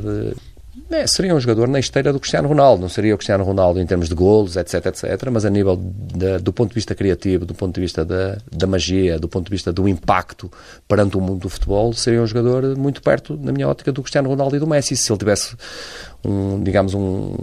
é, 0.89 1.05
seria 1.05 1.35
um 1.35 1.39
jogador 1.39 1.67
na 1.67 1.79
esteira 1.79 2.11
do 2.11 2.19
Cristiano 2.19 2.47
Ronaldo. 2.47 2.81
Não 2.81 2.89
seria 2.89 3.13
o 3.13 3.17
Cristiano 3.17 3.43
Ronaldo 3.43 3.79
em 3.79 3.85
termos 3.85 4.09
de 4.09 4.15
golos, 4.15 4.57
etc, 4.57 4.85
etc. 4.87 5.29
Mas 5.31 5.45
a 5.45 5.49
nível 5.49 5.75
de, 5.77 6.39
do 6.39 6.51
ponto 6.51 6.69
de 6.69 6.75
vista 6.75 6.95
criativo, 6.95 7.45
do 7.45 7.53
ponto 7.53 7.75
de 7.75 7.81
vista 7.81 8.03
da, 8.03 8.37
da 8.51 8.65
magia, 8.65 9.19
do 9.19 9.27
ponto 9.27 9.45
de 9.45 9.51
vista 9.51 9.71
do 9.71 9.87
impacto 9.87 10.51
perante 10.87 11.15
o 11.15 11.21
mundo 11.21 11.41
do 11.41 11.49
futebol, 11.49 11.93
seria 11.93 12.21
um 12.21 12.27
jogador 12.27 12.75
muito 12.75 13.01
perto, 13.01 13.37
na 13.41 13.51
minha 13.51 13.67
ótica, 13.67 13.91
do 13.91 14.01
Cristiano 14.01 14.29
Ronaldo 14.29 14.55
e 14.55 14.59
do 14.59 14.67
Messi. 14.67 14.97
Se 14.97 15.11
ele 15.11 15.19
tivesse 15.19 15.55
um, 16.25 16.63
digamos, 16.63 16.93
um, 16.93 17.35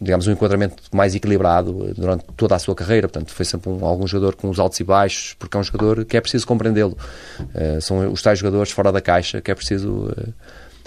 digamos, 0.00 0.26
um 0.26 0.32
enquadramento 0.32 0.82
mais 0.92 1.14
equilibrado 1.14 1.92
durante 1.94 2.24
toda 2.36 2.54
a 2.54 2.58
sua 2.58 2.74
carreira. 2.74 3.08
Portanto, 3.08 3.32
foi 3.32 3.44
sempre 3.44 3.70
um, 3.70 3.84
algum 3.84 4.06
jogador 4.06 4.36
com 4.36 4.48
os 4.48 4.58
altos 4.58 4.78
e 4.80 4.84
baixos, 4.84 5.34
porque 5.38 5.56
é 5.56 5.60
um 5.60 5.64
jogador 5.64 6.04
que 6.04 6.16
é 6.16 6.20
preciso 6.20 6.46
compreendê-lo. 6.46 6.96
Uh, 7.40 7.80
são 7.80 8.10
os 8.10 8.22
tais 8.22 8.38
jogadores 8.38 8.72
fora 8.72 8.92
da 8.92 9.00
caixa 9.00 9.40
que 9.40 9.50
é 9.50 9.54
preciso. 9.54 10.06
Uh, 10.06 10.32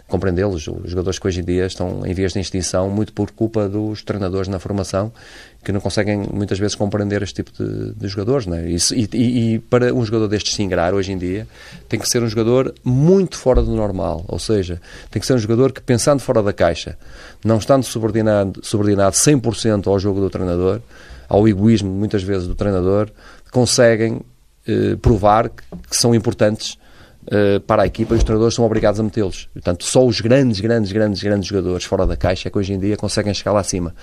compreendê-los. 0.08 0.68
Os 0.68 0.90
jogadores 0.90 1.18
que 1.18 1.28
hoje 1.28 1.42
em 1.42 1.44
dia 1.44 1.66
estão 1.66 2.06
em 2.06 2.14
vias 2.14 2.34
de 2.34 2.40
extinção, 2.40 2.90
muito 2.90 3.14
por 3.14 3.32
culpa 3.32 3.68
dos 3.68 4.04
treinadores 4.04 4.48
na 4.48 4.60
formação, 4.60 5.12
que 5.64 5.72
não 5.72 5.80
conseguem 5.80 6.28
muitas 6.32 6.60
vezes 6.60 6.76
compreender 6.76 7.22
este 7.24 7.44
tipo 7.44 7.52
de, 7.52 7.94
de 7.94 8.08
jogadores. 8.08 8.46
Não 8.46 8.58
é? 8.58 8.70
e, 8.70 8.78
e, 9.14 9.54
e, 9.54 9.60
para 9.60 9.94
um 9.94 10.04
jogador 10.06 10.28
destes 10.28 10.56
se 10.56 10.62
ingrar 10.62 10.94
hoje 10.94 11.12
em 11.12 11.18
dia, 11.18 11.48
tem 11.88 12.00
que 12.00 12.08
ser 12.08 12.22
um 12.22 12.28
jogador 12.28 12.74
muito 12.84 13.38
fora 13.38 13.62
do 13.62 13.72
normal. 13.72 14.24
Ou 14.28 14.40
seja, 14.40 14.82
tem 15.10 15.20
que 15.20 15.26
ser 15.26 15.34
um 15.34 15.40
jogador 15.40 15.72
que, 15.72 15.82
pensando 15.82 16.20
fora 16.20 16.44
da 16.44 16.54
caixa, 16.54 16.98
não 17.44 17.58
estando 17.58 17.84
subordinado, 17.84 18.60
subordinado 18.64 19.16
100% 19.16 19.88
ao 19.88 19.98
jogo 20.00 20.20
do 20.20 20.30
treinador, 20.30 20.82
ao 21.30 21.48
egoísmo, 21.48 21.90
muitas 21.90 22.22
vezes, 22.22 22.48
do 22.48 22.54
treinador, 22.54 23.10
conseguem 23.52 24.22
eh, 24.68 24.96
provar 25.02 25.50
que, 25.50 25.64
que 25.90 25.96
são 25.96 26.14
importantes 26.14 26.78
uh, 27.28 27.60
para 27.62 27.84
a 27.84 27.86
equipa 27.86 28.14
e 28.14 28.18
os 28.18 28.24
treinadores 28.24 28.56
são 28.56 28.66
obrigados 28.66 29.00
a 29.00 29.04
metê-los. 29.04 29.48
Portanto, 29.54 29.86
só 29.86 30.06
os 30.06 30.22
grandes, 30.22 30.60
grandes, 30.60 30.92
grandes, 30.92 31.22
grandes 31.22 31.48
jogadores 31.48 31.86
fora 31.86 32.06
da 32.06 32.16
caixa 32.16 32.48
é 32.48 32.52
que 32.52 32.58
hoje 32.58 32.74
em 32.74 32.80
dia 32.80 32.98
conseguem 32.98 33.34
chegar 33.34 33.54
lá 33.54 33.60
acima. 33.60 33.94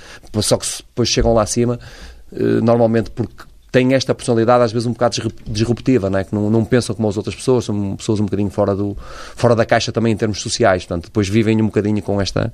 Só 0.40 0.56
que 0.56 0.66
depois 0.88 1.08
chegam 1.08 1.34
lá 1.34 1.42
acima, 1.42 1.78
uh, 2.32 2.62
normalmente 2.62 3.10
porque 3.10 3.50
têm 3.70 3.94
esta 3.94 4.14
personalidade 4.14 4.64
às 4.64 4.72
vezes 4.72 4.86
um 4.86 4.92
bocado 4.92 5.16
disruptiva, 5.46 6.10
não 6.10 6.18
é? 6.18 6.24
que 6.24 6.34
não, 6.34 6.50
não, 6.50 6.64
pensam 6.64 6.94
como 6.94 7.08
as 7.08 7.16
outras 7.16 7.34
pessoas, 7.34 7.64
são 7.64 7.96
pessoas 7.96 8.20
um 8.20 8.24
bocadinho 8.24 8.50
fora, 8.50 8.74
do, 8.74 8.96
fora 9.36 9.54
da 9.54 9.64
caixa 9.64 9.92
também 9.92 10.12
em 10.12 10.16
termos 10.16 10.40
sociais, 10.40 10.84
portanto 10.84 11.04
depois 11.04 11.28
vivem 11.28 11.60
um 11.62 11.66
bocadinho 11.66 12.02
com, 12.02 12.20
esta, 12.20 12.52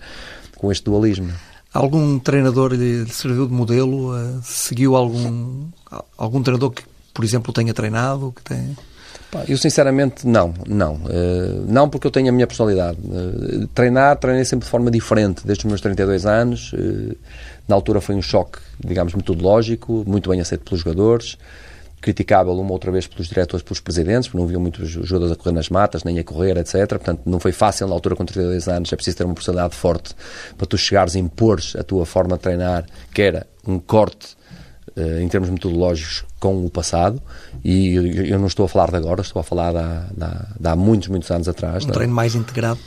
com 0.57 0.71
este 0.71 0.85
dualismo. 0.85 1.33
Algum 1.73 2.19
treinador 2.19 2.73
lhe 2.73 3.07
serviu 3.07 3.47
de 3.47 3.53
modelo? 3.53 4.15
Uh, 4.15 4.41
seguiu 4.43 4.97
algum, 4.97 5.67
algum 6.17 6.43
treinador 6.43 6.71
que, 6.71 6.83
por 7.13 7.25
exemplo, 7.25 7.53
tenha 7.53 7.75
treinado? 7.75 8.33
Que 8.35 8.43
tenha... 8.43 8.77
Eu 9.49 9.59
sinceramente 9.59 10.27
não, 10.27 10.55
não. 10.67 10.95
Uh, 10.95 11.65
não 11.67 11.89
porque 11.89 12.07
eu 12.07 12.11
tenho 12.11 12.29
a 12.29 12.33
minha 12.33 12.47
personalidade. 12.47 12.99
Uh, 13.05 13.67
treinar, 13.69 14.17
treinei 14.17 14.45
sempre 14.45 14.65
de 14.65 14.71
forma 14.71 14.91
diferente, 14.91 15.47
desde 15.47 15.65
os 15.65 15.69
meus 15.69 15.81
32 15.81 16.27
anos. 16.27 16.73
Uh, 16.73 17.17
na 17.69 17.75
altura 17.75 18.01
foi 18.01 18.15
um 18.15 18.23
choque, 18.23 18.59
digamos, 18.79 19.15
metodológico, 19.15 20.05
muito 20.07 20.31
bem 20.31 20.41
aceito 20.41 20.65
pelos 20.65 20.81
jogadores, 20.81 21.37
criticável 22.01 22.53
uma 22.53 22.73
outra 22.73 22.93
vez 22.93 23.07
pelos 23.07 23.27
diretores, 23.27 23.65
pelos 23.65 23.81
presidentes, 23.81 24.29
porque 24.29 24.39
não 24.39 24.47
viam 24.47 24.61
muitos 24.61 24.89
jogadores 24.89 25.33
a 25.33 25.37
correr 25.37 25.53
nas 25.53 25.69
matas, 25.69 26.05
nem 26.05 26.19
a 26.19 26.25
correr, 26.25 26.57
etc. 26.57 26.89
Portanto, 26.89 27.23
não 27.27 27.41
foi 27.41 27.51
fácil 27.51 27.89
na 27.89 27.95
altura 27.95 28.15
com 28.15 28.25
32 28.25 28.69
anos, 28.69 28.93
é 28.93 28.97
preciso 28.97 29.17
ter 29.17 29.25
uma 29.25 29.35
personalidade 29.35 29.75
forte 29.75 30.15
para 30.57 30.67
tu 30.67 30.79
chegares 30.79 31.17
a 31.17 31.19
impor 31.19 31.61
a 31.77 31.83
tua 31.83 32.07
forma 32.07 32.37
de 32.37 32.43
treinar, 32.43 32.87
que 33.13 33.23
era 33.23 33.47
um 33.67 33.81
corte 33.81 34.29
eh, 34.29 34.46
em 35.21 35.29
termos 35.29 35.51
metodológicos 35.51 36.25
com 36.39 36.65
o 36.65 36.71
passado 36.71 37.21
e 37.65 37.95
eu 38.31 38.39
não 38.39 38.47
estou 38.47 38.67
a 38.67 38.69
falar 38.69 38.91
de 38.91 38.97
agora, 38.97 39.21
estou 39.21 39.41
a 39.41 39.43
falar 39.43 39.73
de 39.73 39.79
há, 39.79 40.47
de 40.59 40.69
há 40.69 40.77
muitos, 40.77 41.09
muitos 41.09 41.31
anos 41.31 41.49
atrás. 41.49 41.85
Um 41.85 41.89
treino 41.89 42.15
mais 42.15 42.35
integrado. 42.35 42.79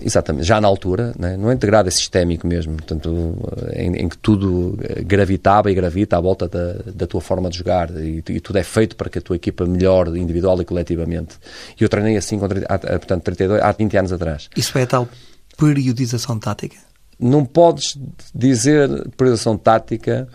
Exatamente, 0.00 0.46
já 0.46 0.60
na 0.60 0.68
altura, 0.68 1.14
né? 1.18 1.38
não 1.38 1.50
é 1.50 1.54
integrado, 1.54 1.88
é 1.88 1.90
sistémico 1.90 2.46
mesmo, 2.46 2.74
portanto, 2.74 3.34
em, 3.72 3.96
em, 3.96 4.08
que 4.10 4.18
tudo 4.18 4.78
gravitava 5.06 5.70
e 5.70 5.74
gravita 5.74 6.18
à 6.18 6.20
volta 6.20 6.46
da, 6.46 6.74
da 6.94 7.06
tua 7.06 7.22
forma 7.22 7.48
de 7.48 7.56
jogar 7.56 7.90
e, 7.96 8.22
e, 8.28 8.40
tudo 8.40 8.58
é 8.58 8.62
feito 8.62 8.94
para 8.94 9.08
que 9.08 9.18
a 9.18 9.22
tua 9.22 9.36
equipa 9.36 9.64
melhore 9.64 10.20
individual 10.20 10.60
e 10.60 10.66
coletivamente. 10.66 11.36
E 11.80 11.82
eu 11.82 11.88
treinei 11.88 12.14
assim, 12.14 12.38
com, 12.38 12.46
portanto, 12.46 13.22
32, 13.22 13.62
há 13.62 13.72
20 13.72 13.96
anos 13.96 14.12
atrás. 14.12 14.50
Isso 14.54 14.76
é 14.76 14.82
a 14.82 14.86
tal 14.86 15.08
periodização 15.56 16.38
tática? 16.38 16.76
Não 17.18 17.46
podes 17.46 17.98
dizer 18.34 19.08
periodização 19.16 19.56
tática 19.56 20.28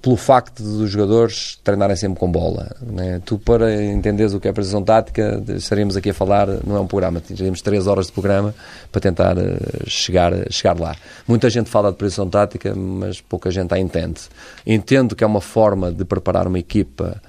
pelo 0.00 0.16
facto 0.16 0.62
dos 0.62 0.90
jogadores 0.90 1.58
treinarem 1.62 1.96
sempre 1.96 2.18
com 2.18 2.30
bola. 2.30 2.74
Né? 2.80 3.20
Tu, 3.24 3.38
para 3.38 3.82
entenderes 3.84 4.32
o 4.32 4.40
que 4.40 4.48
é 4.48 4.52
precisão 4.52 4.82
tática, 4.82 5.42
estaríamos 5.48 5.96
aqui 5.96 6.10
a 6.10 6.14
falar, 6.14 6.48
não 6.66 6.76
é 6.76 6.80
um 6.80 6.86
programa, 6.86 7.20
teríamos 7.20 7.60
três 7.60 7.86
horas 7.86 8.06
de 8.06 8.12
programa 8.12 8.54
para 8.90 9.00
tentar 9.00 9.36
eh, 9.36 9.58
chegar, 9.86 10.32
chegar 10.50 10.78
lá. 10.78 10.96
Muita 11.26 11.50
gente 11.50 11.68
fala 11.68 11.90
de 11.90 11.98
precisão 11.98 12.28
tática, 12.28 12.74
mas 12.74 13.20
pouca 13.20 13.50
gente 13.50 13.72
a 13.74 13.78
entende. 13.78 14.22
Entendo 14.66 15.14
que 15.14 15.22
é 15.22 15.26
uma 15.26 15.40
forma 15.40 15.92
de 15.92 16.04
preparar 16.04 16.46
uma 16.46 16.58
equipa 16.58 17.20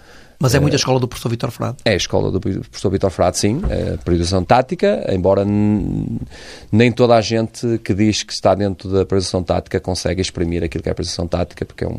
mas 0.43 0.53
é 0.53 0.59
muito 0.59 0.73
a 0.73 0.75
escola 0.75 0.99
do 0.99 1.07
professor 1.07 1.29
Vitor 1.29 1.51
Frade? 1.51 1.77
É 1.85 1.91
a 1.91 1.95
escola 1.95 2.29
do 2.29 2.41
professor 2.41 2.89
Vitor 2.89 3.09
Frade, 3.09 3.37
sim. 3.37 3.61
É 3.69 3.93
a 3.93 3.97
periodização 3.97 4.43
tática, 4.43 5.05
embora 5.09 5.45
nem 6.69 6.91
toda 6.91 7.15
a 7.15 7.21
gente 7.21 7.77
que 7.77 7.93
diz 7.93 8.23
que 8.23 8.33
está 8.33 8.53
dentro 8.53 8.89
da 8.89 9.05
periodização 9.05 9.41
tática 9.41 9.79
consegue 9.79 10.19
exprimir 10.19 10.61
aquilo 10.61 10.83
que 10.83 10.89
é 10.89 10.91
a 10.91 10.95
periodização 10.95 11.29
tática, 11.29 11.63
porque 11.63 11.85
é 11.85 11.87
um, 11.87 11.97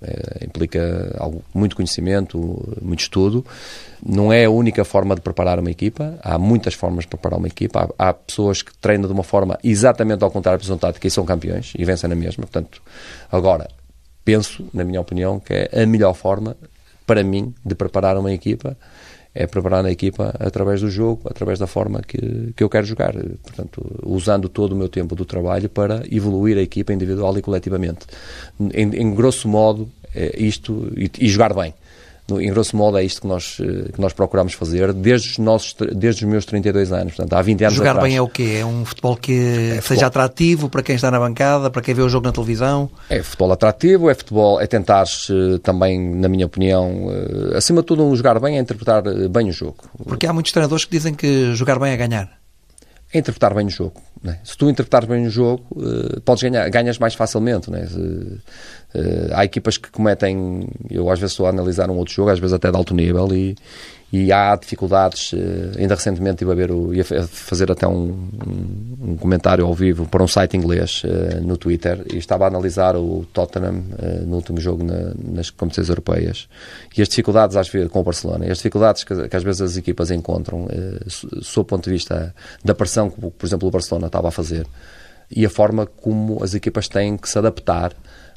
é, 0.00 0.46
implica 0.46 1.14
algo, 1.18 1.44
muito 1.52 1.76
conhecimento, 1.76 2.38
muito 2.80 3.00
estudo. 3.00 3.44
Não 4.02 4.32
é 4.32 4.46
a 4.46 4.50
única 4.50 4.82
forma 4.82 5.14
de 5.14 5.20
preparar 5.20 5.58
uma 5.58 5.70
equipa. 5.70 6.18
Há 6.22 6.38
muitas 6.38 6.72
formas 6.72 7.04
de 7.04 7.08
preparar 7.08 7.38
uma 7.38 7.48
equipa. 7.48 7.90
Há, 7.98 8.08
há 8.08 8.14
pessoas 8.14 8.62
que 8.62 8.74
treinam 8.78 9.06
de 9.06 9.12
uma 9.12 9.22
forma 9.22 9.58
exatamente 9.62 10.24
ao 10.24 10.30
contrário 10.30 10.58
da 10.58 10.62
periodização 10.62 10.78
tática 10.78 11.06
e 11.06 11.10
são 11.10 11.26
campeões 11.26 11.74
e 11.78 11.84
vencem 11.84 12.08
na 12.08 12.16
mesma. 12.16 12.46
Portanto, 12.46 12.80
agora, 13.30 13.68
penso, 14.24 14.64
na 14.72 14.84
minha 14.84 15.02
opinião, 15.02 15.38
que 15.38 15.52
é 15.52 15.82
a 15.82 15.86
melhor 15.86 16.14
forma 16.14 16.56
para 17.06 17.22
mim, 17.22 17.54
de 17.64 17.74
preparar 17.74 18.16
uma 18.16 18.32
equipa, 18.32 18.76
é 19.34 19.46
preparar 19.46 19.84
a 19.84 19.90
equipa 19.90 20.34
através 20.38 20.80
do 20.80 20.88
jogo, 20.88 21.22
através 21.24 21.58
da 21.58 21.66
forma 21.66 22.00
que, 22.02 22.52
que 22.56 22.62
eu 22.62 22.68
quero 22.68 22.86
jogar. 22.86 23.12
Portanto, 23.42 24.00
usando 24.04 24.48
todo 24.48 24.72
o 24.72 24.76
meu 24.76 24.88
tempo 24.88 25.16
do 25.16 25.24
trabalho 25.24 25.68
para 25.68 26.04
evoluir 26.10 26.56
a 26.56 26.62
equipa 26.62 26.92
individual 26.92 27.36
e 27.36 27.42
coletivamente. 27.42 28.06
Em, 28.72 28.94
em 28.94 29.14
grosso 29.14 29.48
modo, 29.48 29.90
é 30.14 30.40
isto, 30.40 30.92
e, 30.96 31.10
e 31.18 31.28
jogar 31.28 31.52
bem 31.52 31.74
em 32.30 32.50
grosso 32.50 32.74
modo 32.76 32.96
é 32.96 33.04
isto 33.04 33.20
que 33.20 33.26
nós, 33.26 33.58
eh, 33.60 33.92
que 33.92 34.00
nós 34.00 34.12
procuramos 34.14 34.54
fazer 34.54 34.92
desde 34.94 35.30
os, 35.30 35.38
nossos, 35.38 35.74
desde 35.92 36.24
os 36.24 36.30
meus 36.30 36.46
32 36.46 36.90
anos, 36.90 37.14
portanto 37.14 37.32
há 37.34 37.42
20 37.42 37.64
anos 37.64 37.74
Jogar 37.74 37.90
atrás. 37.90 38.08
bem 38.08 38.16
é 38.16 38.22
o 38.22 38.28
quê? 38.28 38.58
É 38.60 38.66
um 38.66 38.84
futebol 38.84 39.16
que 39.16 39.32
é 39.32 39.74
seja 39.74 39.80
futebol. 39.82 40.06
atrativo 40.06 40.68
para 40.70 40.82
quem 40.82 40.96
está 40.96 41.10
na 41.10 41.18
bancada, 41.18 41.70
para 41.70 41.82
quem 41.82 41.94
vê 41.94 42.00
o 42.00 42.08
jogo 42.08 42.26
na 42.26 42.32
televisão? 42.32 42.90
É 43.10 43.22
futebol 43.22 43.52
atrativo, 43.52 44.08
é 44.08 44.14
futebol, 44.14 44.60
é 44.60 44.66
tentar 44.66 45.04
eh, 45.04 45.58
também, 45.62 46.00
na 46.14 46.28
minha 46.28 46.46
opinião, 46.46 47.10
eh, 47.10 47.58
acima 47.58 47.82
de 47.82 47.86
tudo 47.86 48.02
um 48.02 48.16
jogar 48.16 48.40
bem 48.40 48.56
é 48.56 48.60
interpretar 48.60 49.02
bem 49.28 49.50
o 49.50 49.52
jogo. 49.52 49.84
Porque 50.04 50.26
há 50.26 50.32
muitos 50.32 50.50
treinadores 50.52 50.86
que 50.86 50.90
dizem 50.90 51.14
que 51.14 51.54
jogar 51.54 51.78
bem 51.78 51.92
é 51.92 51.96
ganhar. 51.96 52.30
É 53.12 53.18
interpretar 53.18 53.54
bem 53.54 53.66
o 53.66 53.70
jogo. 53.70 54.00
É? 54.26 54.38
Se 54.42 54.56
tu 54.56 54.70
interpretares 54.70 55.06
bem 55.06 55.26
o 55.26 55.30
jogo, 55.30 55.64
uh, 55.72 56.20
podes 56.22 56.42
ganhar, 56.42 56.66
ganhas 56.70 56.98
mais 56.98 57.14
facilmente. 57.14 57.70
É? 57.74 57.84
Uh, 57.84 58.40
há 59.34 59.44
equipas 59.44 59.76
que 59.76 59.90
cometem, 59.90 60.66
eu 60.90 61.10
às 61.10 61.18
vezes 61.18 61.32
estou 61.32 61.46
a 61.46 61.50
analisar 61.50 61.90
um 61.90 61.96
outro 61.96 62.14
jogo, 62.14 62.30
às 62.30 62.38
vezes 62.38 62.54
até 62.54 62.70
de 62.70 62.76
alto 62.76 62.94
nível, 62.94 63.28
e, 63.34 63.54
e 64.16 64.32
há 64.32 64.54
dificuldades. 64.54 65.32
Uh, 65.32 65.78
ainda 65.78 65.94
recentemente 65.94 66.36
estive 66.36 66.52
a 66.52 66.54
ver, 66.54 66.70
o, 66.70 66.94
ia 66.94 67.04
fazer 67.04 67.70
até 67.70 67.86
um, 67.86 68.28
um, 69.02 69.16
comentário 69.16 69.64
ao 69.64 69.74
vivo 69.74 70.06
para 70.06 70.22
um 70.22 70.28
site 70.28 70.56
inglês 70.56 71.02
no 71.42 71.56
Twitter, 71.56 72.04
e 72.12 72.18
estava 72.18 72.44
a 72.44 72.48
analisar 72.48 72.96
o 72.96 73.26
Tottenham 73.32 73.82
no 74.26 74.36
último 74.36 74.60
jogo 74.60 74.84
na, 74.84 75.12
nas 75.16 75.50
competições 75.50 75.88
europeias. 75.88 76.48
E 76.96 77.02
as 77.02 77.08
dificuldades, 77.08 77.56
às 77.56 77.68
vezes, 77.68 77.90
com 77.90 78.00
o 78.00 78.02
Barcelona, 78.02 78.46
e 78.46 78.50
as 78.50 78.58
dificuldades 78.58 79.04
que, 79.04 79.28
que 79.28 79.36
às 79.36 79.42
vezes 79.42 79.60
as 79.60 79.76
equipas 79.76 80.10
encontram, 80.10 80.68
sob 81.42 81.62
o 81.62 81.64
ponto 81.64 81.84
de 81.84 81.90
vista 81.90 82.34
da 82.64 82.74
pressão 82.74 83.10
que, 83.10 83.20
por 83.20 83.46
exemplo, 83.46 83.68
o 83.68 83.70
Barcelona 83.70 84.06
estava 84.06 84.28
a 84.28 84.30
fazer 84.30 84.66
e 85.30 85.44
a 85.44 85.50
forma 85.50 85.86
como 85.86 86.42
as 86.42 86.54
equipas 86.54 86.88
têm 86.88 87.16
que 87.16 87.28
se 87.28 87.38
adaptar 87.38 87.92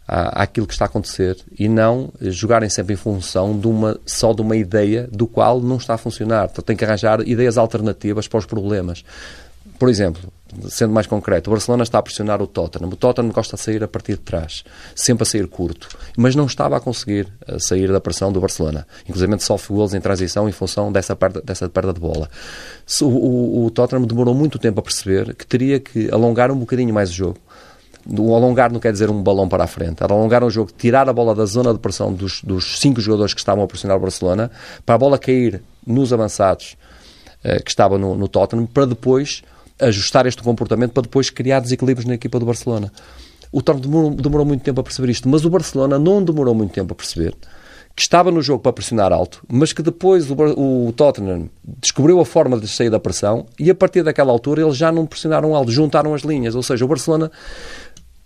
àquilo 0.07 0.65
que 0.65 0.73
está 0.73 0.85
a 0.85 0.87
acontecer 0.87 1.37
e 1.57 1.67
não 1.67 2.11
jogarem 2.21 2.69
sempre 2.69 2.93
em 2.93 2.97
função 2.97 3.57
de 3.59 3.67
uma, 3.67 3.99
só 4.05 4.33
de 4.33 4.41
uma 4.41 4.55
ideia 4.55 5.07
do 5.11 5.27
qual 5.27 5.59
não 5.59 5.77
está 5.77 5.95
a 5.95 5.97
funcionar. 5.97 6.49
Então 6.51 6.63
tem 6.63 6.77
que 6.77 6.85
arranjar 6.85 7.21
ideias 7.27 7.57
alternativas 7.57 8.27
para 8.27 8.39
os 8.39 8.45
problemas. 8.45 9.03
Por 9.77 9.89
exemplo, 9.89 10.31
sendo 10.69 10.93
mais 10.93 11.05
concreto, 11.05 11.49
o 11.49 11.53
Barcelona 11.53 11.83
está 11.83 11.99
a 11.99 12.01
pressionar 12.01 12.41
o 12.41 12.47
Tottenham. 12.47 12.89
O 12.89 12.95
Tottenham 12.95 13.31
gosta 13.31 13.55
de 13.57 13.61
sair 13.61 13.83
a 13.83 13.87
partir 13.87 14.13
de 14.13 14.21
trás, 14.21 14.63
sempre 14.95 15.23
a 15.23 15.25
sair 15.25 15.47
curto, 15.47 15.87
mas 16.17 16.35
não 16.35 16.45
estava 16.45 16.77
a 16.77 16.79
conseguir 16.79 17.27
eh, 17.47 17.59
sair 17.59 17.91
da 17.91 18.01
pressão 18.01 18.31
do 18.31 18.39
Barcelona. 18.39 18.87
Inclusive 19.07 19.39
sofre 19.39 19.75
gols 19.75 19.93
em 19.93 20.01
transição 20.01 20.49
em 20.49 20.51
função 20.51 20.91
dessa 20.91 21.15
perda, 21.15 21.41
dessa 21.41 21.69
perda 21.69 21.93
de 21.93 21.99
bola. 21.99 22.29
O, 23.01 23.05
o, 23.05 23.65
o 23.65 23.71
Tottenham 23.71 24.05
demorou 24.05 24.33
muito 24.33 24.57
tempo 24.57 24.79
a 24.79 24.83
perceber 24.83 25.35
que 25.35 25.45
teria 25.45 25.79
que 25.79 26.09
alongar 26.11 26.49
um 26.49 26.57
bocadinho 26.57 26.93
mais 26.93 27.09
o 27.11 27.13
jogo 27.13 27.39
o 28.09 28.35
alongar 28.35 28.71
não 28.71 28.79
quer 28.79 28.91
dizer 28.91 29.09
um 29.09 29.21
balão 29.21 29.49
para 29.49 29.63
a 29.63 29.67
frente. 29.67 30.03
Era 30.03 30.13
alongar 30.13 30.43
um 30.43 30.49
jogo, 30.49 30.71
tirar 30.77 31.09
a 31.09 31.13
bola 31.13 31.35
da 31.35 31.45
zona 31.45 31.73
de 31.73 31.79
pressão 31.79 32.13
dos, 32.13 32.41
dos 32.41 32.79
cinco 32.79 33.01
jogadores 33.01 33.33
que 33.33 33.39
estavam 33.39 33.63
a 33.63 33.67
pressionar 33.67 33.97
o 33.97 33.99
Barcelona, 33.99 34.49
para 34.85 34.95
a 34.95 34.97
bola 34.97 35.17
cair 35.17 35.61
nos 35.85 36.13
avançados 36.13 36.77
eh, 37.43 37.59
que 37.59 37.69
estavam 37.69 37.97
no, 37.97 38.15
no 38.15 38.27
Tottenham, 38.27 38.65
para 38.65 38.85
depois 38.85 39.43
ajustar 39.79 40.25
este 40.25 40.41
comportamento, 40.41 40.91
para 40.91 41.03
depois 41.03 41.29
criar 41.29 41.59
desequilíbrios 41.59 42.05
na 42.05 42.15
equipa 42.15 42.39
do 42.39 42.45
Barcelona. 42.45 42.91
O 43.51 43.61
Tottenham 43.61 43.89
demorou, 43.89 44.11
demorou 44.11 44.45
muito 44.45 44.63
tempo 44.63 44.79
a 44.79 44.83
perceber 44.83 45.11
isto, 45.11 45.27
mas 45.27 45.45
o 45.45 45.49
Barcelona 45.49 45.99
não 45.99 46.23
demorou 46.23 46.55
muito 46.55 46.73
tempo 46.73 46.93
a 46.93 46.95
perceber 46.95 47.35
que 47.97 48.03
estava 48.03 48.29
no 48.29 48.43
jogo 48.43 48.61
para 48.61 48.71
pressionar 48.71 49.11
alto, 49.11 49.43
mas 49.51 49.73
que 49.73 49.81
depois 49.81 50.29
o, 50.29 50.35
o, 50.35 50.93
Tottenham 50.93 51.49
descobriu 51.81 52.19
a 52.19 52.25
forma 52.25 52.59
de 52.59 52.67
sair 52.67 52.91
da 52.91 52.99
pressão 52.99 53.47
e 53.59 53.71
a 53.71 53.75
partir 53.75 54.03
daquela 54.03 54.31
altura 54.31 54.61
eles 54.61 54.77
já 54.77 54.91
não 54.91 55.03
pressionaram 55.07 55.55
alto, 55.55 55.71
juntaram 55.71 56.13
as 56.13 56.21
linhas. 56.21 56.53
Ou 56.53 56.61
seja, 56.61 56.85
o 56.85 56.87
Barcelona 56.87 57.31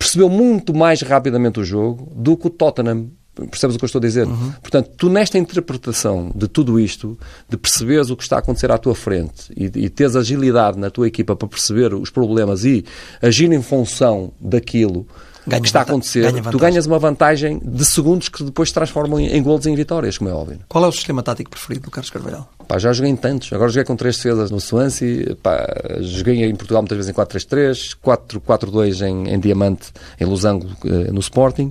percebeu 0.01 0.27
muito 0.27 0.73
mais 0.73 1.01
rapidamente 1.03 1.59
o 1.59 1.63
jogo 1.63 2.11
do 2.15 2.35
que 2.35 2.47
o 2.47 2.49
Tottenham. 2.49 3.11
Percebes 3.33 3.75
o 3.75 3.79
que 3.79 3.85
eu 3.85 3.87
estou 3.87 3.99
a 3.99 4.01
dizer? 4.01 4.27
Uhum. 4.27 4.51
Portanto, 4.61 4.91
tu 4.97 5.09
nesta 5.09 5.37
interpretação 5.37 6.31
de 6.35 6.47
tudo 6.47 6.79
isto, 6.79 7.17
de 7.47 7.55
perceberes 7.55 8.09
o 8.09 8.17
que 8.17 8.23
está 8.23 8.35
a 8.35 8.39
acontecer 8.39 8.69
à 8.71 8.77
tua 8.77 8.93
frente 8.93 9.53
e, 9.55 9.65
e 9.65 9.89
teres 9.89 10.15
agilidade 10.15 10.77
na 10.77 10.89
tua 10.89 11.07
equipa 11.07 11.35
para 11.35 11.47
perceber 11.47 11.93
os 11.93 12.09
problemas 12.09 12.65
e 12.65 12.83
agir 13.21 13.51
em 13.51 13.61
função 13.61 14.33
daquilo 14.39 15.07
ganha 15.47 15.61
que 15.61 15.67
está 15.67 15.79
a 15.79 15.83
acontecer, 15.83 16.31
ganha 16.31 16.43
tu 16.43 16.57
ganhas 16.57 16.85
uma 16.85 16.99
vantagem 16.99 17.59
de 17.63 17.85
segundos 17.85 18.27
que 18.27 18.43
depois 18.43 18.69
se 18.69 18.73
transformam 18.73 19.19
em, 19.19 19.41
golos 19.41 19.65
e 19.65 19.69
em 19.69 19.75
vitórias, 19.75 20.17
como 20.17 20.29
é 20.29 20.33
óbvio. 20.33 20.59
Qual 20.67 20.83
é 20.83 20.87
o 20.87 20.91
sistema 20.91 21.23
tático 21.23 21.49
preferido 21.49 21.85
do 21.85 21.91
Carlos 21.91 22.09
Carvalhal? 22.09 22.49
Pá, 22.71 22.79
já 22.79 22.93
joguei 22.93 23.11
em 23.11 23.17
tantos. 23.17 23.51
Agora 23.51 23.69
joguei 23.69 23.83
com 23.83 23.97
três 23.97 24.15
defesas 24.15 24.49
no 24.49 24.61
Swansea. 24.61 25.35
Pá, 25.43 25.67
joguei 25.99 26.45
em 26.45 26.55
Portugal 26.55 26.81
muitas 26.81 26.99
vezes 26.99 27.11
em 27.11 27.13
4-3-3, 27.13 27.97
4-4-2 28.01 29.05
em, 29.05 29.29
em 29.29 29.37
Diamante, 29.41 29.91
em 30.17 30.23
Losango, 30.23 30.69
eh, 30.85 31.11
no 31.11 31.19
Sporting. 31.19 31.69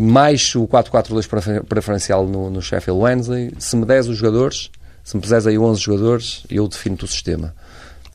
Mais 0.00 0.54
o 0.54 0.68
4-4-2 0.68 1.64
preferencial 1.64 2.24
no, 2.24 2.48
no 2.48 2.62
Sheffield 2.62 3.02
Wednesday. 3.02 3.50
Se 3.58 3.74
me 3.74 3.84
des 3.84 4.06
os 4.06 4.16
jogadores, 4.16 4.70
se 5.02 5.16
me 5.16 5.22
puseres 5.22 5.48
aí 5.48 5.58
11 5.58 5.80
jogadores, 5.80 6.44
eu 6.48 6.68
defino-te 6.68 7.06
o 7.06 7.08
sistema. 7.08 7.52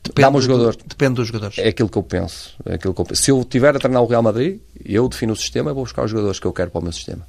Depende, 0.02 0.40
jogador. 0.40 0.76
depende 0.82 1.16
dos 1.16 1.26
jogadores. 1.26 1.58
É 1.58 1.68
aquilo 1.68 1.90
que 1.90 1.98
eu 1.98 2.02
penso. 2.02 2.54
É 2.64 2.76
aquilo 2.76 2.94
que 2.94 3.02
eu. 3.02 3.06
Se 3.14 3.30
eu 3.30 3.44
tiver 3.44 3.76
a 3.76 3.78
treinar 3.78 4.02
o 4.02 4.06
Real 4.06 4.22
Madrid, 4.22 4.60
eu 4.82 5.06
defino 5.10 5.34
o 5.34 5.36
sistema 5.36 5.74
vou 5.74 5.84
buscar 5.84 6.06
os 6.06 6.10
jogadores 6.10 6.40
que 6.40 6.46
eu 6.46 6.54
quero 6.54 6.70
para 6.70 6.78
o 6.78 6.82
meu 6.82 6.92
sistema. 6.92 7.26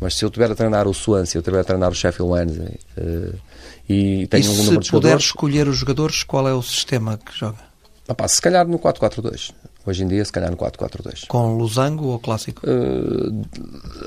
Mas 0.00 0.14
se 0.14 0.24
eu 0.24 0.30
tiver 0.30 0.48
a 0.48 0.54
treinar 0.54 0.86
o 0.86 0.94
Swansea, 0.94 1.40
eu 1.40 1.42
tiver 1.42 1.58
a 1.58 1.64
treinar 1.64 1.90
o 1.90 1.94
Sheffield 1.94 2.30
Wednesday 2.30 2.78
uh, 2.96 3.49
e 3.92 4.28
e 4.32 4.48
um 4.48 4.54
número 4.54 4.80
de 4.80 4.86
jogadores... 4.86 4.86
se 4.86 4.90
puder 4.92 5.16
escolher 5.18 5.68
os 5.68 5.76
jogadores, 5.76 6.22
qual 6.22 6.46
é 6.46 6.54
o 6.54 6.62
sistema 6.62 7.18
que 7.18 7.36
joga? 7.36 7.58
Opa, 8.08 8.28
se 8.28 8.40
calhar 8.40 8.66
no 8.66 8.78
4-4-2. 8.78 9.52
Hoje 9.84 10.04
em 10.04 10.08
dia, 10.08 10.24
se 10.24 10.30
calhar 10.30 10.50
no 10.50 10.56
4-4-2. 10.56 11.26
Com 11.26 11.56
losango 11.56 12.08
ou 12.08 12.18
clássico? 12.18 12.60
Uh, 12.64 13.42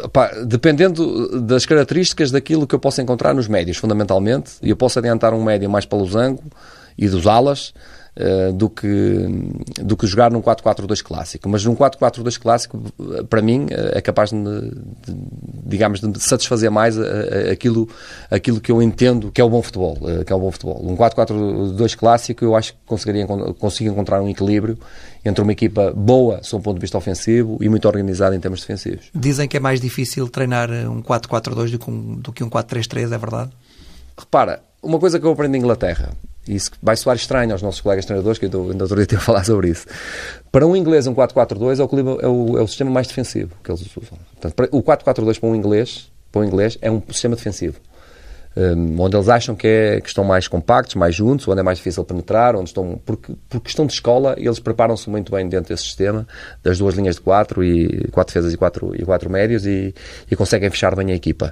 opa, 0.05 0.29
dependendo 0.45 1.41
das 1.41 1.65
características 1.65 2.31
daquilo 2.31 2.65
que 2.65 2.75
eu 2.75 2.79
posso 2.79 3.01
encontrar 3.01 3.33
nos 3.33 3.47
médios, 3.49 3.75
fundamentalmente. 3.75 4.51
E 4.61 4.69
eu 4.69 4.77
posso 4.77 4.99
adiantar 4.99 5.33
um 5.33 5.43
médio 5.43 5.69
mais 5.69 5.85
para 5.85 5.97
losango 5.97 6.43
e 6.97 7.09
dos 7.09 7.27
alas 7.27 7.73
uh, 8.17 8.53
do, 8.53 8.69
que, 8.69 8.87
do 9.81 9.95
que 9.95 10.07
jogar 10.07 10.31
num 10.31 10.41
4-4-2 10.41 11.01
clássico. 11.01 11.49
Mas 11.49 11.63
num 11.65 11.75
4-4-2 11.75 12.39
clássico, 12.39 12.81
para 13.29 13.41
mim, 13.41 13.67
é 13.69 14.01
capaz 14.01 14.31
de, 14.31 14.37
de, 14.37 15.15
digamos, 15.65 15.99
de 15.99 16.19
satisfazer 16.21 16.71
mais 16.71 16.97
aquilo, 17.51 17.87
aquilo 18.29 18.59
que 18.59 18.71
eu 18.71 18.81
entendo 18.81 19.31
que 19.31 19.41
é 19.41 19.43
o 19.43 19.49
bom 19.49 19.61
futebol. 19.61 19.97
Uh, 20.01 20.23
que 20.23 20.31
é 20.31 20.35
o 20.35 20.39
bom 20.39 20.51
futebol. 20.51 20.79
Um 20.83 20.95
4-4-2 20.95 21.95
clássico, 21.95 22.43
eu 22.43 22.55
acho 22.55 22.73
que 22.73 22.79
conseguiria, 22.85 23.25
consigo 23.25 23.91
encontrar 23.91 24.21
um 24.21 24.29
equilíbrio 24.29 24.77
entre 25.25 25.41
uma 25.41 25.51
equipa 25.51 25.93
boa, 25.95 26.41
sob 26.43 26.61
um 26.61 26.63
ponto 26.63 26.75
de 26.75 26.81
vista 26.81 26.97
ofensivo, 26.97 27.57
e 27.61 27.69
muito 27.69 27.87
organizada 27.87 28.35
em 28.35 28.39
termos 28.39 28.61
defensivos. 28.61 29.05
Dizem 29.13 29.47
que 29.47 29.57
é 29.57 29.59
mais 29.59 29.79
difícil 29.79 30.27
treinar 30.29 30.69
um 30.69 31.01
4-4-2 31.01 31.77
do, 31.77 32.15
do 32.17 32.33
que 32.33 32.43
um 32.43 32.49
4-3-3, 32.49 33.13
é 33.13 33.17
verdade? 33.17 33.51
Repara, 34.17 34.61
uma 34.83 34.99
coisa 34.99 35.19
que 35.19 35.25
eu 35.25 35.31
aprendi 35.31 35.57
em 35.57 35.61
Inglaterra, 35.61 36.11
e 36.47 36.55
isso 36.55 36.71
vai 36.81 36.95
soar 36.97 37.15
estranho 37.15 37.53
aos 37.53 37.61
nossos 37.61 37.81
colegas 37.81 38.05
treinadores, 38.05 38.37
que 38.37 38.45
eu 38.45 38.69
ainda 38.69 38.83
outro 38.83 38.97
dia 38.97 39.05
tive 39.05 39.21
a 39.21 39.23
falar 39.23 39.43
sobre 39.45 39.69
isso. 39.69 39.87
Para 40.51 40.67
um 40.67 40.75
inglês, 40.75 41.07
um 41.07 41.15
4-4-2 41.15 41.79
é, 41.79 42.25
é, 42.25 42.27
o, 42.27 42.57
é 42.57 42.61
o 42.61 42.67
sistema 42.67 42.91
mais 42.91 43.07
defensivo 43.07 43.51
que 43.63 43.71
eles 43.71 43.81
usam. 43.81 44.17
Portanto, 44.39 44.69
o 44.71 44.83
4-4-2 44.83 45.39
para 45.39 45.49
um 45.49 45.55
inglês, 45.55 46.11
para 46.31 46.41
um 46.41 46.43
inglês 46.43 46.77
é 46.81 46.91
um 46.91 47.01
sistema 47.09 47.35
defensivo. 47.35 47.79
Um, 48.55 49.01
onde 49.01 49.15
eles 49.15 49.29
acham 49.29 49.55
que, 49.55 49.65
é, 49.65 49.99
que 49.99 50.07
estão 50.07 50.23
mais 50.23 50.47
compactos, 50.47 50.93
mais 50.93 51.15
juntos, 51.15 51.47
onde 51.47 51.61
é 51.61 51.63
mais 51.63 51.79
difícil 51.79 52.03
penetrar, 52.03 52.55
onde 52.55 52.69
estão, 52.69 53.01
porque, 53.03 53.33
por 53.49 53.61
questão 53.61 53.87
de 53.87 53.93
escola, 53.93 54.35
eles 54.37 54.59
preparam-se 54.59 55.09
muito 55.09 55.31
bem 55.31 55.49
dentro 55.49 55.73
desse 55.73 55.83
sistema, 55.83 56.27
das 56.61 56.77
duas 56.77 56.93
linhas 56.93 57.15
de 57.15 57.21
quatro, 57.21 57.63
e 57.63 58.07
quatro 58.11 58.31
defesas 58.31 58.53
e 58.53 58.57
quatro, 58.57 58.93
e 58.95 59.03
quatro 59.03 59.27
médios, 59.27 59.65
e, 59.65 59.95
e 60.29 60.35
conseguem 60.35 60.69
fechar 60.69 60.95
bem 60.95 61.11
a 61.11 61.15
equipa 61.15 61.51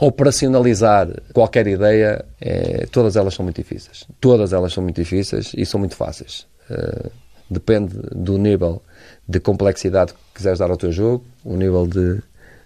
operacionalizar 0.00 1.08
qualquer 1.32 1.66
ideia, 1.66 2.24
é, 2.40 2.86
todas 2.90 3.16
elas 3.16 3.34
são 3.34 3.44
muito 3.44 3.56
difíceis. 3.56 4.04
Todas 4.20 4.52
elas 4.52 4.72
são 4.72 4.82
muito 4.82 4.96
difíceis 4.96 5.52
e 5.56 5.66
são 5.66 5.78
muito 5.78 5.96
fáceis. 5.96 6.46
Uh, 6.70 7.10
depende 7.50 7.94
do 8.14 8.38
nível 8.38 8.82
de 9.28 9.38
complexidade 9.38 10.12
que 10.12 10.18
quiseres 10.36 10.58
dar 10.58 10.70
ao 10.70 10.76
teu 10.76 10.90
jogo, 10.90 11.24
o 11.44 11.56
nível 11.56 11.86
de, 11.86 12.22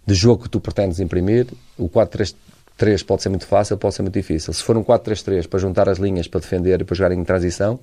de 0.06 0.14
jogo 0.14 0.44
que 0.44 0.48
tu 0.48 0.60
pretendes 0.60 1.00
imprimir. 1.00 1.48
O 1.76 1.88
4-3-3 1.88 2.34
pode 3.04 3.22
ser 3.22 3.28
muito 3.28 3.46
fácil, 3.46 3.76
pode 3.76 3.94
ser 3.94 4.02
muito 4.02 4.14
difícil. 4.14 4.52
Se 4.52 4.62
for 4.62 4.76
um 4.76 4.84
4-3-3 4.84 5.48
para 5.48 5.58
juntar 5.58 5.88
as 5.88 5.98
linhas 5.98 6.28
para 6.28 6.40
defender 6.40 6.80
e 6.80 6.84
para 6.84 6.94
jogar 6.94 7.12
em 7.12 7.24
transição, 7.24 7.80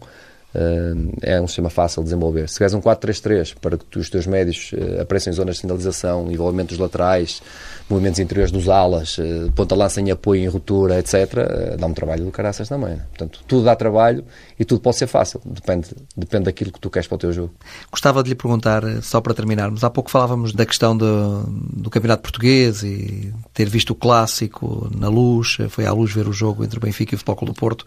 é 1.22 1.42
um 1.42 1.48
sistema 1.48 1.70
fácil 1.70 2.04
de 2.04 2.10
desenvolver. 2.10 2.48
Se 2.48 2.60
queres 2.60 2.74
um 2.74 2.82
4-3-3 2.82 3.56
para 3.60 3.78
que 3.78 3.98
os 3.98 4.10
teus 4.10 4.28
médios 4.28 4.72
uh, 4.74 5.02
apareçam 5.02 5.32
em 5.32 5.36
zonas 5.36 5.56
de 5.56 5.62
sinalização, 5.62 6.32
envolvimento 6.32 6.70
dos 6.70 6.78
laterais, 6.78 7.42
movimentos 7.90 8.20
interiores 8.20 8.52
dos 8.52 8.70
alas, 8.70 9.18
uh, 9.18 9.52
ponta-lança 9.56 10.00
em 10.00 10.12
apoio, 10.12 10.44
em 10.44 10.48
ruptura, 10.48 11.00
etc., 11.00 11.78
dá 11.80 11.88
um 11.88 11.94
trabalho 11.94 12.26
do 12.26 12.32
caraças 12.32 12.70
também. 12.70 12.92
Né? 12.92 13.06
Portanto, 13.10 13.40
tudo 13.48 13.64
dá 13.64 13.76
trabalho 13.76 14.24
e 14.60 14.64
tudo 14.64 14.82
pode 14.82 14.98
ser 14.98 15.08
fácil. 15.08 15.42
Depende, 15.44 15.90
depende 16.16 16.46
daquilo 16.46 16.72
que 16.72 16.80
tu 16.80 16.90
queres 16.90 17.08
para 17.08 17.16
o 17.16 17.20
teu 17.20 17.34
jogo. 17.34 17.54
Gostava 17.92 18.22
de 18.22 18.30
lhe 18.30 18.36
perguntar, 18.36 18.84
só 19.02 19.20
para 19.22 19.34
terminarmos, 19.34 19.84
há 19.84 19.90
pouco 19.90 20.12
falávamos 20.12 20.54
da 20.54 20.66
questão 20.66 20.96
do, 20.96 21.44
do 21.48 21.90
Campeonato 21.90 22.22
Português 22.22 22.84
e 22.84 23.34
ter 23.54 23.68
visto 23.68 23.92
o 23.92 23.96
clássico 23.96 24.90
na 24.96 25.10
luz, 25.10 25.58
foi 25.70 25.86
à 25.86 25.92
luz 25.92 26.14
ver 26.14 26.28
o 26.28 26.34
jogo 26.34 26.64
entre 26.64 26.78
o 26.78 26.82
Benfica 26.82 27.14
e 27.14 27.16
o 27.16 27.18
Futebol 27.18 27.36
Clube 27.38 27.54
do 27.54 27.60
Porto. 27.60 27.86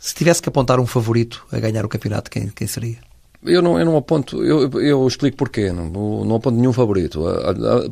Se 0.00 0.14
tivesse 0.14 0.40
que 0.40 0.48
apontar 0.48 0.80
um 0.80 0.86
favorito 0.86 1.46
a 1.52 1.60
ganhar 1.60 1.84
o 1.84 1.88
campeonato, 1.88 2.30
quem, 2.30 2.48
quem 2.48 2.66
seria? 2.66 2.96
Eu 3.44 3.60
não, 3.60 3.78
eu 3.78 3.84
não 3.84 3.96
aponto, 3.96 4.42
eu, 4.42 4.70
eu 4.80 5.06
explico 5.06 5.36
porquê, 5.36 5.70
não, 5.72 5.88
não 6.24 6.36
aponto 6.36 6.56
nenhum 6.58 6.72
favorito, 6.72 7.22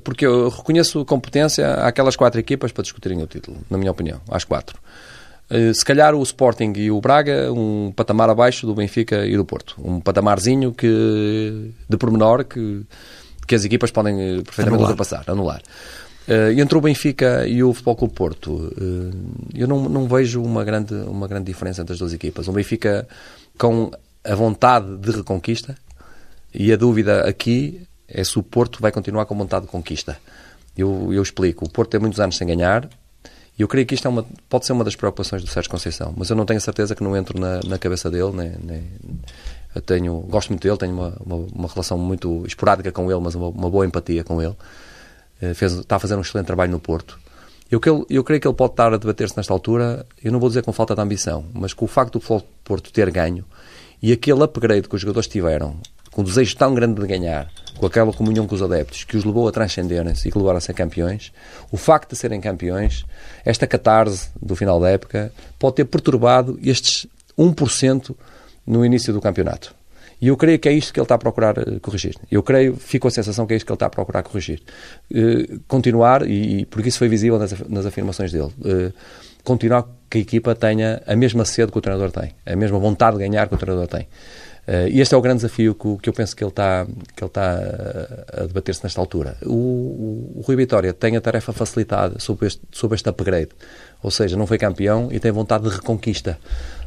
porque 0.03 0.27
eu 0.27 0.49
reconheço 0.49 1.05
competência 1.05 1.75
àquelas 1.75 2.17
quatro 2.17 2.41
equipas 2.41 2.73
para 2.73 2.83
discutirem 2.83 3.23
o 3.23 3.27
título, 3.27 3.59
na 3.71 3.79
minha 3.79 3.91
opinião, 3.91 4.21
às 4.31 4.45
quatro. 4.45 4.79
Eh, 5.51 5.73
se 5.73 5.85
calhar 5.85 6.15
o 6.15 6.23
Sporting 6.23 6.73
e 6.77 6.91
o 6.91 7.01
Braga, 7.01 7.53
um 7.53 7.93
patamar 7.95 8.29
abaixo 8.29 8.67
do 8.67 8.75
Benfica 8.75 9.27
e 9.27 9.37
do 9.37 9.45
Porto. 9.45 9.77
Um 9.79 10.01
patamarzinho 10.01 10.73
que, 10.73 11.73
de 11.89 11.97
pormenor 11.97 12.45
que, 12.45 12.83
que 13.47 13.55
as 13.55 13.65
equipas 13.65 13.91
podem 13.91 14.21
eh, 14.21 14.43
perfeitamente 14.43 14.83
anular. 14.83 14.91
ultrapassar, 14.91 15.25
anular. 15.27 15.63
Uh, 16.29 16.61
entre 16.61 16.77
o 16.77 16.81
Benfica 16.81 17.47
e 17.47 17.63
o 17.63 17.73
Futebol 17.73 17.97
Clube 17.97 18.15
Porto, 18.15 18.53
uh, 18.53 19.11
eu 19.55 19.67
não, 19.67 19.89
não 19.89 20.07
vejo 20.07 20.43
uma 20.43 20.63
grande, 20.63 20.93
uma 20.93 21.27
grande 21.27 21.47
diferença 21.47 21.81
entre 21.81 21.95
as 21.95 21.99
duas 21.99 22.13
equipas. 22.13 22.49
O 22.49 22.53
Benfica 22.53 23.09
com 23.57 23.91
a 24.23 24.35
vontade 24.35 24.99
de 24.99 25.11
reconquista 25.11 25.75
e 26.53 26.71
a 26.71 26.77
dúvida 26.77 27.27
aqui 27.27 27.81
é 28.07 28.23
se 28.23 28.39
o 28.39 28.43
Porto 28.43 28.79
vai 28.81 28.93
continuar 28.93 29.25
com 29.25 29.35
vontade 29.35 29.65
de 29.65 29.71
conquista. 29.73 30.19
Eu, 30.77 31.13
eu 31.13 31.23
explico. 31.23 31.65
O 31.65 31.71
Porto 31.71 31.91
tem 31.91 32.01
muitos 32.01 32.21
anos 32.21 32.37
sem 32.37 32.47
ganhar 32.47 32.89
e 33.59 33.63
eu 33.63 33.67
creio 33.67 33.87
que 33.87 33.95
isto 33.95 34.07
é 34.07 34.11
uma, 34.11 34.25
pode 34.49 34.67
ser 34.67 34.73
uma 34.73 34.85
das 34.85 34.95
preocupações 34.95 35.43
do 35.43 35.49
Sérgio 35.49 35.71
Conceição, 35.71 36.15
mas 36.17 36.31
eu 36.31 36.37
não 36.37 36.45
tenho 36.45 36.61
certeza 36.61 36.95
que 36.95 37.03
não 37.03 37.17
entro 37.17 37.41
na, 37.41 37.59
na 37.67 37.79
cabeça 37.79 38.11
dele. 38.11 38.31
Nem, 38.33 38.53
nem, 38.63 38.85
tenho, 39.85 40.21
gosto 40.21 40.51
muito 40.51 40.63
dele, 40.63 40.77
tenho 40.77 40.93
uma, 40.93 41.17
uma, 41.25 41.37
uma 41.55 41.69
relação 41.69 41.99
muito 41.99 42.45
esporádica 42.47 42.93
com 42.93 43.11
ele, 43.11 43.21
mas 43.21 43.35
uma, 43.35 43.49
uma 43.49 43.69
boa 43.69 43.85
empatia 43.85 44.23
com 44.23 44.41
ele. 44.41 44.55
Eh, 45.41 45.55
fez, 45.55 45.73
está 45.73 45.97
a 45.97 45.99
fazer 45.99 46.17
um 46.17 46.21
excelente 46.21 46.47
trabalho 46.47 46.73
no 46.73 46.81
Porto. 46.81 47.19
Eu, 47.71 47.81
eu, 47.85 48.07
eu 48.09 48.25
creio 48.25 48.41
que 48.41 48.49
ele 48.49 48.55
pode 48.55 48.73
estar 48.73 48.93
a 48.93 48.97
debater-se 48.97 49.37
nesta 49.37 49.53
altura, 49.53 50.07
eu 50.23 50.33
não 50.33 50.41
vou 50.41 50.49
dizer 50.49 50.63
com 50.63 50.73
falta 50.73 50.95
de 50.95 51.01
ambição, 51.01 51.45
mas 51.53 51.75
com 51.75 51.85
o 51.85 51.89
facto 51.89 52.19
do 52.19 52.43
Porto 52.65 52.91
ter 52.91 53.11
ganho 53.11 53.45
e 54.03 54.11
aquele 54.11 54.43
upgrade 54.43 54.89
que 54.89 54.95
os 54.95 55.01
jogadores 55.01 55.29
tiveram, 55.29 55.77
com 56.11 56.23
um 56.23 56.25
desejo 56.25 56.57
tão 56.57 56.75
grande 56.75 57.01
de 57.01 57.07
ganhar, 57.07 57.51
com 57.77 57.85
aquela 57.85 58.13
comunhão 58.13 58.47
com 58.47 58.55
os 58.55 58.63
adeptos, 58.63 59.05
que 59.05 59.17
os 59.17 59.25
levou 59.25 59.47
a 59.47 59.53
transcenderem-se 59.53 60.29
e 60.29 60.33
que 60.33 60.39
levaram 60.39 60.57
a 60.57 60.61
ser 60.61 60.73
campeões, 60.73 61.33
o 61.71 61.77
facto 61.77 62.11
de 62.11 62.17
serem 62.17 62.41
campeões, 62.41 63.05
esta 63.45 63.67
catarse 63.67 64.31
do 64.41 64.57
final 64.57 64.81
da 64.81 64.89
época, 64.89 65.33
pode 65.59 65.77
ter 65.77 65.85
perturbado 65.85 66.59
estes 66.63 67.07
1% 67.39 68.17
no 68.67 68.85
início 68.85 69.13
do 69.13 69.21
campeonato. 69.21 69.78
E 70.21 70.29
eu 70.29 70.37
creio 70.37 70.59
que 70.59 70.69
é 70.69 70.73
isto 70.73 70.93
que 70.93 70.99
ele 70.99 71.05
está 71.05 71.15
a 71.15 71.19
procurar 71.19 71.59
uh, 71.59 71.81
corrigir. 71.81 72.17
Eu 72.31 72.43
creio, 72.43 72.77
fico 72.77 73.03
com 73.03 73.09
a 73.09 73.11
sensação 73.11 73.47
que 73.47 73.55
é 73.55 73.57
isto 73.57 73.67
que 73.67 73.73
ele 73.73 73.77
está 73.77 73.87
a 73.87 73.91
procurar 73.91 74.23
corrigir. 74.23 74.61
Uh, 75.11 75.61
continuar, 75.69 76.29
e, 76.29 76.61
e 76.61 76.67
porque 76.67 76.89
isso 76.89 76.99
foi 76.99 77.09
visível 77.09 77.39
nas, 77.39 77.53
nas 77.69 77.87
afirmações 77.87 78.33
dele, 78.33 78.53
uh, 78.61 78.93
continuar 79.45 79.87
que 80.11 80.19
a 80.19 80.21
equipa 80.21 80.55
tenha 80.55 81.03
a 81.07 81.15
mesma 81.15 81.45
sede 81.45 81.71
que 81.71 81.79
o 81.79 81.81
treinador 81.81 82.11
tem, 82.11 82.35
a 82.45 82.57
mesma 82.57 82.79
vontade 82.79 83.17
de 83.17 83.29
ganhar 83.29 83.49
que 83.49 83.55
o 83.55 83.59
treinador 83.59 83.87
tem. 83.87 84.09
Uh, 84.69 84.87
e 84.91 85.01
este 85.01 85.15
é 85.15 85.17
o 85.17 85.21
grande 85.23 85.39
desafio 85.39 85.75
que, 85.75 85.97
que 85.97 86.09
eu 86.11 86.13
penso 86.13 86.37
que 86.37 86.45
ele 86.45 86.51
está, 86.51 86.87
que 87.17 87.25
ele 87.25 87.29
está 87.29 87.53
a, 87.53 88.43
a 88.43 88.47
debater-se 88.47 88.85
nesta 88.85 89.01
altura. 89.01 89.39
O, 89.43 89.55
o, 89.55 90.33
o, 90.37 90.41
Rui 90.43 90.57
Vitória 90.57 90.93
tem 90.93 91.17
a 91.17 91.23
tarefa 91.23 91.55
facilitada 91.55 92.19
sobre 92.19 92.49
este, 92.49 92.61
sobre 92.71 92.97
este 92.97 93.09
upgrade, 93.09 93.49
ou 94.03 94.11
seja, 94.11 94.37
não 94.37 94.47
foi 94.47 94.59
campeão 94.59 95.09
e 95.11 95.19
tem 95.19 95.33
vontade 95.33 95.65
de 95.65 95.71
reconquista. 95.71 96.39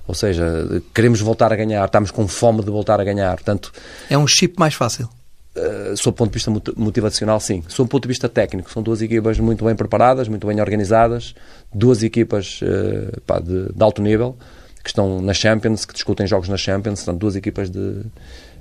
Ou 0.07 0.15
seja, 0.15 0.81
queremos 0.93 1.21
voltar 1.21 1.53
a 1.53 1.55
ganhar, 1.55 1.85
estamos 1.85 2.11
com 2.11 2.27
fome 2.27 2.63
de 2.63 2.71
voltar 2.71 2.99
a 2.99 3.03
ganhar. 3.03 3.35
Portanto, 3.35 3.71
é 4.09 4.17
um 4.17 4.27
chip 4.27 4.59
mais 4.59 4.73
fácil. 4.73 5.09
Uh, 5.53 5.97
sob 5.97 6.13
o 6.13 6.17
ponto 6.17 6.31
de 6.31 6.35
vista 6.35 6.73
motivacional, 6.77 7.39
sim. 7.39 7.61
Sob 7.67 7.87
o 7.87 7.89
ponto 7.89 8.03
de 8.03 8.07
vista 8.07 8.29
técnico, 8.29 8.71
são 8.71 8.81
duas 8.81 9.01
equipas 9.01 9.37
muito 9.37 9.65
bem 9.65 9.75
preparadas, 9.75 10.29
muito 10.29 10.47
bem 10.47 10.61
organizadas, 10.61 11.35
duas 11.73 12.03
equipas 12.03 12.61
uh, 12.61 13.19
pá, 13.21 13.39
de, 13.39 13.65
de, 13.73 13.83
alto 13.83 14.01
nível, 14.01 14.37
que 14.81 14.89
estão 14.89 15.21
na 15.21 15.33
Champions, 15.33 15.83
que 15.83 15.93
discutem 15.93 16.25
jogos 16.25 16.47
na 16.47 16.55
Champions, 16.55 17.01
são 17.01 17.15
duas 17.15 17.35
equipas 17.35 17.69
de, 17.69 18.01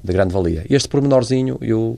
de 0.02 0.12
grande 0.12 0.34
valia. 0.34 0.66
Este 0.68 0.88
pormenorzinho, 0.88 1.58
eu, 1.60 1.96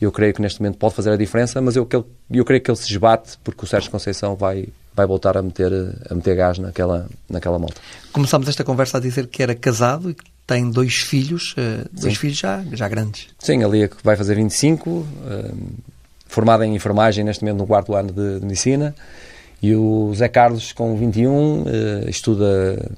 eu 0.00 0.10
creio 0.10 0.34
que 0.34 0.42
neste 0.42 0.60
momento 0.60 0.76
pode 0.76 0.94
fazer 0.94 1.12
a 1.12 1.16
diferença, 1.16 1.60
mas 1.60 1.76
eu, 1.76 1.88
eu 2.32 2.44
creio 2.44 2.60
que 2.60 2.68
ele 2.68 2.78
se 2.78 2.90
esbate 2.90 3.38
porque 3.44 3.64
o 3.64 3.66
Sérgio 3.66 3.92
Conceição 3.92 4.34
vai, 4.34 4.68
vai 4.94 5.06
voltar 5.06 5.36
a 5.36 5.42
meter, 5.42 5.72
a 6.08 6.14
meter 6.14 6.36
gás 6.36 6.58
naquela, 6.58 7.06
naquela 7.28 7.58
malta. 7.58 7.80
Começámos 8.12 8.48
esta 8.48 8.62
conversa 8.62 8.98
a 8.98 9.00
dizer 9.00 9.26
que 9.26 9.42
era 9.42 9.54
casado 9.54 10.10
e 10.10 10.14
que 10.14 10.24
tem 10.46 10.70
dois 10.70 10.96
filhos, 10.96 11.52
uh, 11.52 11.88
dois 11.92 12.14
Sim. 12.14 12.20
filhos 12.20 12.38
já, 12.38 12.62
já 12.72 12.88
grandes. 12.88 13.28
Sim, 13.38 13.64
ali 13.64 13.82
é 13.82 13.88
que 13.88 13.96
vai 14.04 14.16
fazer 14.16 14.36
25, 14.36 14.90
uh, 14.90 15.06
formada 16.26 16.66
em 16.66 16.74
enfermagem 16.74 17.24
neste 17.24 17.42
momento 17.42 17.58
no 17.60 17.66
quarto 17.66 17.94
ano 17.94 18.12
de, 18.12 18.40
de 18.40 18.46
medicina, 18.46 18.94
e 19.62 19.74
o 19.74 20.12
Zé 20.14 20.28
Carlos 20.28 20.72
com 20.72 20.96
21 20.96 21.30
uh, 21.30 21.64
eh, 21.66 22.10
estuda 22.10 22.90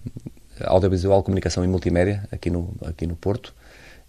audiovisual, 0.65 1.23
comunicação 1.23 1.63
e 1.63 1.69
multimédia 1.69 2.25
aqui 2.33 2.51
no, 2.51 2.75
aqui 2.85 3.07
no 3.07 3.15
Porto 3.15 3.55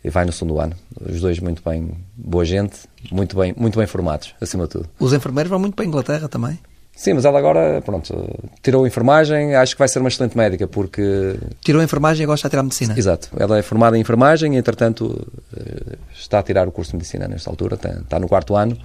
e 0.04 0.10
vai 0.10 0.26
no 0.26 0.32
segundo 0.32 0.60
ano. 0.60 0.76
Os 1.00 1.22
dois 1.22 1.40
muito 1.40 1.62
bem, 1.64 1.92
boa 2.16 2.44
gente, 2.44 2.80
muito 3.12 3.38
bem, 3.38 3.54
muito 3.56 3.78
bem 3.78 3.86
formados, 3.86 4.34
acima 4.42 4.64
de 4.64 4.72
tudo. 4.72 4.90
Os 5.00 5.14
enfermeiros 5.14 5.50
vão 5.50 5.60
muito 5.60 5.76
para 5.76 5.86
a 5.86 5.88
Inglaterra 5.88 6.28
também? 6.28 6.58
Sim, 6.98 7.14
mas 7.14 7.26
ela 7.26 7.38
agora, 7.38 7.80
pronto, 7.84 8.28
tirou 8.64 8.84
a 8.84 8.88
enfermagem, 8.88 9.54
acho 9.54 9.76
que 9.76 9.80
vai 9.80 9.88
ser 9.88 10.00
uma 10.00 10.10
excelente 10.10 10.36
médica, 10.36 10.68
porque... 10.68 11.36
Tirou 11.64 11.80
a 11.80 11.86
enfermagem 11.86 12.24
e 12.24 12.26
agora 12.26 12.38
está 12.38 12.48
a 12.48 12.50
tirar 12.50 12.62
a 12.62 12.64
medicina. 12.64 12.96
Exato. 12.98 13.30
Ela 13.38 13.60
é 13.60 13.62
formada 13.62 13.96
em 13.96 14.02
enfermagem 14.02 14.56
e, 14.56 14.58
entretanto, 14.58 15.28
eh, 15.56 15.96
está 16.12 16.40
a 16.40 16.44
tirar 16.44 16.68
o 16.68 16.72
curso 16.72 16.92
de 16.92 16.98
medicina 16.98 17.28
nesta 17.28 17.52
altura, 17.52 17.76
está 17.76 18.20
no 18.20 18.28
quarto 18.28 18.56
ano. 18.56 18.76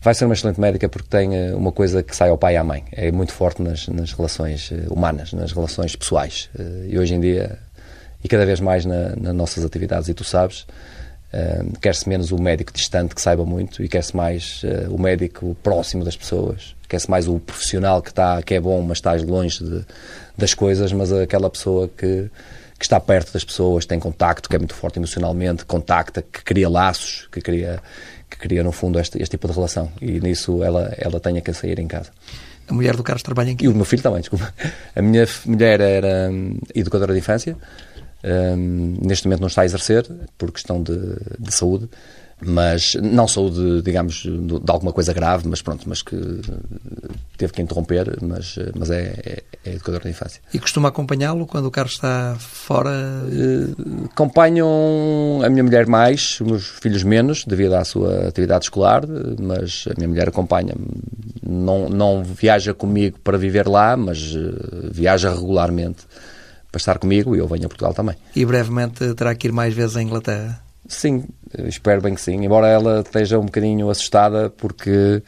Vai 0.00 0.14
ser 0.14 0.24
uma 0.24 0.34
excelente 0.34 0.60
médica 0.60 0.88
porque 0.88 1.06
tem 1.08 1.32
eh, 1.32 1.54
uma 1.54 1.70
coisa 1.70 2.02
que 2.02 2.16
sai 2.16 2.28
ao 2.28 2.36
pai 2.36 2.54
e 2.54 2.56
à 2.56 2.64
mãe. 2.64 2.82
É 2.90 3.12
muito 3.12 3.32
forte 3.32 3.62
nas, 3.62 3.86
nas 3.86 4.12
relações 4.12 4.72
eh, 4.72 4.86
humanas, 4.90 5.32
nas 5.32 5.52
relações 5.52 5.94
pessoais. 5.94 6.50
E 6.88 6.98
hoje 6.98 7.14
em 7.14 7.20
dia, 7.20 7.56
e 8.24 8.26
cada 8.26 8.44
vez 8.44 8.58
mais 8.58 8.84
na, 8.84 9.14
nas 9.14 9.32
nossas 9.32 9.64
atividades, 9.64 10.08
e 10.08 10.12
tu 10.12 10.24
sabes, 10.24 10.66
Uh, 11.34 11.76
quer-se 11.80 12.08
menos 12.08 12.30
o 12.30 12.40
médico 12.40 12.72
distante 12.72 13.12
que 13.12 13.20
saiba 13.20 13.44
muito 13.44 13.82
e 13.82 13.88
quer-se 13.88 14.14
mais 14.16 14.62
uh, 14.62 14.94
o 14.94 15.00
médico 15.00 15.56
próximo 15.64 16.04
das 16.04 16.16
pessoas, 16.16 16.76
quer-se 16.88 17.10
mais 17.10 17.26
o 17.26 17.40
profissional 17.40 18.00
que, 18.00 18.10
está, 18.10 18.40
que 18.40 18.54
é 18.54 18.60
bom, 18.60 18.80
mas 18.82 18.98
está 18.98 19.14
longe 19.14 19.64
de, 19.64 19.84
das 20.38 20.54
coisas, 20.54 20.92
mas 20.92 21.12
aquela 21.12 21.50
pessoa 21.50 21.88
que, 21.88 22.30
que 22.78 22.84
está 22.84 23.00
perto 23.00 23.32
das 23.32 23.42
pessoas, 23.42 23.84
tem 23.84 23.98
contacto, 23.98 24.48
que 24.48 24.54
é 24.54 24.58
muito 24.60 24.74
forte 24.74 25.00
emocionalmente, 25.00 25.64
contacta, 25.64 26.22
que 26.22 26.44
cria 26.44 26.68
laços, 26.68 27.26
que 27.32 27.40
cria, 27.40 27.82
que 28.30 28.38
cria 28.38 28.62
no 28.62 28.70
fundo 28.70 29.00
este, 29.00 29.20
este 29.20 29.32
tipo 29.32 29.48
de 29.48 29.54
relação. 29.54 29.90
E 30.00 30.20
nisso 30.20 30.62
ela, 30.62 30.94
ela 30.96 31.18
tenha 31.18 31.40
que 31.40 31.52
sair 31.52 31.80
em 31.80 31.88
casa. 31.88 32.10
A 32.68 32.72
mulher 32.72 32.96
do 32.96 33.02
Carlos 33.02 33.24
trabalha 33.24 33.50
em 33.50 33.56
quê? 33.56 33.64
E 33.64 33.68
o 33.68 33.74
meu 33.74 33.84
filho 33.84 34.02
também, 34.02 34.20
desculpa. 34.20 34.54
A 34.94 35.02
minha 35.02 35.26
mulher 35.46 35.80
era 35.80 36.30
hum, 36.30 36.58
educadora 36.74 37.12
de 37.12 37.18
infância 37.18 37.56
um, 38.24 38.96
neste 39.02 39.26
momento 39.26 39.40
não 39.40 39.48
está 39.48 39.62
a 39.62 39.64
exercer 39.64 40.10
por 40.38 40.50
questão 40.50 40.82
de, 40.82 40.96
de 41.38 41.52
saúde, 41.52 41.88
mas 42.40 42.94
não 42.94 43.28
saúde, 43.28 43.82
digamos, 43.82 44.22
de 44.24 44.70
alguma 44.70 44.92
coisa 44.92 45.12
grave, 45.12 45.46
mas 45.48 45.62
pronto, 45.62 45.88
mas 45.88 46.02
que 46.02 46.16
teve 47.36 47.52
que 47.52 47.62
interromper, 47.62 48.18
mas, 48.22 48.58
mas 48.76 48.90
é, 48.90 49.14
é, 49.24 49.42
é 49.64 49.74
educador 49.74 50.02
de 50.02 50.10
infância. 50.10 50.40
E 50.52 50.58
costuma 50.58 50.88
acompanhá-lo 50.88 51.46
quando 51.46 51.66
o 51.66 51.70
Carlos 51.70 51.94
está 51.94 52.36
fora? 52.38 52.90
Uh, 52.90 54.06
acompanham 54.06 55.40
a 55.44 55.48
minha 55.48 55.62
mulher 55.62 55.86
mais, 55.86 56.40
os 56.40 56.46
meus 56.46 56.66
filhos 56.66 57.02
menos, 57.02 57.44
devido 57.44 57.74
à 57.74 57.84
sua 57.84 58.28
atividade 58.28 58.64
escolar, 58.64 59.02
mas 59.40 59.84
a 59.90 59.94
minha 59.96 60.08
mulher 60.08 60.28
acompanha-me. 60.28 60.86
Não, 61.46 61.88
não 61.88 62.24
viaja 62.24 62.74
comigo 62.74 63.18
para 63.22 63.38
viver 63.38 63.68
lá, 63.68 63.96
mas 63.96 64.34
viaja 64.90 65.30
regularmente 65.30 66.04
para 66.74 66.78
estar 66.80 66.98
comigo 66.98 67.36
e 67.36 67.38
eu 67.38 67.46
venho 67.46 67.66
a 67.66 67.68
Portugal 67.68 67.94
também. 67.94 68.16
E 68.34 68.44
brevemente 68.44 69.14
terá 69.14 69.32
que 69.36 69.46
ir 69.46 69.52
mais 69.52 69.72
vezes 69.72 69.96
à 69.96 70.02
Inglaterra? 70.02 70.60
Sim, 70.88 71.24
espero 71.66 72.02
bem 72.02 72.14
que 72.14 72.20
sim. 72.20 72.44
Embora 72.44 72.66
ela 72.66 73.00
esteja 73.00 73.38
um 73.38 73.44
bocadinho 73.44 73.88
assustada 73.88 74.50
porque 74.50 75.22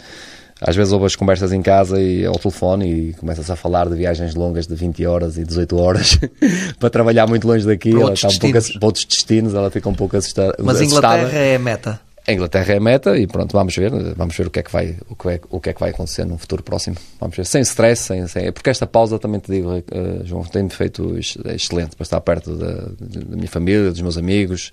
às 0.61 0.75
vezes 0.75 0.93
ouve 0.93 1.07
as 1.07 1.15
conversas 1.15 1.53
em 1.53 1.63
casa 1.63 2.01
e 2.01 2.27
ao 2.27 2.35
telefone 2.35 3.11
e 3.11 3.13
começa-se 3.15 3.51
a 3.53 3.55
falar 3.55 3.89
de 3.89 3.95
viagens 3.95 4.35
longas 4.35 4.67
de 4.67 4.75
20 4.75 5.07
horas 5.07 5.39
e 5.39 5.45
18 5.45 5.77
horas 5.77 6.19
para 6.81 6.91
trabalhar 6.91 7.29
muito 7.29 7.47
longe 7.47 7.65
daqui. 7.65 7.93
Para 7.93 8.01
ela 8.01 8.13
está 8.15 8.29
um 8.29 8.39
pouco, 8.39 8.79
para 8.79 8.87
outros 8.87 9.05
destinos, 9.05 9.55
ela 9.55 9.71
fica 9.71 9.89
um 9.89 9.95
pouco 9.95 10.17
assustada. 10.17 10.57
Mas 10.59 10.81
Inglaterra 10.81 11.39
é 11.39 11.55
a 11.55 11.59
meta? 11.61 12.01
A 12.29 12.33
Inglaterra 12.33 12.75
é 12.75 12.77
a 12.79 12.81
meta 12.81 13.17
e 13.17 13.25
pronto, 13.25 13.53
vamos 13.53 13.77
ver, 13.77 13.93
vamos 14.17 14.37
ver 14.37 14.49
o 14.49 14.51
que 14.51 14.59
é 14.59 14.63
que 14.65 14.73
vai, 14.73 14.97
o 15.09 15.15
que 15.15 15.29
é, 15.29 15.41
o 15.49 15.61
que 15.61 15.71
é 15.71 15.73
que 15.73 15.79
vai 15.79 15.91
acontecer 15.91 16.25
no 16.25 16.37
futuro 16.37 16.61
próximo. 16.61 16.97
Vamos 17.21 17.37
ver, 17.37 17.47
sem 17.47 17.63
stress, 17.63 18.03
sem, 18.03 18.27
sem 18.27 18.51
porque 18.51 18.69
esta 18.69 18.85
pausa 18.85 19.17
também 19.17 19.39
te 19.39 19.53
digo, 19.53 19.71
uh, 19.71 19.83
João, 20.25 20.43
tem 20.43 20.69
feito 20.69 21.17
excelente 21.19 21.95
para 21.95 22.03
estar 22.03 22.21
perto 22.21 22.57
da, 22.57 22.73
da, 22.99 23.37
minha 23.37 23.49
família, 23.49 23.93
dos 23.93 24.01
meus 24.01 24.19
amigos, 24.19 24.73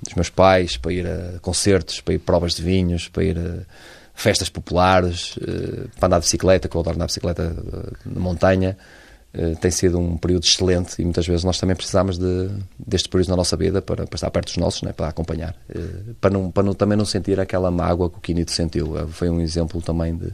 dos 0.00 0.14
meus 0.14 0.30
pais, 0.30 0.76
para 0.76 0.92
ir 0.92 1.06
a 1.08 1.40
concertos, 1.40 2.00
para 2.00 2.14
ir 2.14 2.18
a 2.18 2.20
provas 2.20 2.54
de 2.54 2.62
vinhos, 2.62 3.08
para 3.08 3.24
ir 3.24 3.36
a 3.36 3.64
festas 4.14 4.48
populares, 4.48 5.36
uh, 5.38 5.88
para 5.98 6.06
andar 6.06 6.18
de 6.20 6.26
bicicleta, 6.26 6.68
que 6.68 6.76
eu 6.76 6.80
adoro 6.80 6.94
andar 6.94 7.06
de 7.06 7.10
bicicleta 7.10 7.52
uh, 7.52 7.96
na 8.04 8.20
montanha. 8.20 8.78
Eh, 9.36 9.54
tem 9.60 9.70
sido 9.70 9.98
um 9.98 10.16
período 10.16 10.44
excelente 10.44 11.00
e 11.00 11.04
muitas 11.04 11.26
vezes 11.26 11.44
nós 11.44 11.60
também 11.60 11.76
precisamos 11.76 12.16
de, 12.16 12.48
deste 12.78 13.06
período 13.06 13.28
na 13.28 13.36
nossa 13.36 13.54
vida 13.54 13.82
para, 13.82 14.06
para 14.06 14.16
estar 14.16 14.30
perto 14.30 14.46
dos 14.46 14.56
nossos, 14.56 14.80
né, 14.80 14.92
para 14.92 15.08
acompanhar, 15.08 15.54
uh, 15.68 16.14
para, 16.14 16.30
não, 16.30 16.50
para 16.50 16.62
não, 16.62 16.72
também 16.72 16.96
não 16.96 17.04
sentir 17.04 17.38
aquela 17.38 17.70
mágoa 17.70 18.08
que 18.08 18.16
o 18.16 18.20
Quinito 18.20 18.50
sentiu. 18.50 18.94
Uh, 18.94 19.06
foi 19.08 19.28
um 19.28 19.40
exemplo 19.40 19.82
também 19.82 20.16
de. 20.16 20.32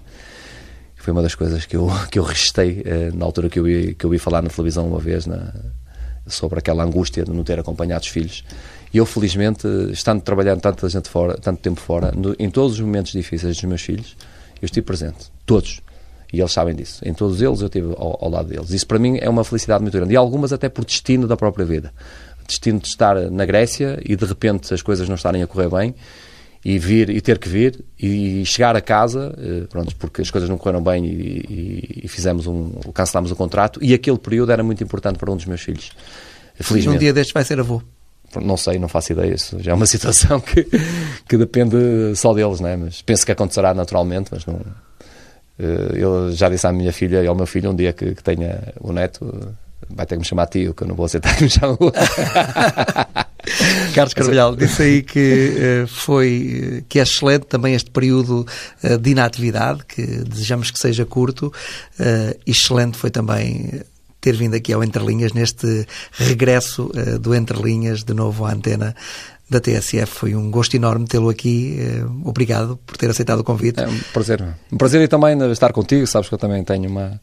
Foi 0.94 1.12
uma 1.12 1.20
das 1.20 1.34
coisas 1.34 1.66
que 1.66 1.76
eu, 1.76 1.90
que 2.12 2.18
eu 2.20 2.22
registei 2.22 2.84
na 3.12 3.24
altura 3.24 3.48
que 3.48 3.58
eu, 3.58 3.64
vi, 3.64 3.92
que 3.94 4.06
eu 4.06 4.10
vi 4.10 4.20
falar 4.20 4.40
na 4.40 4.48
televisão 4.48 4.86
uma 4.86 5.00
vez 5.00 5.26
na, 5.26 5.52
sobre 6.28 6.60
aquela 6.60 6.84
angústia 6.84 7.24
de 7.24 7.32
não 7.32 7.42
ter 7.42 7.58
acompanhado 7.58 8.04
os 8.04 8.08
filhos. 8.08 8.44
E 8.94 8.98
eu, 8.98 9.06
felizmente, 9.06 9.66
estando 9.90 10.22
trabalhando 10.22 10.60
tanta 10.60 10.88
gente 10.88 11.08
fora, 11.08 11.36
tanto 11.38 11.60
tempo 11.60 11.80
fora, 11.80 12.12
no, 12.12 12.36
em 12.38 12.48
todos 12.48 12.74
os 12.74 12.80
momentos 12.80 13.10
difíceis 13.10 13.56
dos 13.56 13.64
meus 13.64 13.82
filhos, 13.82 14.16
eu 14.60 14.66
estive 14.66 14.86
presente. 14.86 15.32
Todos 15.44 15.82
e 16.32 16.40
eles 16.40 16.52
sabem 16.52 16.74
disso. 16.74 17.00
Em 17.04 17.12
todos 17.12 17.42
eles 17.42 17.60
eu 17.60 17.66
estive 17.66 17.92
ao, 17.96 18.24
ao, 18.24 18.30
lado 18.30 18.48
deles. 18.48 18.70
Isso 18.70 18.86
para 18.86 18.98
mim 18.98 19.18
é 19.20 19.28
uma 19.28 19.44
felicidade 19.44 19.82
muito 19.82 19.96
grande. 19.96 20.14
E 20.14 20.16
algumas 20.16 20.52
até 20.52 20.68
por 20.68 20.84
destino 20.84 21.26
da 21.26 21.36
própria 21.36 21.64
vida. 21.64 21.92
Destino 22.46 22.80
de 22.80 22.88
estar 22.88 23.30
na 23.30 23.44
Grécia 23.44 24.00
e 24.04 24.16
de 24.16 24.24
repente 24.24 24.72
as 24.72 24.80
coisas 24.80 25.08
não 25.08 25.14
estarem 25.14 25.42
a 25.42 25.46
correr 25.46 25.68
bem 25.68 25.94
e 26.64 26.78
vir 26.78 27.10
e 27.10 27.20
ter 27.20 27.38
que 27.38 27.48
vir 27.48 27.84
e 27.98 28.44
chegar 28.46 28.74
a 28.76 28.80
casa, 28.80 29.34
eh, 29.36 29.66
pronto, 29.68 29.94
porque 29.96 30.22
as 30.22 30.30
coisas 30.30 30.48
não 30.48 30.56
correram 30.56 30.82
bem 30.82 31.04
e, 31.04 32.02
e, 32.04 32.08
fizemos 32.08 32.46
um, 32.46 32.70
cancelámos 32.94 33.32
o 33.32 33.36
contrato 33.36 33.80
e 33.82 33.92
aquele 33.92 34.18
período 34.18 34.52
era 34.52 34.62
muito 34.62 34.82
importante 34.82 35.18
para 35.18 35.30
um 35.30 35.36
dos 35.36 35.44
meus 35.44 35.60
filhos. 35.60 35.90
Felizmente. 36.54 36.96
Um 36.96 37.00
dia 37.00 37.12
destes 37.12 37.32
vai 37.32 37.44
ser 37.44 37.58
avô. 37.58 37.82
Não 38.40 38.56
sei, 38.56 38.78
não 38.78 38.88
faço 38.88 39.12
ideia. 39.12 39.34
Isso 39.34 39.58
já 39.60 39.72
é 39.72 39.74
uma 39.74 39.86
situação 39.86 40.40
que, 40.40 40.66
que 41.28 41.36
depende 41.36 41.76
só 42.14 42.32
deles, 42.32 42.60
né? 42.60 42.76
mas 42.76 43.02
penso 43.02 43.26
que 43.26 43.32
acontecerá 43.32 43.74
naturalmente, 43.74 44.30
mas 44.32 44.46
não, 44.46 44.60
eu 45.58 46.32
já 46.32 46.48
disse 46.48 46.66
à 46.66 46.72
minha 46.72 46.92
filha 46.92 47.22
e 47.22 47.26
ao 47.26 47.34
meu 47.34 47.46
filho 47.46 47.70
um 47.70 47.76
dia 47.76 47.92
que, 47.92 48.14
que 48.14 48.22
tenha 48.22 48.72
o 48.80 48.92
neto 48.92 49.54
vai 49.94 50.06
ter 50.06 50.14
que 50.14 50.20
me 50.20 50.24
chamar 50.24 50.46
tio, 50.46 50.74
que 50.74 50.82
eu 50.82 50.88
não 50.88 50.94
vou 50.94 51.06
aceitar 51.06 51.36
que 51.36 51.44
me 51.44 51.50
chame 51.50 51.76
Carlos 53.94 54.14
Carvalhal 54.14 54.54
disse 54.56 54.82
aí 54.82 55.02
que 55.02 55.82
uh, 55.84 55.86
foi 55.88 56.78
eh, 56.78 56.84
que 56.88 56.98
é 57.00 57.02
excelente 57.02 57.46
também 57.46 57.74
este 57.74 57.90
período 57.90 58.46
uh, 58.84 58.98
de 58.98 59.10
inatividade, 59.10 59.84
que 59.84 60.02
desejamos 60.02 60.70
que 60.70 60.78
seja 60.78 61.04
curto. 61.04 61.52
Uh, 61.98 62.38
excelente 62.46 62.96
foi 62.96 63.10
também 63.10 63.82
ter 64.20 64.36
vindo 64.36 64.54
aqui 64.54 64.72
ao 64.72 64.84
Entre 64.84 65.04
Linhas, 65.04 65.32
neste 65.32 65.84
regresso 66.12 66.92
do 67.20 67.34
Entre 67.34 67.60
Linhas 67.60 68.04
de 68.04 68.14
novo 68.14 68.44
à 68.44 68.52
antena 68.52 68.94
da 69.52 69.60
TSF. 69.60 70.06
Foi 70.06 70.34
um 70.34 70.50
gosto 70.50 70.74
enorme 70.74 71.06
tê-lo 71.06 71.28
aqui. 71.28 71.78
Eh, 71.78 72.04
obrigado 72.24 72.78
por 72.84 72.96
ter 72.96 73.08
aceitado 73.08 73.40
o 73.40 73.44
convite. 73.44 73.80
É 73.80 73.86
um 73.86 73.98
prazer. 74.12 74.42
Um 74.72 74.76
prazer 74.76 75.00
e 75.00 75.08
também 75.08 75.38
estar 75.52 75.72
contigo. 75.72 76.06
Sabes 76.06 76.28
que 76.28 76.34
eu 76.34 76.38
também 76.38 76.64
tenho 76.64 76.88
uma, 76.90 77.20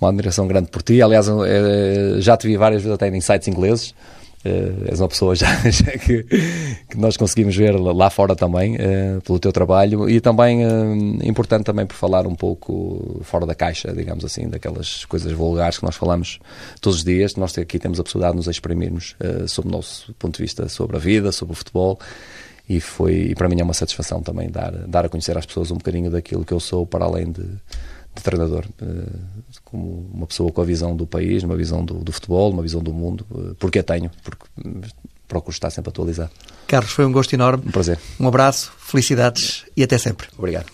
uma 0.00 0.08
admiração 0.08 0.46
grande 0.46 0.70
por 0.70 0.82
ti. 0.82 1.00
Aliás, 1.00 1.26
eh, 1.28 2.16
já 2.18 2.36
te 2.36 2.46
vi 2.46 2.56
várias 2.56 2.82
vezes 2.82 2.94
até 2.94 3.08
em 3.08 3.20
sites 3.20 3.48
ingleses 3.48 3.94
Uh, 4.42 4.88
és 4.88 4.98
uma 4.98 5.08
pessoa 5.08 5.34
já, 5.34 5.54
já 5.68 5.92
que, 5.98 6.22
que, 6.22 6.96
nós 6.96 7.14
conseguimos 7.18 7.54
ver 7.54 7.72
lá 7.78 8.08
fora 8.08 8.34
também, 8.34 8.76
uh, 8.76 9.20
pelo 9.20 9.38
teu 9.38 9.52
trabalho, 9.52 10.08
e 10.08 10.18
também 10.18 10.64
uh, 10.64 10.94
importante 11.22 11.64
também 11.64 11.84
por 11.84 11.94
falar 11.94 12.26
um 12.26 12.34
pouco 12.34 13.20
fora 13.22 13.44
da 13.44 13.54
caixa, 13.54 13.92
digamos 13.92 14.24
assim, 14.24 14.48
daquelas 14.48 15.04
coisas 15.04 15.30
vulgares 15.32 15.78
que 15.78 15.84
nós 15.84 15.94
falamos 15.94 16.38
todos 16.80 17.00
os 17.00 17.04
dias. 17.04 17.36
Nós 17.36 17.56
aqui 17.58 17.78
temos 17.78 18.00
a 18.00 18.02
possibilidade 18.02 18.32
de 18.32 18.36
nos 18.38 18.46
exprimirmos 18.46 19.14
sobre 19.46 19.68
o 19.68 19.72
nosso 19.72 20.14
ponto 20.14 20.36
de 20.36 20.42
vista 20.42 20.68
sobre 20.70 20.96
a 20.96 21.00
vida, 21.00 21.32
sobre 21.32 21.52
o 21.52 21.56
futebol, 21.56 21.98
e 22.66 22.80
foi, 22.80 23.30
e 23.30 23.34
para 23.34 23.48
mim 23.48 23.60
é 23.60 23.64
uma 23.64 23.74
satisfação 23.74 24.22
também 24.22 24.48
dar, 24.48 24.70
dar 24.86 25.04
a 25.04 25.08
conhecer 25.08 25.36
às 25.36 25.44
pessoas 25.44 25.70
um 25.70 25.76
bocadinho 25.76 26.10
daquilo 26.10 26.44
que 26.44 26.52
eu 26.52 26.60
sou, 26.60 26.86
para 26.86 27.04
além 27.04 27.30
de 27.30 27.44
de 28.20 28.24
treinador, 28.24 28.64
eh, 28.80 28.86
como 29.64 30.08
uma 30.12 30.26
pessoa 30.26 30.52
com 30.52 30.60
a 30.60 30.64
visão 30.64 30.94
do 30.94 31.06
país, 31.06 31.42
uma 31.42 31.56
visão 31.56 31.84
do, 31.84 31.94
do 31.94 32.12
futebol, 32.12 32.50
uma 32.52 32.62
visão 32.62 32.82
do 32.82 32.92
mundo, 32.92 33.26
eh, 33.34 33.54
porque 33.58 33.80
a 33.80 33.82
tenho, 33.82 34.10
porque 34.22 34.44
eh, 34.64 34.88
procuro 35.26 35.52
estar 35.52 35.70
sempre 35.70 35.90
atualizado. 35.90 36.30
Carlos, 36.66 36.92
foi 36.92 37.04
um 37.04 37.12
gosto 37.12 37.32
enorme. 37.32 37.64
Um 37.66 37.70
prazer. 37.70 37.98
Um 38.18 38.28
abraço, 38.28 38.72
felicidades 38.78 39.64
e 39.76 39.82
até 39.82 39.98
sempre. 39.98 40.28
Obrigado. 40.38 40.66